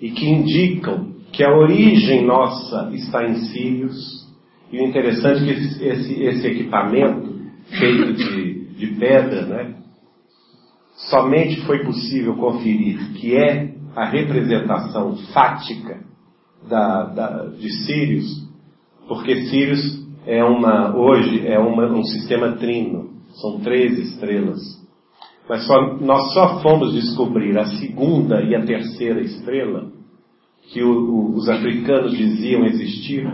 e 0.00 0.12
que 0.12 0.24
indicam 0.24 1.14
que 1.32 1.42
a 1.42 1.52
origem 1.52 2.24
nossa 2.24 2.92
está 2.92 3.28
em 3.28 3.34
Sírios. 3.46 4.30
E 4.70 4.78
o 4.78 4.86
interessante 4.86 5.42
é 5.42 5.46
que 5.46 5.84
esse, 5.84 6.22
esse, 6.22 6.46
equipamento, 6.46 7.40
feito 7.76 8.12
de, 8.12 8.66
de 8.76 8.86
pedra, 9.00 9.46
né, 9.46 9.74
somente 11.10 11.62
foi 11.62 11.82
possível 11.84 12.36
conferir 12.36 13.00
que 13.14 13.34
é 13.34 13.74
a 13.96 14.04
representação 14.04 15.16
fática 15.34 16.04
da, 16.68 17.02
da, 17.06 17.46
de 17.46 17.68
Sírios, 17.84 18.48
porque 19.08 19.46
Sírios 19.46 20.06
é 20.24 20.44
uma, 20.44 20.96
hoje 20.96 21.44
é 21.48 21.58
uma, 21.58 21.86
um 21.90 22.04
sistema 22.04 22.52
trino, 22.52 23.10
são 23.40 23.60
três 23.60 23.98
estrelas. 23.98 24.60
Mas 25.48 25.66
só, 25.66 25.96
nós 25.98 26.32
só 26.32 26.60
fomos 26.60 26.92
descobrir 26.92 27.58
a 27.58 27.66
segunda 27.66 28.42
e 28.42 28.54
a 28.54 28.64
terceira 28.64 29.20
estrela 29.20 29.90
que 30.72 30.82
o, 30.82 30.92
o, 30.92 31.34
os 31.34 31.48
africanos 31.48 32.16
diziam 32.16 32.64
existir, 32.66 33.26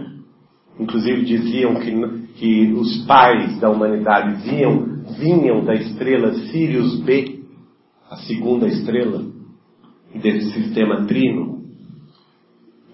inclusive 0.80 1.24
diziam 1.24 1.74
que, 1.74 1.92
que 2.36 2.72
os 2.72 3.04
pais 3.04 3.58
da 3.60 3.68
humanidade 3.68 4.48
vinham, 4.48 5.02
vinham 5.18 5.64
da 5.64 5.74
estrela 5.74 6.32
Sirius 6.34 7.00
B, 7.00 7.40
a 8.10 8.16
segunda 8.16 8.66
estrela, 8.66 9.26
desse 10.14 10.52
sistema 10.52 11.04
trino, 11.04 11.56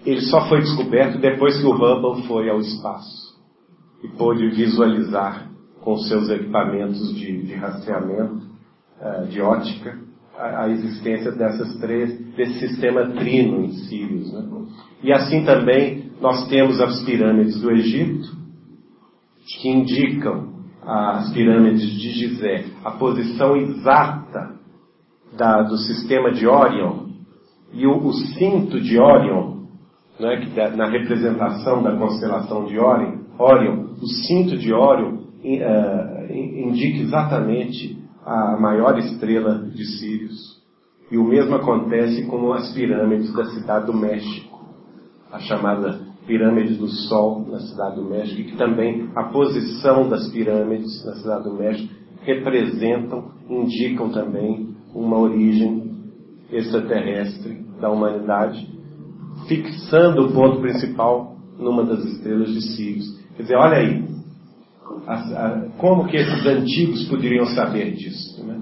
ele 0.05 0.21
só 0.21 0.49
foi 0.49 0.59
descoberto 0.59 1.19
depois 1.19 1.57
que 1.57 1.65
o 1.65 1.71
Hubble 1.71 2.27
foi 2.27 2.49
ao 2.49 2.59
espaço 2.59 3.39
e 4.03 4.09
pôde 4.17 4.49
visualizar 4.49 5.52
com 5.83 5.97
seus 5.97 6.29
equipamentos 6.29 7.13
de, 7.13 7.43
de 7.43 7.53
rastreamento, 7.55 8.41
uh, 9.01 9.27
de 9.27 9.41
ótica, 9.41 9.99
a, 10.37 10.63
a, 10.63 10.69
existência 10.69 11.31
dessas 11.31 11.75
três, 11.79 12.17
desse 12.35 12.67
sistema 12.67 13.09
trino 13.11 13.65
em 13.65 13.71
Sírios. 13.71 14.31
Né? 14.33 14.43
E 15.03 15.11
assim 15.11 15.43
também 15.43 16.11
nós 16.21 16.47
temos 16.47 16.79
as 16.79 17.03
pirâmides 17.03 17.59
do 17.61 17.69
Egito, 17.71 18.29
que 19.61 19.69
indicam 19.69 20.53
as 20.81 21.31
pirâmides 21.33 21.89
de 21.91 22.11
Gizé, 22.11 22.65
a 22.83 22.91
posição 22.91 23.55
exata 23.57 24.55
da, 25.37 25.63
do 25.63 25.77
sistema 25.77 26.31
de 26.31 26.47
Orion, 26.47 27.07
e 27.73 27.85
o, 27.85 27.97
o 28.05 28.13
cinto 28.13 28.79
de 28.79 28.97
Orion, 28.99 29.63
né, 30.19 30.37
que 30.37 30.77
na 30.77 30.87
representação 30.87 31.83
da 31.83 31.97
constelação 31.97 32.65
de 32.65 32.79
Orion, 32.79 33.17
Orion 33.37 33.83
o 34.01 34.07
cinto 34.07 34.57
de 34.57 34.73
Orion 34.73 35.22
indica 35.43 36.99
exatamente 36.99 37.97
a 38.25 38.57
maior 38.59 38.97
estrela 38.97 39.59
de 39.59 39.85
Sírios. 39.97 40.61
E 41.11 41.17
o 41.17 41.23
mesmo 41.23 41.55
acontece 41.55 42.25
com 42.25 42.51
as 42.53 42.73
pirâmides 42.73 43.33
da 43.33 43.45
cidade 43.45 43.85
do 43.85 43.93
México, 43.93 44.59
a 45.31 45.39
chamada 45.39 45.99
Pirâmide 46.25 46.75
do 46.75 46.87
Sol 46.87 47.45
na 47.49 47.59
cidade 47.59 47.97
do 47.97 48.09
México, 48.09 48.39
e 48.39 48.45
que 48.45 48.57
também 48.57 49.09
a 49.13 49.25
posição 49.25 50.07
das 50.07 50.29
pirâmides 50.31 51.05
na 51.05 51.15
cidade 51.15 51.43
do 51.43 51.53
México 51.53 51.93
representam, 52.21 53.31
indicam 53.49 54.09
também 54.09 54.69
uma 54.95 55.17
origem 55.17 55.91
extraterrestre 56.51 57.65
da 57.81 57.91
humanidade, 57.91 58.65
fixando 59.47 60.27
o 60.27 60.31
ponto 60.31 60.61
principal 60.61 61.35
numa 61.59 61.83
das 61.83 62.05
estrelas 62.05 62.49
de 62.53 62.61
Sirius. 62.61 63.19
Quer 63.35 63.43
dizer, 63.43 63.55
olha 63.57 63.77
aí, 63.77 64.02
como 65.77 66.07
que 66.07 66.17
esses 66.17 66.45
antigos 66.45 67.07
poderiam 67.07 67.45
saber 67.47 67.93
disso? 67.93 68.43
Né? 68.45 68.59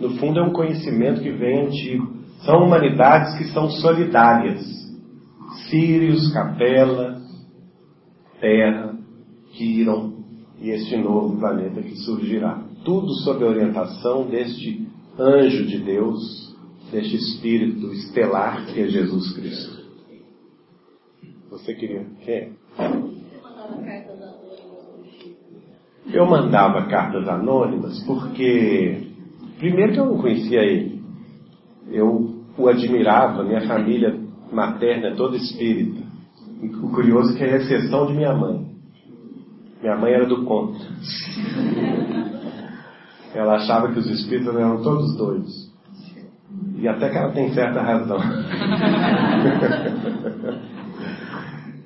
No 0.00 0.16
fundo, 0.16 0.40
é 0.40 0.42
um 0.42 0.52
conhecimento 0.52 1.20
que 1.20 1.30
vem 1.30 1.66
antigo. 1.66 2.22
São 2.44 2.64
humanidades 2.64 3.36
que 3.38 3.44
são 3.52 3.70
solidárias. 3.70 4.64
Sírios, 5.68 6.32
Capela, 6.32 7.20
Terra, 8.40 8.96
Quiron 9.52 10.12
e 10.60 10.70
este 10.70 10.96
novo 10.96 11.38
planeta 11.38 11.82
que 11.82 11.96
surgirá. 11.96 12.62
Tudo 12.84 13.12
sob 13.22 13.44
a 13.44 13.48
orientação 13.48 14.26
deste 14.26 14.86
anjo 15.18 15.66
de 15.66 15.78
Deus 15.78 16.52
deste 16.90 17.16
espírito 17.16 17.92
estelar 17.92 18.66
que 18.66 18.80
é 18.80 18.88
Jesus 18.88 19.32
Cristo. 19.32 19.82
Você 21.50 21.74
queria? 21.74 22.06
Quem? 22.24 22.52
Eu 26.12 26.26
mandava 26.26 26.86
cartas 26.86 27.26
anônimas 27.26 27.98
porque, 28.04 29.08
primeiro 29.58 29.92
que 29.92 29.98
eu 29.98 30.06
não 30.06 30.18
conhecia 30.18 30.62
ele, 30.62 31.02
eu 31.90 32.42
o 32.56 32.68
admirava, 32.68 33.42
minha 33.42 33.66
família 33.66 34.16
materna 34.52 35.08
é 35.08 35.14
toda 35.14 35.36
espírita. 35.36 36.02
O 36.82 36.90
curioso 36.90 37.34
é 37.34 37.38
que 37.38 37.44
é 37.44 37.54
a 37.54 37.56
exceção 37.56 38.06
de 38.06 38.12
minha 38.12 38.34
mãe. 38.34 38.70
Minha 39.80 39.96
mãe 39.96 40.12
era 40.12 40.26
do 40.26 40.44
contra. 40.44 40.84
Ela 43.34 43.56
achava 43.56 43.90
que 43.90 43.98
os 43.98 44.10
espíritas 44.10 44.54
eram 44.54 44.82
todos 44.82 45.16
doidos. 45.16 45.72
E 46.76 46.86
até 46.86 47.08
que 47.08 47.16
ela 47.16 47.32
tem 47.32 47.50
certa 47.54 47.80
razão. 47.80 48.18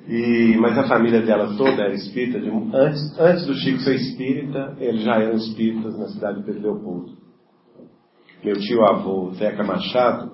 e, 0.07 0.55
mas 0.57 0.77
a 0.77 0.87
família 0.87 1.21
dela 1.21 1.53
toda 1.57 1.83
era 1.83 1.93
espírita. 1.93 2.39
De, 2.39 2.49
antes, 2.49 3.19
antes 3.19 3.45
do 3.45 3.53
Chico 3.55 3.79
ser 3.79 3.95
espírita, 3.95 4.77
eles 4.79 5.03
já 5.03 5.15
eram 5.15 5.35
espíritas 5.35 5.97
na 5.99 6.07
cidade 6.07 6.39
de 6.39 6.45
Pedro 6.45 6.61
Leopoldo. 6.61 7.11
Meu 8.43 8.55
tio 8.55 8.85
avô, 8.85 9.31
Zeca 9.33 9.63
Machado, 9.63 10.31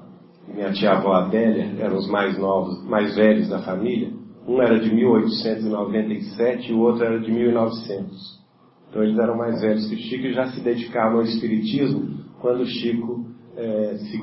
e 0.47 0.53
minha 0.53 0.71
tia 0.73 0.91
avó 0.91 1.13
Adélia 1.13 1.73
eram 1.79 1.97
os 1.97 2.07
mais 2.07 2.37
novos, 2.37 2.85
mais 2.87 3.15
velhos 3.15 3.49
da 3.49 3.59
família. 3.63 4.11
Um 4.47 4.61
era 4.61 4.79
de 4.79 4.93
1897 4.93 6.69
e 6.69 6.73
o 6.73 6.79
outro 6.79 7.05
era 7.05 7.19
de 7.19 7.31
1900. 7.31 8.43
Então 8.89 9.03
eles 9.03 9.17
eram 9.17 9.37
mais 9.37 9.59
velhos 9.61 9.87
que 9.87 9.95
o 9.95 9.97
Chico 9.97 10.27
e 10.27 10.33
já 10.33 10.51
se 10.51 10.61
dedicavam 10.61 11.19
ao 11.19 11.23
espiritismo 11.23 12.19
quando 12.39 12.61
o 12.61 12.67
Chico 12.67 13.25
é, 13.57 13.95
se 13.97 14.17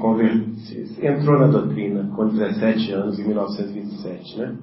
entrou 1.05 1.39
na 1.40 1.47
doutrina 1.48 2.09
com 2.14 2.28
17 2.28 2.93
anos, 2.93 3.18
em 3.18 3.27
1927, 3.27 4.39
né? 4.39 4.56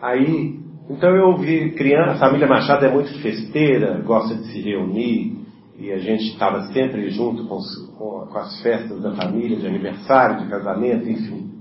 Aí, 0.00 0.58
Então 0.88 1.14
eu 1.14 1.36
vi 1.36 1.72
criança, 1.72 2.12
a 2.12 2.18
família 2.18 2.48
Machado 2.48 2.84
é 2.84 2.90
muito 2.90 3.12
festeira, 3.22 4.00
gosta 4.00 4.34
de 4.34 4.46
se 4.46 4.60
reunir, 4.60 5.38
e 5.78 5.92
a 5.92 5.98
gente 5.98 6.32
estava 6.32 6.62
sempre 6.72 7.10
junto 7.10 7.46
com, 7.46 7.56
os, 7.56 7.76
com, 7.96 8.26
com, 8.26 8.38
as 8.38 8.60
festas 8.60 9.00
da 9.00 9.12
família, 9.14 9.56
de 9.56 9.66
aniversário, 9.66 10.42
de 10.42 10.50
casamento, 10.50 11.08
enfim. 11.08 11.52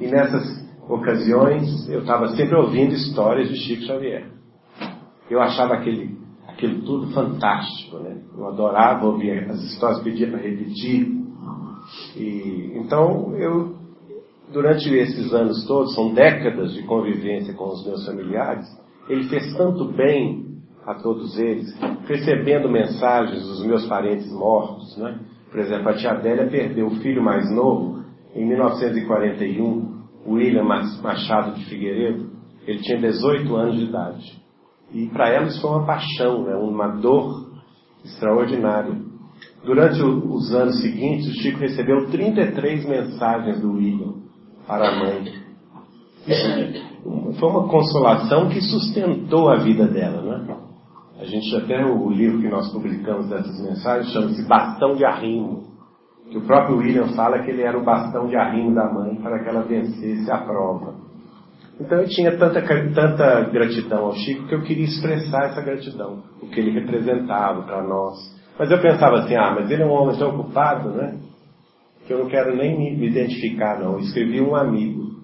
E 0.00 0.06
nessas 0.06 0.64
ocasiões 0.88 1.88
eu 1.88 2.00
estava 2.00 2.28
sempre 2.28 2.56
ouvindo 2.56 2.94
histórias 2.94 3.48
de 3.48 3.56
Chico 3.56 3.82
Xavier. 3.82 4.28
Eu 5.28 5.42
achava 5.42 5.74
aquele, 5.74 6.16
aquilo 6.48 6.82
tudo 6.82 7.12
fantástico, 7.12 7.98
né? 7.98 8.16
Eu 8.36 8.48
adorava 8.48 9.06
ouvir 9.06 9.48
as 9.50 9.62
histórias, 9.62 10.02
pedia 10.02 10.30
para 10.30 10.40
repetir. 10.40 11.06
E, 12.16 12.72
então 12.76 13.36
eu 13.36 13.83
durante 14.54 14.88
esses 14.88 15.34
anos 15.34 15.66
todos, 15.66 15.94
são 15.94 16.14
décadas 16.14 16.72
de 16.72 16.84
convivência 16.84 17.52
com 17.54 17.70
os 17.70 17.84
meus 17.84 18.06
familiares, 18.06 18.64
ele 19.08 19.24
fez 19.24 19.52
tanto 19.56 19.86
bem 19.92 20.44
a 20.86 20.94
todos 20.94 21.36
eles, 21.38 21.76
recebendo 22.06 22.70
mensagens 22.70 23.42
dos 23.42 23.66
meus 23.66 23.84
parentes 23.86 24.30
mortos, 24.32 24.96
né? 24.96 25.18
Por 25.50 25.58
exemplo, 25.58 25.88
a 25.88 25.94
tia 25.94 26.12
Adélia 26.12 26.46
perdeu 26.46 26.86
o 26.86 26.96
filho 26.96 27.22
mais 27.22 27.50
novo 27.50 28.04
em 28.34 28.46
1941, 28.46 30.04
William 30.26 30.64
Machado 30.64 31.54
de 31.56 31.64
Figueiredo. 31.66 32.30
Ele 32.66 32.78
tinha 32.80 32.98
18 32.98 33.54
anos 33.56 33.76
de 33.76 33.84
idade. 33.84 34.42
E 34.92 35.06
para 35.08 35.30
ela 35.30 35.46
isso 35.46 35.60
foi 35.60 35.70
uma 35.70 35.86
paixão, 35.86 36.44
né? 36.44 36.54
uma 36.54 36.88
dor 36.88 37.50
extraordinária. 38.04 38.94
Durante 39.64 40.00
os 40.02 40.54
anos 40.54 40.80
seguintes, 40.80 41.28
o 41.28 41.40
Chico 41.40 41.58
recebeu 41.58 42.06
33 42.06 42.86
mensagens 42.86 43.60
do 43.60 43.72
William 43.72 44.13
para 44.66 44.88
a 44.88 44.98
mãe. 44.98 45.24
Isso 46.26 47.38
foi 47.38 47.48
uma 47.48 47.68
consolação 47.68 48.48
que 48.48 48.60
sustentou 48.60 49.50
a 49.50 49.56
vida 49.56 49.86
dela, 49.86 50.22
né? 50.22 50.56
A 51.20 51.24
gente 51.24 51.54
até 51.56 51.84
o 51.84 52.10
livro 52.10 52.40
que 52.40 52.48
nós 52.48 52.72
publicamos 52.72 53.28
dessas 53.28 53.60
mensagens 53.60 54.12
chama-se 54.12 54.46
Bastão 54.48 54.94
de 54.94 55.04
Arrimo, 55.04 55.74
que 56.30 56.38
o 56.38 56.42
próprio 56.42 56.78
William 56.78 57.08
fala 57.14 57.40
que 57.40 57.50
ele 57.50 57.62
era 57.62 57.78
o 57.78 57.84
bastão 57.84 58.26
de 58.26 58.36
arrimo 58.36 58.74
da 58.74 58.92
mãe 58.92 59.14
para 59.16 59.42
que 59.42 59.48
ela 59.48 59.62
vencesse 59.62 60.30
a 60.30 60.38
prova. 60.38 60.94
Então 61.78 61.98
eu 61.98 62.08
tinha 62.08 62.36
tanta, 62.36 62.62
tanta 62.62 63.40
gratidão 63.50 64.06
ao 64.06 64.14
Chico 64.14 64.46
que 64.46 64.54
eu 64.54 64.62
queria 64.62 64.84
expressar 64.84 65.46
essa 65.46 65.60
gratidão, 65.60 66.22
o 66.40 66.48
que 66.48 66.58
ele 66.58 66.70
representava 66.70 67.62
para 67.62 67.82
nós. 67.82 68.16
Mas 68.58 68.70
eu 68.70 68.80
pensava 68.80 69.18
assim, 69.18 69.34
ah, 69.34 69.54
mas 69.58 69.70
ele 69.70 69.82
é 69.82 69.86
um 69.86 69.92
homem 69.92 70.16
tão 70.16 70.30
ocupado, 70.30 70.90
né? 70.90 71.18
Que 72.06 72.12
eu 72.12 72.18
não 72.18 72.28
quero 72.28 72.56
nem 72.56 72.78
me 72.78 73.06
identificar, 73.06 73.80
não. 73.80 73.94
Eu 73.94 74.00
escrevi 74.00 74.40
um 74.40 74.54
amigo 74.54 75.14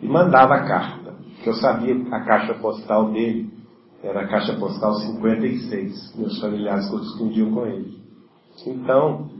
e 0.00 0.06
mandava 0.06 0.54
a 0.54 0.66
carta, 0.66 1.14
que 1.42 1.48
eu 1.48 1.54
sabia 1.54 1.94
a 2.10 2.20
caixa 2.24 2.54
postal 2.54 3.10
dele 3.12 3.52
era 4.02 4.22
a 4.22 4.26
caixa 4.26 4.54
postal 4.54 4.94
56. 4.94 6.16
Meus 6.18 6.40
familiares 6.40 6.90
correspondiam 6.90 7.52
com 7.52 7.66
ele. 7.66 8.02
Então, 8.66 9.30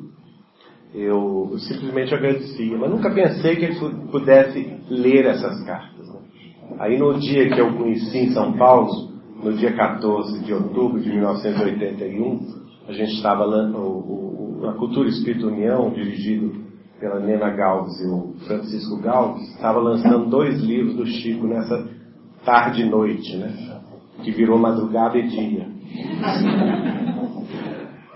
eu, 0.94 1.52
simplesmente 1.58 2.14
agradecia, 2.14 2.78
mas 2.78 2.90
nunca 2.90 3.10
pensei 3.10 3.56
que 3.56 3.64
ele 3.64 4.08
pudesse 4.10 4.76
ler 4.88 5.26
essas 5.26 5.64
cartas. 5.64 6.08
Né? 6.08 6.20
Aí 6.78 6.96
no 6.96 7.18
dia 7.18 7.50
que 7.50 7.60
eu 7.60 7.74
conheci 7.76 8.18
em 8.18 8.32
São 8.32 8.52
Paulo, 8.52 9.10
no 9.42 9.52
dia 9.54 9.74
14 9.74 10.44
de 10.44 10.54
outubro 10.54 11.00
de 11.00 11.10
1981, 11.10 12.62
a 12.88 12.92
gente 12.92 13.14
estava 13.14 13.44
o, 13.44 13.80
o, 13.80 14.31
a 14.68 14.72
Cultura 14.74 15.08
Espírito 15.08 15.48
União, 15.48 15.90
dirigido 15.90 16.62
pela 17.00 17.18
Nena 17.18 17.50
Galves 17.50 18.00
e 18.00 18.06
o 18.06 18.34
Francisco 18.46 18.96
Galves, 18.98 19.48
estava 19.54 19.80
lançando 19.80 20.30
dois 20.30 20.60
livros 20.60 20.94
do 20.94 21.06
Chico 21.06 21.46
nessa 21.46 21.88
tarde 22.44 22.82
e 22.82 22.88
noite, 22.88 23.36
né? 23.36 23.80
Que 24.22 24.30
virou 24.30 24.58
madrugada 24.58 25.18
e 25.18 25.28
dia. 25.28 25.68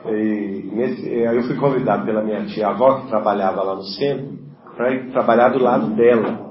E 0.08 0.70
nesse, 0.72 1.08
aí 1.08 1.36
eu 1.36 1.42
fui 1.42 1.56
convidado 1.56 2.04
pela 2.04 2.22
minha 2.22 2.44
tia 2.46 2.68
avó, 2.68 3.00
que 3.00 3.08
trabalhava 3.08 3.62
lá 3.62 3.74
no 3.74 3.82
centro, 3.82 4.38
para 4.76 4.94
ir 4.94 5.10
trabalhar 5.10 5.48
do 5.48 5.58
lado 5.58 5.96
dela, 5.96 6.46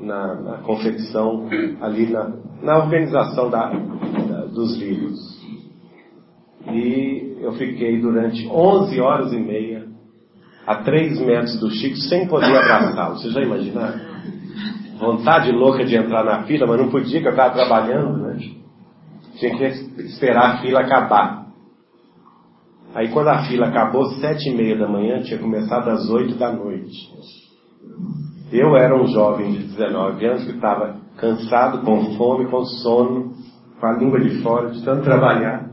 na, 0.00 0.34
na 0.36 0.58
confecção, 0.58 1.48
ali 1.80 2.06
na, 2.06 2.30
na 2.62 2.78
organização 2.78 3.50
da, 3.50 3.70
da, 3.70 4.44
dos 4.46 4.78
livros. 4.78 5.37
E 6.72 7.38
eu 7.40 7.52
fiquei 7.52 8.00
durante 8.00 8.46
11 8.46 9.00
horas 9.00 9.32
e 9.32 9.38
meia 9.38 9.86
a 10.66 10.76
3 10.76 11.20
metros 11.20 11.58
do 11.60 11.70
Chico 11.70 11.96
sem 11.96 12.26
poder 12.28 12.54
abraçá-lo. 12.54 13.16
Você 13.16 13.30
já 13.30 13.40
imaginaram? 13.40 14.00
Vontade 14.98 15.50
louca 15.52 15.84
de 15.84 15.96
entrar 15.96 16.24
na 16.24 16.42
fila, 16.42 16.66
mas 16.66 16.78
não 16.78 16.90
podia, 16.90 17.20
que 17.20 17.26
eu 17.26 17.30
estava 17.30 17.54
trabalhando, 17.54 18.18
né? 18.18 18.38
Tinha 19.38 19.56
que 19.56 19.64
esperar 20.02 20.54
a 20.54 20.56
fila 20.58 20.80
acabar. 20.80 21.46
Aí 22.94 23.08
quando 23.08 23.28
a 23.28 23.44
fila 23.44 23.68
acabou, 23.68 24.06
sete 24.16 24.50
e 24.50 24.54
meia 24.54 24.76
da 24.76 24.88
manhã, 24.88 25.22
tinha 25.22 25.38
começado 25.38 25.88
às 25.88 26.08
oito 26.10 26.34
da 26.34 26.52
noite. 26.52 27.08
Eu 28.50 28.76
era 28.76 29.00
um 29.00 29.06
jovem 29.06 29.52
de 29.52 29.58
19 29.58 30.26
anos 30.26 30.44
que 30.44 30.52
estava 30.52 30.96
cansado, 31.16 31.82
com 31.82 32.16
fome, 32.16 32.46
com 32.50 32.64
sono, 32.64 33.32
com 33.78 33.86
a 33.86 33.92
língua 33.92 34.20
de 34.20 34.42
fora, 34.42 34.70
de 34.70 34.82
tanto 34.84 35.04
trabalhar. 35.04 35.68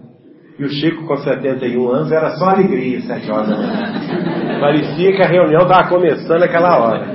E 0.58 0.64
o 0.64 0.70
Chico, 0.70 1.06
com 1.06 1.18
71 1.18 1.90
anos, 1.90 2.12
era 2.12 2.38
só 2.38 2.46
alegria, 2.46 3.02
sete 3.02 3.30
horas 3.30 3.50
da. 3.50 4.60
Parecia 4.62 5.14
que 5.14 5.22
a 5.22 5.28
reunião 5.28 5.64
estava 5.64 5.90
começando 5.90 6.44
aquela 6.44 6.80
hora. 6.80 7.14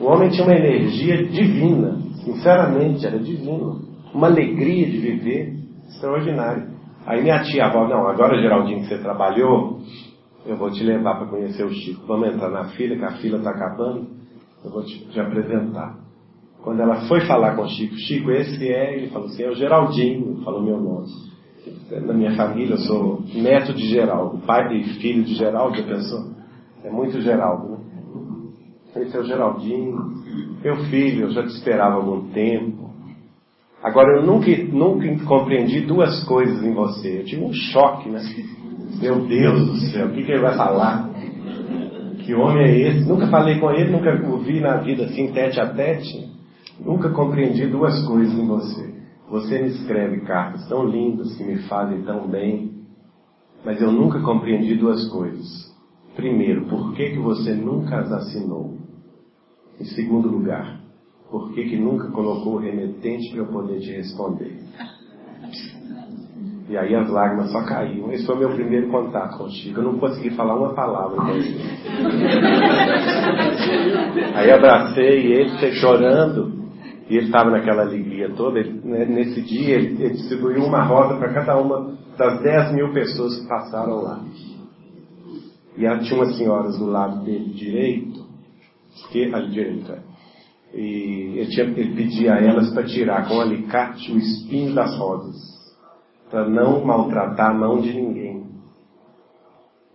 O 0.00 0.06
homem 0.06 0.28
tinha 0.30 0.44
uma 0.44 0.56
energia 0.56 1.24
divina, 1.28 1.98
sinceramente, 2.24 3.06
era 3.06 3.18
divino. 3.18 3.86
Uma 4.12 4.26
alegria 4.26 4.86
de 4.86 4.98
viver 4.98 5.54
extraordinária. 5.88 6.66
Aí 7.06 7.22
minha 7.22 7.42
tia 7.44 7.66
avó, 7.66 7.86
não, 7.86 8.08
agora 8.08 8.40
Geraldinho 8.40 8.80
que 8.80 8.88
você 8.88 8.98
trabalhou, 8.98 9.78
eu 10.44 10.56
vou 10.56 10.70
te 10.72 10.82
levar 10.82 11.16
para 11.16 11.28
conhecer 11.28 11.64
o 11.64 11.70
Chico. 11.70 12.06
Vamos 12.08 12.34
entrar 12.34 12.50
na 12.50 12.64
fila, 12.70 12.96
que 12.96 13.04
a 13.04 13.12
fila 13.18 13.38
está 13.38 13.50
acabando, 13.50 14.08
eu 14.64 14.70
vou 14.70 14.82
te, 14.82 14.98
te 15.10 15.20
apresentar. 15.20 15.96
Quando 16.62 16.80
ela 16.80 17.06
foi 17.06 17.20
falar 17.20 17.54
com 17.54 17.62
o 17.62 17.68
Chico, 17.68 17.94
Chico, 17.94 18.32
esse 18.32 18.66
é, 18.68 18.96
ele 18.96 19.08
falou 19.08 19.28
assim, 19.28 19.44
é 19.44 19.48
o 19.48 19.54
Geraldinho, 19.54 20.42
falou 20.42 20.60
meu 20.60 20.80
nome 20.80 21.27
na 21.90 22.12
minha 22.12 22.34
família, 22.36 22.74
eu 22.74 22.78
sou 22.78 23.22
neto 23.34 23.72
de 23.72 23.86
Geraldo, 23.86 24.38
pai 24.38 24.76
e 24.76 24.84
filho 25.00 25.24
de 25.24 25.34
Geraldo, 25.34 25.76
já 25.76 25.84
pensou? 25.84 26.30
É 26.84 26.90
muito 26.90 27.20
Geraldo, 27.20 27.70
né? 27.70 27.78
Esse 28.96 29.16
é 29.16 29.20
o 29.20 29.24
Geraldinho, 29.24 29.96
meu 30.62 30.76
filho, 30.86 31.26
eu 31.26 31.30
já 31.30 31.42
te 31.42 31.50
esperava 31.50 31.94
há 31.94 31.96
algum 31.96 32.28
tempo. 32.30 32.88
Agora, 33.82 34.18
eu 34.18 34.26
nunca, 34.26 34.50
nunca 34.72 35.24
compreendi 35.24 35.82
duas 35.82 36.24
coisas 36.24 36.64
em 36.64 36.72
você. 36.72 37.20
Eu 37.20 37.24
tive 37.24 37.44
um 37.44 37.52
choque, 37.52 38.08
né? 38.08 38.20
Meu 39.00 39.26
Deus 39.26 39.66
do 39.66 39.76
céu, 39.92 40.08
o 40.08 40.10
que, 40.10 40.24
que 40.24 40.32
ele 40.32 40.40
vai 40.40 40.56
falar? 40.56 41.10
Que 42.24 42.34
homem 42.34 42.64
é 42.64 42.78
esse? 42.88 43.08
Nunca 43.08 43.28
falei 43.28 43.60
com 43.60 43.70
ele, 43.70 43.90
nunca 43.90 44.12
o 44.28 44.38
vi 44.38 44.60
na 44.60 44.78
vida 44.78 45.04
assim, 45.04 45.30
tete 45.32 45.60
a 45.60 45.66
tete. 45.66 46.28
Nunca 46.80 47.08
compreendi 47.10 47.66
duas 47.66 48.04
coisas 48.06 48.36
em 48.36 48.46
você. 48.46 48.87
Você 49.30 49.60
me 49.60 49.68
escreve 49.68 50.22
cartas 50.22 50.66
tão 50.68 50.86
lindas 50.86 51.36
que 51.36 51.44
me 51.44 51.58
fazem 51.68 52.02
tão 52.02 52.26
bem, 52.26 52.72
mas 53.64 53.80
eu 53.80 53.92
nunca 53.92 54.20
compreendi 54.20 54.74
duas 54.74 55.08
coisas. 55.10 55.46
Primeiro, 56.16 56.64
por 56.66 56.94
que, 56.94 57.10
que 57.10 57.18
você 57.18 57.52
nunca 57.52 58.00
as 58.00 58.10
assinou? 58.10 58.76
Em 59.78 59.84
segundo 59.84 60.28
lugar, 60.28 60.80
por 61.30 61.52
que, 61.52 61.64
que 61.64 61.76
nunca 61.76 62.10
colocou 62.10 62.54
o 62.54 62.58
remetente 62.58 63.30
para 63.30 63.40
eu 63.40 63.46
poder 63.46 63.80
te 63.80 63.92
responder? 63.92 64.58
E 66.70 66.76
aí 66.76 66.94
as 66.94 67.08
lágrimas 67.10 67.50
só 67.50 67.64
caíam. 67.64 68.12
Esse 68.12 68.26
foi 68.26 68.34
o 68.34 68.38
meu 68.38 68.50
primeiro 68.50 68.88
contato 68.88 69.38
com 69.38 69.44
o 69.44 69.50
Chico. 69.50 69.80
Eu 69.80 69.84
não 69.84 69.98
consegui 69.98 70.30
falar 70.30 70.56
uma 70.56 70.74
palavra 70.74 71.16
com 71.16 71.28
ele. 71.28 71.58
Aí 74.34 74.50
abracei 74.50 75.32
ele, 75.32 75.72
chorando, 75.72 76.57
e 77.08 77.16
ele 77.16 77.26
estava 77.26 77.50
naquela 77.50 77.82
alegria 77.82 78.30
toda. 78.34 78.58
Ele, 78.58 78.80
né, 78.84 79.04
nesse 79.06 79.40
dia, 79.40 79.76
ele, 79.76 80.02
ele 80.02 80.14
distribuiu 80.14 80.64
uma 80.64 80.82
rosa 80.82 81.16
para 81.16 81.32
cada 81.32 81.56
uma 81.56 81.96
das 82.16 82.42
10 82.42 82.72
mil 82.72 82.92
pessoas 82.92 83.40
que 83.40 83.48
passaram 83.48 84.02
lá. 84.02 84.22
E 85.76 85.98
tinha 86.00 86.14
umas 86.20 86.36
senhoras 86.36 86.76
do 86.76 86.86
lado 86.86 87.24
dele 87.24 87.52
direito, 87.54 88.26
que, 89.10 89.32
ali 89.32 89.50
direito. 89.50 89.92
E 90.74 91.38
ele, 91.38 91.50
tinha, 91.50 91.66
ele 91.66 91.94
pedia 91.94 92.34
a 92.34 92.40
elas 92.40 92.70
para 92.74 92.82
tirar 92.82 93.26
com 93.26 93.40
alicate 93.40 94.12
o 94.12 94.18
espinho 94.18 94.74
das 94.74 94.94
rosas, 94.98 95.36
para 96.30 96.48
não 96.48 96.84
maltratar 96.84 97.50
a 97.50 97.54
mão 97.54 97.80
de 97.80 97.92
ninguém. 97.92 98.46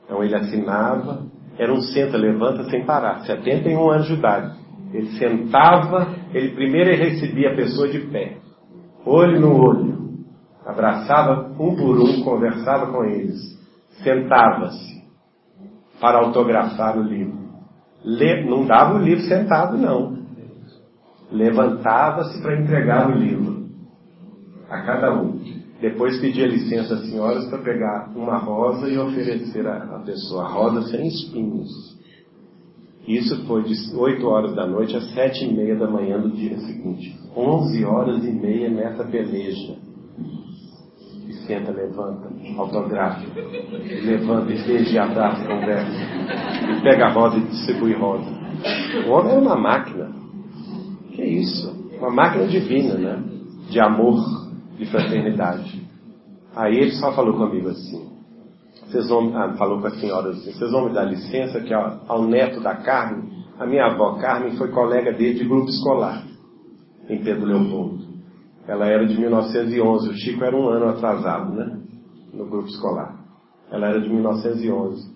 Então 0.05 0.23
ele 0.23 0.35
assinava, 0.35 1.25
era 1.57 1.71
um 1.71 1.81
senta, 1.81 2.17
levanta 2.17 2.63
sem 2.69 2.85
parar, 2.85 3.21
71 3.25 3.89
anos 3.89 4.07
de 4.07 4.13
idade. 4.13 4.62
Ele 4.93 5.09
sentava, 5.17 6.15
ele 6.33 6.49
primeiro 6.49 6.91
recebia 6.95 7.51
a 7.51 7.55
pessoa 7.55 7.89
de 7.89 7.99
pé, 7.99 8.37
olho 9.05 9.39
no 9.41 9.57
olho, 9.57 9.93
abraçava 10.65 11.51
um 11.59 11.75
por 11.75 11.99
um, 11.99 12.23
conversava 12.23 12.91
com 12.91 13.03
eles, 13.03 13.39
sentava-se 14.03 15.03
para 15.99 16.19
autografar 16.19 16.97
o 16.97 17.03
livro. 17.03 17.43
Le... 18.03 18.45
Não 18.49 18.65
dava 18.65 18.95
o 18.95 19.01
livro 19.01 19.23
sentado, 19.23 19.77
não. 19.77 20.21
Levantava-se 21.31 22.41
para 22.41 22.61
entregar 22.61 23.09
o 23.09 23.13
livro. 23.13 23.63
a 24.69 24.81
cada 24.81 25.13
um. 25.13 25.39
Depois 25.79 26.19
pedia 26.19 26.47
licença 26.47 26.93
às 26.95 27.09
senhoras 27.09 27.45
para 27.49 27.59
pegar 27.59 28.09
uma 28.15 28.37
rosa 28.37 28.87
e 28.87 28.97
oferecer 28.97 29.67
à 29.67 29.99
pessoa, 30.05 30.45
a 30.45 30.47
rosa 30.47 30.83
sem 30.89 31.07
espinhos. 31.07 31.69
Isso 33.07 33.45
foi 33.45 33.63
de 33.63 33.73
8 33.95 34.25
horas 34.25 34.55
da 34.55 34.65
noite 34.65 34.95
às 34.95 35.11
7 35.13 35.45
e 35.45 35.53
meia 35.53 35.75
da 35.75 35.89
manhã 35.89 36.19
do 36.19 36.29
dia 36.31 36.57
seguinte. 36.59 37.13
11 37.35 37.83
horas 37.85 38.23
e 38.23 38.31
meia 38.31 38.69
nessa 38.69 39.03
peleja. 39.03 39.75
E 41.27 41.33
senta, 41.45 41.71
levanta, 41.71 42.29
autografa. 42.57 43.25
Levanta 44.05 44.53
e 44.53 44.63
beija 44.63 44.93
e 44.93 44.97
abraça, 44.97 45.45
conversa. 45.45 45.91
E 46.71 46.81
pega 46.81 47.07
a 47.07 47.11
rosa 47.11 47.37
e 47.37 47.41
distribui 47.41 47.93
rosa. 47.93 48.31
O 49.05 49.11
homem 49.11 49.35
é 49.35 49.39
uma 49.39 49.57
máquina. 49.57 50.09
Que 51.11 51.23
isso? 51.23 51.73
Uma 51.97 52.09
máquina 52.09 52.47
divina, 52.47 52.93
né? 52.95 53.23
De 53.69 53.79
amor 53.81 54.17
de 54.77 54.85
fraternidade. 54.85 55.83
Aí 56.55 56.77
ele 56.77 56.91
só 56.91 57.11
falou 57.11 57.33
comigo 57.33 57.67
assim, 57.69 58.12
vocês 58.93 59.09
vão, 59.09 59.35
ah, 59.35 59.53
falou 59.57 59.81
com 59.81 59.87
a 59.87 59.91
senhora 59.91 60.29
assim, 60.29 60.51
vocês 60.51 60.71
vão 60.71 60.85
me 60.85 60.93
dar 60.93 61.05
licença 61.05 61.59
que 61.61 61.73
ao, 61.73 62.01
ao 62.07 62.23
neto 62.23 62.61
da 62.61 62.75
Carmen, 62.75 63.27
a 63.59 63.65
minha 63.65 63.87
avó 63.87 64.19
Carmen 64.19 64.55
foi 64.55 64.69
colega 64.69 65.11
dele 65.11 65.39
de 65.39 65.45
grupo 65.45 65.67
escolar 65.67 66.23
em 67.09 67.23
Pedro 67.23 67.45
Leopoldo. 67.45 68.03
Ela 68.67 68.85
era 68.85 69.05
de 69.05 69.19
1911, 69.19 70.09
o 70.09 70.13
Chico 70.13 70.43
era 70.43 70.55
um 70.55 70.69
ano 70.69 70.89
atrasado, 70.89 71.53
né? 71.53 71.79
No 72.33 72.45
grupo 72.45 72.67
escolar. 72.67 73.19
Ela 73.71 73.87
era 73.87 73.99
de 73.99 74.09
1911. 74.09 75.11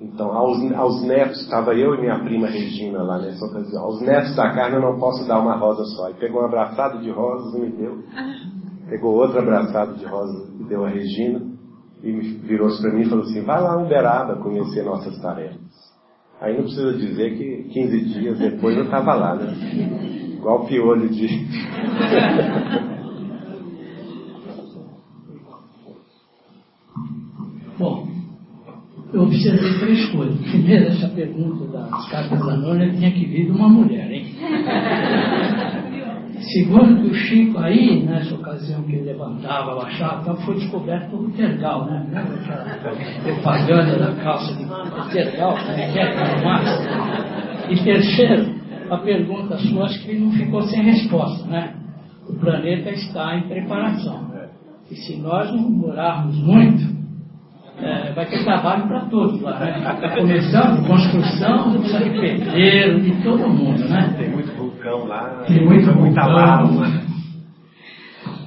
Então, 0.00 0.32
aos, 0.32 0.72
aos 0.72 1.02
netos, 1.02 1.40
estava 1.42 1.74
eu 1.74 1.94
e 1.94 2.00
minha 2.00 2.18
prima 2.20 2.46
Regina 2.46 3.02
lá 3.02 3.18
nessa 3.18 3.44
ocasião. 3.44 3.82
Aos 3.82 4.00
netos 4.00 4.34
da 4.36 4.54
Carmen 4.54 4.80
eu 4.80 4.92
não 4.92 4.98
posso 4.98 5.26
dar 5.26 5.40
uma 5.40 5.56
rosa 5.56 5.84
só. 5.96 6.10
E 6.10 6.14
pegou 6.14 6.42
um 6.42 6.46
abraçado 6.46 7.00
de 7.00 7.10
rosas 7.10 7.54
e 7.54 7.60
me 7.60 7.70
deu 7.72 8.04
pegou 8.88 9.16
outro 9.16 9.40
abraçado 9.40 9.96
de 9.96 10.04
rosa 10.04 10.48
e 10.60 10.64
deu 10.64 10.84
a 10.84 10.88
Regina 10.88 11.55
e 12.02 12.12
virou-se 12.12 12.80
para 12.80 12.92
mim 12.92 13.02
e 13.02 13.08
falou 13.08 13.24
assim: 13.24 13.42
vai 13.42 13.60
lá 13.60 13.76
Uberaba 13.82 14.36
conhecer 14.36 14.84
nossas 14.84 15.18
tarefas. 15.20 15.60
Aí 16.40 16.54
não 16.54 16.64
precisa 16.64 16.92
dizer 16.92 17.36
que 17.36 17.64
15 17.72 18.00
dias 18.00 18.38
depois 18.38 18.76
eu 18.76 18.84
estava 18.84 19.14
lá, 19.14 19.34
né? 19.34 19.54
Igual 20.36 20.66
piolho 20.66 21.08
de. 21.08 21.26
Bom, 27.78 28.06
eu 29.12 29.22
observei 29.22 29.78
três 29.78 30.10
coisas. 30.10 30.38
Primeiro, 30.50 30.88
essa 30.88 31.08
pergunta 31.08 31.66
das 31.66 32.10
cartas 32.10 32.40
anônimas 32.40 32.96
tinha 32.96 33.12
que 33.12 33.26
vir 33.26 33.46
de 33.46 33.50
uma 33.52 33.68
mulher, 33.68 34.10
hein? 34.10 34.26
Segundo 36.52 37.02
que 37.02 37.08
o 37.08 37.14
Chico 37.14 37.58
aí, 37.58 38.04
nessa 38.04 38.34
ocasião 38.34 38.82
que 38.84 38.94
ele 38.94 39.06
levantava, 39.06 39.74
baixava, 39.74 40.20
então 40.20 40.36
foi 40.36 40.54
descoberto 40.54 41.16
o 41.16 41.30
tergal, 41.32 41.86
né? 41.86 42.06
Propaganda 43.24 43.98
da 43.98 44.22
calça 44.22 44.54
de 44.54 44.64
tergal, 45.12 45.56
né? 45.56 45.92
que 45.92 45.98
é? 45.98 47.72
E 47.72 47.82
terceiro, 47.82 48.54
a 48.88 48.98
pergunta 48.98 49.58
sua, 49.58 49.86
acho 49.86 50.00
que 50.04 50.16
não 50.16 50.30
ficou 50.32 50.62
sem 50.62 50.82
resposta, 50.84 51.48
né? 51.48 51.74
O 52.28 52.34
planeta 52.34 52.90
está 52.90 53.36
em 53.36 53.48
preparação. 53.48 54.30
E 54.88 54.94
se 54.94 55.16
nós 55.16 55.52
não 55.52 55.64
demorarmos 55.64 56.36
muito, 56.38 56.96
é, 57.78 58.12
vai 58.12 58.24
ter 58.26 58.44
trabalho 58.44 58.86
para 58.86 59.00
todos 59.06 59.40
lá, 59.42 59.58
né? 59.58 59.78
Está 59.78 60.16
começando 60.16 60.86
construção 60.86 61.72
do 61.72 61.82
pedreiro, 62.20 63.00
de 63.00 63.22
todo 63.22 63.48
mundo, 63.48 63.86
né? 63.88 64.14
Vulcão 64.86 65.06
lá, 65.06 65.44
tem 65.46 65.64
muito 65.64 65.92
muita 65.96 66.24
lava. 66.26 67.04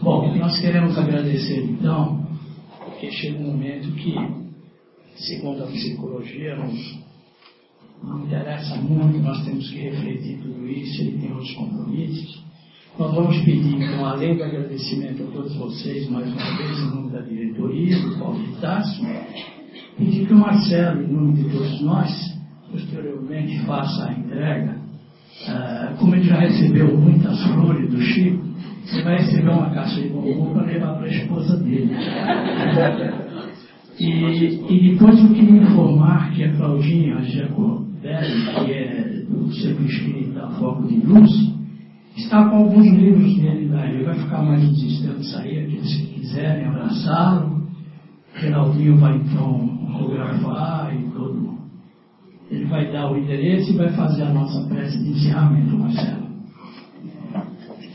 Bom, 0.02 0.34
nós 0.38 0.58
queremos 0.60 0.98
agradecer 0.98 1.62
então, 1.64 2.26
porque 2.86 3.12
chega 3.12 3.40
um 3.40 3.52
momento 3.52 3.92
que, 3.92 4.16
segundo 5.18 5.64
a 5.64 5.68
psicologia, 5.68 6.56
nos, 6.56 7.00
não 8.02 8.24
interessa 8.24 8.78
muito, 8.78 9.20
nós 9.20 9.44
temos 9.44 9.70
que 9.70 9.80
refletir 9.80 10.40
tudo 10.42 10.66
isso, 10.66 11.02
ele 11.02 11.18
tem 11.18 11.32
outros 11.32 11.54
compromissos. 11.56 12.42
Nós 12.98 13.14
vamos 13.14 13.38
pedir, 13.40 13.76
então, 13.76 14.06
além 14.06 14.38
do 14.38 14.44
agradecimento 14.44 15.24
a 15.24 15.32
todos 15.32 15.54
vocês, 15.56 16.10
mais 16.10 16.26
uma 16.28 16.58
vez, 16.58 16.80
em 16.80 16.96
nome 16.96 17.12
da 17.12 17.22
diretoria, 17.22 18.00
do 18.00 18.18
Paulo 18.18 18.40
Vitácio, 18.40 19.06
pedir 19.98 20.26
que 20.26 20.34
o 20.34 20.38
Marcelo, 20.38 21.04
em 21.04 21.12
nome 21.12 21.34
de 21.34 21.50
todos 21.50 21.82
nós, 21.82 22.10
posteriormente 22.72 23.60
faça 23.66 24.10
a 24.10 24.14
entrega. 24.14 24.79
Uh, 25.48 25.96
como 25.98 26.16
ele 26.16 26.24
já 26.24 26.36
recebeu 26.36 26.98
muitas 26.98 27.42
flores 27.48 27.90
do 27.90 28.02
Chico, 28.02 28.44
ele 28.92 29.04
vai 29.04 29.18
receber 29.18 29.50
uma 29.50 29.70
caixa 29.70 30.02
de 30.02 30.10
bombom 30.10 30.54
para 30.54 30.66
levar 30.66 30.96
para 30.96 31.06
a 31.06 31.10
esposa 31.10 31.58
dele. 31.58 31.96
E, 34.00 34.06
e, 34.08 34.92
depois 34.92 35.20
eu 35.20 35.30
queria 35.30 35.62
informar 35.62 36.32
que 36.32 36.44
a 36.44 36.54
Claudinha 36.56 37.22
Jacobelli, 37.22 38.66
que 38.66 38.72
é 38.72 39.24
do 39.28 39.54
Centro 39.54 39.86
Espírita 39.86 40.48
Foco 40.52 40.88
de 40.88 41.06
Luz, 41.06 41.30
está 42.16 42.50
com 42.50 42.58
alguns 42.58 42.88
livros 42.88 43.36
dele 43.38 43.68
daí. 43.70 44.04
Vai 44.04 44.16
ficar 44.16 44.42
mais 44.42 44.64
uns 44.64 44.82
instantes 44.82 45.36
aí, 45.36 45.60
aqueles 45.60 45.96
que 45.96 46.20
quiserem 46.20 46.66
abraçá-lo. 46.66 47.60
Geraldinho 48.38 48.98
vai 48.98 49.18
então 49.18 49.68
fotografar 49.92 50.96
e 50.96 51.04
todo. 51.12 51.39
Ele 52.50 52.66
vai 52.66 52.92
dar 52.92 53.12
o 53.12 53.18
endereço 53.18 53.72
e 53.72 53.78
vai 53.78 53.90
fazer 53.90 54.24
a 54.24 54.34
nossa 54.34 54.68
prece 54.68 54.98
de 54.98 55.12
encerramento, 55.12 55.78
Marcelo. 55.78 56.30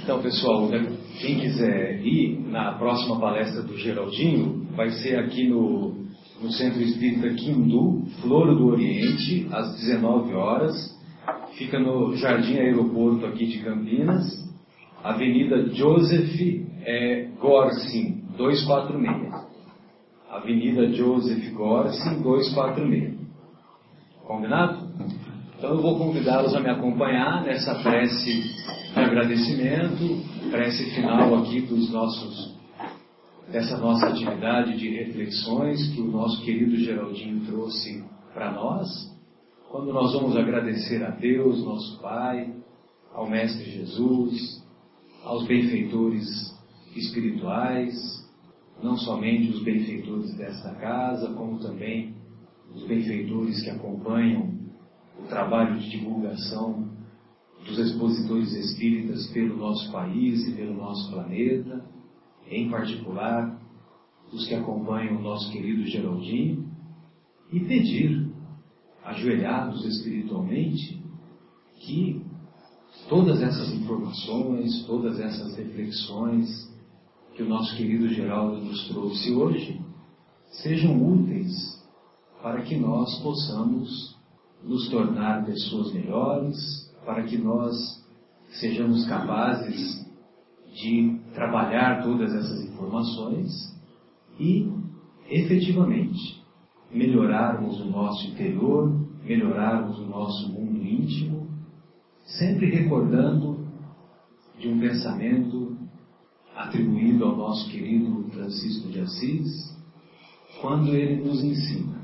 Então, 0.03 0.21
pessoal, 0.21 0.69
né, 0.69 0.87
quem 1.21 1.41
quiser 1.41 2.05
ir 2.05 2.41
na 2.51 2.73
próxima 2.73 3.19
palestra 3.19 3.63
do 3.63 3.77
Geraldinho, 3.77 4.67
vai 4.77 4.91
ser 4.91 5.19
aqui 5.19 5.49
no, 5.49 5.95
no 6.43 6.53
Centro 6.53 6.83
Espírita 6.83 7.29
Quindu, 7.31 8.05
Floro 8.21 8.55
do 8.55 8.67
Oriente, 8.67 9.49
às 9.51 9.75
19 9.77 10.35
horas 10.35 10.95
fica 11.57 11.79
no 11.79 12.17
Jardim 12.17 12.59
Aeroporto 12.59 13.27
aqui 13.27 13.47
de 13.47 13.59
Campinas, 13.61 14.25
Avenida 15.03 15.69
Joseph 15.69 16.41
é, 16.83 17.29
Gorsin, 17.41 18.25
246. 18.37 19.55
Avenida 20.31 20.93
Joseph 20.93 21.53
Gorsin, 21.53 22.23
246. 22.23 23.14
Combinado? 24.27 24.89
Então 25.59 25.71
eu 25.71 25.83
vou 25.83 25.99
convidá-los 25.99 26.55
a 26.55 26.61
me 26.61 26.71
acompanhar 26.71 27.43
nessa 27.45 27.75
prece 27.77 28.43
de 28.43 28.99
agradecimento, 28.99 30.51
prece 30.51 30.91
final 30.95 31.35
aqui 31.37 31.61
dos 31.61 31.91
nossos 31.91 32.55
dessa 33.51 33.77
nossa 33.77 34.07
atividade 34.09 34.79
de 34.79 34.89
reflexões 34.89 35.95
que 35.95 36.01
o 36.01 36.11
nosso 36.11 36.43
querido 36.43 36.77
Geraldinho 36.77 37.45
trouxe 37.45 38.03
para 38.33 38.51
nós 38.53 38.89
quando 39.71 39.93
nós 39.93 40.13
vamos 40.13 40.37
agradecer 40.37 41.05
a 41.05 41.11
Deus, 41.11 41.63
nosso 41.65 42.01
Pai, 42.01 42.55
ao 43.13 43.29
Mestre 43.29 43.71
Jesus, 43.71 44.65
aos 45.25 45.47
benfeitores 45.47 46.27
espirituais, 46.97 47.95
não 48.83 48.97
somente 48.97 49.51
os 49.51 49.63
benfeitores 49.63 50.33
desta 50.37 50.75
casa, 50.77 51.35
como 51.35 51.59
também 51.59 52.15
os 52.75 52.85
benfeitores 52.87 53.63
que 53.63 53.71
acompanham 53.71 54.53
o 55.19 55.27
trabalho 55.29 55.79
de 55.79 55.91
divulgação 55.91 56.89
dos 57.65 57.79
expositores 57.79 58.53
espíritas 58.53 59.27
pelo 59.29 59.57
nosso 59.57 59.91
país 59.91 60.47
e 60.49 60.53
pelo 60.53 60.75
nosso 60.75 61.11
planeta, 61.11 61.85
em 62.51 62.69
particular 62.69 63.61
os 64.33 64.47
que 64.47 64.55
acompanham 64.55 65.17
o 65.17 65.23
nosso 65.23 65.51
querido 65.51 65.87
Geraldinho, 65.87 66.69
e 67.53 67.61
pedir 67.61 68.27
ajoelhados 69.05 69.85
espiritualmente, 69.85 71.01
que 71.79 72.21
todas 73.09 73.41
essas 73.41 73.73
informações, 73.73 74.85
todas 74.87 75.21
essas 75.21 75.55
reflexões 75.57 76.73
que 77.35 77.43
o 77.43 77.49
nosso 77.49 77.77
querido 77.77 78.09
Geraldo 78.09 78.61
nos 78.65 78.89
trouxe 78.89 79.33
hoje 79.33 79.81
sejam 80.63 81.01
úteis 81.03 81.74
para 82.45 82.61
que 82.61 82.77
nós 82.77 83.19
possamos 83.23 84.15
nos 84.62 84.91
tornar 84.91 85.47
pessoas 85.47 85.95
melhores, 85.95 86.55
para 87.03 87.23
que 87.23 87.39
nós 87.39 87.75
sejamos 88.61 89.07
capazes 89.07 90.07
de 90.75 91.19
trabalhar 91.33 92.03
todas 92.03 92.31
essas 92.35 92.61
informações 92.66 93.51
e, 94.39 94.71
efetivamente, 95.31 96.45
melhorarmos 96.93 97.81
o 97.81 97.87
nosso 97.87 98.27
interior, 98.27 98.95
melhorarmos 99.25 99.99
o 100.01 100.05
nosso 100.05 100.53
mundo 100.53 100.85
íntimo, 100.85 101.49
sempre 102.27 102.69
recordando 102.69 103.66
de 104.59 104.69
um 104.69 104.79
pensamento 104.79 105.79
atribuído 106.55 107.25
ao 107.25 107.37
nosso 107.39 107.71
querido 107.71 108.29
Francisco 108.29 108.91
de 108.91 109.01
Assis, 109.01 109.75
quando 110.61 110.89
ele 110.95 111.25
nos 111.25 111.43
ensina: 111.43 112.04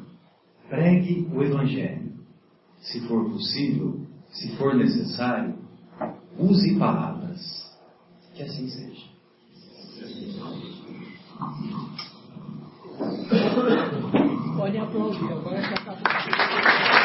pregue 0.71 1.29
o 1.35 1.43
Evangelho. 1.43 2.09
Se 2.81 3.01
for 3.07 3.29
possível, 3.29 4.07
se 4.31 4.57
for 4.57 4.75
necessário, 4.75 5.57
use 6.39 6.79
palavras. 6.79 7.41
Que 8.35 8.45
assim 8.45 8.69
seja. 8.69 9.11
Pode 14.57 14.79
aplaudir, 14.79 15.33
agora. 15.33 17.00